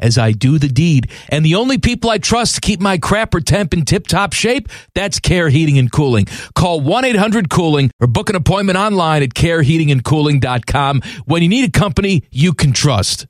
as 0.00 0.18
I 0.18 0.32
do 0.32 0.58
the 0.58 0.68
deed. 0.68 1.10
And 1.28 1.44
the 1.44 1.54
only 1.54 1.78
people 1.78 2.10
I 2.10 2.18
trust 2.18 2.56
to 2.56 2.60
keep 2.60 2.80
my 2.80 2.98
crapper 2.98 3.44
temp 3.44 3.72
in 3.72 3.84
tip 3.84 4.06
top 4.06 4.32
shape, 4.32 4.68
that's 4.94 5.20
Care 5.20 5.48
Heating 5.48 5.78
and 5.78 5.92
Cooling. 5.92 6.26
Call 6.54 6.80
1 6.80 7.04
800 7.04 7.50
Cooling 7.50 7.90
or 8.00 8.06
book 8.06 8.30
an 8.30 8.36
appointment 8.36 8.78
online 8.78 9.22
at 9.22 9.30
careheatingandcooling.com 9.30 11.02
when 11.26 11.42
you 11.42 11.48
need 11.48 11.68
a 11.68 11.78
company 11.78 12.24
you 12.30 12.52
can 12.52 12.72
trust. 12.72 13.26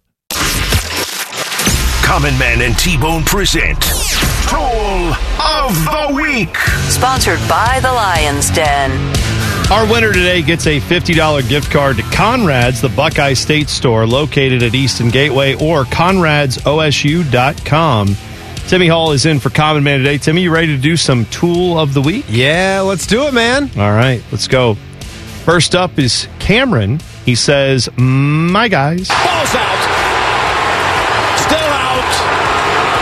Common 2.02 2.36
Man 2.38 2.60
and 2.62 2.76
T 2.76 2.96
Bone 2.98 3.22
present 3.22 3.80
Tool 4.48 4.58
of 4.58 5.74
the 5.84 6.12
Week. 6.14 6.56
Sponsored 6.88 7.38
by 7.48 7.78
the 7.80 7.92
Lion's 7.92 8.50
Den. 8.50 9.19
Our 9.70 9.86
winner 9.88 10.12
today 10.12 10.42
gets 10.42 10.66
a 10.66 10.80
$50 10.80 11.48
gift 11.48 11.70
card 11.70 11.98
to 11.98 12.02
Conrad's, 12.02 12.80
the 12.80 12.88
Buckeye 12.88 13.34
State 13.34 13.68
store 13.68 14.04
located 14.04 14.64
at 14.64 14.74
Easton 14.74 15.10
Gateway 15.10 15.54
or 15.54 15.84
conradsosu.com. 15.84 18.16
Timmy 18.66 18.88
Hall 18.88 19.12
is 19.12 19.26
in 19.26 19.38
for 19.38 19.50
Common 19.50 19.84
Man 19.84 19.98
today. 19.98 20.18
Timmy, 20.18 20.42
you 20.42 20.52
ready 20.52 20.74
to 20.74 20.76
do 20.76 20.96
some 20.96 21.24
tool 21.26 21.78
of 21.78 21.94
the 21.94 22.02
week? 22.02 22.24
Yeah, 22.28 22.80
let's 22.80 23.06
do 23.06 23.28
it, 23.28 23.34
man. 23.34 23.70
All 23.76 23.92
right, 23.92 24.20
let's 24.32 24.48
go. 24.48 24.74
First 25.44 25.76
up 25.76 26.00
is 26.00 26.26
Cameron. 26.40 26.98
He 27.24 27.36
says, 27.36 27.88
My 27.96 28.66
guys. 28.66 29.06
Ball's 29.08 29.20
out. 29.24 29.46
Still 29.46 29.60
out. 29.60 29.99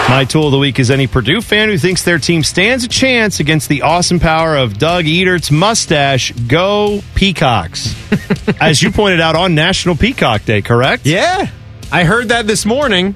My 0.08 0.24
tool 0.24 0.46
of 0.46 0.52
the 0.52 0.58
week 0.58 0.78
is 0.80 0.90
any 0.90 1.06
Purdue 1.06 1.40
fan 1.42 1.68
who 1.68 1.76
thinks 1.78 2.02
their 2.02 2.18
team 2.18 2.42
stands 2.42 2.82
a 2.82 2.88
chance 2.88 3.40
against 3.40 3.68
the 3.68 3.82
awesome 3.82 4.18
power 4.18 4.56
of 4.56 4.78
Doug 4.78 5.04
Edert's 5.04 5.50
mustache. 5.50 6.32
Go 6.32 7.02
Peacocks. 7.14 7.94
As 8.60 8.82
you 8.82 8.90
pointed 8.90 9.20
out 9.20 9.36
on 9.36 9.54
National 9.54 9.94
Peacock 9.94 10.44
Day, 10.44 10.62
correct? 10.62 11.04
Yeah, 11.06 11.50
I 11.92 12.04
heard 12.04 12.30
that 12.30 12.46
this 12.46 12.64
morning. 12.64 13.14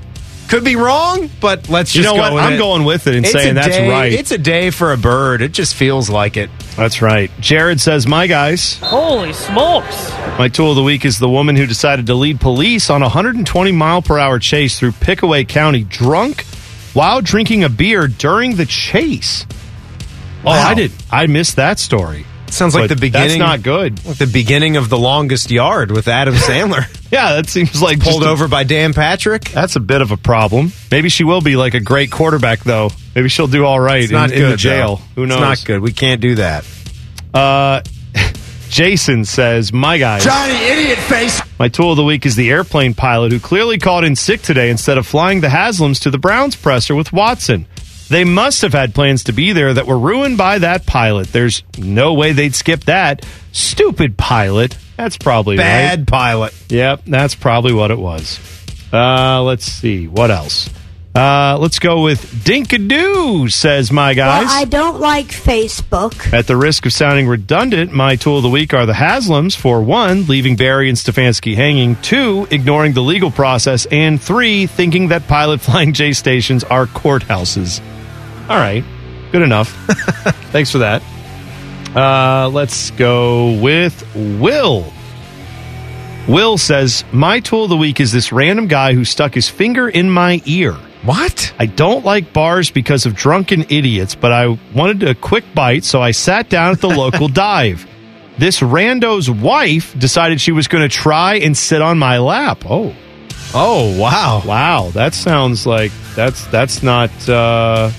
Could 0.49 0.65
be 0.65 0.77
wrong, 0.77 1.31
but 1.41 1.71
let's 1.71 1.95
You 1.95 2.03
just 2.03 2.15
know 2.15 2.21
go 2.21 2.23
what? 2.23 2.35
with 2.35 2.43
I'm 2.45 2.53
it. 2.55 2.59
going 2.59 2.85
with 2.85 3.07
it 3.07 3.15
and 3.17 3.25
It's 3.25 3.33
saying 3.33 3.55
that's 3.55 3.69
day- 3.69 3.89
right. 3.89 4.13
It's 4.13 4.31
a 4.33 4.39
day 4.39 4.69
for 4.69 4.93
a 4.93 4.99
bird. 4.99 5.41
It 5.41 5.53
just 5.53 5.75
feels 5.75 6.11
like 6.11 6.37
it. 6.37 6.51
That's 6.77 7.01
right. 7.01 7.31
Jared 7.41 7.81
says, 7.81 8.07
My 8.07 8.27
guys, 8.27 8.79
Holy 8.81 9.33
smokes! 9.33 10.11
my 10.39 10.49
tool 10.49 10.71
of 10.71 10.77
the 10.77 10.83
week 10.83 11.07
is 11.07 11.19
the 11.19 11.29
woman 11.29 11.57
who 11.57 11.65
decided 11.67 12.07
to 12.09 12.15
lead 12.15 12.39
police 12.39 12.91
on 12.91 13.01
a 13.01 13.07
120 13.07 13.73
mile 13.73 14.03
per 14.03 14.19
hour 14.19 14.39
chase 14.39 14.79
through 14.79 14.93
Pickaway 14.93 15.45
County 15.45 15.85
drunk 15.85 16.45
while 16.93 17.21
drinking 17.21 17.65
a 17.65 17.69
beer 17.69 18.07
during 18.09 18.57
the 18.57 18.67
chase. 18.67 19.47
Oh, 20.45 20.51
I 20.51 20.75
did. 20.75 20.93
I 21.11 21.27
missed 21.27 21.57
that 21.57 21.79
story. 21.79 22.27
Sounds 22.49 22.75
like 22.75 22.89
the 22.91 22.97
beginning. 22.97 23.39
That's 23.39 23.39
not 23.39 23.63
good. 23.63 24.05
Like 24.05 24.19
the 24.19 24.27
beginning 24.27 24.77
of 24.77 24.91
the 24.91 24.99
longest 24.99 25.51
yard 25.51 25.91
with 25.91 26.07
Adam 26.09 26.35
Sandler. 26.35 26.85
Yeah, 27.13 27.35
that 27.35 27.51
seems 27.51 27.83
like 27.83 28.01
Pulled 28.01 28.23
a- 28.23 28.29
over 28.29 28.49
by 28.49 28.65
Dan 28.65 28.95
Patrick. 28.95 29.45
That's 29.51 29.77
a 29.77 29.81
bit 29.81 30.01
of 30.01 30.13
a 30.13 30.17
problem. 30.17 30.73
Maybe 30.91 31.11
she 31.11 31.25
will 31.25 31.43
be 31.43 31.57
like 31.57 31.75
a 31.75 31.81
great 31.81 32.11
quarterback, 32.11 32.61
though. 32.61 32.89
Maybe 33.15 33.29
she'll 33.29 33.49
do 33.49 33.67
all 33.67 33.79
right 33.79 34.01
It's 34.05 34.11
in, 34.11 34.17
not 34.17 34.31
in 34.33 34.39
good. 34.39 34.53
the 34.53 34.57
jail. 34.57 34.97
though. 34.97 35.03
Who 35.17 35.27
knows? 35.27 35.37
It's 35.37 35.43
not 35.63 35.67
good. 35.67 35.81
We 35.83 35.93
can't 35.93 36.23
do 36.23 36.37
that. 36.37 36.65
Uh, 37.35 37.83
Jason 38.73 39.27
says, 39.27 39.71
"My 39.71 39.99
guys, 39.99 40.25
Johnny, 40.25 40.55
idiot 40.55 40.97
face. 40.99 41.43
my 41.59 41.69
tool 41.69 41.91
of 41.91 41.97
the 41.99 42.05
week 42.05 42.25
is 42.25 42.37
the 42.37 42.49
airplane 42.51 42.95
pilot 42.95 43.31
who 43.31 43.39
clearly 43.39 43.77
called 43.77 44.03
in 44.03 44.17
sick 44.17 44.41
today 44.41 44.71
instead 44.71 44.97
of 44.97 45.07
flying 45.07 45.43
the 45.43 45.49
Haslams 45.49 46.01
to 46.01 46.11
the 46.11 46.17
Browns 46.17 46.57
presser 46.57 46.95
with 46.95 47.13
Watson. 47.13 47.67
They 48.09 48.25
must 48.25 48.63
have 48.63 48.73
had 48.73 48.95
plans 48.95 49.25
to 49.25 49.33
be 49.33 49.53
there 49.53 49.75
that 49.75 49.87
were 49.87 49.99
ruined 49.99 50.39
by 50.39 50.59
that 50.59 50.87
pilot. 50.87 51.33
There's 51.33 51.63
no 51.77 52.15
way 52.15 52.33
they'd 52.33 52.55
skip 52.55 52.85
that. 52.85 53.27
Stupid 53.53 54.17
pilot. 54.17 54.77
That's 54.97 55.19
probably 55.19 55.59
Bad 55.59 56.01
right. 56.01 56.07
pilot. 56.09 56.55
Yep, 56.71 57.03
that's 57.07 57.35
probably 57.35 57.75
what 57.75 57.91
it 57.91 57.99
was. 57.99 58.39
Uh, 58.91 59.43
let's 59.43 59.67
see 59.67 60.07
what 60.09 60.31
else. 60.31 60.71
Uh, 61.15 61.59
let's 61.61 61.79
go 61.79 62.03
with 62.03 62.25
Dinkadoo. 62.43 63.53
Says 63.53 63.93
my 63.93 64.15
guys. 64.15 64.47
Well, 64.47 64.61
I 64.61 64.65
don't 64.65 64.99
like 64.99 65.27
Facebook. 65.27 66.33
At 66.33 66.47
the 66.47 66.57
risk 66.57 66.87
of 66.87 66.93
sounding 66.95 67.29
redundant, 67.29 67.93
my 67.93 68.17
tool 68.17 68.39
of 68.39 68.43
the 68.43 68.49
week 68.49 68.73
are 68.73 68.87
the 68.87 68.95
Haslams 68.95 69.55
for 69.55 69.83
one, 69.83 70.25
leaving 70.27 70.57
Berry 70.57 70.89
and 70.89 70.97
Stefanski 70.97 71.55
hanging, 71.55 71.97
two, 71.97 72.47
ignoring 72.51 72.95
the 72.95 73.03
legal 73.03 73.31
process, 73.31 73.85
and 73.87 74.21
three, 74.23 74.67
thinking 74.67 75.09
that 75.09 75.29
pilot 75.29 75.61
flying 75.63 75.93
J 75.93 76.15
stations 76.15 76.65
are 76.65 76.87
courthouses. 76.87 77.83
All 78.49 78.57
right, 78.57 78.83
good 79.33 79.43
enough. 79.43 79.69
Thanks 80.51 80.71
for 80.71 80.79
that. 80.79 81.03
Uh, 81.95 82.49
let's 82.49 82.91
go 82.93 83.53
with 83.61 84.03
Will. 84.15 84.91
Will 86.27 86.57
says, 86.57 87.05
My 87.13 87.41
tool 87.41 87.65
of 87.65 87.71
the 87.71 87.77
week 87.77 88.01
is 88.01 88.13
this 88.13 88.33
random 88.33 88.67
guy 88.67 88.95
who 88.95 89.05
stuck 89.05 89.35
his 89.35 89.51
finger 89.51 89.91
in 89.91 90.09
my 90.09 90.41
ear. 90.47 90.75
What? 91.05 91.53
I 91.59 91.67
don't 91.67 92.05
like 92.05 92.33
bars 92.33 92.71
because 92.71 93.07
of 93.07 93.15
drunken 93.15 93.63
idiots, 93.71 94.15
but 94.15 94.33
I 94.33 94.57
wanted 94.75 95.03
a 95.03 95.15
quick 95.15 95.45
bite, 95.55 95.85
so 95.85 96.01
I 96.01 96.13
sat 96.13 96.49
down 96.49 96.73
at 96.73 96.81
the 96.81 96.89
local 96.97 97.29
dive. 97.29 97.87
This 98.39 98.61
rando's 98.61 99.29
wife 99.29 99.99
decided 99.99 100.41
she 100.41 100.53
was 100.53 100.69
going 100.69 100.89
to 100.89 100.95
try 100.95 101.37
and 101.37 101.57
sit 101.57 101.83
on 101.83 101.99
my 101.99 102.19
lap. 102.19 102.65
Oh. 102.69 102.95
Oh, 103.55 103.99
wow. 104.01 104.43
Wow, 104.47 104.91
that 104.95 105.13
sounds 105.15 105.67
like 105.67 105.93
that's 106.15 106.47
that's 106.47 106.83
not 106.83 107.11
uh 107.29 107.91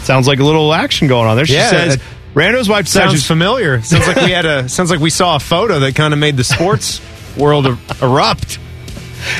sounds 0.00 0.26
like 0.26 0.38
a 0.40 0.44
little 0.44 0.72
action 0.72 1.08
going 1.08 1.28
on 1.28 1.36
there. 1.36 1.44
She 1.46 1.54
Yeah, 1.54 1.68
says 1.70 1.96
that 1.98 2.04
Rando's 2.34 2.68
wife 2.68 2.88
Sounds 2.88 3.26
familiar. 3.26 3.82
Sounds 3.82 4.06
like 4.06 4.16
we 4.16 4.30
had 4.30 4.46
a. 4.46 4.66
Sounds 4.68 4.90
like 4.90 5.00
we 5.00 5.10
saw 5.10 5.36
a 5.36 5.40
photo 5.40 5.80
that 5.80 5.94
kind 5.94 6.14
of 6.14 6.18
made 6.18 6.36
the 6.38 6.44
sports 6.44 7.00
world 7.36 7.66
er- 7.66 7.78
erupt. 8.00 8.58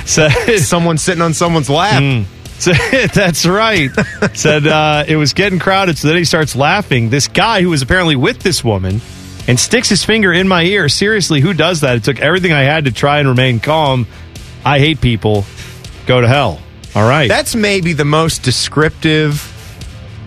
So, 0.07 0.29
Someone 0.59 0.97
sitting 0.97 1.23
on 1.23 1.35
someone's 1.35 1.69
lap. 1.69 2.01
So- 2.01 2.25
That's 3.15 3.47
right. 3.47 3.91
Said 4.35 4.67
uh, 4.67 5.05
it 5.07 5.17
was 5.17 5.33
getting 5.33 5.59
crowded, 5.59 5.99
so 5.99 6.09
then 6.09 6.17
he 6.17 6.25
starts 6.25 6.55
laughing. 6.57 7.11
This 7.11 7.29
guy 7.29 7.63
who 7.63 7.71
was 7.71 7.83
apparently 7.83 8.17
with 8.17 8.41
this 8.41 8.63
woman 8.63 9.01
and 9.49 9.59
sticks 9.59 9.89
his 9.89 10.05
finger 10.05 10.33
in 10.33 10.49
my 10.49 10.63
ear. 10.63 10.89
Seriously, 10.89 11.41
who 11.41 11.55
does 11.55 11.81
that? 11.81 11.97
It 11.97 12.05
took 12.05 12.21
everything 12.21 12.53
I 12.53 12.63
had 12.63 12.85
to 12.85 12.93
try 12.93 13.19
and 13.19 13.29
remain 13.29 13.61
calm. 13.61 14.07
I 14.65 14.79
hate 14.79 15.01
people. 15.01 15.45
Go 16.07 16.21
to 16.21 16.29
hell. 16.29 16.61
All 16.95 17.09
right. 17.09 17.29
That's 17.29 17.55
maybe 17.55 17.95
the 17.95 18.05
most 18.05 18.43
descriptive 18.43 19.49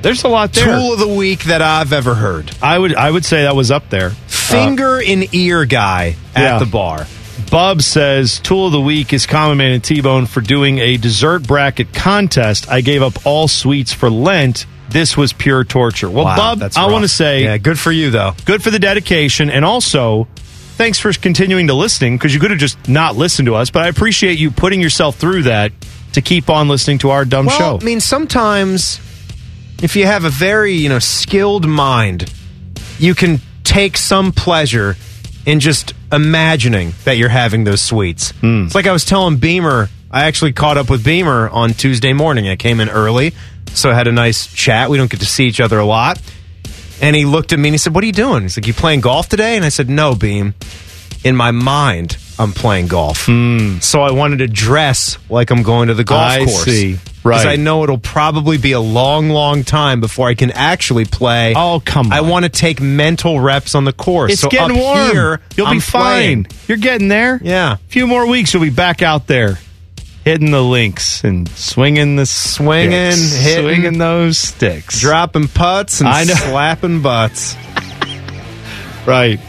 There's 0.02 0.24
a 0.24 0.28
lot 0.28 0.52
there. 0.54 0.66
tool 0.66 0.94
of 0.94 1.00
the 1.00 1.08
week 1.08 1.44
that 1.46 1.62
I've 1.62 1.94
ever 1.94 2.16
heard. 2.16 2.52
I 2.62 2.78
would 2.78 2.96
I 2.96 3.10
would 3.10 3.26
say 3.26 3.44
that 3.44 3.56
was 3.56 3.72
up 3.72 3.90
there. 3.90 4.10
Finger 4.10 5.00
in 5.00 5.26
ear 5.32 5.66
guy 5.66 6.16
at 6.36 6.42
yeah. 6.42 6.60
the 6.60 6.66
bar. 6.66 7.06
Bub 7.52 7.82
says 7.82 8.40
tool 8.40 8.68
of 8.68 8.72
the 8.74 8.82
week 8.82 9.14
is 9.14 9.26
Common 9.26 9.58
Man 9.58 9.72
and 9.72 9.84
T 9.84 10.02
Bone 10.02 10.26
for 10.26 10.42
doing 10.42 10.80
a 10.80 10.98
dessert 10.98 11.48
bracket 11.48 11.94
contest. 11.94 12.70
I 12.70 12.82
gave 12.82 13.02
up 13.02 13.26
all 13.26 13.48
sweets 13.48 13.94
for 13.94 14.10
Lent. 14.10 14.66
This 14.90 15.16
was 15.16 15.32
pure 15.34 15.64
torture. 15.64 16.10
Well, 16.10 16.26
Wow, 16.26 16.36
Bub, 16.36 16.60
that's 16.60 16.78
I 16.78 16.88
want 16.92 17.04
to 17.04 17.08
say 17.08 17.44
Yeah, 17.44 17.58
good 17.58 17.80
for 17.80 17.92
you 17.92 18.10
though. 18.12 18.34
good 18.46 18.62
for 18.64 18.72
the 18.72 18.80
dedication 18.80 19.50
and 19.50 19.64
also 19.64 20.28
thanks 20.78 21.00
for 21.00 21.12
continuing 21.14 21.68
to 21.68 21.74
listening 21.74 22.18
because 22.18 22.34
you 22.34 22.40
could 22.40 22.52
have 22.52 22.60
just 22.60 22.90
not 22.90 23.16
listened 23.16 23.46
to 23.46 23.56
us 23.56 23.70
but 23.70 23.82
i 23.84 23.88
appreciate 23.88 24.38
you 24.38 24.52
putting 24.52 24.82
yourself 24.82 25.16
through 25.16 25.44
that 25.44 25.72
to 26.12 26.22
keep 26.22 26.50
on 26.50 26.68
listening 26.68 26.98
to 26.98 27.10
our 27.12 27.24
dumb 27.24 27.46
Well, 27.46 27.58
show 27.58 27.78
I 27.82 27.84
mean, 27.86 28.02
sometimes 28.02 29.00
if 29.82 29.96
you 29.96 30.06
have 30.06 30.26
a 30.26 30.30
very 30.30 30.74
you 30.74 30.90
know 30.90 31.00
skilled 31.00 31.66
mind, 31.68 32.32
you 33.00 33.16
can 33.16 33.40
take 33.64 33.96
some 33.98 34.32
pleasure 34.34 34.96
in 35.46 35.60
just 35.60 35.94
imagining 36.12 36.94
that 37.04 37.18
you're 37.18 37.30
having 37.30 37.64
those 37.64 37.82
sweets. 37.82 38.32
Hmm. 38.32 38.66
It's 38.66 38.76
like 38.76 38.88
I 38.88 38.92
was 38.92 39.06
telling 39.06 39.38
Beamer. 39.38 39.90
I 40.12 40.26
actually 40.26 40.54
caught 40.54 40.78
up 40.78 40.90
with 40.90 41.04
Beamer 41.04 41.50
on 41.50 41.72
Tuesday 41.72 42.14
morning. 42.14 42.48
I 42.48 42.56
came 42.56 42.80
in 42.80 42.90
early, 42.90 43.34
so 43.74 43.90
I 43.90 43.94
had 43.94 44.08
a 44.08 44.12
nice 44.12 44.48
chat. 44.48 44.90
We 44.90 44.98
don't 44.98 45.10
get 45.12 45.20
to 45.20 45.26
see 45.26 45.46
each 45.46 45.60
other 45.60 45.78
a 45.78 45.86
lot. 45.86 46.22
And 47.02 47.16
he 47.16 47.26
looked 47.26 47.52
at 47.52 47.60
me 47.60 47.70
and 47.70 47.74
he 47.74 47.78
said, 47.78 47.94
What 47.94 48.04
are 48.04 48.08
you 48.08 48.14
doing? 48.14 48.44
He's 48.44 48.58
like, 48.58 48.68
You 48.68 48.74
playing 48.74 49.02
golf 49.02 49.28
today? 49.28 49.56
And 49.58 49.66
I 49.66 49.70
said, 49.70 49.90
No, 49.90 50.16
Beam. 50.16 50.54
In 51.24 51.36
my 51.36 51.52
mind, 51.52 52.18
I'm 52.40 52.52
playing 52.52 52.88
golf. 52.88 53.28
So 53.82 54.02
I 54.02 54.12
wanted 54.12 54.38
to 54.38 54.48
dress 54.48 55.18
like 55.30 55.50
I'm 55.50 55.64
going 55.64 55.88
to 55.90 55.94
the 55.96 56.04
golf. 56.04 56.22
I 56.22 56.46
course. 56.46 56.64
see. 56.64 56.98
Because 57.26 57.44
Right. 57.46 57.58
I 57.60 57.62
know 57.62 57.84
it'll 57.84 57.98
probably 57.98 58.60
be 58.60 58.74
a 58.74 58.80
long, 58.80 59.30
long 59.32 59.64
time 59.64 60.00
before 60.00 60.30
I 60.30 60.36
can 60.36 60.52
actually 60.52 61.06
play. 61.06 61.54
Oh, 61.58 61.82
come 61.84 62.06
on. 62.08 62.14
I 62.14 62.22
want 62.22 62.44
to 62.46 62.50
take 62.50 62.80
mental 62.80 63.40
reps 63.40 63.74
on 63.74 63.84
the 63.84 63.94
course. 63.94 64.34
it's 64.34 64.42
so 64.42 64.50
getting 64.50 64.78
up 64.78 64.84
warm 64.84 65.12
Here, 65.12 65.42
you'll 65.58 65.66
I'm 65.66 65.78
be 65.78 65.82
playing. 65.82 66.44
fine 66.46 66.60
you're 66.68 66.78
getting 66.78 67.08
there 67.08 67.40
Yeah. 67.44 67.74
a 67.74 67.78
few 67.90 68.06
more 68.06 68.28
weeks 68.28 68.54
you'll 68.54 68.62
be 68.62 68.70
back 68.70 69.02
out 69.02 69.26
there 69.26 69.58
hitting 70.24 70.52
the 70.52 70.62
links 70.62 71.24
and 71.24 71.50
swinging 71.50 72.16
the 72.16 72.28
Swinging, 72.28 73.12
sticks, 73.14 73.36
hitting. 73.44 73.64
swinging 73.66 73.98
those 73.98 74.38
sticks 74.38 75.00
Dropping 75.02 75.48
putts 75.48 76.02
and 76.02 76.08
I 76.10 76.26
know. 76.26 76.34
slapping 76.36 77.02
butts. 77.02 77.56
right 79.08 79.40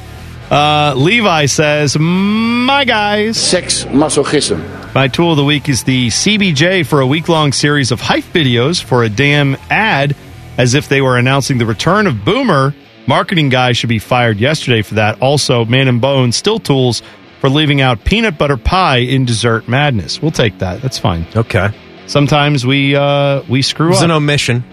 uh, 0.51 0.95
levi 0.97 1.47
says 1.47 1.97
my 1.99 2.85
guys 2.87 3.37
Sex 3.37 3.85
masochism. 3.85 4.63
My 4.97 5.09
tool 5.09 5.33
of 5.33 5.37
the 5.37 5.45
week 5.45 5.69
is 5.69 5.85
the 5.85 6.07
CBJ 6.07 6.87
for 6.87 7.03
a 7.03 7.07
week 7.07 7.29
long 7.29 7.53
series 7.53 7.93
of 7.93 8.01
hype 8.01 8.25
videos 8.25 8.83
for 8.83 9.03
a 9.05 9.11
damn 9.11 9.59
ad 9.69 10.17
as 10.57 10.73
if 10.73 10.89
they 10.89 11.03
were 11.03 11.19
announcing 11.19 11.59
the 11.59 11.67
return 11.67 12.07
of 12.07 12.25
Boomer. 12.25 12.75
Marketing 13.07 13.51
guy 13.51 13.73
should 13.73 13.91
be 13.91 13.99
fired 13.99 14.39
yesterday 14.39 14.81
for 14.81 14.95
that. 14.95 15.21
Also, 15.21 15.67
Man 15.67 15.89
and 15.89 16.01
Bone 16.01 16.33
still 16.33 16.59
tools 16.59 17.03
for 17.43 17.51
leaving 17.51 17.83
out 17.83 18.05
peanut 18.05 18.39
butter 18.39 18.57
pie 18.57 19.01
in 19.01 19.27
dessert 19.27 19.69
madness. 19.69 20.23
We'll 20.23 20.31
take 20.31 20.61
that. 20.61 20.81
That's 20.81 20.99
fine. 20.99 21.27
Okay. 21.37 21.69
Sometimes 22.07 22.65
we 22.65 22.97
uh 22.97 23.43
we 23.51 23.61
screw 23.61 23.91
it's 23.91 23.99
up. 23.99 24.05
an 24.05 24.13
omission. 24.13 24.65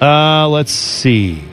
Uh, 0.00 0.48
let's 0.48 0.72
see. 0.72 1.44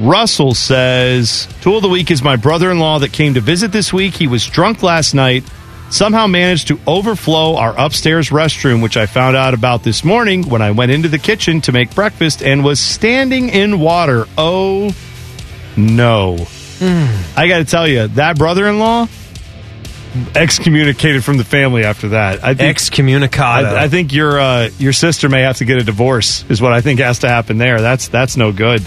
Russell 0.00 0.54
says, 0.54 1.46
Tool 1.60 1.76
of 1.76 1.82
the 1.82 1.88
week 1.88 2.10
is 2.10 2.24
my 2.24 2.34
brother 2.34 2.72
in 2.72 2.80
law 2.80 2.98
that 2.98 3.12
came 3.12 3.34
to 3.34 3.40
visit 3.40 3.70
this 3.70 3.92
week. 3.92 4.14
He 4.14 4.26
was 4.26 4.44
drunk 4.46 4.82
last 4.82 5.14
night, 5.14 5.44
somehow 5.90 6.26
managed 6.26 6.68
to 6.68 6.80
overflow 6.86 7.56
our 7.56 7.78
upstairs 7.78 8.30
restroom, 8.30 8.82
which 8.82 8.96
I 8.96 9.06
found 9.06 9.36
out 9.36 9.54
about 9.54 9.82
this 9.82 10.04
morning 10.04 10.48
when 10.48 10.62
I 10.62 10.70
went 10.70 10.92
into 10.92 11.08
the 11.08 11.18
kitchen 11.18 11.60
to 11.62 11.72
make 11.72 11.94
breakfast 11.94 12.42
and 12.42 12.64
was 12.64 12.80
standing 12.80 13.48
in 13.48 13.80
water. 13.80 14.26
Oh, 14.38 14.94
no. 15.76 16.46
I 17.36 17.46
got 17.48 17.58
to 17.58 17.64
tell 17.64 17.86
you, 17.86 18.08
that 18.08 18.38
brother 18.38 18.66
in 18.66 18.78
law 18.78 19.06
excommunicated 20.34 21.24
from 21.24 21.36
the 21.36 21.44
family 21.44 21.84
after 21.84 22.08
that. 22.10 22.42
I 22.42 22.54
think 22.54 22.76
Excommunicado. 22.76 23.64
I, 23.66 23.84
I 23.84 23.88
think 23.88 24.12
your 24.12 24.40
uh, 24.40 24.70
your 24.78 24.92
sister 24.92 25.28
may 25.28 25.42
have 25.42 25.58
to 25.58 25.64
get 25.64 25.78
a 25.78 25.84
divorce. 25.84 26.44
Is 26.48 26.60
what 26.60 26.72
I 26.72 26.80
think 26.80 27.00
has 27.00 27.20
to 27.20 27.28
happen 27.28 27.58
there. 27.58 27.80
That's 27.80 28.08
that's 28.08 28.36
no 28.36 28.52
good. 28.52 28.82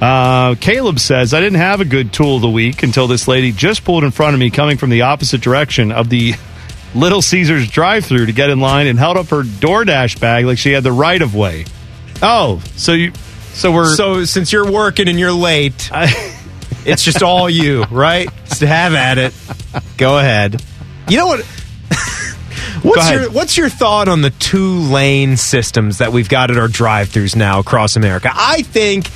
Uh, 0.00 0.54
Caleb 0.56 1.00
says 1.00 1.34
I 1.34 1.40
didn't 1.40 1.58
have 1.58 1.80
a 1.80 1.84
good 1.84 2.12
tool 2.12 2.36
of 2.36 2.42
the 2.42 2.48
week 2.48 2.82
until 2.82 3.08
this 3.08 3.26
lady 3.26 3.50
just 3.50 3.84
pulled 3.84 4.04
in 4.04 4.10
front 4.10 4.34
of 4.34 4.40
me, 4.40 4.50
coming 4.50 4.78
from 4.78 4.90
the 4.90 5.02
opposite 5.02 5.40
direction 5.40 5.90
of 5.90 6.08
the 6.08 6.34
Little 6.94 7.20
Caesars 7.20 7.68
drive-through 7.68 8.26
to 8.26 8.32
get 8.32 8.48
in 8.50 8.60
line 8.60 8.86
and 8.86 8.98
held 8.98 9.16
up 9.16 9.26
her 9.28 9.42
DoorDash 9.42 10.20
bag 10.20 10.46
like 10.46 10.58
she 10.58 10.72
had 10.72 10.84
the 10.84 10.92
right 10.92 11.20
of 11.20 11.34
way. 11.34 11.66
Oh, 12.22 12.62
so 12.76 12.92
you, 12.92 13.12
so 13.52 13.72
we're 13.72 13.94
So 13.94 14.24
since 14.24 14.52
you're 14.52 14.70
working 14.70 15.08
and 15.08 15.18
you're 15.18 15.32
late, 15.32 15.90
it's 16.84 17.02
just 17.02 17.22
all 17.22 17.50
you, 17.50 17.82
right? 17.84 18.28
Just 18.46 18.60
have 18.62 18.94
at 18.94 19.18
it. 19.18 19.34
Go 19.96 20.18
ahead. 20.18 20.62
You 21.08 21.16
know 21.18 21.26
what? 21.26 21.44
What's 22.82 23.10
your 23.10 23.30
What's 23.30 23.56
your 23.56 23.68
thought 23.68 24.08
on 24.08 24.22
the 24.22 24.30
two 24.30 24.78
lane 24.78 25.36
systems 25.36 25.98
that 25.98 26.12
we've 26.12 26.28
got 26.28 26.50
at 26.50 26.56
our 26.56 26.68
drive-throughs 26.68 27.34
now 27.34 27.58
across 27.58 27.96
America? 27.96 28.30
I 28.32 28.62
think 28.62 29.10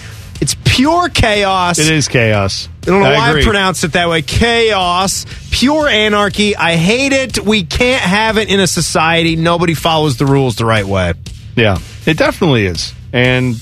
pure 0.73 1.09
chaos. 1.09 1.79
It 1.79 1.91
is 1.91 2.09
chaos. 2.09 2.69
I 2.83 2.87
don't 2.87 3.01
know 3.01 3.07
I 3.07 3.17
why 3.17 3.29
agree. 3.31 3.43
I 3.43 3.45
pronounced 3.45 3.85
it 3.85 3.93
that 3.93 4.09
way. 4.09 4.23
Chaos, 4.23 5.27
pure 5.51 5.87
anarchy. 5.89 6.57
I 6.57 6.77
hate 6.77 7.13
it. 7.13 7.39
We 7.39 7.65
can't 7.65 8.03
have 8.03 8.39
it 8.39 8.49
in 8.49 8.59
a 8.59 8.67
society. 8.67 9.37
Nobody 9.37 9.75
follows 9.75 10.17
the 10.17 10.27
rules 10.27 10.57
the 10.57 10.65
right 10.65 10.85
way. 10.85 11.15
Yeah, 11.55 11.79
it 12.07 12.17
definitely 12.17 12.67
is. 12.67 12.93
And 13.13 13.57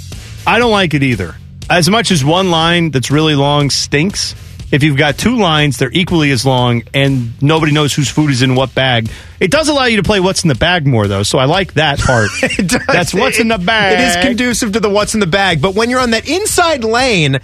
I 0.46 0.58
don't 0.58 0.70
like 0.70 0.94
it 0.94 1.02
either. 1.02 1.34
As 1.68 1.90
much 1.90 2.10
as 2.10 2.24
one 2.24 2.50
line 2.50 2.90
that's 2.90 3.10
really 3.10 3.34
long 3.34 3.70
stinks, 3.70 4.34
if 4.70 4.82
you've 4.82 4.97
got 4.97 5.18
two 5.18 5.36
lines, 5.36 5.78
they're 5.78 5.90
equally 5.92 6.30
as 6.30 6.47
long 6.47 6.82
and 6.94 7.40
nobody 7.42 7.72
knows 7.72 7.92
whose 7.94 8.09
food 8.09 8.30
is 8.30 8.42
in 8.42 8.55
what 8.55 8.74
bag. 8.74 9.10
It 9.40 9.51
does 9.51 9.68
allow 9.68 9.86
you 9.86 9.97
to 9.97 10.02
play 10.02 10.20
what's 10.20 10.44
in 10.44 10.48
the 10.48 10.55
bag 10.55 10.86
more, 10.86 11.09
though, 11.09 11.22
so 11.22 11.38
I 11.38 11.47
like 11.47 11.74
that 11.74 11.98
part. 11.98 12.30
That's 12.86 13.12
what's 13.14 13.40
in 13.40 13.48
the 13.48 13.59
bag. 13.59 13.98
It 13.98 14.18
is 14.18 14.24
conducive 14.24 14.72
to 14.72 14.80
the 14.80 14.90
what's 14.90 15.14
in 15.14 15.20
the 15.20 15.26
bag. 15.26 15.60
But 15.60 15.74
when 15.74 15.90
you're 15.90 16.01
on 16.01 16.10
that 16.10 16.28
inside 16.28 16.84
lane 16.84 17.38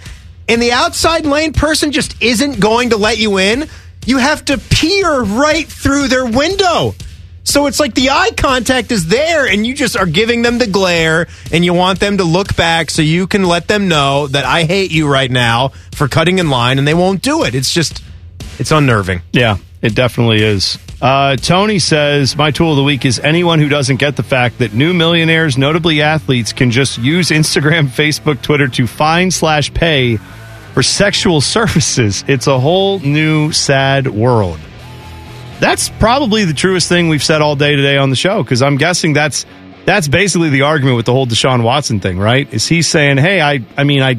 and 0.47 0.61
the 0.61 0.71
outside 0.71 1.25
lane 1.25 1.53
person 1.53 1.91
just 1.91 2.21
isn't 2.21 2.59
going 2.59 2.91
to 2.91 2.97
let 2.97 3.17
you 3.17 3.37
in, 3.39 3.67
you 4.05 4.19
have 4.19 4.45
to 4.45 4.57
peer 4.57 5.21
right 5.21 5.67
through 5.67 6.07
their 6.07 6.25
window. 6.25 6.95
So 7.47 7.65
it's 7.67 7.79
like 7.79 7.95
the 7.95 8.09
eye 8.09 8.31
contact 8.35 8.91
is 8.91 9.07
there 9.07 9.47
and 9.47 9.65
you 9.65 9.73
just 9.73 9.95
are 9.95 10.05
giving 10.05 10.41
them 10.41 10.57
the 10.57 10.67
glare 10.67 11.27
and 11.49 11.63
you 11.63 11.73
want 11.73 12.01
them 12.01 12.17
to 12.17 12.25
look 12.25 12.57
back 12.57 12.91
so 12.91 13.01
you 13.01 13.25
can 13.25 13.45
let 13.45 13.69
them 13.69 13.87
know 13.87 14.27
that 14.27 14.43
I 14.43 14.65
hate 14.65 14.91
you 14.91 15.07
right 15.09 15.31
now 15.31 15.69
for 15.95 16.09
cutting 16.09 16.39
in 16.39 16.49
line 16.49 16.77
and 16.77 16.85
they 16.85 16.93
won't 16.93 17.21
do 17.21 17.45
it. 17.45 17.55
It's 17.55 17.73
just, 17.73 18.03
it's 18.59 18.71
unnerving. 18.71 19.21
Yeah, 19.31 19.59
it 19.81 19.95
definitely 19.95 20.43
is. 20.43 20.77
Uh, 21.01 21.37
Tony 21.37 21.79
says, 21.79 22.35
My 22.35 22.51
tool 22.51 22.71
of 22.71 22.77
the 22.77 22.83
week 22.83 23.05
is 23.05 23.17
anyone 23.17 23.59
who 23.59 23.69
doesn't 23.69 23.95
get 23.95 24.17
the 24.17 24.23
fact 24.23 24.57
that 24.57 24.73
new 24.73 24.93
millionaires, 24.93 25.57
notably 25.57 26.01
athletes, 26.01 26.51
can 26.51 26.69
just 26.69 26.97
use 26.97 27.29
Instagram, 27.29 27.87
Facebook, 27.87 28.41
Twitter 28.41 28.67
to 28.67 28.85
find 28.87 29.33
slash 29.33 29.73
pay 29.73 30.17
for 30.73 30.83
sexual 30.83 31.39
services. 31.55 32.25
It's 32.27 32.47
a 32.47 32.59
whole 32.59 32.99
new 32.99 33.53
sad 33.53 34.07
world. 34.07 34.59
That's 35.59 35.89
probably 35.89 36.45
the 36.45 36.53
truest 36.53 36.87
thing 36.87 37.09
we've 37.09 37.23
said 37.23 37.41
all 37.41 37.55
day 37.55 37.75
today 37.75 37.97
on 37.97 38.09
the 38.09 38.15
show 38.15 38.43
because 38.43 38.61
I'm 38.61 38.77
guessing 38.77 39.13
that's 39.13 39.45
that's 39.85 40.07
basically 40.07 40.49
the 40.49 40.63
argument 40.63 40.97
with 40.97 41.05
the 41.05 41.13
whole 41.13 41.25
Deshaun 41.25 41.63
Watson 41.63 41.99
thing, 41.99 42.19
right? 42.19 42.51
Is 42.53 42.67
he 42.67 42.81
saying, 42.81 43.17
"Hey, 43.17 43.41
I 43.41 43.65
I 43.75 43.83
mean, 43.83 44.03
I 44.03 44.17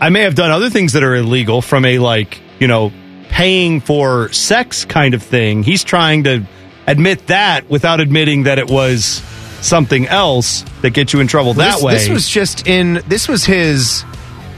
I 0.00 0.08
may 0.08 0.22
have 0.22 0.34
done 0.34 0.50
other 0.50 0.70
things 0.70 0.94
that 0.94 1.02
are 1.02 1.14
illegal 1.14 1.60
from 1.60 1.84
a 1.84 1.98
like, 1.98 2.40
you 2.60 2.68
know, 2.68 2.92
paying 3.28 3.80
for 3.80 4.32
sex 4.32 4.84
kind 4.84 5.14
of 5.14 5.22
thing." 5.22 5.62
He's 5.62 5.84
trying 5.84 6.24
to 6.24 6.44
admit 6.86 7.26
that 7.26 7.68
without 7.68 8.00
admitting 8.00 8.44
that 8.44 8.58
it 8.58 8.68
was 8.68 9.22
something 9.60 10.06
else 10.06 10.64
that 10.82 10.90
gets 10.90 11.12
you 11.12 11.20
in 11.20 11.26
trouble 11.26 11.54
that 11.54 11.74
this, 11.74 11.82
way. 11.82 11.94
This 11.94 12.08
was 12.08 12.28
just 12.28 12.66
in, 12.66 13.02
this 13.08 13.28
was 13.28 13.44
his 13.44 14.04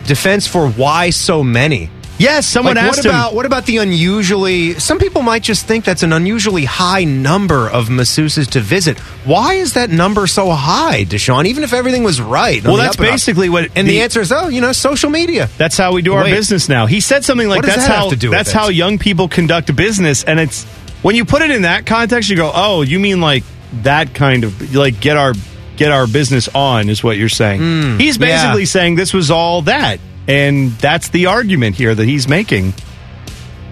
defense 0.07 0.47
for 0.47 0.69
why 0.69 1.11
so 1.11 1.43
many. 1.43 1.91
Yes, 2.19 2.47
someone 2.47 2.77
Like, 2.77 2.85
asked 2.87 2.99
what 2.99 3.05
him. 3.07 3.11
about 3.11 3.35
what 3.35 3.47
about 3.47 3.67
the 3.67 3.79
unusually? 3.79 4.75
Some 4.79 4.99
people 4.99 5.23
might 5.23 5.43
just 5.43 5.67
think 5.67 5.85
that's 5.85 6.03
an 6.03 6.13
unusually 6.13 6.65
high 6.65 7.05
number 7.05 7.69
of 7.69 7.89
masseuses 7.89 8.49
to 8.51 8.61
visit. 8.61 8.99
Why 9.25 9.55
is 9.55 9.75
that 9.75 9.91
number 9.91 10.27
so 10.27 10.51
high, 10.51 11.05
Deshaun? 11.05 11.47
Even 11.47 11.65
if 11.65 11.73
everything 11.73 12.03
was 12.05 12.21
right. 12.21 12.63
well, 12.65 12.77
that's 12.77 12.97
and 12.97 13.07
up? 13.07 13.13
basically 13.13 13.49
what 13.49 13.71
And 13.77 13.87
the, 13.89 14.01
answer 14.03 14.21
is, 14.21 14.33
oh, 14.33 14.49
you 14.49 14.61
know, 14.61 14.73
social 14.73 15.11
media. 15.11 15.49
That's 15.59 15.77
how 15.77 15.93
we 15.93 16.03
do 16.03 16.15
our 16.15 16.25
Wait. 16.25 16.33
business 16.35 16.69
now. 16.69 16.87
He 16.87 17.01
said 17.01 17.25
something 17.25 17.49
like 17.49 17.63
that's 17.63 17.87
that 17.87 17.91
how 17.91 18.11
to 18.11 18.17
do 18.17 18.31
with 18.31 18.39
that's 18.39 18.53
how 18.53 18.69
young 18.69 18.99
people 18.99 19.29
conduct 19.29 19.75
business 19.77 20.25
and 20.25 20.39
it's 20.41 20.65
when 21.03 21.15
you 21.17 21.25
put 21.25 21.43
it 21.43 21.51
in 21.51 21.63
that 21.63 21.87
context 21.87 22.31
you 22.31 22.37
go, 22.37 22.51
"Oh, 22.55 22.83
you 22.83 22.99
mean 22.99 23.21
like 23.21 23.45
that 23.83 24.15
kind 24.15 24.45
of 24.45 24.75
like 24.75 25.01
get 25.01 25.17
our 25.17 25.35
get 25.77 25.93
our 25.93 26.07
business 26.07 26.49
on 26.55 26.89
is 26.89 27.05
what 27.05 27.17
you're 27.17 27.29
saying." 27.29 27.99
he's 27.99 28.17
Hmm. 28.17 28.23
yeah. 28.25 28.43
basically 28.43 28.65
saying 28.65 28.95
this 28.97 29.13
was 29.13 29.31
all 29.31 29.63
that. 29.63 30.01
And 30.29 30.73
that's 30.73 31.09
the 31.11 31.27
argument 31.27 31.77
here 31.77 31.95
that 31.95 32.05
he's 32.05 32.27
making. 32.29 32.75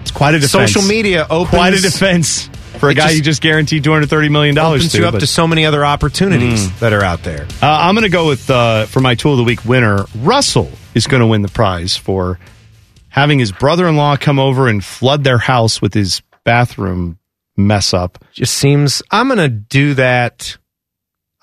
It's 0.01 0.11
quite 0.11 0.35
a 0.35 0.39
defense. 0.39 0.71
Social 0.73 0.87
media 0.87 1.25
opens 1.29 1.49
quite 1.49 1.73
a 1.73 1.81
defense 1.81 2.47
for 2.79 2.89
a 2.89 2.93
guy 2.93 3.03
just 3.07 3.15
you 3.15 3.21
just 3.21 3.41
guaranteed 3.41 3.83
230 3.83 4.29
million 4.29 4.55
dollars 4.55 4.81
opens 4.81 4.91
to. 4.93 4.97
you 4.99 5.05
up 5.07 5.13
but- 5.13 5.19
to 5.19 5.27
so 5.27 5.47
many 5.47 5.65
other 5.65 5.85
opportunities 5.85 6.67
Mm. 6.67 6.79
that 6.79 6.93
are 6.93 7.03
out 7.03 7.23
there. 7.23 7.47
uh, 7.61 7.65
I'm 7.67 7.95
going 7.95 8.03
to 8.03 8.09
go 8.09 8.27
with 8.27 8.49
uh, 8.49 8.85
for 8.85 8.99
my 9.01 9.15
tool 9.15 9.31
of 9.33 9.37
the 9.37 9.43
week 9.43 9.65
winner. 9.65 10.05
Russell 10.19 10.71
is 10.93 11.07
going 11.07 11.21
to 11.21 11.27
win 11.27 11.41
the 11.41 11.47
prize 11.49 11.95
for 11.97 12.39
having 13.09 13.39
his 13.39 13.51
brother-in-law 13.51 14.17
come 14.17 14.39
over 14.39 14.67
and 14.67 14.83
flood 14.83 15.23
their 15.23 15.37
house 15.37 15.81
with 15.81 15.93
his 15.93 16.21
bathroom 16.43 17.17
mess 17.57 17.93
up. 17.93 18.23
Just 18.33 18.53
seems 18.55 19.01
I'm 19.11 19.27
going 19.27 19.39
to 19.39 19.47
do 19.49 19.93
that. 19.95 20.57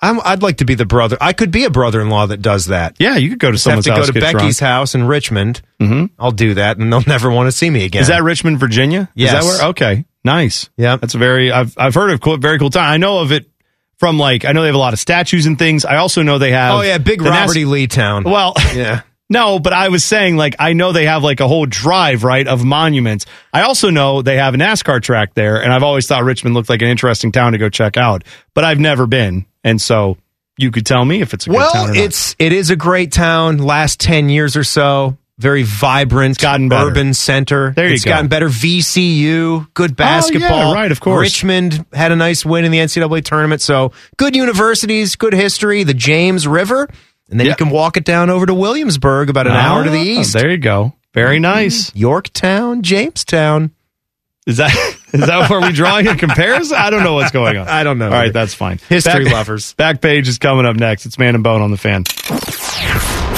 I'm, 0.03 0.19
I'd 0.23 0.41
like 0.43 0.57
to 0.57 0.65
be 0.65 0.75
the 0.75 0.85
brother. 0.85 1.17
I 1.21 1.33
could 1.33 1.49
be 1.51 1.63
a 1.63 1.69
brother-in-law 1.69 2.27
that 2.27 2.41
does 2.41 2.65
that. 2.67 2.95
Yeah, 2.99 3.15
you 3.17 3.29
could 3.29 3.39
go 3.39 3.47
to 3.49 3.53
Just 3.55 3.65
have 3.65 3.83
someone's 3.83 4.07
to 4.07 4.13
go 4.13 4.19
to 4.19 4.19
get 4.19 4.33
Becky's 4.33 4.59
house 4.59 4.93
in 4.95 5.05
Richmond. 5.05 5.61
Mhm. 5.81 6.09
I'll 6.19 6.31
do 6.31 6.53
that, 6.55 6.77
and 6.77 6.91
they'll 6.91 7.01
never 7.07 7.31
want 7.31 7.47
to 7.47 7.51
see 7.51 7.69
me 7.69 7.85
again. 7.85 8.01
Is 8.01 8.09
that 8.09 8.21
Richmond, 8.23 8.59
Virginia? 8.59 9.09
Yes. 9.15 9.33
Is 9.33 9.39
that 9.57 9.61
where? 9.63 9.69
Okay, 9.71 10.05
nice. 10.23 10.69
Yeah, 10.77 10.97
that's 10.97 11.15
a 11.15 11.17
very. 11.17 11.51
I've 11.51 11.73
I've 11.77 11.95
heard 11.95 12.11
of 12.11 12.21
cool, 12.21 12.37
very 12.37 12.59
cool 12.59 12.69
time. 12.69 12.91
I 12.91 12.97
know 12.97 13.19
of 13.19 13.31
it 13.31 13.49
from 13.97 14.17
like 14.19 14.45
I 14.45 14.51
know 14.51 14.61
they 14.61 14.67
have 14.67 14.75
a 14.75 14.79
lot 14.79 14.93
of 14.93 14.99
statues 14.99 15.45
and 15.45 15.57
things. 15.57 15.85
I 15.85 15.95
also 15.97 16.21
know 16.21 16.37
they 16.37 16.51
have. 16.51 16.75
Oh 16.75 16.81
yeah, 16.81 16.97
big 16.97 17.21
Robert 17.21 17.47
Nas- 17.47 17.57
E. 17.57 17.65
Lee 17.65 17.87
town. 17.87 18.23
Well, 18.25 18.53
yeah. 18.75 19.01
No, 19.29 19.57
but 19.57 19.73
I 19.73 19.89
was 19.89 20.03
saying 20.03 20.37
like 20.37 20.55
I 20.59 20.73
know 20.73 20.91
they 20.91 21.05
have 21.05 21.23
like 21.23 21.39
a 21.39 21.47
whole 21.47 21.65
drive 21.65 22.23
right 22.23 22.47
of 22.47 22.63
monuments. 22.63 23.25
I 23.51 23.61
also 23.63 23.89
know 23.89 24.21
they 24.21 24.37
have 24.37 24.53
a 24.53 24.57
NASCAR 24.57 25.01
track 25.01 25.33
there, 25.33 25.61
and 25.63 25.73
I've 25.73 25.83
always 25.83 26.07
thought 26.07 26.23
Richmond 26.23 26.55
looked 26.55 26.69
like 26.69 26.81
an 26.81 26.89
interesting 26.89 27.31
town 27.31 27.53
to 27.53 27.57
go 27.57 27.69
check 27.69 27.97
out, 27.97 28.23
but 28.53 28.63
I've 28.63 28.79
never 28.79 29.07
been, 29.07 29.45
and 29.63 29.81
so 29.81 30.17
you 30.57 30.69
could 30.71 30.85
tell 30.85 31.03
me 31.03 31.21
if 31.21 31.33
it's 31.33 31.47
a 31.47 31.49
good 31.49 31.57
town 31.71 31.87
Well, 31.89 31.95
it's 31.95 32.35
it 32.37 32.51
is 32.53 32.69
a 32.69 32.75
great 32.75 33.11
town. 33.11 33.57
Last 33.57 33.99
ten 33.99 34.29
years 34.29 34.55
or 34.55 34.63
so, 34.63 35.17
very 35.39 35.63
vibrant, 35.63 36.37
gotten 36.37 36.69
better. 36.69 36.89
urban 36.89 37.13
center. 37.13 37.71
There 37.71 37.87
you 37.87 37.95
it's 37.95 38.05
go. 38.05 38.11
gotten 38.11 38.27
better. 38.27 38.49
VCU, 38.49 39.73
good 39.73 39.91
oh, 39.91 39.95
basketball. 39.95 40.73
right, 40.73 40.91
of 40.91 40.99
course. 40.99 41.21
Richmond 41.21 41.85
had 41.91 42.11
a 42.11 42.15
nice 42.15 42.45
win 42.45 42.65
in 42.65 42.71
the 42.71 42.77
NCAA 42.79 43.23
tournament. 43.23 43.61
So 43.61 43.93
good 44.17 44.35
universities, 44.35 45.15
good 45.15 45.33
history. 45.33 45.83
The 45.83 45.93
James 45.95 46.47
River, 46.47 46.87
and 47.29 47.39
then 47.39 47.47
you 47.47 47.55
can 47.55 47.69
walk 47.69 47.97
it 47.97 48.05
down 48.05 48.29
over 48.29 48.45
to 48.45 48.53
Williamsburg, 48.53 49.29
about 49.29 49.47
an 49.47 49.53
hour 49.53 49.83
to 49.83 49.89
the 49.89 49.97
Ah, 49.97 50.19
east. 50.21 50.33
There 50.33 50.49
you 50.51 50.57
go. 50.57 50.93
Very 51.13 51.39
nice. 51.39 51.93
Yorktown, 51.95 52.81
Jamestown. 52.81 53.71
Is 54.45 54.57
that 54.57 54.71
is 55.13 55.21
that 55.27 55.49
where 55.49 55.61
we 55.61 55.71
drawing 55.71 56.07
a 56.07 56.15
comparison? 56.15 56.75
I 56.77 56.89
don't 56.89 57.03
know 57.03 57.13
what's 57.13 57.31
going 57.31 57.55
on. 57.57 57.67
I 57.69 57.83
don't 57.83 57.97
know. 57.97 58.05
All 58.07 58.11
right, 58.11 58.33
that's 58.33 58.53
fine. 58.53 58.79
History 58.89 59.23
Back- 59.25 59.33
lovers. 59.33 59.73
Back 59.75 60.01
page 60.01 60.27
is 60.27 60.37
coming 60.37 60.65
up 60.65 60.75
next. 60.75 61.05
It's 61.05 61.17
Man 61.17 61.35
and 61.35 61.43
Bone 61.43 61.61
on 61.61 61.71
the 61.71 61.77
fan. 61.77 62.03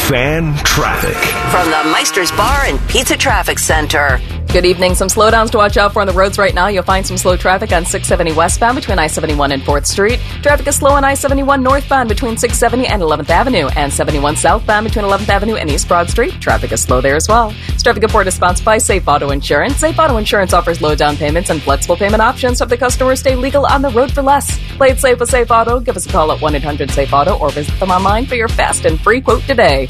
Fan 0.09 0.55
traffic. 0.57 1.17
From 1.49 1.71
the 1.71 1.89
Meister's 1.91 2.31
Bar 2.33 2.65
and 2.65 2.79
Pizza 2.87 3.17
Traffic 3.17 3.57
Center. 3.57 4.19
Good 4.55 4.65
evening. 4.65 4.95
Some 4.95 5.09
slowdowns 5.09 5.49
to 5.49 5.57
watch 5.57 5.75
out 5.75 5.91
for 5.91 5.99
on 5.99 6.07
the 6.07 6.13
roads 6.13 6.37
right 6.37 6.53
now. 6.53 6.67
You'll 6.67 6.83
find 6.83 7.05
some 7.05 7.17
slow 7.17 7.35
traffic 7.35 7.73
on 7.73 7.83
670 7.83 8.31
westbound 8.37 8.77
between 8.77 8.97
I 8.99 9.07
71 9.07 9.51
and 9.51 9.61
4th 9.61 9.85
Street. 9.85 10.17
Traffic 10.41 10.65
is 10.67 10.77
slow 10.77 10.91
on 10.91 11.03
I 11.03 11.13
71 11.13 11.61
northbound 11.61 12.07
between 12.07 12.37
670 12.37 12.87
and 12.87 13.01
11th 13.01 13.29
Avenue, 13.29 13.67
and 13.75 13.91
71 13.91 14.37
southbound 14.37 14.85
between 14.85 15.03
11th 15.03 15.27
Avenue 15.27 15.55
and 15.55 15.69
East 15.69 15.89
Broad 15.89 16.09
Street. 16.09 16.31
Traffic 16.39 16.71
is 16.71 16.81
slow 16.81 17.01
there 17.01 17.17
as 17.17 17.27
well. 17.27 17.53
This 17.67 17.83
traffic 17.83 18.03
report 18.03 18.27
is 18.27 18.35
sponsored 18.35 18.63
by 18.63 18.77
Safe 18.77 19.05
Auto 19.05 19.31
Insurance. 19.31 19.75
Safe 19.75 19.99
Auto 19.99 20.15
Insurance 20.15 20.53
offers 20.53 20.81
low 20.81 20.95
down 20.95 21.17
payments 21.17 21.49
and 21.49 21.61
flexible 21.61 21.97
payment 21.97 22.21
options 22.21 22.59
so 22.59 22.65
the 22.65 22.77
customers 22.77 23.19
stay 23.19 23.35
legal 23.35 23.65
on 23.65 23.81
the 23.81 23.89
road 23.89 24.09
for 24.13 24.21
less. 24.21 24.57
Play 24.77 24.91
it 24.91 24.99
safe 24.99 25.19
with 25.19 25.29
Safe 25.29 25.51
Auto. 25.51 25.81
Give 25.81 25.97
us 25.97 26.05
a 26.05 26.09
call 26.09 26.31
at 26.31 26.39
1 26.39 26.55
800 26.55 26.91
Safe 26.91 27.11
Auto 27.11 27.37
or 27.39 27.49
visit 27.49 27.77
them 27.77 27.91
online 27.91 28.25
for 28.25 28.35
your 28.35 28.47
fast 28.47 28.85
and 28.85 29.01
free 29.01 29.19
quote 29.19 29.43
today. 29.43 29.89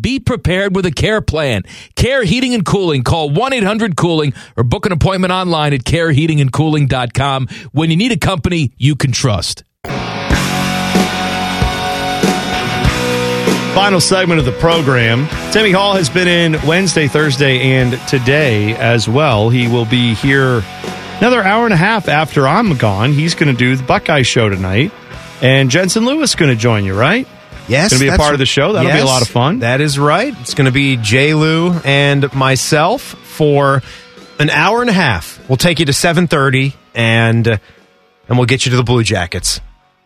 Be 0.00 0.20
prepared 0.20 0.74
with 0.76 0.86
a 0.86 0.90
care 0.90 1.20
plan. 1.20 1.62
Care 1.96 2.24
Heating 2.24 2.54
and 2.54 2.64
Cooling. 2.64 3.02
Call 3.02 3.30
1 3.30 3.52
800 3.52 3.96
Cooling 3.96 4.32
or 4.56 4.64
book 4.64 4.86
an 4.86 4.92
appointment 4.92 5.32
online 5.32 5.72
at 5.72 5.84
careheatingandcooling.com 5.84 7.48
when 7.72 7.90
you 7.90 7.96
need 7.96 8.12
a 8.12 8.18
company 8.18 8.72
you 8.76 8.96
can 8.96 9.12
trust. 9.12 9.64
Final 13.74 14.00
segment 14.00 14.40
of 14.40 14.44
the 14.44 14.56
program. 14.58 15.28
Timmy 15.52 15.70
Hall 15.70 15.94
has 15.94 16.10
been 16.10 16.26
in 16.26 16.60
Wednesday, 16.66 17.06
Thursday, 17.06 17.60
and 17.60 17.92
today 18.08 18.74
as 18.74 19.08
well. 19.08 19.50
He 19.50 19.68
will 19.68 19.84
be 19.84 20.14
here 20.14 20.64
another 21.18 21.42
hour 21.42 21.64
and 21.64 21.72
a 21.72 21.76
half 21.76 22.08
after 22.08 22.48
I'm 22.48 22.76
gone. 22.76 23.12
He's 23.12 23.36
going 23.36 23.54
to 23.54 23.56
do 23.56 23.76
the 23.76 23.84
Buckeye 23.84 24.22
show 24.22 24.48
tonight. 24.48 24.90
And 25.40 25.70
Jensen 25.70 26.04
Lewis 26.04 26.34
going 26.34 26.50
to 26.50 26.56
join 26.56 26.84
you, 26.84 26.98
right? 26.98 27.28
Yes, 27.68 27.90
Going 27.92 28.00
to 28.00 28.08
be 28.10 28.14
a 28.14 28.16
part 28.16 28.32
of 28.32 28.38
the 28.38 28.46
show. 28.46 28.72
That'll 28.72 28.90
be 28.90 28.98
a 28.98 29.04
lot 29.04 29.22
of 29.22 29.28
fun. 29.28 29.60
That 29.60 29.80
is 29.80 29.98
right. 29.98 30.34
It's 30.40 30.54
going 30.54 30.66
to 30.66 30.72
be 30.72 30.96
J. 30.96 31.34
Lou 31.34 31.72
and 31.84 32.32
myself 32.34 33.02
for 33.02 33.82
an 34.38 34.50
hour 34.50 34.80
and 34.80 34.88
a 34.90 34.94
half. 34.94 35.38
We'll 35.48 35.56
take 35.58 35.78
you 35.78 35.86
to 35.86 35.92
seven 35.92 36.26
thirty, 36.26 36.74
and 36.94 37.46
uh, 37.46 37.58
and 38.28 38.38
we'll 38.38 38.46
get 38.46 38.64
you 38.64 38.70
to 38.70 38.76
the 38.76 38.84
Blue 38.84 39.02
Jackets. 39.02 39.60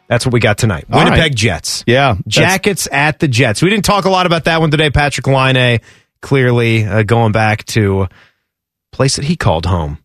That's 0.08 0.26
what 0.26 0.32
we 0.34 0.40
got 0.40 0.58
tonight. 0.58 0.84
All 0.92 0.98
Winnipeg 0.98 1.20
right. 1.20 1.34
Jets. 1.34 1.84
Yeah. 1.86 2.16
Jackets 2.28 2.86
at 2.90 3.18
the 3.18 3.28
Jets. 3.28 3.62
We 3.62 3.70
didn't 3.70 3.86
talk 3.86 4.04
a 4.04 4.10
lot 4.10 4.26
about 4.26 4.44
that 4.44 4.60
one 4.60 4.70
today. 4.70 4.90
Patrik 4.90 5.26
Laine 5.26 5.80
clearly 6.20 6.84
uh, 6.84 7.02
going 7.02 7.32
back 7.32 7.64
to 7.66 8.08
place 8.90 9.16
that 9.16 9.24
he 9.24 9.36
called 9.36 9.64
home. 9.64 9.98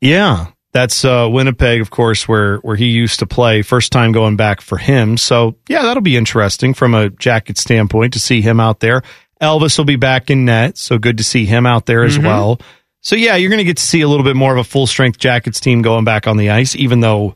Yeah, 0.00 0.46
that's 0.72 1.04
uh, 1.04 1.28
Winnipeg, 1.30 1.80
of 1.80 1.90
course, 1.90 2.26
where 2.26 2.56
where 2.58 2.76
he 2.76 2.86
used 2.86 3.18
to 3.20 3.26
play. 3.26 3.62
First 3.62 3.92
time 3.92 4.12
going 4.12 4.36
back 4.36 4.60
for 4.60 4.78
him. 4.78 5.16
So 5.16 5.56
yeah, 5.68 5.82
that'll 5.82 6.02
be 6.02 6.16
interesting 6.16 6.74
from 6.74 6.94
a 6.94 7.10
jacket 7.10 7.58
standpoint 7.58 8.14
to 8.14 8.18
see 8.18 8.40
him 8.40 8.58
out 8.60 8.80
there. 8.80 9.02
Elvis 9.40 9.76
will 9.76 9.84
be 9.84 9.96
back 9.96 10.30
in 10.30 10.44
net, 10.44 10.78
so 10.78 10.98
good 10.98 11.18
to 11.18 11.24
see 11.24 11.44
him 11.46 11.66
out 11.66 11.86
there 11.86 12.04
as 12.04 12.16
Mhm. 12.18 12.24
well. 12.24 12.60
So 13.00 13.16
yeah, 13.16 13.34
you're 13.36 13.50
going 13.50 13.58
to 13.58 13.64
get 13.64 13.78
to 13.78 13.82
see 13.82 14.00
a 14.00 14.08
little 14.08 14.22
bit 14.24 14.36
more 14.36 14.52
of 14.52 14.58
a 14.58 14.64
full 14.64 14.86
strength 14.86 15.18
Jackets 15.18 15.58
team 15.58 15.82
going 15.82 16.04
back 16.04 16.26
on 16.28 16.36
the 16.36 16.50
ice, 16.50 16.76
even 16.76 17.00
though. 17.00 17.34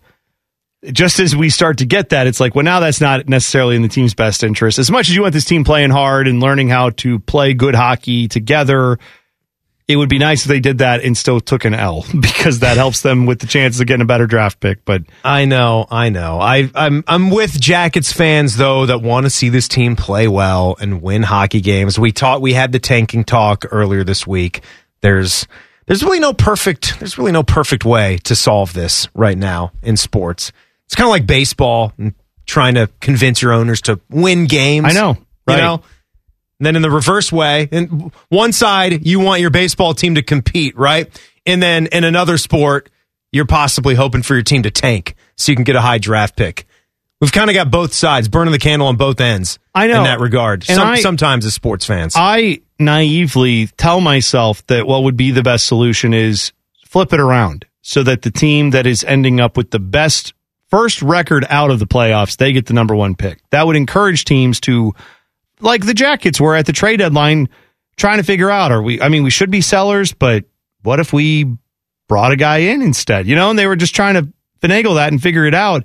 Just 0.93 1.19
as 1.19 1.35
we 1.35 1.51
start 1.51 1.79
to 1.79 1.87
get 1.87 2.11
that, 2.11 2.29
it's 2.29 2.39
like, 2.39 2.55
well, 2.55 2.65
now 2.65 2.79
that's 2.79 3.01
not 3.01 3.29
necessarily 3.29 3.75
in 3.75 3.83
the 3.83 3.89
team's 3.89 4.15
best 4.15 4.45
interest. 4.45 4.79
As 4.79 4.89
much 4.89 5.09
as 5.09 5.17
you 5.17 5.23
want 5.23 5.33
this 5.35 5.45
team 5.47 5.65
playing 5.65 5.91
hard 5.91 6.29
and 6.29 6.39
learning 6.41 6.69
how 6.69 6.91
to 6.91 7.19
play 7.19 7.55
good 7.55 7.75
hockey 7.75 8.29
together, 8.29 8.99
it 9.89 9.97
would 9.97 10.09
be 10.09 10.19
nice 10.19 10.43
if 10.43 10.49
they 10.49 10.59
did 10.59 10.79
that 10.79 11.05
and 11.05 11.17
still 11.17 11.41
took 11.41 11.65
an 11.65 11.75
L 11.75 12.05
because 12.21 12.61
that 12.61 12.77
helps 12.77 13.03
them 13.03 13.27
with 13.27 13.39
the 13.39 13.47
chances 13.47 13.81
of 13.81 13.87
getting 13.87 14.03
a 14.03 14.07
better 14.07 14.27
draft 14.27 14.59
pick. 14.61 14.85
But 14.85 15.03
I 15.25 15.45
know, 15.45 15.87
I 15.91 16.09
know. 16.09 16.41
I, 16.41 16.71
I'm 16.75 17.05
I'm 17.07 17.31
with 17.31 17.61
Jackets 17.61 18.13
fans 18.13 18.57
though 18.57 18.87
that 18.87 19.01
want 19.01 19.27
to 19.27 19.31
see 19.31 19.49
this 19.49 19.69
team 19.69 19.97
play 19.97 20.29
well 20.29 20.77
and 20.81 21.03
win 21.03 21.23
hockey 21.23 21.61
games. 21.61 21.99
We 21.99 22.13
taught 22.13 22.43
we 22.43 22.53
had 22.53 22.73
the 22.73 22.81
tanking 22.81 23.25
talk 23.25 23.65
earlier 23.71 24.03
this 24.03 24.27
week. 24.27 24.63
There's 25.03 25.47
there's 25.87 26.03
really 26.03 26.21
no 26.21 26.33
perfect 26.33 26.99
there's 26.99 27.17
really 27.17 27.33
no 27.33 27.45
perfect 27.45 27.85
way 27.85 28.19
to 28.25 28.35
solve 28.35 28.73
this 28.73 29.09
right 29.15 29.39
now 29.39 29.73
in 29.83 29.97
sports. 29.97 30.53
It's 30.87 30.95
kind 30.95 31.07
of 31.07 31.11
like 31.11 31.27
baseball 31.27 31.93
and 31.99 32.15
trying 32.45 32.75
to 32.75 32.89
convince 33.01 33.43
your 33.43 33.53
owners 33.53 33.83
to 33.83 34.01
win 34.09 34.47
games. 34.47 34.87
I 34.89 34.93
know, 34.93 35.17
right. 35.47 35.57
You 35.57 35.63
know? 35.63 35.83
And 36.59 36.67
then 36.67 36.77
in 36.77 36.83
the 36.83 36.91
reverse 36.91 37.31
way, 37.31 37.69
in 37.71 38.11
one 38.29 38.53
side, 38.53 39.07
you 39.07 39.21
want 39.21 39.41
your 39.41 39.51
baseball 39.51 39.93
team 39.95 40.15
to 40.15 40.23
compete, 40.23 40.77
right? 40.77 41.09
And 41.45 41.63
then 41.63 41.87
in 41.89 42.05
another 42.05 42.39
sport, 42.39 42.91
you're 43.33 43.45
possibly 43.47 43.95
hoping 43.95 44.23
for 44.23 44.35
your 44.35 44.43
team 44.43 44.63
to 44.63 44.71
tank 44.71 45.15
so 45.37 45.53
you 45.53 45.57
can 45.57 45.65
get 45.65 45.77
a 45.77 45.81
high 45.81 45.99
draft 45.99 46.37
pick. 46.37 46.67
We've 47.21 47.33
kind 47.33 47.49
of 47.51 47.55
got 47.55 47.71
both 47.71 47.93
sides, 47.95 48.29
burning 48.29 48.53
the 48.53 48.59
candle 48.59 48.89
on 48.89 48.97
both 48.97 49.21
ends. 49.21 49.59
I 49.75 49.87
know. 49.87 49.99
in 49.99 50.05
that 50.05 50.21
regard. 50.21 50.65
Some, 50.65 50.87
I- 50.87 51.01
sometimes 51.01 51.45
as 51.47 51.55
sports 51.55 51.85
fans, 51.85 52.15
I 52.17 52.61
naively 52.79 53.67
tell 53.77 54.01
myself 54.01 54.67
that 54.67 54.87
what 54.87 55.03
would 55.05 55.17
be 55.17 55.31
the 55.31 55.43
best 55.43 55.67
solution 55.67 56.15
is 56.15 56.53
flip 56.87 57.13
it 57.13 57.21
around 57.21 57.67
so 57.83 58.03
that 58.03 58.23
the 58.23 58.31
team 58.31 58.71
that 58.71 58.87
is 58.87 59.05
ending 59.05 59.41
up 59.41 59.57
with 59.57 59.71
the 59.71 59.79
best 59.79 60.33
first 60.69 61.01
record 61.03 61.45
out 61.49 61.71
of 61.71 61.79
the 61.79 61.87
playoffs, 61.87 62.37
they 62.37 62.53
get 62.53 62.67
the 62.67 62.75
number 62.75 62.95
one 62.95 63.15
pick. 63.15 63.39
That 63.51 63.67
would 63.67 63.77
encourage 63.77 64.25
teams 64.25 64.61
to, 64.61 64.95
like 65.61 65.85
the 65.85 65.95
Jackets 65.95 66.41
were 66.41 66.55
at 66.55 66.67
the 66.67 66.73
trade 66.73 66.99
deadline, 66.99 67.49
trying 67.97 68.19
to 68.19 68.25
figure 68.25 68.51
out, 68.51 68.73
are 68.73 68.83
we, 68.83 69.01
I 69.01 69.09
mean, 69.09 69.23
we 69.23 69.31
should 69.31 69.51
be 69.51 69.61
sellers, 69.61 70.13
but 70.13 70.45
what 70.83 71.01
if 71.01 71.13
we 71.13 71.57
brought 72.09 72.33
a 72.33 72.37
guy 72.37 72.59
in 72.59 72.83
instead? 72.83 73.27
You 73.27 73.35
know, 73.35 73.51
and 73.51 73.59
they 73.59 73.67
were 73.67 73.77
just 73.77 73.95
trying 73.95 74.15
to 74.15 74.33
finagle 74.61 74.97
that 74.97 75.13
and 75.13 75.23
figure 75.23 75.47
it 75.47 75.55
out. 75.55 75.85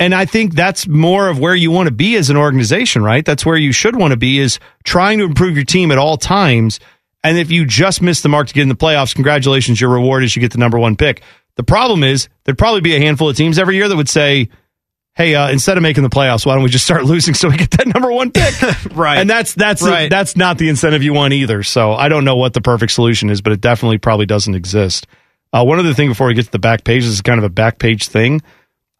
And 0.00 0.14
I 0.14 0.26
think 0.26 0.54
that's 0.54 0.86
more 0.86 1.28
of 1.28 1.40
where 1.40 1.56
you 1.56 1.70
want 1.70 1.88
to 1.88 1.94
be 1.94 2.16
as 2.16 2.30
an 2.30 2.36
organization, 2.36 3.02
right? 3.02 3.24
That's 3.24 3.44
where 3.44 3.56
you 3.56 3.72
should 3.72 3.96
want 3.96 4.12
to 4.12 4.16
be 4.16 4.38
is 4.38 4.60
trying 4.84 5.18
to 5.18 5.24
improve 5.24 5.56
your 5.56 5.64
team 5.64 5.90
at 5.90 5.98
all 5.98 6.16
times. 6.16 6.78
And 7.24 7.36
if 7.36 7.50
you 7.50 7.64
just 7.64 8.00
miss 8.00 8.20
the 8.20 8.28
mark 8.28 8.46
to 8.46 8.54
get 8.54 8.62
in 8.62 8.68
the 8.68 8.76
playoffs, 8.76 9.14
congratulations, 9.14 9.80
your 9.80 9.90
reward 9.90 10.22
is 10.22 10.36
you 10.36 10.40
get 10.40 10.52
the 10.52 10.58
number 10.58 10.78
one 10.78 10.94
pick. 10.94 11.22
The 11.56 11.64
problem 11.64 12.04
is 12.04 12.28
there'd 12.44 12.56
probably 12.56 12.80
be 12.80 12.94
a 12.94 13.00
handful 13.00 13.28
of 13.28 13.36
teams 13.36 13.58
every 13.58 13.74
year 13.74 13.88
that 13.88 13.96
would 13.96 14.08
say, 14.08 14.48
Hey, 15.18 15.34
uh, 15.34 15.50
instead 15.50 15.76
of 15.76 15.82
making 15.82 16.04
the 16.04 16.10
playoffs, 16.10 16.46
why 16.46 16.54
don't 16.54 16.62
we 16.62 16.70
just 16.70 16.84
start 16.84 17.04
losing 17.04 17.34
so 17.34 17.48
we 17.48 17.56
get 17.56 17.72
that 17.72 17.88
number 17.88 18.10
one 18.12 18.30
pick? 18.30 18.54
right. 18.96 19.18
And 19.18 19.28
that's 19.28 19.52
that's 19.52 19.82
Right. 19.82 20.08
that's 20.08 20.36
not 20.36 20.58
the 20.58 20.68
incentive 20.68 21.02
you 21.02 21.12
want 21.12 21.32
either. 21.34 21.64
So 21.64 21.92
I 21.92 22.08
don't 22.08 22.24
know 22.24 22.36
what 22.36 22.54
the 22.54 22.60
perfect 22.60 22.92
solution 22.92 23.28
is, 23.28 23.40
but 23.42 23.52
it 23.52 23.60
definitely 23.60 23.98
probably 23.98 24.26
doesn't 24.26 24.54
exist. 24.54 25.08
Uh, 25.52 25.64
one 25.64 25.80
other 25.80 25.92
thing 25.92 26.08
before 26.08 26.28
we 26.28 26.34
get 26.34 26.44
to 26.44 26.52
the 26.52 26.60
back 26.60 26.84
page 26.84 27.02
this 27.02 27.12
is 27.12 27.20
kind 27.20 27.38
of 27.38 27.44
a 27.44 27.48
back 27.48 27.80
page 27.80 28.06
thing. 28.06 28.40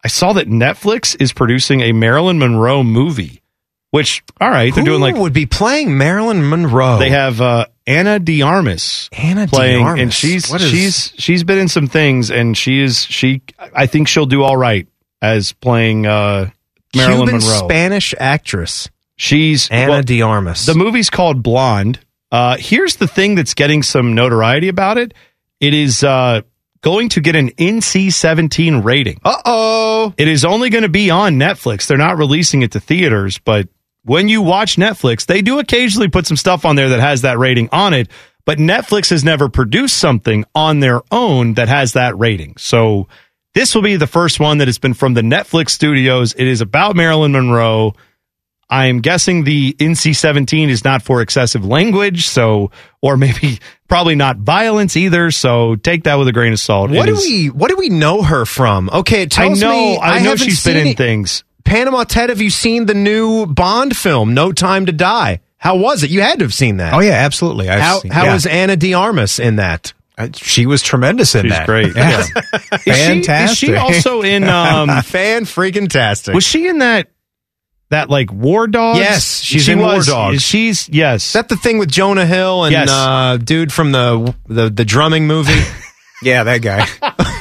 I 0.03 0.09
saw 0.09 0.33
that 0.33 0.47
Netflix 0.49 1.15
is 1.21 1.31
producing 1.31 1.81
a 1.81 1.93
Marilyn 1.93 2.37
Monroe 2.37 2.83
movie, 2.83 3.41
which 3.91 4.21
all 4.41 4.49
right, 4.49 4.75
they're 4.75 4.83
Who 4.83 4.89
doing 4.91 5.01
like 5.01 5.15
would 5.15 5.31
be 5.31 5.45
playing 5.45 5.97
Marilyn 5.97 6.49
Monroe. 6.49 6.99
they 6.99 7.11
have 7.11 7.39
uh, 7.39 7.65
Anna 7.87 8.19
Diarmas 8.19 9.09
Ana 9.13 9.47
playing, 9.47 9.77
de 9.79 9.83
Armas. 9.85 10.01
and 10.01 10.13
she's 10.13 10.53
is- 10.53 10.61
she's 10.69 11.13
she's 11.17 11.43
been 11.45 11.59
in 11.59 11.69
some 11.69 11.87
things, 11.87 12.29
and 12.29 12.57
she 12.57 12.81
is 12.81 13.05
she. 13.05 13.41
I 13.57 13.85
think 13.85 14.09
she'll 14.09 14.25
do 14.25 14.43
all 14.43 14.57
right 14.57 14.85
as 15.21 15.53
playing 15.53 16.05
uh, 16.05 16.49
Marilyn 16.95 17.27
Cuban 17.27 17.41
Monroe. 17.41 17.67
Spanish 17.67 18.15
actress. 18.19 18.89
She's 19.15 19.69
Ana 19.69 19.91
well, 19.91 20.01
de 20.03 20.21
Armas. 20.21 20.65
The 20.65 20.75
movie's 20.75 21.09
called 21.09 21.43
Blonde. 21.43 21.99
Uh, 22.31 22.57
here's 22.57 22.95
the 22.97 23.07
thing 23.07 23.35
that's 23.35 23.53
getting 23.53 23.83
some 23.83 24.15
notoriety 24.15 24.67
about 24.69 24.97
it. 24.97 25.13
It 25.59 25.73
is 25.73 26.03
uh, 26.03 26.41
going 26.81 27.09
to 27.09 27.21
get 27.21 27.35
an 27.35 27.49
NC-17 27.49 28.83
rating. 28.83 29.19
Uh 29.23 29.35
oh. 29.45 30.13
It 30.17 30.27
is 30.27 30.45
only 30.45 30.69
going 30.69 30.83
to 30.83 30.89
be 30.89 31.09
on 31.09 31.35
Netflix. 31.35 31.87
They're 31.87 31.97
not 31.97 32.17
releasing 32.17 32.61
it 32.61 32.71
to 32.73 32.79
theaters, 32.79 33.39
but 33.39 33.67
when 34.03 34.29
you 34.29 34.41
watch 34.41 34.77
Netflix, 34.77 35.25
they 35.25 35.41
do 35.41 35.59
occasionally 35.59 36.07
put 36.07 36.25
some 36.25 36.37
stuff 36.37 36.65
on 36.65 36.75
there 36.75 36.89
that 36.89 36.99
has 36.99 37.23
that 37.23 37.37
rating 37.37 37.69
on 37.71 37.93
it. 37.93 38.07
But 38.45 38.57
Netflix 38.57 39.09
has 39.09 39.23
never 39.23 39.49
produced 39.49 39.97
something 39.97 40.45
on 40.55 40.79
their 40.79 41.01
own 41.11 41.55
that 41.55 41.67
has 41.67 41.93
that 41.93 42.17
rating. 42.17 42.55
So 42.57 43.07
this 43.59 43.75
will 43.75 43.81
be 43.81 43.97
the 43.97 44.07
first 44.07 44.39
one 44.39 44.59
that 44.59 44.69
has 44.69 44.77
been 44.77 44.93
from 44.93 45.13
the 45.15 45.21
Netflix 45.21 45.71
studios. 45.71 46.33
It 46.37 46.47
is 46.47 46.61
about 46.61 46.95
Marilyn 46.95 47.33
Monroe. 47.33 47.93
I 48.69 48.85
am 48.85 49.01
guessing 49.01 49.43
the 49.43 49.73
NC 49.73 50.15
17 50.15 50.69
is 50.69 50.85
not 50.85 51.01
for 51.01 51.21
excessive 51.21 51.65
language, 51.65 52.27
so, 52.27 52.71
or 53.01 53.17
maybe 53.17 53.59
probably 53.89 54.15
not 54.15 54.37
violence 54.37 54.95
either. 54.95 55.29
So 55.31 55.75
take 55.75 56.05
that 56.05 56.15
with 56.15 56.29
a 56.29 56.31
grain 56.31 56.53
of 56.53 56.59
salt. 56.59 56.89
What 56.89 57.09
It 57.09 57.11
do 57.11 57.17
is- 57.17 57.25
we 57.25 57.47
what 57.49 57.69
do 57.69 57.75
we 57.75 57.89
know 57.89 58.21
her 58.21 58.45
from? 58.45 58.89
Okay, 58.93 59.23
it 59.23 59.37
I 59.37 59.49
know, 59.49 59.71
me 59.71 59.97
I, 59.99 60.19
know 60.23 60.37
she's 60.37 60.63
been 60.63 60.77
in 60.77 60.87
it. 60.87 60.97
things. 60.97 61.43
Panama 61.65 62.05
Ted, 62.05 62.29
have 62.29 62.39
you 62.39 62.49
seen 62.49 62.85
the 62.85 62.93
new 62.93 63.45
Bond 63.45 63.93
film, 63.97 64.33
No 64.33 64.53
Time 64.53 64.85
to 64.85 64.93
Die? 64.93 65.41
How 65.57 65.75
was 65.75 66.03
it? 66.03 66.09
You 66.11 66.21
had 66.21 66.39
to 66.39 66.45
have 66.45 66.53
seen 66.53 66.77
that. 66.77 66.93
Oh 66.93 66.99
yeah, 66.99 67.11
absolutely. 67.25 67.67
I've 67.69 67.81
How 67.81 67.99
seen- 67.99 68.11
how 68.11 68.23
yeah. 68.23 68.33
was 68.33 68.45
Ana 68.45 68.77
de 68.77 68.93
Armas 68.93 69.37
in 69.39 69.57
that? 69.57 69.91
She 70.33 70.65
was 70.65 70.81
tremendous 70.81 71.33
in 71.35 71.43
She's 71.43 71.51
that. 71.51 71.65
great. 71.65 71.93
Yeah. 71.95 72.19
Is 72.21 72.27
she, 72.81 72.91
Fantastic. 72.91 73.51
is 73.51 73.57
she 73.57 73.75
also 73.75 74.21
in, 74.21 74.43
um, 74.49 75.01
Fan 75.03 75.43
freaking 75.45 75.89
tastic. 75.89 76.33
was 76.35 76.43
she 76.43 76.67
in 76.67 76.79
that, 76.79 77.07
that 77.89 78.09
like 78.09 78.31
War 78.31 78.67
Dogs? 78.67 78.99
Yes, 78.99 79.41
she's 79.41 79.63
she 79.63 79.71
in 79.71 79.79
War 79.79 79.95
was. 79.95 80.07
Dogs. 80.07 80.41
She's, 80.41 80.87
yes. 80.89 81.25
Is 81.27 81.33
that 81.33 81.49
the 81.49 81.55
thing 81.57 81.77
with 81.79 81.89
Jonah 81.91 82.25
Hill 82.25 82.65
and 82.65 82.71
Yes. 82.73 82.89
uh, 82.91 83.37
dude 83.37 83.73
from 83.73 83.91
the 83.91 84.35
the, 84.47 84.69
the 84.69 84.85
drumming 84.85 85.25
movie? 85.25 85.59
yeah, 86.23 86.43
that 86.43 86.61
guy. 86.61 86.85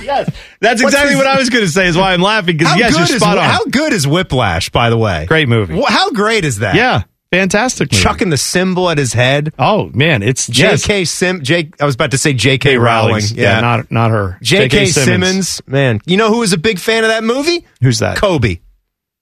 yes. 0.02 0.30
That's 0.60 0.80
exactly 0.80 1.10
his- 1.10 1.18
what 1.18 1.26
I 1.26 1.36
was 1.38 1.50
going 1.50 1.64
to 1.64 1.70
say 1.70 1.86
is 1.88 1.96
why 1.96 2.12
I'm 2.14 2.22
laughing 2.22 2.56
because 2.56 2.72
how 2.72 2.78
yes, 2.78 2.92
you're 2.92 3.06
good 3.06 3.10
is 3.14 3.20
spot 3.20 3.36
on. 3.38 3.44
how 3.44 3.64
good 3.66 3.92
is 3.92 4.06
Whiplash? 4.06 4.70
By 4.70 4.88
the 4.90 4.96
way, 4.96 5.26
Great 5.26 5.48
movie. 5.48 5.80
How 5.86 6.10
great 6.12 6.44
is 6.44 6.60
that? 6.60 6.74
Yeah. 6.76 7.02
Fantastic 7.30 7.90
chucking 7.90 8.30
the 8.30 8.38
cymbal 8.38 8.88
at 8.88 8.96
his 8.96 9.12
head. 9.12 9.52
Oh 9.58 9.90
man, 9.92 10.22
it's 10.22 10.48
yes. 10.48 10.82
J.K. 10.82 11.04
Sim. 11.04 11.42
J. 11.42 11.70
I 11.78 11.84
was 11.84 11.94
about 11.94 12.12
to 12.12 12.18
say 12.18 12.32
J.K. 12.32 12.78
Rowling. 12.78 13.12
Rowling. 13.12 13.24
Yeah. 13.34 13.60
not 13.60 13.90
not 13.90 14.10
her. 14.10 14.38
J.K. 14.42 14.86
Simmons. 14.86 15.60
Man, 15.66 16.00
you 16.06 16.16
know 16.16 16.28
who 16.28 16.38
was 16.38 16.54
a 16.54 16.58
big 16.58 16.78
fan 16.78 17.04
of 17.04 17.10
that 17.10 17.22
movie? 17.24 17.66
Who's 17.82 17.98
that? 17.98 18.16
Kobe. 18.16 18.60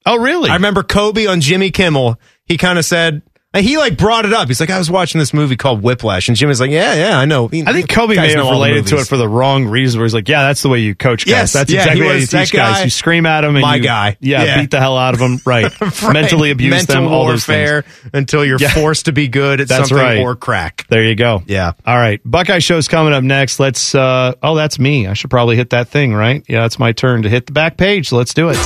Oh 0.05 0.19
really? 0.19 0.51
I 0.51 0.55
remember 0.55 0.85
Kobe 0.85 1.27
on 1.27 1.41
Jimmy 1.41 1.73
Kimmel. 1.73 2.20
He 2.45 2.57
kind 2.57 2.78
of 2.78 2.85
said. 2.85 3.23
He 3.55 3.78
like 3.78 3.97
brought 3.97 4.27
it 4.27 4.35
up. 4.35 4.48
He's 4.48 4.60
like, 4.60 4.68
I 4.68 4.77
was 4.77 4.90
watching 4.90 5.18
this 5.18 5.32
movie 5.32 5.56
called 5.56 5.82
Whiplash, 5.82 6.28
and 6.28 6.36
Jimmy's 6.36 6.60
like, 6.60 6.70
Yeah, 6.70 6.93
yeah, 6.94 7.18
I 7.18 7.24
know. 7.24 7.47
I 7.47 7.73
think 7.73 7.89
Kobe 7.89 8.14
may 8.14 8.32
have 8.35 8.51
related 8.51 8.86
to 8.89 8.98
it 8.98 9.06
for 9.06 9.16
the 9.16 9.27
wrong 9.27 9.64
reason. 9.64 9.98
Where 9.98 10.05
he's 10.05 10.12
like, 10.12 10.28
"Yeah, 10.28 10.43
that's 10.43 10.60
the 10.60 10.68
way 10.68 10.81
you 10.81 10.94
coach 10.94 11.24
guys. 11.24 11.31
Yes, 11.31 11.52
that's 11.55 11.73
yeah, 11.73 11.81
exactly 11.81 12.02
he 12.02 12.09
how 12.09 12.14
you 12.16 12.27
teach 12.27 12.52
guys. 12.52 12.85
You 12.85 12.90
scream 12.90 13.24
at 13.24 13.40
them 13.43 13.56
and 13.56 13.62
My 13.62 13.77
you, 13.77 13.82
guy. 13.85 14.18
yeah, 14.20 14.44
Yeah. 14.44 14.60
beat 14.60 14.70
the 14.73 14.78
hell 14.81 14.98
out 14.98 15.14
of 15.14 15.20
them. 15.20 15.40
Right, 15.47 15.73
Right. 15.81 16.12
mentally 16.12 16.51
abuse 16.51 16.70
Mental 16.70 16.97
them. 17.05 17.06
All 17.12 17.28
those 17.28 17.47
things. 17.47 17.85
until 18.12 18.44
you're 18.44 18.59
Yeah. 18.60 18.74
forced 18.74 19.06
to 19.06 19.12
be 19.12 19.27
good 19.28 19.62
at 19.62 19.68
That's 19.68 19.89
something 19.89 20.05
right. 20.05 20.18
or 20.18 20.35
crack. 20.36 20.85
There 20.90 21.05
you 21.05 21.14
go. 21.14 21.43
Yeah. 21.47 21.73
All 21.86 21.97
right, 21.97 22.20
Buckeye 22.27 22.59
show's 22.59 22.89
coming 22.89 23.14
up 23.14 23.24
next. 23.24 23.59
Let's. 23.59 23.94
uh 23.94 24.35
Oh, 24.43 24.55
that's 24.55 24.78
me. 24.78 25.06
I 25.06 25.14
should 25.14 25.31
probably 25.31 25.56
hit 25.56 25.70
that 25.70 25.89
thing, 25.89 26.12
right? 26.12 26.44
Yeah, 26.47 26.66
it's 26.66 26.78
my 26.78 26.93
turn 26.93 27.23
to 27.23 27.31
hit 27.31 27.47
the 27.47 27.52
back 27.52 27.78
page. 27.78 28.12
Let's 28.12 28.35
do 28.35 28.51
it. 28.51 28.56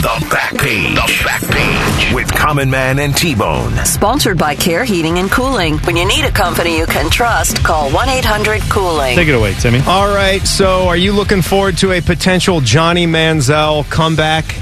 The 0.00 0.26
back 0.30 0.56
page. 0.56 0.94
The 0.94 1.22
back 1.26 1.42
page 1.42 2.14
with 2.14 2.32
Common 2.32 2.70
Man 2.70 2.98
and 2.98 3.14
T 3.14 3.34
Bone. 3.34 3.76
Sponsored 3.84 4.38
by 4.38 4.54
Care 4.54 4.82
Heating 4.82 5.18
and 5.18 5.30
Cooling. 5.30 5.76
When 5.80 5.94
you 5.94 6.06
need 6.06 6.24
a 6.24 6.32
company 6.32 6.78
you 6.78 6.86
can 6.86 7.10
trust, 7.10 7.62
call 7.62 7.90
1 7.90 8.08
800 8.08 8.62
Cooling. 8.62 9.14
Take 9.14 9.28
it 9.28 9.34
away, 9.34 9.52
Timmy. 9.52 9.80
All 9.86 10.08
right, 10.08 10.40
so 10.40 10.88
are 10.88 10.96
you 10.96 11.12
looking 11.12 11.42
forward 11.42 11.76
to 11.78 11.92
a 11.92 12.00
potential 12.00 12.62
Johnny 12.62 13.06
Manziel 13.06 13.84
comeback? 13.90 14.44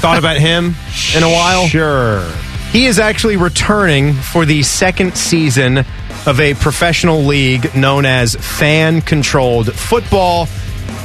Thought 0.00 0.18
about 0.18 0.36
him 0.36 0.74
in 1.16 1.22
a 1.22 1.30
while? 1.30 1.66
Sure. 1.66 2.22
He 2.70 2.84
is 2.84 2.98
actually 2.98 3.38
returning 3.38 4.12
for 4.12 4.44
the 4.44 4.62
second 4.62 5.16
season 5.16 5.78
of 6.26 6.40
a 6.40 6.52
professional 6.52 7.22
league 7.24 7.74
known 7.74 8.04
as 8.04 8.34
fan 8.34 9.00
controlled 9.00 9.72
football. 9.74 10.46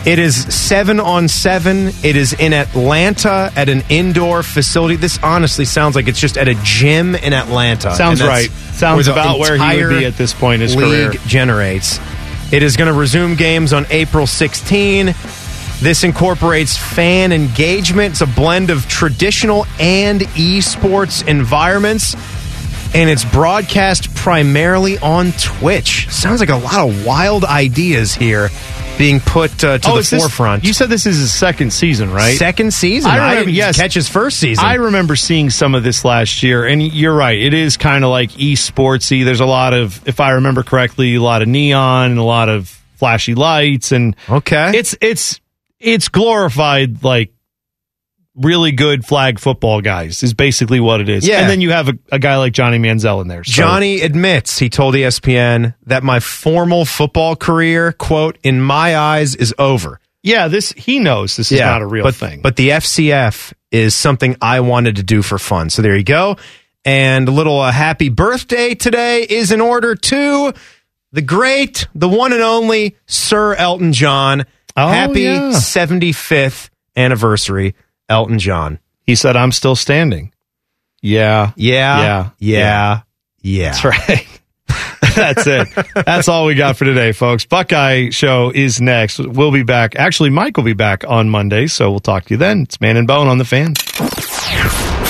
It 0.05 0.17
is 0.17 0.35
seven 0.53 0.99
on 0.99 1.27
seven. 1.27 1.89
It 2.03 2.15
is 2.15 2.33
in 2.33 2.53
Atlanta 2.53 3.51
at 3.55 3.67
an 3.67 3.83
indoor 3.89 4.43
facility. 4.43 4.95
This 4.95 5.19
honestly 5.21 5.65
sounds 5.65 5.95
like 5.95 6.07
it's 6.07 6.19
just 6.19 6.37
at 6.37 6.47
a 6.47 6.55
gym 6.63 7.15
in 7.15 7.33
Atlanta. 7.33 7.93
Sounds 7.95 8.21
right. 8.21 8.49
Sounds 8.49 9.07
the 9.07 9.11
about 9.11 9.39
where 9.39 9.57
he 9.57 9.83
would 9.83 9.99
be 9.99 10.05
at 10.05 10.15
this 10.15 10.33
point 10.33 10.61
his 10.61 10.75
league 10.75 11.11
career. 11.11 11.21
generates. 11.27 11.99
It 12.51 12.63
is 12.63 12.77
going 12.77 12.91
to 12.91 12.97
resume 12.97 13.35
games 13.35 13.73
on 13.73 13.85
April 13.89 14.25
16. 14.25 15.13
This 15.81 16.03
incorporates 16.03 16.77
fan 16.77 17.31
engagement. 17.33 18.13
It's 18.13 18.21
a 18.21 18.27
blend 18.27 18.69
of 18.69 18.87
traditional 18.87 19.65
and 19.79 20.21
esports 20.21 21.27
environments. 21.27 22.15
And 22.95 23.09
it's 23.09 23.25
broadcast 23.25 24.15
primarily 24.15 24.97
on 24.97 25.33
Twitch. 25.33 26.09
Sounds 26.09 26.39
like 26.39 26.49
a 26.49 26.55
lot 26.55 26.89
of 26.89 27.05
wild 27.05 27.43
ideas 27.43 28.15
here 28.15 28.49
being 28.99 29.19
put 29.19 29.63
uh, 29.63 29.79
to 29.79 29.89
Oh, 29.89 29.93
the 29.95 29.99
is 30.01 30.09
this- 30.11 30.21
forefront. 30.21 30.63
you 30.63 30.73
said 30.73 30.89
this 30.89 31.07
is 31.07 31.17
his 31.17 31.33
second 31.33 31.73
season, 31.73 32.11
right? 32.11 32.37
Second 32.37 32.71
season. 32.73 33.09
I 33.09 33.13
I 33.15 33.17
remember. 33.17 33.39
didn't 33.45 33.55
yes, 33.55 33.77
catch 33.77 33.93
his 33.95 34.07
first 34.07 34.39
season. 34.39 34.63
I 34.63 34.75
remember 34.75 35.15
seeing 35.15 35.49
some 35.49 35.73
of 35.73 35.83
this 35.83 36.05
last 36.05 36.43
year, 36.43 36.67
and 36.67 36.79
you're 36.83 37.15
right. 37.15 37.39
It 37.39 37.55
is 37.55 37.77
kind 37.77 38.03
of 38.03 38.11
like 38.11 38.29
esportsy. 38.33 39.25
There's 39.25 39.39
a 39.39 39.45
lot 39.47 39.73
of, 39.73 40.07
if 40.07 40.19
I 40.19 40.31
remember 40.31 40.61
correctly, 40.61 41.15
a 41.15 41.21
lot 41.21 41.41
of 41.41 41.47
neon 41.47 42.11
and 42.11 42.19
a 42.19 42.23
lot 42.23 42.49
of 42.49 42.67
flashy 42.97 43.33
lights, 43.33 43.91
and 43.93 44.15
okay, 44.29 44.73
it's 44.75 44.95
it's 45.01 45.39
it's 45.79 46.09
glorified 46.09 47.03
like 47.03 47.31
really 48.41 48.71
good 48.71 49.05
flag 49.05 49.39
football 49.39 49.81
guys 49.81 50.23
is 50.23 50.33
basically 50.33 50.79
what 50.79 51.01
it 51.01 51.09
is. 51.09 51.27
Yeah. 51.27 51.41
and 51.41 51.49
then 51.49 51.61
you 51.61 51.71
have 51.71 51.89
a, 51.89 51.93
a 52.11 52.19
guy 52.19 52.37
like 52.37 52.53
Johnny 52.53 52.79
Manziel 52.79 53.21
in 53.21 53.27
there. 53.27 53.43
So- 53.43 53.51
Johnny 53.51 54.01
admits 54.01 54.57
he 54.57 54.69
told 54.69 54.95
ESPN 54.95 55.75
that 55.87 56.03
my 56.03 56.19
formal 56.19 56.85
football 56.85 57.35
career, 57.35 57.91
quote, 57.91 58.37
in 58.43 58.61
my 58.61 58.97
eyes, 58.97 59.35
is 59.35 59.53
over. 59.59 59.99
yeah, 60.23 60.47
this 60.47 60.71
he 60.73 60.99
knows 60.99 61.35
this 61.35 61.51
is 61.51 61.59
not 61.59 61.81
a 61.81 61.85
real 61.85 62.03
but, 62.03 62.15
thing. 62.15 62.41
But 62.41 62.55
the 62.55 62.69
FCF 62.69 63.53
is 63.71 63.93
something 63.93 64.35
I 64.41 64.61
wanted 64.61 64.95
to 64.95 65.03
do 65.03 65.21
for 65.21 65.37
fun. 65.37 65.69
So 65.69 65.81
there 65.81 65.95
you 65.95 66.03
go. 66.03 66.37
And 66.85 67.27
a 67.27 67.31
little 67.31 67.59
uh, 67.59 67.71
happy 67.71 68.09
birthday 68.09 68.73
today 68.73 69.23
is 69.29 69.51
in 69.51 69.59
order 69.61 69.95
to 69.95 70.53
the 71.11 71.21
great, 71.21 71.87
the 71.93 72.07
one 72.07 72.31
and 72.33 72.41
only 72.41 72.95
Sir 73.05 73.53
Elton 73.55 73.91
John. 73.93 74.45
Oh, 74.77 74.87
happy 74.87 75.21
yeah. 75.21 75.51
75th 75.51 76.69
anniversary, 76.95 77.75
Elton 78.09 78.39
John. 78.39 78.79
he 79.05 79.15
said, 79.15 79.35
"I'm 79.35 79.51
still 79.51 79.75
standing." 79.75 80.33
Yeah, 81.01 81.51
Yeah. 81.55 82.01
Yeah. 82.01 82.29
Yeah. 82.39 83.01
Yeah. 83.41 83.71
That's 83.71 83.83
right. 83.85 84.25
That's 85.15 85.47
it. 85.47 85.67
That's 86.05 86.27
all 86.27 86.45
we 86.45 86.55
got 86.55 86.77
for 86.77 86.85
today, 86.85 87.11
folks. 87.13 87.45
Buckeye 87.45 88.09
Show 88.09 88.51
is 88.53 88.79
next. 88.81 89.19
We'll 89.19 89.51
be 89.51 89.63
back. 89.63 89.95
Actually, 89.95 90.29
Mike 90.29 90.55
will 90.57 90.63
be 90.63 90.73
back 90.73 91.03
on 91.07 91.29
Monday, 91.29 91.67
so 91.67 91.89
we'll 91.89 91.99
talk 91.99 92.25
to 92.25 92.33
you 92.33 92.37
then. 92.37 92.61
It's 92.63 92.79
Man 92.81 92.97
and 92.97 93.07
Bone 93.07 93.27
on 93.27 93.37
the 93.37 93.45
fan. 93.45 93.73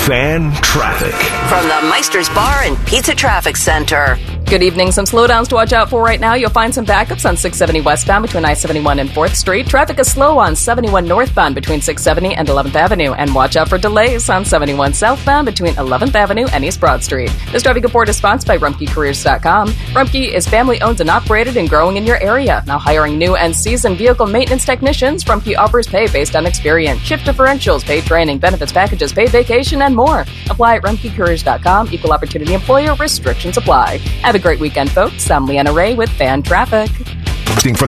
Fan 0.09 0.51
traffic. 0.63 1.13
From 1.49 1.67
the 1.67 1.87
Meister's 1.87 2.29
Bar 2.29 2.63
and 2.63 2.75
Pizza 2.87 3.13
Traffic 3.13 3.55
Center. 3.55 4.17
Good 4.49 4.63
evening. 4.63 4.91
Some 4.91 5.05
slowdowns 5.05 5.47
to 5.49 5.55
watch 5.55 5.73
out 5.73 5.91
for 5.91 6.03
right 6.03 6.19
now. 6.19 6.33
You'll 6.33 6.49
find 6.49 6.73
some 6.73 6.83
backups 6.83 7.29
on 7.29 7.37
670 7.37 7.81
westbound 7.81 8.23
between 8.23 8.45
I 8.45 8.55
71 8.55 8.97
and 8.97 9.07
4th 9.07 9.35
Street. 9.35 9.67
Traffic 9.67 9.99
is 9.99 10.11
slow 10.11 10.39
on 10.39 10.55
71 10.55 11.07
northbound 11.07 11.53
between 11.53 11.81
670 11.81 12.33
and 12.33 12.47
11th 12.47 12.73
Avenue. 12.73 13.13
And 13.13 13.35
watch 13.35 13.55
out 13.57 13.69
for 13.69 13.77
delays 13.77 14.27
on 14.27 14.43
71 14.43 14.95
southbound 14.95 15.45
between 15.45 15.75
11th 15.75 16.15
Avenue 16.15 16.47
and 16.47 16.65
East 16.65 16.79
Broad 16.79 17.03
Street. 17.03 17.31
This 17.51 17.61
traffic 17.61 17.83
report 17.83 18.09
is 18.09 18.17
sponsored 18.17 18.47
by 18.47 18.57
RumpkeCareers.com. 18.57 19.67
Rumpke 19.67 20.33
is 20.33 20.47
family 20.47 20.81
owned 20.81 20.99
and 20.99 21.11
operated 21.11 21.55
and 21.55 21.69
growing 21.69 21.97
in 21.97 22.07
your 22.07 22.17
area. 22.17 22.63
Now 22.65 22.79
hiring 22.79 23.19
new 23.19 23.35
and 23.35 23.55
seasoned 23.55 23.99
vehicle 23.99 24.25
maintenance 24.25 24.65
technicians, 24.65 25.25
Rumpke 25.25 25.59
offers 25.59 25.85
pay 25.85 26.07
based 26.11 26.35
on 26.35 26.47
experience, 26.47 27.01
shift 27.01 27.27
differentials, 27.27 27.85
paid 27.85 28.05
training, 28.05 28.39
benefits 28.39 28.71
packages, 28.71 29.13
paid 29.13 29.29
vacation, 29.29 29.83
and 29.83 29.95
more. 29.99 30.21
Apply 30.49 30.77
at 30.77 30.83
RumpkeCareers.com. 30.83 31.91
Equal 31.91 32.13
opportunity 32.13 32.53
employer. 32.53 32.95
Restrictions 32.95 33.57
apply. 33.57 33.97
Have 34.23 34.35
a 34.35 34.39
great 34.39 34.59
weekend, 34.59 34.91
folks. 34.91 35.29
I'm 35.29 35.45
Leanna 35.45 35.73
Ray 35.73 35.95
with 35.95 36.09
Fan 36.09 36.41
Traffic. 36.41 36.89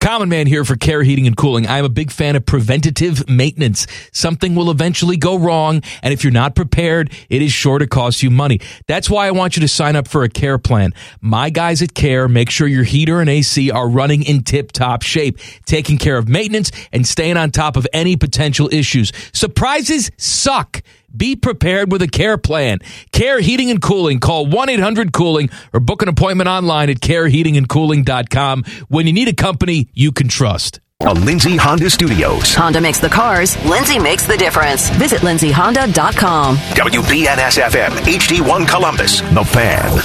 Common 0.03 0.27
Man 0.27 0.47
here 0.47 0.65
for 0.65 0.75
Care 0.75 1.03
Heating 1.03 1.27
and 1.27 1.37
Cooling. 1.37 1.65
I'm 1.65 1.85
a 1.85 1.89
big 1.89 2.11
fan 2.11 2.35
of 2.35 2.45
preventative 2.45 3.29
maintenance. 3.29 3.87
Something 4.11 4.53
will 4.53 4.69
eventually 4.69 5.15
go 5.15 5.37
wrong, 5.37 5.81
and 6.01 6.13
if 6.13 6.25
you're 6.25 6.33
not 6.33 6.55
prepared, 6.55 7.13
it 7.29 7.41
is 7.41 7.53
sure 7.53 7.79
to 7.79 7.87
cost 7.87 8.21
you 8.21 8.29
money. 8.29 8.59
That's 8.85 9.09
why 9.09 9.27
I 9.27 9.31
want 9.31 9.55
you 9.55 9.61
to 9.61 9.67
sign 9.69 9.95
up 9.95 10.09
for 10.09 10.23
a 10.23 10.29
care 10.29 10.57
plan. 10.57 10.93
My 11.21 11.49
guys 11.49 11.81
at 11.81 11.93
Care 11.93 12.27
make 12.27 12.49
sure 12.49 12.67
your 12.67 12.83
heater 12.83 13.21
and 13.21 13.29
AC 13.29 13.71
are 13.71 13.87
running 13.87 14.23
in 14.23 14.43
tip-top 14.43 15.03
shape, 15.03 15.39
taking 15.65 15.97
care 15.97 16.17
of 16.17 16.27
maintenance 16.27 16.69
and 16.91 17.07
staying 17.07 17.37
on 17.37 17.51
top 17.51 17.77
of 17.77 17.87
any 17.93 18.17
potential 18.17 18.67
issues. 18.73 19.13
Surprises 19.31 20.11
suck. 20.17 20.83
Be 21.15 21.35
prepared 21.35 21.91
with 21.91 22.01
a 22.01 22.07
care 22.07 22.37
plan. 22.37 22.79
Care 23.11 23.39
Heating 23.39 23.69
and 23.69 23.81
Cooling. 23.81 24.19
Call 24.19 24.45
1 24.45 24.69
800 24.69 25.13
Cooling 25.13 25.49
or 25.73 25.79
book 25.79 26.01
an 26.01 26.07
appointment 26.09 26.47
online 26.49 26.89
at 26.89 26.99
careheatingandcooling.com 26.99 28.63
when 28.89 29.07
you 29.07 29.13
need 29.13 29.27
a 29.27 29.33
company 29.33 29.89
you 29.93 30.11
can 30.11 30.27
trust. 30.27 30.79
A 31.01 31.13
Lindsay 31.13 31.57
Honda 31.57 31.89
Studios. 31.89 32.55
Honda 32.55 32.79
makes 32.79 32.99
the 32.99 33.09
cars, 33.09 33.61
Lindsay 33.65 33.99
makes 33.99 34.25
the 34.25 34.37
difference. 34.37 34.89
Visit 34.91 35.19
lindsayhonda.com. 35.19 36.55
WBNS 36.55 37.61
FM, 37.61 37.89
HD1 37.89 38.67
Columbus. 38.69 39.19
The 39.19 39.43
Fan. 39.43 40.01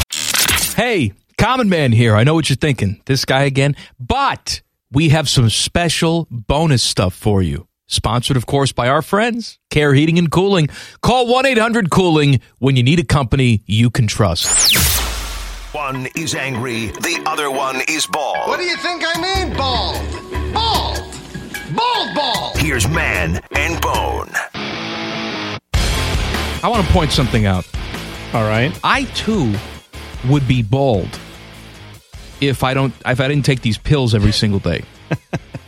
Hey, 0.74 1.12
Common 1.36 1.68
Man 1.68 1.92
here. 1.92 2.16
I 2.16 2.24
know 2.24 2.34
what 2.34 2.50
you're 2.50 2.56
thinking. 2.56 3.00
This 3.06 3.24
guy 3.24 3.44
again. 3.44 3.76
But 4.00 4.60
we 4.90 5.10
have 5.10 5.28
some 5.28 5.50
special 5.50 6.26
bonus 6.30 6.82
stuff 6.82 7.14
for 7.14 7.42
you. 7.42 7.67
Sponsored, 7.90 8.36
of 8.36 8.44
course, 8.44 8.70
by 8.70 8.86
our 8.88 9.00
friends, 9.00 9.58
Care 9.70 9.94
Heating 9.94 10.18
and 10.18 10.30
Cooling. 10.30 10.68
Call 11.00 11.26
1 11.26 11.46
800 11.46 11.90
Cooling 11.90 12.40
when 12.58 12.76
you 12.76 12.82
need 12.82 13.00
a 13.00 13.04
company 13.04 13.62
you 13.64 13.88
can 13.88 14.06
trust. 14.06 14.76
One 15.74 16.06
is 16.14 16.34
angry, 16.34 16.88
the 16.88 17.22
other 17.24 17.50
one 17.50 17.80
is 17.88 18.06
bald. 18.06 18.46
What 18.46 18.58
do 18.58 18.64
you 18.66 18.76
think 18.76 19.02
I 19.06 19.20
mean, 19.20 19.56
bald? 19.56 19.96
Bald! 20.52 21.02
Bald 21.74 22.14
bald! 22.14 22.58
Here's 22.58 22.86
Man 22.88 23.40
and 23.52 23.80
Bone. 23.80 24.30
I 26.62 26.68
want 26.68 26.86
to 26.86 26.92
point 26.92 27.10
something 27.12 27.46
out. 27.46 27.66
All 28.34 28.44
right. 28.44 28.78
I 28.84 29.04
too 29.04 29.54
would 30.28 30.46
be 30.46 30.62
bald 30.62 31.08
if 32.42 32.62
I 32.62 32.74
don't 32.74 32.92
if 33.06 33.18
I 33.20 33.28
didn't 33.28 33.46
take 33.46 33.62
these 33.62 33.78
pills 33.78 34.14
every 34.14 34.32
single 34.32 34.58
day. 34.58 34.84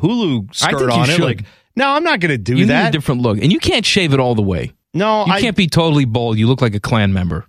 Hulu 0.00 0.48
I 0.50 0.52
skirt 0.52 0.78
think 0.78 0.90
you 0.92 0.96
on 0.96 1.10
it. 1.10 1.12
should. 1.14 1.24
Like, 1.24 1.44
no, 1.76 1.88
I'm 1.90 2.02
not 2.04 2.20
going 2.20 2.30
to 2.30 2.38
do 2.38 2.56
you 2.56 2.66
that. 2.66 2.82
need 2.84 2.88
a 2.88 2.92
different 2.92 3.20
look. 3.22 3.38
And 3.38 3.52
you 3.52 3.58
can't 3.58 3.86
shave 3.86 4.12
it 4.12 4.20
all 4.20 4.34
the 4.34 4.42
way. 4.42 4.72
No, 4.94 5.26
You 5.26 5.32
I 5.32 5.40
can't 5.40 5.56
be 5.56 5.66
totally 5.68 6.04
bald. 6.06 6.38
You 6.38 6.46
look 6.48 6.60
like 6.62 6.74
a 6.74 6.80
Klan 6.80 7.12
member. 7.12 7.46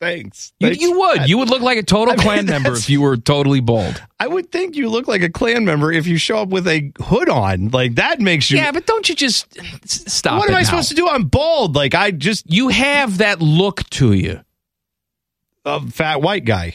Thanks. 0.00 0.52
You, 0.60 0.68
Thanks. 0.68 0.80
you 0.80 0.96
would. 0.96 1.28
You 1.28 1.38
would 1.38 1.50
look 1.50 1.60
like 1.60 1.76
a 1.76 1.82
total 1.82 2.12
I 2.12 2.16
mean, 2.16 2.22
Klan 2.24 2.46
member 2.46 2.72
if 2.72 2.88
you 2.88 3.00
were 3.02 3.16
totally 3.16 3.58
bald. 3.58 4.00
I 4.20 4.28
would 4.28 4.52
think 4.52 4.76
you 4.76 4.88
look 4.88 5.08
like 5.08 5.22
a 5.22 5.28
Klan 5.28 5.64
member 5.64 5.90
if 5.90 6.06
you 6.06 6.18
show 6.18 6.38
up 6.38 6.50
with 6.50 6.68
a 6.68 6.92
hood 7.02 7.28
on. 7.28 7.70
Like 7.70 7.96
that 7.96 8.20
makes 8.20 8.48
you. 8.48 8.58
Yeah, 8.58 8.70
but 8.70 8.86
don't 8.86 9.08
you 9.08 9.16
just 9.16 9.48
stop? 9.88 10.38
what 10.38 10.48
am 10.48 10.54
I 10.54 10.60
now. 10.60 10.64
supposed 10.66 10.90
to 10.90 10.94
do? 10.94 11.08
I'm 11.08 11.24
bald. 11.24 11.74
Like 11.74 11.96
I 11.96 12.12
just 12.12 12.48
You 12.48 12.68
have 12.68 13.18
that 13.18 13.40
look 13.42 13.90
to 13.90 14.12
you. 14.12 14.40
a 15.64 15.80
fat 15.90 16.22
white 16.22 16.44
guy 16.44 16.74